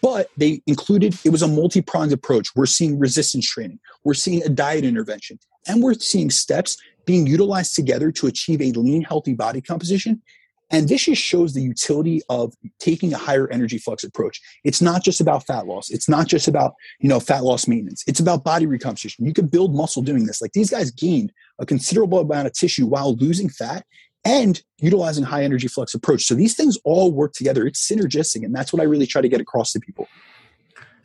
But 0.03 0.29
they 0.37 0.61
included, 0.67 1.17
it 1.25 1.31
was 1.31 1.43
a 1.43 1.49
multi 1.49 1.81
pronged 1.81 2.13
approach. 2.13 2.55
We're 2.55 2.67
seeing 2.67 2.99
resistance 2.99 3.47
training, 3.47 3.79
we're 4.05 4.15
seeing 4.15 4.43
a 4.43 4.49
diet 4.49 4.85
intervention, 4.85 5.39
and 5.67 5.83
we're 5.83 5.95
seeing 5.95 6.31
steps 6.31 6.77
being 7.07 7.27
utilized 7.27 7.75
together 7.75 8.11
to 8.13 8.27
achieve 8.27 8.61
a 8.61 8.73
lean, 8.73 9.03
healthy 9.03 9.35
body 9.35 9.61
composition. 9.61 10.23
And 10.71 10.89
this 10.89 11.05
just 11.05 11.23
shows 11.23 11.55
the 11.55 11.63
utility 11.63 12.23
of 12.29 12.53
taking 12.81 13.15
a 13.15 13.19
higher 13.19 13.49
energy 13.51 13.79
flux 13.79 14.03
approach. 14.03 14.41
It's 14.65 14.83
not 14.83 15.05
just 15.05 15.21
about 15.21 15.47
fat 15.47 15.67
loss. 15.67 15.91
It's 15.91 16.09
not 16.09 16.27
just 16.27 16.49
about, 16.49 16.75
you 16.99 17.09
know, 17.09 17.21
fat 17.21 17.45
loss 17.45 17.69
maintenance. 17.69 18.03
It's 18.09 18.19
about 18.19 18.43
body 18.43 18.67
recomposition. 18.67 19.27
You 19.27 19.33
can 19.33 19.47
build 19.47 19.75
muscle 19.75 20.03
doing 20.03 20.27
this. 20.27 20.43
Like 20.43 20.53
these 20.53 20.71
guys 20.71 20.91
gained 20.91 21.33
a 21.61 21.67
considerable 21.67 22.19
amount 22.19 22.49
of 22.49 22.53
tissue 22.53 22.87
while 22.87 23.15
losing 23.15 23.49
fat 23.49 23.87
and 24.25 24.63
utilizing 24.79 25.25
high 25.25 25.45
energy 25.45 25.69
flux 25.69 25.95
approach. 25.95 26.25
So 26.25 26.35
these 26.35 26.55
things 26.55 26.79
all 26.85 27.13
work 27.13 27.33
together. 27.33 27.67
It's 27.67 27.87
synergistic, 27.87 28.45
and 28.45 28.55
that's 28.55 28.73
what 28.73 28.81
I 28.81 28.85
really 28.85 29.07
try 29.07 29.23
to 29.23 29.29
get 29.29 29.41
across 29.41 29.73
to 29.73 29.81
people. 29.81 30.09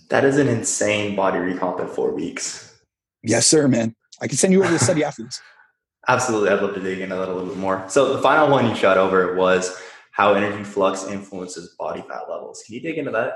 That 0.10 0.26
is 0.26 0.38
an 0.38 0.48
insane 0.48 1.16
body 1.16 1.38
recomp 1.38 1.80
in 1.80 1.88
four 1.88 2.12
weeks. 2.12 2.82
Yes, 3.24 3.46
sir, 3.48 3.68
man. 3.68 3.96
I 4.22 4.28
can 4.28 4.38
send 4.38 4.54
you 4.54 4.64
over 4.64 4.72
the 4.72 4.80
study 4.80 5.04
after 5.06 5.24
this. 5.24 5.42
Absolutely. 6.08 6.50
I'd 6.50 6.62
love 6.62 6.74
to 6.74 6.82
dig 6.82 7.00
into 7.00 7.16
that 7.16 7.30
a 7.30 7.34
little 7.34 7.50
bit 7.50 7.58
more. 7.58 7.86
So 7.88 8.16
the 8.16 8.22
final 8.22 8.50
one 8.50 8.68
you 8.68 8.76
shot 8.76 8.98
over 8.98 9.36
was 9.36 9.80
how 10.12 10.34
energy 10.34 10.64
flux 10.64 11.06
influences 11.06 11.76
body 11.80 12.02
fat 12.02 12.30
levels. 12.30 12.64
Can 12.66 12.76
you 12.76 12.82
dig 12.82 12.98
into 12.98 13.12
that? 13.12 13.34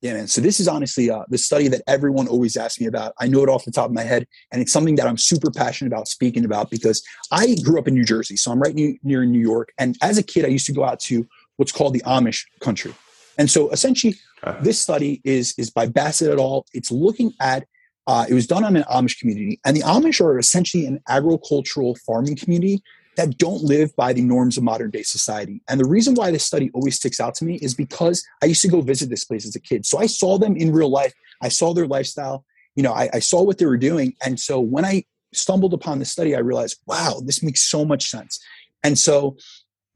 Yeah, 0.00 0.12
man. 0.12 0.28
So 0.28 0.40
this 0.40 0.60
is 0.60 0.68
honestly 0.68 1.10
uh, 1.10 1.24
the 1.28 1.38
study 1.38 1.66
that 1.68 1.82
everyone 1.88 2.28
always 2.28 2.56
asks 2.56 2.80
me 2.80 2.86
about. 2.86 3.14
I 3.18 3.26
know 3.26 3.42
it 3.42 3.48
off 3.48 3.64
the 3.64 3.72
top 3.72 3.86
of 3.86 3.92
my 3.92 4.04
head, 4.04 4.26
and 4.52 4.62
it's 4.62 4.72
something 4.72 4.94
that 4.94 5.08
I'm 5.08 5.18
super 5.18 5.50
passionate 5.50 5.92
about 5.92 6.06
speaking 6.06 6.44
about 6.44 6.70
because 6.70 7.02
I 7.32 7.56
grew 7.64 7.80
up 7.80 7.88
in 7.88 7.94
New 7.94 8.04
Jersey, 8.04 8.36
so 8.36 8.52
I'm 8.52 8.60
right 8.60 8.74
near, 8.74 8.94
near 9.02 9.24
New 9.24 9.40
York. 9.40 9.72
And 9.76 9.96
as 10.00 10.16
a 10.16 10.22
kid, 10.22 10.44
I 10.44 10.48
used 10.48 10.66
to 10.66 10.72
go 10.72 10.84
out 10.84 11.00
to 11.00 11.26
what's 11.56 11.72
called 11.72 11.94
the 11.94 12.02
Amish 12.02 12.44
country. 12.60 12.94
And 13.38 13.50
so 13.50 13.70
essentially, 13.70 14.14
uh-huh. 14.44 14.60
this 14.62 14.78
study 14.78 15.20
is 15.24 15.52
is 15.58 15.70
by 15.70 15.86
Bassett 15.86 16.30
et 16.30 16.38
al. 16.38 16.64
It's 16.72 16.92
looking 16.92 17.32
at 17.40 17.66
uh, 18.06 18.24
it 18.28 18.34
was 18.34 18.46
done 18.46 18.64
on 18.64 18.76
an 18.76 18.84
Amish 18.84 19.18
community, 19.18 19.60
and 19.64 19.76
the 19.76 19.82
Amish 19.82 20.20
are 20.20 20.38
essentially 20.38 20.86
an 20.86 21.00
agricultural 21.08 21.96
farming 22.06 22.36
community 22.36 22.82
that 23.18 23.36
don't 23.36 23.64
live 23.64 23.94
by 23.96 24.12
the 24.12 24.22
norms 24.22 24.56
of 24.56 24.62
modern 24.62 24.90
day 24.90 25.02
society. 25.02 25.60
And 25.68 25.80
the 25.80 25.88
reason 25.88 26.14
why 26.14 26.30
this 26.30 26.46
study 26.46 26.70
always 26.72 26.94
sticks 26.94 27.18
out 27.18 27.34
to 27.36 27.44
me 27.44 27.56
is 27.56 27.74
because 27.74 28.24
I 28.40 28.46
used 28.46 28.62
to 28.62 28.68
go 28.68 28.80
visit 28.80 29.10
this 29.10 29.24
place 29.24 29.44
as 29.44 29.56
a 29.56 29.60
kid. 29.60 29.84
So 29.84 29.98
I 29.98 30.06
saw 30.06 30.38
them 30.38 30.56
in 30.56 30.72
real 30.72 30.88
life. 30.88 31.12
I 31.42 31.48
saw 31.48 31.74
their 31.74 31.88
lifestyle. 31.88 32.44
You 32.76 32.84
know, 32.84 32.92
I, 32.92 33.10
I 33.12 33.18
saw 33.18 33.42
what 33.42 33.58
they 33.58 33.66
were 33.66 33.76
doing. 33.76 34.14
And 34.24 34.38
so 34.38 34.60
when 34.60 34.84
I 34.84 35.02
stumbled 35.34 35.74
upon 35.74 35.98
the 35.98 36.04
study, 36.04 36.36
I 36.36 36.38
realized, 36.38 36.78
wow, 36.86 37.20
this 37.24 37.42
makes 37.42 37.62
so 37.62 37.84
much 37.84 38.08
sense. 38.08 38.38
And 38.84 38.96
so, 38.96 39.36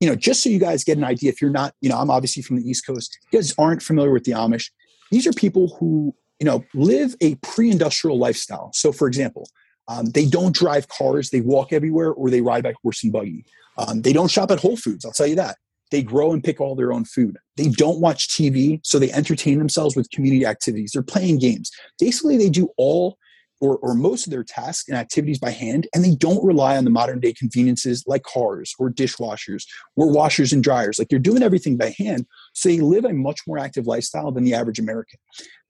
you 0.01 0.09
know, 0.09 0.17
just 0.17 0.43
so 0.43 0.51
you 0.51 0.59
guys 0.59 0.83
get 0.83 0.99
an 0.99 1.05
idea, 1.05 1.31
if 1.31 1.41
you're 1.41 1.49
not, 1.49 1.75
you 1.81 1.89
know, 1.89 1.99
I'm 1.99 2.11
obviously 2.11 2.43
from 2.43 2.57
the 2.57 2.69
East 2.69 2.85
Coast, 2.85 3.17
you 3.31 3.39
guys 3.39 3.55
aren't 3.57 3.83
familiar 3.83 4.11
with 4.11 4.25
the 4.25 4.33
Amish. 4.33 4.73
These 5.13 5.29
are 5.29 5.33
people 5.33 5.77
who, 5.79 6.13
you 6.41 6.47
know, 6.47 6.65
live 6.75 7.15
a 7.21 7.37
pre 7.37 7.71
industrial 7.71 8.19
lifestyle. 8.19 8.73
So, 8.75 8.91
for 8.91 9.07
example, 9.07 9.49
um, 9.89 10.07
they 10.07 10.27
don't 10.27 10.55
drive 10.55 10.89
cars, 10.89 11.31
they 11.31 11.41
walk 11.41 11.73
everywhere, 11.73 12.13
or 12.13 12.31
they 12.31 12.41
ride 12.41 12.65
by 12.65 12.75
horse 12.83 13.03
and 13.03 13.13
buggy. 13.13 13.45
Um, 13.79 14.03
they 14.03 14.13
don't 14.13 14.31
shop 14.31 14.51
at 14.51 14.61
Whole 14.61 14.77
Foods, 14.77 15.05
I'll 15.05 15.13
tell 15.13 15.27
you 15.27 15.37
that. 15.37 15.57
They 15.91 16.03
grow 16.03 16.33
and 16.33 16.43
pick 16.43 16.61
all 16.61 16.75
their 16.75 16.93
own 16.93 17.05
food. 17.05 17.37
They 17.57 17.69
don't 17.69 18.01
watch 18.01 18.29
TV, 18.29 18.81
so 18.83 18.99
they 18.99 19.13
entertain 19.13 19.59
themselves 19.59 19.95
with 19.95 20.11
community 20.11 20.47
activities. 20.47 20.93
They're 20.93 21.03
playing 21.03 21.39
games. 21.39 21.71
Basically, 21.99 22.39
they 22.39 22.49
do 22.49 22.71
all 22.79 23.19
or, 23.63 23.77
or 23.77 23.95
most 23.95 24.27
of 24.27 24.33
their 24.33 24.43
tasks 24.43 24.89
and 24.89 24.99
activities 24.99 25.39
by 25.39 25.51
hand, 25.51 25.87
and 25.95 26.05
they 26.05 26.17
don't 26.17 26.45
rely 26.45 26.77
on 26.77 26.83
the 26.83 26.91
modern 26.91 27.21
day 27.21 27.33
conveniences 27.33 28.03
like 28.09 28.25
cars 28.25 28.75
or 28.77 28.91
dishwashers 28.91 29.67
or 29.95 30.13
washers 30.13 30.53
and 30.53 30.65
dryers. 30.65 30.99
Like 30.99 31.09
they're 31.09 31.21
doing 31.21 31.45
everything 31.45 31.77
by 31.77 31.95
hand, 31.97 32.27
so 32.55 32.69
they 32.69 32.81
live 32.81 33.05
a 33.05 33.13
much 33.13 33.43
more 33.47 33.59
active 33.59 33.87
lifestyle 33.87 34.33
than 34.33 34.43
the 34.43 34.53
average 34.53 34.81
American. 34.81 35.21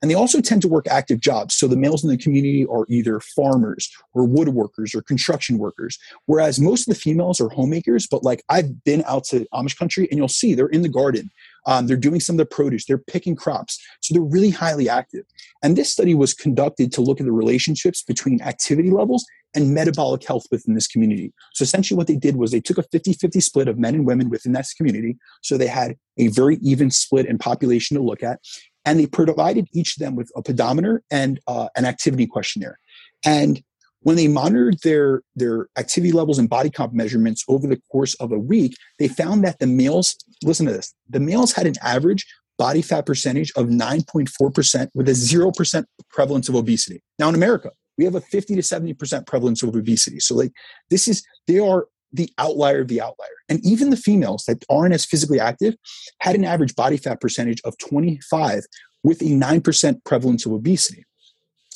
And 0.00 0.10
they 0.10 0.14
also 0.14 0.40
tend 0.40 0.62
to 0.62 0.68
work 0.68 0.88
active 0.88 1.20
jobs. 1.20 1.54
So 1.54 1.68
the 1.68 1.76
males 1.76 2.02
in 2.02 2.08
the 2.08 2.16
community 2.16 2.66
are 2.66 2.86
either 2.88 3.20
farmers 3.20 3.88
or 4.14 4.26
woodworkers 4.26 4.94
or 4.96 5.02
construction 5.02 5.58
workers, 5.58 5.98
whereas 6.24 6.58
most 6.58 6.88
of 6.88 6.94
the 6.94 7.00
females 7.00 7.40
are 7.40 7.50
homemakers. 7.50 8.08
But 8.10 8.24
like 8.24 8.42
I've 8.48 8.82
been 8.84 9.04
out 9.06 9.24
to 9.24 9.46
Amish 9.52 9.78
country 9.78 10.08
and 10.10 10.18
you'll 10.18 10.28
see 10.28 10.54
they're 10.54 10.66
in 10.66 10.82
the 10.82 10.88
garden 10.88 11.30
um, 11.66 11.86
they're 11.86 11.96
doing 11.96 12.20
some 12.20 12.34
of 12.34 12.38
the 12.38 12.46
produce. 12.46 12.86
They're 12.86 12.98
picking 12.98 13.36
crops. 13.36 13.78
So 14.00 14.14
they're 14.14 14.22
really 14.22 14.50
highly 14.50 14.88
active. 14.88 15.24
And 15.62 15.76
this 15.76 15.90
study 15.90 16.14
was 16.14 16.34
conducted 16.34 16.92
to 16.92 17.00
look 17.00 17.20
at 17.20 17.26
the 17.26 17.32
relationships 17.32 18.02
between 18.02 18.42
activity 18.42 18.90
levels 18.90 19.24
and 19.54 19.74
metabolic 19.74 20.26
health 20.26 20.46
within 20.50 20.74
this 20.74 20.86
community. 20.86 21.32
So 21.52 21.62
essentially, 21.62 21.96
what 21.96 22.06
they 22.06 22.16
did 22.16 22.36
was 22.36 22.50
they 22.50 22.60
took 22.60 22.78
a 22.78 22.82
50 22.84 23.12
50 23.12 23.40
split 23.40 23.68
of 23.68 23.78
men 23.78 23.94
and 23.94 24.06
women 24.06 24.30
within 24.30 24.52
that 24.52 24.66
community. 24.76 25.16
So 25.42 25.56
they 25.56 25.66
had 25.66 25.96
a 26.18 26.28
very 26.28 26.56
even 26.62 26.90
split 26.90 27.26
in 27.26 27.38
population 27.38 27.96
to 27.96 28.02
look 28.02 28.22
at. 28.22 28.40
And 28.84 28.98
they 28.98 29.06
provided 29.06 29.68
each 29.72 29.96
of 29.96 30.00
them 30.00 30.16
with 30.16 30.30
a 30.34 30.42
pedometer 30.42 31.02
and 31.10 31.38
uh, 31.46 31.68
an 31.76 31.84
activity 31.84 32.26
questionnaire. 32.26 32.78
And 33.24 33.62
when 34.02 34.16
they 34.16 34.28
monitored 34.28 34.78
their, 34.82 35.22
their 35.36 35.68
activity 35.78 36.12
levels 36.12 36.38
and 36.38 36.48
body 36.48 36.70
comp 36.70 36.92
measurements 36.92 37.44
over 37.48 37.66
the 37.66 37.80
course 37.90 38.14
of 38.14 38.32
a 38.32 38.38
week, 38.38 38.74
they 38.98 39.08
found 39.08 39.44
that 39.44 39.58
the 39.58 39.66
males, 39.66 40.16
listen 40.42 40.66
to 40.66 40.72
this, 40.72 40.94
the 41.08 41.20
males 41.20 41.52
had 41.52 41.66
an 41.66 41.74
average 41.82 42.26
body 42.58 42.82
fat 42.82 43.06
percentage 43.06 43.52
of 43.56 43.66
9.4% 43.66 44.88
with 44.94 45.08
a 45.08 45.12
0% 45.12 45.84
prevalence 46.10 46.48
of 46.48 46.54
obesity. 46.54 47.02
Now 47.18 47.28
in 47.28 47.34
America, 47.34 47.70
we 47.98 48.04
have 48.04 48.14
a 48.14 48.20
50 48.20 48.54
to 48.54 48.62
70% 48.62 49.26
prevalence 49.26 49.62
of 49.62 49.74
obesity. 49.74 50.20
So 50.20 50.34
like 50.34 50.52
this 50.90 51.08
is, 51.08 51.24
they 51.46 51.58
are 51.58 51.86
the 52.12 52.30
outlier 52.38 52.80
of 52.82 52.88
the 52.88 53.00
outlier. 53.00 53.28
And 53.48 53.64
even 53.64 53.90
the 53.90 53.96
females 53.96 54.44
that 54.46 54.64
aren't 54.70 54.94
as 54.94 55.04
physically 55.04 55.40
active 55.40 55.74
had 56.20 56.34
an 56.34 56.44
average 56.44 56.74
body 56.74 56.96
fat 56.96 57.20
percentage 57.20 57.60
of 57.64 57.76
25 57.78 58.64
with 59.02 59.20
a 59.22 59.26
9% 59.26 60.04
prevalence 60.04 60.46
of 60.46 60.52
obesity. 60.52 61.04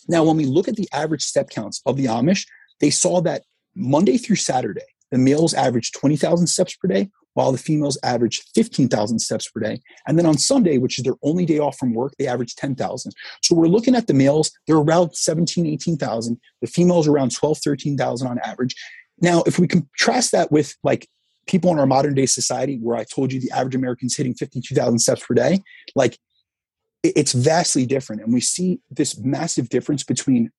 Now, 0.08 0.24
when 0.24 0.36
we 0.36 0.44
look 0.44 0.68
at 0.68 0.76
the 0.76 0.88
average 0.92 1.22
step 1.22 1.50
counts 1.50 1.82
of 1.86 1.96
the 1.96 2.06
Amish, 2.06 2.46
they 2.80 2.90
saw 2.90 3.20
that 3.22 3.42
Monday 3.74 4.16
through 4.16 4.36
Saturday, 4.36 4.86
the 5.10 5.18
males 5.18 5.54
averaged 5.54 5.94
20,000 5.94 6.46
steps 6.46 6.74
per 6.76 6.88
day, 6.88 7.10
while 7.34 7.52
the 7.52 7.58
females 7.58 7.98
averaged 8.02 8.44
15,000 8.54 9.18
steps 9.18 9.50
per 9.50 9.60
day. 9.60 9.80
And 10.06 10.18
then 10.18 10.24
on 10.24 10.38
Sunday, 10.38 10.78
which 10.78 10.98
is 10.98 11.04
their 11.04 11.16
only 11.22 11.44
day 11.44 11.58
off 11.58 11.76
from 11.76 11.92
work, 11.92 12.14
they 12.18 12.26
averaged 12.26 12.56
10,000. 12.56 13.12
So 13.42 13.54
we're 13.54 13.66
looking 13.66 13.94
at 13.94 14.06
the 14.06 14.14
males, 14.14 14.50
they're 14.66 14.76
around 14.76 15.14
17, 15.14 15.66
18,000. 15.66 16.40
The 16.62 16.66
females 16.66 17.06
around 17.06 17.32
12, 17.32 17.58
13,000 17.62 18.26
on 18.26 18.38
average. 18.38 18.74
Now, 19.20 19.42
if 19.46 19.58
we 19.58 19.68
contrast 19.68 20.32
that 20.32 20.50
with 20.50 20.74
like 20.82 21.06
people 21.46 21.70
in 21.70 21.78
our 21.78 21.86
modern 21.86 22.14
day 22.14 22.26
society, 22.26 22.78
where 22.82 22.96
I 22.96 23.04
told 23.04 23.32
you 23.32 23.40
the 23.40 23.50
average 23.50 23.74
American's 23.74 24.16
hitting 24.16 24.34
52,000 24.34 24.98
steps 24.98 25.24
per 25.26 25.34
day, 25.34 25.62
like 25.94 26.18
it's 27.14 27.32
vastly 27.32 27.86
different. 27.86 28.22
And 28.22 28.32
we 28.32 28.40
see 28.40 28.80
this 28.90 29.18
massive 29.18 29.68
difference 29.68 30.02
between 30.02 30.50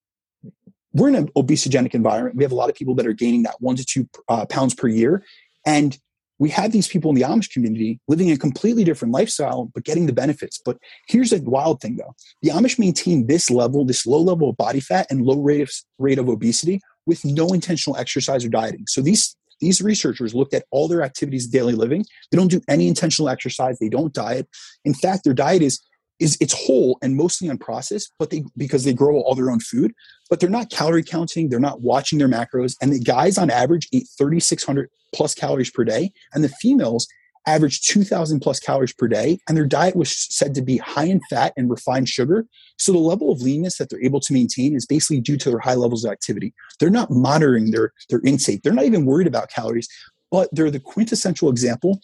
we're 0.93 1.09
in 1.09 1.15
an 1.15 1.27
obesogenic 1.35 1.93
environment. 1.93 2.35
We 2.35 2.43
have 2.43 2.51
a 2.51 2.55
lot 2.55 2.69
of 2.69 2.75
people 2.75 2.95
that 2.95 3.05
are 3.05 3.13
gaining 3.13 3.43
that 3.43 3.55
one 3.59 3.75
to 3.75 3.85
two 3.85 4.07
uh, 4.29 4.45
pounds 4.45 4.73
per 4.73 4.87
year. 4.87 5.23
And 5.65 5.97
we 6.39 6.49
have 6.49 6.71
these 6.71 6.87
people 6.87 7.09
in 7.09 7.15
the 7.15 7.23
Amish 7.23 7.51
community 7.51 7.99
living 8.07 8.31
a 8.31 8.37
completely 8.37 8.83
different 8.83 9.13
lifestyle, 9.13 9.71
but 9.73 9.83
getting 9.83 10.05
the 10.05 10.13
benefits. 10.13 10.59
But 10.63 10.77
here's 11.07 11.33
a 11.33 11.41
wild 11.41 11.81
thing 11.81 11.97
though 11.97 12.15
the 12.41 12.49
Amish 12.49 12.79
maintain 12.79 13.27
this 13.27 13.49
level, 13.49 13.85
this 13.85 14.05
low 14.05 14.21
level 14.21 14.49
of 14.49 14.57
body 14.57 14.79
fat 14.79 15.07
and 15.09 15.23
low 15.23 15.39
rate 15.39 15.61
of, 15.61 15.71
rate 15.97 16.19
of 16.19 16.29
obesity 16.29 16.81
with 17.05 17.23
no 17.25 17.47
intentional 17.47 17.97
exercise 17.97 18.45
or 18.45 18.49
dieting. 18.49 18.85
So 18.87 19.01
these 19.01 19.35
these 19.59 19.81
researchers 19.81 20.35
looked 20.35 20.53
at 20.53 20.65
all 20.69 20.87
their 20.87 21.01
activities 21.01 21.45
of 21.45 21.51
daily 21.51 21.73
living. 21.73 22.05
They 22.31 22.37
don't 22.37 22.51
do 22.51 22.61
any 22.67 22.87
intentional 22.87 23.29
exercise. 23.29 23.79
They 23.79 23.89
don't 23.89 24.13
diet. 24.13 24.47
In 24.85 24.93
fact, 24.93 25.23
their 25.23 25.33
diet 25.33 25.63
is 25.63 25.81
is 26.19 26.37
it's 26.41 26.53
whole 26.53 26.97
and 27.01 27.15
mostly 27.15 27.47
unprocessed, 27.47 28.11
but 28.19 28.29
they 28.29 28.43
because 28.55 28.83
they 28.83 28.93
grow 28.93 29.19
all 29.19 29.35
their 29.35 29.51
own 29.51 29.59
food, 29.59 29.93
but 30.29 30.39
they're 30.39 30.49
not 30.49 30.69
calorie 30.69 31.03
counting, 31.03 31.49
they're 31.49 31.59
not 31.59 31.81
watching 31.81 32.19
their 32.19 32.29
macros, 32.29 32.75
and 32.81 32.91
the 32.91 32.99
guys 32.99 33.37
on 33.37 33.49
average 33.49 33.87
eat 33.91 34.07
3,600 34.17 34.89
plus 35.13 35.33
calories 35.33 35.71
per 35.71 35.83
day, 35.83 36.11
and 36.33 36.43
the 36.43 36.49
females 36.49 37.07
average 37.45 37.81
2,000 37.81 38.41
plus 38.41 38.59
calories 38.59 38.93
per 38.93 39.07
day, 39.07 39.39
and 39.47 39.55
their 39.55 39.65
diet 39.65 39.95
was 39.95 40.11
said 40.13 40.53
to 40.53 40.61
be 40.61 40.77
high 40.77 41.05
in 41.05 41.21
fat 41.29 41.53
and 41.55 41.69
refined 41.69 42.09
sugar. 42.09 42.45
So 42.77 42.91
the 42.91 42.97
level 42.97 43.31
of 43.31 43.41
leanness 43.41 43.77
that 43.77 43.89
they're 43.89 44.03
able 44.03 44.19
to 44.19 44.33
maintain 44.33 44.75
is 44.75 44.85
basically 44.85 45.21
due 45.21 45.37
to 45.37 45.49
their 45.49 45.59
high 45.59 45.75
levels 45.75 46.03
of 46.03 46.11
activity. 46.11 46.53
They're 46.79 46.89
not 46.89 47.09
monitoring 47.09 47.71
their 47.71 47.93
their 48.09 48.21
intake. 48.25 48.63
They're 48.63 48.73
not 48.73 48.85
even 48.85 49.05
worried 49.05 49.27
about 49.27 49.49
calories, 49.49 49.87
but 50.29 50.49
they're 50.51 50.71
the 50.71 50.79
quintessential 50.79 51.49
example 51.49 52.01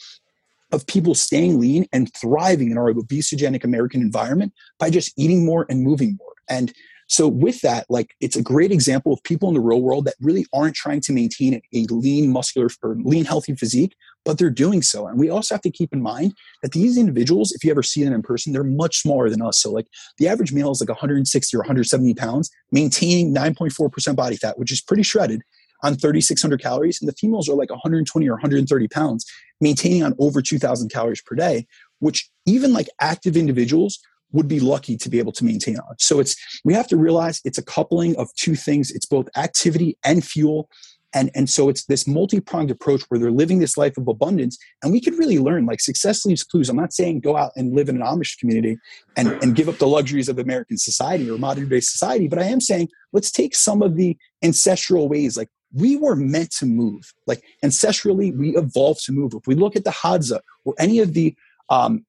of 0.73 0.85
people 0.87 1.15
staying 1.15 1.59
lean 1.59 1.85
and 1.93 2.13
thriving 2.15 2.71
in 2.71 2.77
our 2.77 2.91
obesogenic 2.91 3.63
American 3.63 4.01
environment 4.01 4.51
by 4.79 4.89
just 4.89 5.13
eating 5.17 5.45
more 5.45 5.65
and 5.69 5.83
moving 5.83 6.17
more. 6.19 6.33
And 6.49 6.73
So 7.07 7.27
with 7.27 7.61
that, 7.61 7.85
like 7.89 8.15
it's 8.19 8.35
a 8.35 8.41
great 8.41 8.71
example 8.71 9.13
of 9.13 9.21
people 9.23 9.47
in 9.49 9.53
the 9.53 9.61
real 9.61 9.81
world 9.81 10.05
that 10.05 10.15
really 10.19 10.45
aren't 10.53 10.75
trying 10.75 11.01
to 11.01 11.13
maintain 11.13 11.61
a 11.73 11.85
lean 11.89 12.31
muscular 12.31 12.69
or 12.81 12.95
lean 13.03 13.25
healthy 13.25 13.55
physique, 13.55 13.95
but 14.25 14.37
they're 14.37 14.49
doing 14.49 14.81
so. 14.81 15.07
And 15.07 15.19
we 15.19 15.29
also 15.29 15.53
have 15.55 15.61
to 15.61 15.71
keep 15.71 15.93
in 15.93 16.01
mind 16.01 16.33
that 16.61 16.71
these 16.71 16.97
individuals, 16.97 17.51
if 17.51 17.63
you 17.63 17.71
ever 17.71 17.83
see 17.83 18.03
them 18.03 18.13
in 18.13 18.23
person, 18.23 18.53
they're 18.53 18.63
much 18.63 19.01
smaller 19.01 19.29
than 19.29 19.41
us. 19.41 19.61
So 19.61 19.71
like 19.71 19.87
the 20.17 20.27
average 20.27 20.53
male 20.53 20.71
is 20.71 20.81
like 20.81 20.89
160 20.89 21.55
or 21.55 21.59
170 21.59 22.13
pounds, 22.15 22.49
maintaining 22.71 23.33
9.4% 23.33 24.15
body 24.15 24.37
fat, 24.37 24.57
which 24.57 24.71
is 24.71 24.81
pretty 24.81 25.03
shredded 25.03 25.43
on 25.83 25.95
3,600 25.95 26.61
calories. 26.61 27.01
And 27.01 27.07
the 27.07 27.13
females 27.13 27.47
are 27.47 27.55
like 27.55 27.69
120 27.69 28.27
or 28.27 28.33
130 28.33 28.87
pounds, 28.87 29.25
maintaining 29.61 30.03
on 30.03 30.15
over 30.17 30.41
2,000 30.41 30.89
calories 30.89 31.21
per 31.21 31.35
day, 31.35 31.67
which 31.99 32.29
even 32.45 32.73
like 32.73 32.87
active 32.99 33.37
individuals 33.37 33.99
would 34.33 34.47
be 34.47 34.59
lucky 34.59 34.97
to 34.97 35.09
be 35.09 35.19
able 35.19 35.31
to 35.31 35.45
maintain 35.45 35.77
on. 35.77 35.95
So 35.99 36.19
it's 36.19 36.35
we 36.65 36.73
have 36.73 36.87
to 36.87 36.97
realize 36.97 37.39
it's 37.45 37.57
a 37.57 37.63
coupling 37.63 38.15
of 38.17 38.33
two 38.35 38.55
things. 38.55 38.91
It's 38.91 39.05
both 39.05 39.29
activity 39.37 39.97
and 40.03 40.25
fuel. 40.25 40.69
And, 41.15 41.29
and 41.35 41.47
so 41.47 41.69
it's 41.69 41.85
this 41.85 42.07
multi-pronged 42.07 42.71
approach 42.71 43.03
where 43.03 43.19
they're 43.19 43.31
living 43.31 43.59
this 43.59 43.77
life 43.77 43.97
of 43.97 44.07
abundance 44.07 44.57
and 44.81 44.91
we 44.91 44.99
could 44.99 45.13
really 45.13 45.37
learn 45.37 45.67
like 45.67 45.79
success 45.79 46.25
leaves 46.25 46.43
clues 46.43 46.69
i'm 46.69 46.75
not 46.75 46.91
saying 46.91 47.19
go 47.19 47.37
out 47.37 47.51
and 47.55 47.75
live 47.75 47.87
in 47.87 47.97
an 47.97 48.01
amish 48.01 48.39
community 48.39 48.79
and, 49.15 49.27
and 49.43 49.55
give 49.55 49.69
up 49.69 49.77
the 49.77 49.87
luxuries 49.87 50.27
of 50.27 50.39
american 50.39 50.75
society 50.75 51.29
or 51.29 51.37
modern 51.37 51.69
day 51.69 51.79
society 51.79 52.27
but 52.27 52.39
i 52.39 52.43
am 52.43 52.59
saying 52.59 52.89
let's 53.11 53.31
take 53.31 53.53
some 53.53 53.83
of 53.83 53.95
the 53.95 54.17
ancestral 54.41 55.07
ways 55.07 55.37
like 55.37 55.49
we 55.73 55.95
were 55.95 56.15
meant 56.15 56.51
to 56.51 56.65
move 56.65 57.13
like 57.27 57.43
ancestrally 57.63 58.35
we 58.37 58.55
evolved 58.55 59.03
to 59.03 59.11
move 59.11 59.33
if 59.33 59.45
we 59.47 59.55
look 59.55 59.75
at 59.75 59.83
the 59.83 59.91
hadza 59.91 60.39
or 60.65 60.73
any 60.77 60.99
of 60.99 61.13
the 61.13 61.35
um, 61.69 62.05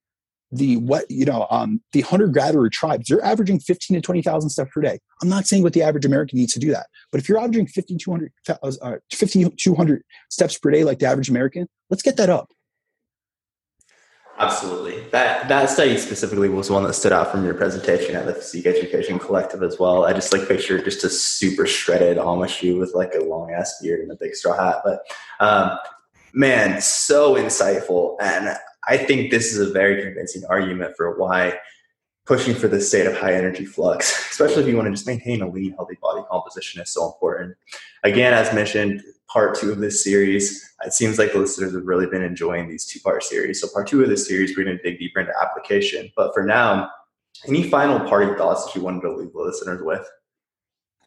the 0.53 0.77
what 0.77 1.11
you 1.11 1.25
know 1.25 1.47
um, 1.51 1.81
the 1.93 2.03
hunter 2.03 2.29
gatherer 2.29 2.71
tribes 2.71 3.09
they're 3.09 3.25
averaging 3.25 3.59
15 3.59 3.97
to 3.97 4.01
20,000 4.01 4.51
steps 4.51 4.71
per 4.73 4.81
day. 4.81 4.99
I'm 5.23 5.29
not 5.29 5.47
saying 5.47 5.63
what 5.63 5.73
the 5.73 5.83
average 5.83 6.05
American 6.05 6.39
needs 6.39 6.53
to 6.53 6.61
do 6.61 6.71
that, 6.71 6.87
but 7.11 7.21
if 7.21 7.29
you're 7.29 7.39
averaging 7.39 7.67
5,200 7.67 8.33
uh, 8.49 8.97
5,200 9.13 10.03
steps 10.31 10.59
per 10.59 10.71
day 10.71 10.85
like 10.85 10.99
the 10.99 11.07
average 11.07 11.29
American, 11.29 11.67
let's 11.91 12.03
get 12.03 12.17
that 12.17 12.31
up. 12.31 12.51
Absolutely. 14.37 15.01
That 15.11 15.49
that 15.49 15.71
study 15.71 15.97
specifically 15.97 16.49
was 16.49 16.69
one 16.69 16.83
that 16.85 16.95
stood 16.95 17.13
out 17.13 17.31
from 17.31 17.45
your 17.45 17.55
presentation 17.55 18.17
at 18.17 18.27
the 18.27 18.35
Physique 18.35 18.67
Education 18.67 19.19
Collective 19.19 19.63
as 19.63 19.79
well. 19.79 20.05
I 20.05 20.13
just 20.13 20.33
like 20.33 20.49
picture 20.49 20.83
just 20.83 21.05
a 21.05 21.11
super 21.11 21.67
shredded 21.67 22.17
Amish 22.17 22.61
you 22.61 22.77
with 22.77 22.95
like 22.95 23.15
a 23.15 23.23
long 23.23 23.53
ass 23.53 23.81
beard 23.81 24.01
and 24.01 24.11
a 24.11 24.17
big 24.17 24.35
straw 24.35 24.57
hat. 24.57 24.83
But 24.85 25.07
um, 25.39 25.79
man, 26.33 26.81
so 26.81 27.37
insightful. 27.37 28.17
And 28.21 28.57
I 28.89 28.97
think 28.97 29.31
this 29.31 29.53
is 29.55 29.61
a 29.61 29.73
very 29.73 30.03
convincing 30.03 30.43
argument 30.49 30.97
for 30.97 31.17
why 31.17 31.59
pushing 32.27 32.55
for 32.55 32.69
this 32.69 32.89
state 32.89 33.07
of 33.07 33.17
high 33.17 33.35
energy 33.35 33.65
flux, 33.65 34.11
especially 34.31 34.63
if 34.63 34.69
you 34.69 34.77
want 34.77 34.87
to 34.87 34.93
just 34.93 35.07
maintain 35.07 35.43
a 35.43 35.49
lean, 35.49 35.75
healthy 35.75 35.97
body 36.03 36.23
composition, 36.29 36.83
is 36.83 36.91
so 36.91 37.07
important. 37.07 37.57
Again, 38.03 38.35
as 38.35 38.53
mentioned, 38.53 39.03
part 39.29 39.57
two 39.57 39.73
of 39.73 39.79
this 39.79 40.03
series, 40.03 40.75
it 40.85 40.93
seems 40.93 41.19
like 41.19 41.33
the 41.33 41.39
listeners 41.39 41.75
have 41.75 41.85
really 41.85 42.07
been 42.07 42.23
enjoying 42.23 42.69
these 42.69 42.87
two 42.87 43.01
part 43.01 43.23
series. 43.23 43.61
So, 43.61 43.69
part 43.69 43.87
two 43.87 44.03
of 44.03 44.09
this 44.09 44.27
series, 44.27 44.57
we're 44.57 44.65
going 44.65 44.77
to 44.77 44.83
dig 44.83 44.99
deeper 44.99 45.21
into 45.21 45.33
application. 45.41 46.11
But 46.17 46.33
for 46.35 46.45
now, 46.45 46.91
any 47.47 47.69
final 47.69 48.01
party 48.09 48.35
thoughts 48.37 48.65
that 48.65 48.75
you 48.75 48.83
wanted 48.83 49.03
to 49.03 49.17
leave 49.17 49.33
the 49.33 49.41
listeners 49.41 49.83
with? 49.83 50.07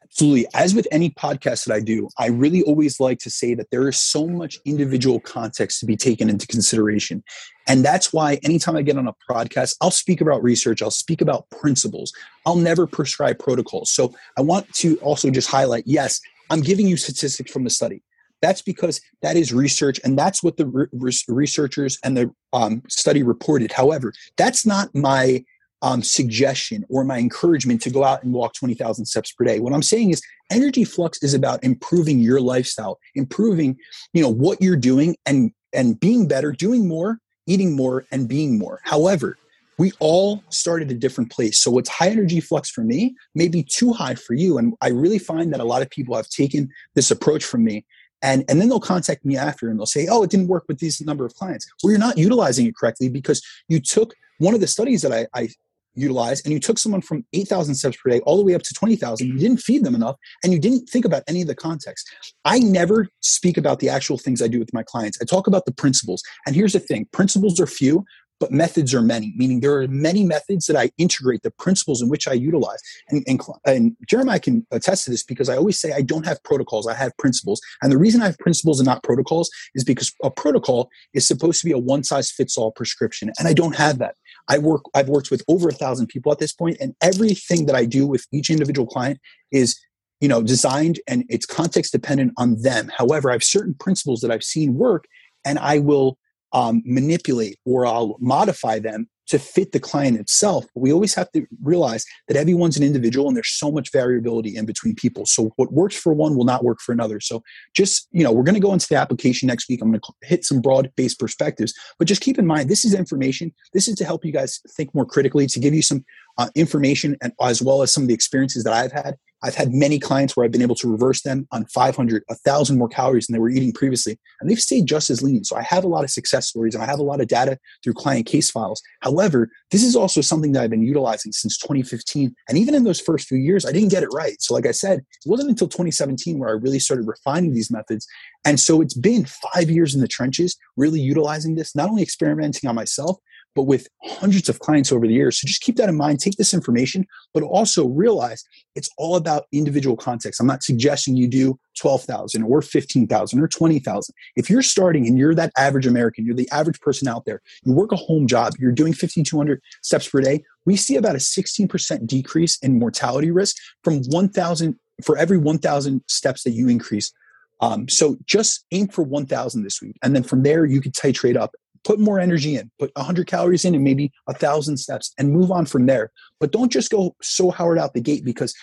Absolutely. 0.03 0.47
As 0.53 0.73
with 0.73 0.87
any 0.89 1.09
podcast 1.09 1.65
that 1.65 1.73
I 1.73 1.81
do, 1.81 2.07
I 2.17 2.27
really 2.27 2.63
always 2.63 2.99
like 2.99 3.19
to 3.19 3.29
say 3.29 3.53
that 3.55 3.69
there 3.71 3.87
is 3.89 3.99
so 3.99 4.25
much 4.25 4.57
individual 4.65 5.19
context 5.19 5.81
to 5.81 5.85
be 5.85 5.97
taken 5.97 6.29
into 6.29 6.47
consideration. 6.47 7.23
And 7.67 7.83
that's 7.83 8.13
why 8.13 8.39
anytime 8.43 8.77
I 8.77 8.83
get 8.83 8.97
on 8.97 9.07
a 9.07 9.13
podcast, 9.29 9.75
I'll 9.81 9.91
speak 9.91 10.21
about 10.21 10.41
research, 10.41 10.81
I'll 10.81 10.91
speak 10.91 11.21
about 11.21 11.49
principles. 11.49 12.13
I'll 12.45 12.55
never 12.55 12.87
prescribe 12.87 13.37
protocols. 13.37 13.91
So 13.91 14.15
I 14.37 14.41
want 14.41 14.71
to 14.75 14.97
also 14.99 15.29
just 15.29 15.49
highlight 15.49 15.83
yes, 15.85 16.21
I'm 16.49 16.61
giving 16.61 16.87
you 16.87 16.95
statistics 16.95 17.51
from 17.51 17.65
the 17.65 17.69
study. 17.69 18.01
That's 18.41 18.61
because 18.61 19.01
that 19.21 19.35
is 19.35 19.53
research, 19.53 19.99
and 20.03 20.17
that's 20.17 20.43
what 20.43 20.57
the 20.57 20.67
re- 20.67 21.11
researchers 21.27 21.97
and 22.03 22.17
the 22.17 22.31
um, 22.53 22.83
study 22.87 23.23
reported. 23.23 23.71
However, 23.71 24.13
that's 24.37 24.65
not 24.65 24.93
my 24.93 25.43
um, 25.81 26.01
suggestion 26.01 26.85
or 26.89 27.03
my 27.03 27.17
encouragement 27.17 27.81
to 27.83 27.89
go 27.89 28.03
out 28.03 28.23
and 28.23 28.33
walk 28.33 28.53
20,000 28.55 29.05
steps 29.05 29.31
per 29.31 29.45
day. 29.45 29.59
What 29.59 29.73
I'm 29.73 29.83
saying 29.83 30.11
is 30.11 30.21
energy 30.51 30.83
flux 30.83 31.21
is 31.21 31.33
about 31.33 31.63
improving 31.63 32.19
your 32.19 32.41
lifestyle, 32.41 32.99
improving, 33.15 33.77
you 34.13 34.21
know, 34.21 34.29
what 34.29 34.61
you're 34.61 34.75
doing 34.75 35.15
and 35.25 35.51
and 35.73 35.99
being 35.99 36.27
better, 36.27 36.51
doing 36.51 36.87
more, 36.87 37.19
eating 37.45 37.75
more 37.75 38.05
and 38.11 38.27
being 38.27 38.57
more. 38.57 38.79
However, 38.83 39.37
we 39.77 39.91
all 39.99 40.41
start 40.49 40.81
at 40.81 40.89
a 40.89 40.95
different 40.95 41.31
place. 41.31 41.59
So 41.59 41.69
what's 41.69 41.89
high 41.89 42.09
energy 42.09 42.39
flux 42.39 42.69
for 42.69 42.83
me 42.83 43.15
may 43.35 43.47
be 43.47 43.63
too 43.63 43.93
high 43.93 44.15
for 44.15 44.33
you 44.33 44.57
and 44.57 44.73
I 44.81 44.89
really 44.89 45.19
find 45.19 45.53
that 45.53 45.59
a 45.59 45.65
lot 45.65 45.81
of 45.81 45.89
people 45.89 46.15
have 46.15 46.29
taken 46.29 46.69
this 46.95 47.11
approach 47.11 47.43
from 47.43 47.63
me 47.63 47.85
and 48.21 48.43
and 48.49 48.59
then 48.59 48.69
they'll 48.69 48.79
contact 48.79 49.23
me 49.25 49.37
after 49.37 49.69
and 49.69 49.79
they'll 49.79 49.85
say 49.85 50.07
oh 50.09 50.23
it 50.23 50.29
didn't 50.29 50.47
work 50.47 50.63
with 50.67 50.79
these 50.79 50.99
number 51.01 51.25
of 51.25 51.33
clients 51.35 51.67
well 51.83 51.91
you're 51.91 51.99
not 51.99 52.17
utilizing 52.17 52.65
it 52.65 52.75
correctly 52.75 53.09
because 53.09 53.41
you 53.67 53.79
took 53.79 54.13
one 54.39 54.53
of 54.53 54.59
the 54.59 54.67
studies 54.67 55.01
that 55.01 55.11
I, 55.11 55.27
I 55.33 55.49
utilize 55.97 56.41
and 56.43 56.53
you 56.53 56.59
took 56.59 56.77
someone 56.77 57.01
from 57.01 57.25
8,000 57.33 57.75
steps 57.75 57.97
per 57.97 58.11
day 58.11 58.19
all 58.21 58.37
the 58.37 58.43
way 58.43 58.53
up 58.53 58.61
to 58.61 58.73
20,000, 58.73 59.27
you 59.27 59.37
didn't 59.37 59.57
feed 59.57 59.83
them 59.83 59.95
enough 59.95 60.15
and 60.43 60.53
you 60.53 60.59
didn't 60.59 60.87
think 60.87 61.05
about 61.05 61.23
any 61.27 61.41
of 61.41 61.47
the 61.47 61.55
context. 61.55 62.09
I 62.45 62.59
never 62.59 63.07
speak 63.21 63.57
about 63.57 63.79
the 63.79 63.89
actual 63.89 64.17
things 64.17 64.41
I 64.41 64.47
do 64.47 64.59
with 64.59 64.73
my 64.73 64.83
clients. 64.83 65.17
I 65.21 65.25
talk 65.25 65.47
about 65.47 65.65
the 65.65 65.73
principles. 65.73 66.21
And 66.45 66.55
here's 66.55 66.73
the 66.73 66.79
thing 66.79 67.07
principles 67.11 67.59
are 67.59 67.67
few, 67.67 68.05
but 68.39 68.51
methods 68.51 68.93
are 68.93 69.01
many, 69.01 69.33
meaning 69.35 69.59
there 69.59 69.73
are 69.73 69.87
many 69.87 70.23
methods 70.23 70.67
that 70.67 70.75
I 70.75 70.91
integrate 70.97 71.41
the 71.43 71.51
principles 71.51 72.01
in 72.01 72.09
which 72.09 72.27
I 72.27 72.33
utilize. 72.33 72.79
And, 73.09 73.23
and, 73.27 73.41
and, 73.65 73.97
Jeremiah 74.07 74.39
can 74.39 74.65
attest 74.71 75.05
to 75.05 75.11
this 75.11 75.23
because 75.23 75.49
I 75.49 75.57
always 75.57 75.79
say 75.79 75.91
I 75.91 76.01
don't 76.01 76.25
have 76.25 76.41
protocols, 76.43 76.87
I 76.87 76.93
have 76.93 77.17
principles. 77.17 77.59
And 77.81 77.91
the 77.91 77.97
reason 77.97 78.21
I 78.21 78.25
have 78.25 78.37
principles 78.37 78.79
and 78.79 78.85
not 78.85 79.03
protocols 79.03 79.49
is 79.75 79.83
because 79.83 80.13
a 80.23 80.29
protocol 80.29 80.89
is 81.13 81.27
supposed 81.27 81.59
to 81.61 81.65
be 81.65 81.71
a 81.71 81.77
one 81.77 82.03
size 82.03 82.31
fits 82.31 82.57
all 82.57 82.71
prescription. 82.71 83.31
And 83.39 83.47
I 83.47 83.53
don't 83.53 83.75
have 83.75 83.97
that. 83.99 84.15
I 84.47 84.59
work, 84.59 84.83
I've 84.93 85.09
worked 85.09 85.31
with 85.31 85.43
over 85.47 85.69
a 85.69 85.73
thousand 85.73 86.07
people 86.07 86.31
at 86.31 86.39
this 86.39 86.53
point, 86.53 86.77
and 86.79 86.95
everything 87.01 87.65
that 87.65 87.75
I 87.75 87.85
do 87.85 88.07
with 88.07 88.25
each 88.31 88.49
individual 88.49 88.87
client 88.87 89.19
is 89.51 89.79
you 90.19 90.27
know 90.27 90.41
designed 90.41 90.99
and 91.07 91.23
it's 91.29 91.45
context 91.45 91.91
dependent 91.91 92.33
on 92.37 92.59
them 92.63 92.91
however 92.97 93.29
i 93.29 93.33
have 93.33 93.43
certain 93.43 93.75
principles 93.75 94.19
that 94.21 94.31
i've 94.31 94.43
seen 94.43 94.73
work 94.73 95.05
and 95.45 95.59
i 95.59 95.77
will 95.77 96.17
um, 96.53 96.81
manipulate 96.85 97.57
or 97.65 97.85
I'll 97.85 98.17
modify 98.19 98.79
them 98.79 99.07
to 99.27 99.37
fit 99.37 99.73
the 99.73 99.79
client 99.79 100.17
itself. 100.17 100.65
But 100.73 100.81
we 100.81 100.93
always 100.93 101.13
have 101.15 101.31
to 101.33 101.45
realize 101.61 102.05
that 102.27 102.37
everyone's 102.37 102.77
an 102.77 102.83
individual 102.83 103.27
and 103.27 103.35
there's 103.35 103.49
so 103.49 103.71
much 103.71 103.91
variability 103.91 104.55
in 104.55 104.65
between 104.65 104.95
people. 104.95 105.25
So 105.25 105.51
what 105.57 105.73
works 105.73 105.95
for 105.95 106.13
one 106.13 106.37
will 106.37 106.45
not 106.45 106.63
work 106.63 106.79
for 106.79 106.93
another. 106.93 107.19
So 107.19 107.43
just, 107.75 108.07
you 108.11 108.23
know, 108.23 108.31
we're 108.31 108.43
going 108.43 108.55
to 108.55 108.61
go 108.61 108.73
into 108.73 108.87
the 108.87 108.95
application 108.95 109.47
next 109.47 109.67
week. 109.67 109.81
I'm 109.81 109.91
going 109.91 109.99
to 109.99 110.13
hit 110.23 110.45
some 110.45 110.61
broad 110.61 110.91
based 110.95 111.19
perspectives, 111.19 111.73
but 111.99 112.07
just 112.07 112.21
keep 112.21 112.39
in 112.39 112.47
mind, 112.47 112.69
this 112.69 112.85
is 112.85 112.93
information. 112.93 113.53
This 113.73 113.87
is 113.87 113.95
to 113.95 114.05
help 114.05 114.23
you 114.23 114.31
guys 114.31 114.61
think 114.75 114.95
more 114.95 115.05
critically, 115.05 115.47
to 115.47 115.59
give 115.59 115.73
you 115.73 115.81
some 115.81 116.05
uh, 116.37 116.49
information 116.55 117.17
and 117.21 117.33
as 117.41 117.61
well 117.61 117.81
as 117.81 117.93
some 117.93 118.03
of 118.03 118.07
the 118.07 118.15
experiences 118.15 118.63
that 118.63 118.73
I've 118.73 118.91
had 118.91 119.17
I've 119.43 119.55
had 119.55 119.71
many 119.71 119.99
clients 119.99 120.35
where 120.35 120.45
I've 120.45 120.51
been 120.51 120.61
able 120.61 120.75
to 120.75 120.91
reverse 120.91 121.21
them 121.21 121.47
on 121.51 121.65
500, 121.65 122.23
1,000 122.27 122.77
more 122.77 122.87
calories 122.87 123.27
than 123.27 123.33
they 123.33 123.39
were 123.39 123.49
eating 123.49 123.71
previously, 123.71 124.19
and 124.41 124.49
they've 124.49 124.59
stayed 124.59 124.87
just 124.87 125.09
as 125.09 125.21
lean. 125.21 125.43
So 125.43 125.55
I 125.55 125.61
have 125.63 125.83
a 125.83 125.87
lot 125.87 126.03
of 126.03 126.09
success 126.09 126.47
stories 126.47 126.73
and 126.73 126.83
I 126.83 126.87
have 126.87 126.99
a 126.99 127.03
lot 127.03 127.21
of 127.21 127.27
data 127.27 127.59
through 127.83 127.93
client 127.93 128.25
case 128.25 128.49
files. 128.49 128.81
However, 129.01 129.49
this 129.71 129.83
is 129.83 129.95
also 129.95 130.21
something 130.21 130.53
that 130.53 130.63
I've 130.63 130.69
been 130.69 130.81
utilizing 130.81 131.31
since 131.31 131.57
2015. 131.59 132.33
And 132.49 132.57
even 132.57 132.73
in 132.73 132.83
those 132.83 132.99
first 132.99 133.27
few 133.27 133.37
years, 133.37 133.65
I 133.65 133.71
didn't 133.71 133.91
get 133.91 134.03
it 134.03 134.09
right. 134.13 134.41
So, 134.41 134.53
like 134.53 134.65
I 134.65 134.71
said, 134.71 134.99
it 134.99 135.29
wasn't 135.29 135.49
until 135.49 135.67
2017 135.67 136.39
where 136.39 136.49
I 136.49 136.53
really 136.53 136.79
started 136.79 137.07
refining 137.07 137.53
these 137.53 137.71
methods. 137.71 138.07
And 138.45 138.59
so 138.59 138.81
it's 138.81 138.93
been 138.93 139.25
five 139.53 139.69
years 139.69 139.93
in 139.93 140.01
the 140.01 140.07
trenches, 140.07 140.57
really 140.77 140.99
utilizing 140.99 141.55
this, 141.55 141.75
not 141.75 141.89
only 141.89 142.01
experimenting 142.01 142.67
on 142.67 142.75
myself, 142.75 143.17
but 143.57 143.63
with 143.63 143.87
hundreds 144.03 144.49
of 144.49 144.59
clients 144.59 144.91
over 144.91 145.07
the 145.07 145.13
years. 145.15 145.41
So 145.41 145.47
just 145.47 145.63
keep 145.63 145.77
that 145.77 145.89
in 145.89 145.97
mind. 145.97 146.19
Take 146.19 146.35
this 146.35 146.53
information, 146.53 147.07
but 147.33 147.41
also 147.41 147.87
realize 147.87 148.43
it's 148.75 148.87
all 148.99 149.15
about 149.15 149.47
individual 149.51 149.97
context. 149.97 150.39
I'm 150.39 150.45
not 150.45 150.61
suggesting 150.61 151.17
you 151.17 151.27
do 151.27 151.59
12,000 151.79 152.43
or 152.43 152.61
15,000 152.61 153.39
or 153.39 153.47
20,000. 153.47 154.15
If 154.35 154.47
you're 154.47 154.61
starting 154.61 155.07
and 155.07 155.17
you're 155.17 155.33
that 155.33 155.51
average 155.57 155.87
American, 155.87 156.23
you're 156.23 156.35
the 156.35 156.47
average 156.51 156.79
person 156.81 157.07
out 157.07 157.25
there, 157.25 157.41
you 157.63 157.73
work 157.73 157.91
a 157.91 157.95
home 157.95 158.27
job, 158.27 158.53
you're 158.59 158.71
doing 158.71 158.93
5,200 158.93 159.59
steps 159.81 160.07
per 160.07 160.21
day, 160.21 160.43
we 160.65 160.75
see 160.75 160.95
about 160.95 161.15
a 161.15 161.19
16% 161.19 162.05
decrease 162.05 162.59
in 162.59 162.77
mortality 162.77 163.31
risk 163.31 163.55
from 163.83 164.03
1,000 164.03 164.77
for 165.03 165.17
every 165.17 165.39
1,000 165.39 166.03
steps 166.07 166.43
that 166.43 166.51
you 166.51 166.69
increase. 166.69 167.11
Um, 167.59 167.89
so 167.89 168.17
just 168.27 168.65
aim 168.71 168.87
for 168.87 169.03
1,000 169.03 169.63
this 169.63 169.81
week. 169.81 169.97
And 170.03 170.15
then 170.15 170.21
from 170.21 170.43
there, 170.43 170.65
you 170.65 170.79
can 170.79 170.91
titrate 170.91 171.35
up 171.35 171.55
put 171.87 171.99
more 171.99 172.19
energy 172.19 172.57
in 172.57 172.69
put 172.77 172.91
100 172.95 173.27
calories 173.27 173.63
in 173.63 173.73
and 173.73 173.83
maybe 173.83 174.11
a 174.27 174.33
thousand 174.33 174.75
steps 174.75 175.13
and 175.17 175.31
move 175.31 175.51
on 175.51 175.65
from 175.65 175.85
there 175.85 176.11
but 176.39 176.51
don't 176.51 176.71
just 176.71 176.91
go 176.91 177.15
so 177.21 177.49
hard 177.49 177.79
out 177.79 177.93
the 177.93 178.01
gate 178.01 178.25
because 178.25 178.53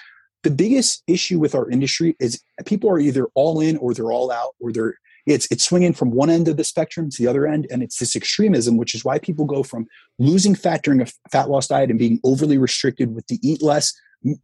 the 0.43 0.51
biggest 0.51 1.03
issue 1.07 1.39
with 1.39 1.55
our 1.55 1.71
industry 1.71 2.15
is 2.21 2.43
people 2.67 2.91
are 2.91 2.99
either 2.99 3.29
all 3.35 3.61
in 3.61 3.79
or 3.79 3.95
they're 3.95 4.13
all 4.13 4.31
out 4.31 4.51
or 4.61 4.71
they're 4.73 4.95
it's 5.27 5.51
it's 5.51 5.65
swinging 5.65 5.95
from 5.95 6.11
one 6.11 6.29
end 6.29 6.49
of 6.49 6.59
the 6.59 6.65
spectrum 6.65 7.09
to 7.09 7.23
the 7.23 7.27
other 7.27 7.47
end 7.47 7.67
and 7.71 7.83
it's 7.83 7.99
this 7.99 8.15
extremism 8.15 8.77
which 8.77 8.95
is 8.95 9.07
why 9.07 9.19
people 9.19 9.47
go 9.47 9.63
from 9.63 9.87
losing 10.19 10.55
fat 10.55 10.83
during 10.83 11.01
a 11.01 11.07
fat 11.33 11.49
loss 11.49 11.67
diet 11.67 11.89
and 11.89 11.99
being 11.99 12.21
overly 12.25 12.59
restricted 12.59 13.15
with 13.15 13.27
the 13.29 13.39
eat 13.43 13.63
less 13.63 13.95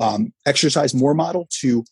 um, 0.01 0.33
exercise 0.47 0.95
more 0.95 1.13
model 1.13 1.47
to 1.61 1.85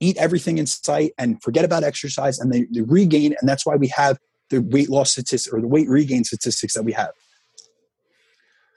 eat 0.00 0.16
everything 0.16 0.58
in 0.58 0.66
sight 0.66 1.12
and 1.18 1.42
forget 1.42 1.64
about 1.64 1.84
exercise 1.84 2.38
and 2.38 2.52
they, 2.52 2.66
they 2.72 2.80
regain. 2.80 3.34
And 3.38 3.48
that's 3.48 3.66
why 3.66 3.76
we 3.76 3.88
have 3.88 4.18
the 4.50 4.60
weight 4.60 4.90
loss 4.90 5.12
statistics 5.12 5.52
or 5.52 5.60
the 5.60 5.66
weight 5.66 5.88
regain 5.88 6.24
statistics 6.24 6.74
that 6.74 6.82
we 6.82 6.92
have. 6.92 7.10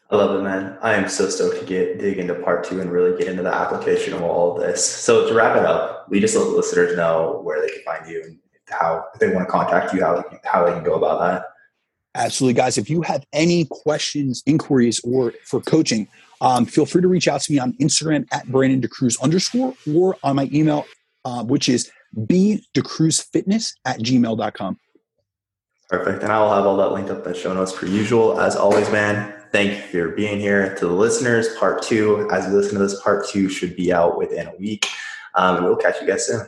I 0.09 0.15
love 0.15 0.39
it, 0.39 0.43
man. 0.43 0.77
I 0.81 0.93
am 0.93 1.09
so 1.09 1.27
stoked 1.27 1.59
to 1.59 1.65
get 1.65 1.99
dig 1.99 2.19
into 2.19 2.35
part 2.35 2.63
two 2.63 2.79
and 2.79 2.91
really 2.91 3.17
get 3.17 3.27
into 3.27 3.41
the 3.41 3.53
application 3.53 4.13
of 4.13 4.21
all 4.21 4.55
of 4.55 4.61
this. 4.61 4.85
So 4.85 5.27
to 5.27 5.33
wrap 5.33 5.57
it 5.57 5.65
up, 5.65 6.07
we 6.09 6.19
just 6.19 6.35
let 6.35 6.43
the 6.43 6.51
listeners 6.51 6.95
know 6.95 7.41
where 7.43 7.59
they 7.59 7.73
can 7.73 7.81
find 7.83 8.07
you 8.07 8.21
and 8.23 8.39
how 8.69 9.05
if 9.13 9.19
they 9.19 9.33
want 9.33 9.47
to 9.47 9.51
contact 9.51 9.93
you, 9.93 10.01
how 10.01 10.15
they 10.15 10.29
can, 10.29 10.39
how 10.43 10.65
they 10.65 10.71
can 10.71 10.83
go 10.83 10.95
about 10.95 11.19
that. 11.19 11.45
Absolutely, 12.15 12.53
guys. 12.53 12.77
If 12.77 12.91
you 12.91 13.01
have 13.01 13.25
any 13.33 13.65
questions, 13.65 14.43
inquiries, 14.45 15.01
or 15.03 15.33
for 15.45 15.61
coaching, 15.61 16.07
um, 16.41 16.65
feel 16.65 16.85
free 16.85 17.01
to 17.01 17.07
reach 17.07 17.27
out 17.27 17.41
to 17.41 17.51
me 17.51 17.57
on 17.57 17.73
Instagram 17.73 18.27
at 18.31 18.45
Brandon 18.47 18.81
DaCruz 18.81 19.19
underscore 19.21 19.73
or 19.95 20.15
on 20.21 20.35
my 20.35 20.47
email, 20.53 20.85
uh, 21.25 21.43
which 21.43 21.69
is 21.69 21.91
bdacruzfitness 22.15 23.73
at 23.85 23.99
gmail.com. 23.99 24.79
Perfect. 25.93 26.23
And 26.23 26.31
I 26.31 26.41
will 26.41 26.51
have 26.51 26.65
all 26.65 26.75
that 26.77 26.91
linked 26.91 27.11
up 27.11 27.23
in 27.23 27.33
the 27.33 27.37
show 27.37 27.53
notes 27.53 27.71
per 27.71 27.85
usual. 27.85 28.41
As 28.41 28.55
always, 28.55 28.89
man, 28.89 29.31
thank 29.51 29.93
you 29.93 30.07
for 30.07 30.15
being 30.15 30.39
here. 30.39 30.75
To 30.77 30.87
the 30.87 30.91
listeners, 30.91 31.55
part 31.59 31.83
two, 31.83 32.27
as 32.31 32.47
you 32.47 32.53
listen 32.53 32.73
to 32.73 32.79
this, 32.79 32.99
part 33.03 33.27
two 33.27 33.47
should 33.47 33.75
be 33.75 33.93
out 33.93 34.17
within 34.17 34.47
a 34.47 34.55
week. 34.55 34.87
Um, 35.35 35.57
and 35.57 35.65
we'll 35.65 35.75
catch 35.75 36.01
you 36.01 36.07
guys 36.07 36.25
soon. 36.25 36.47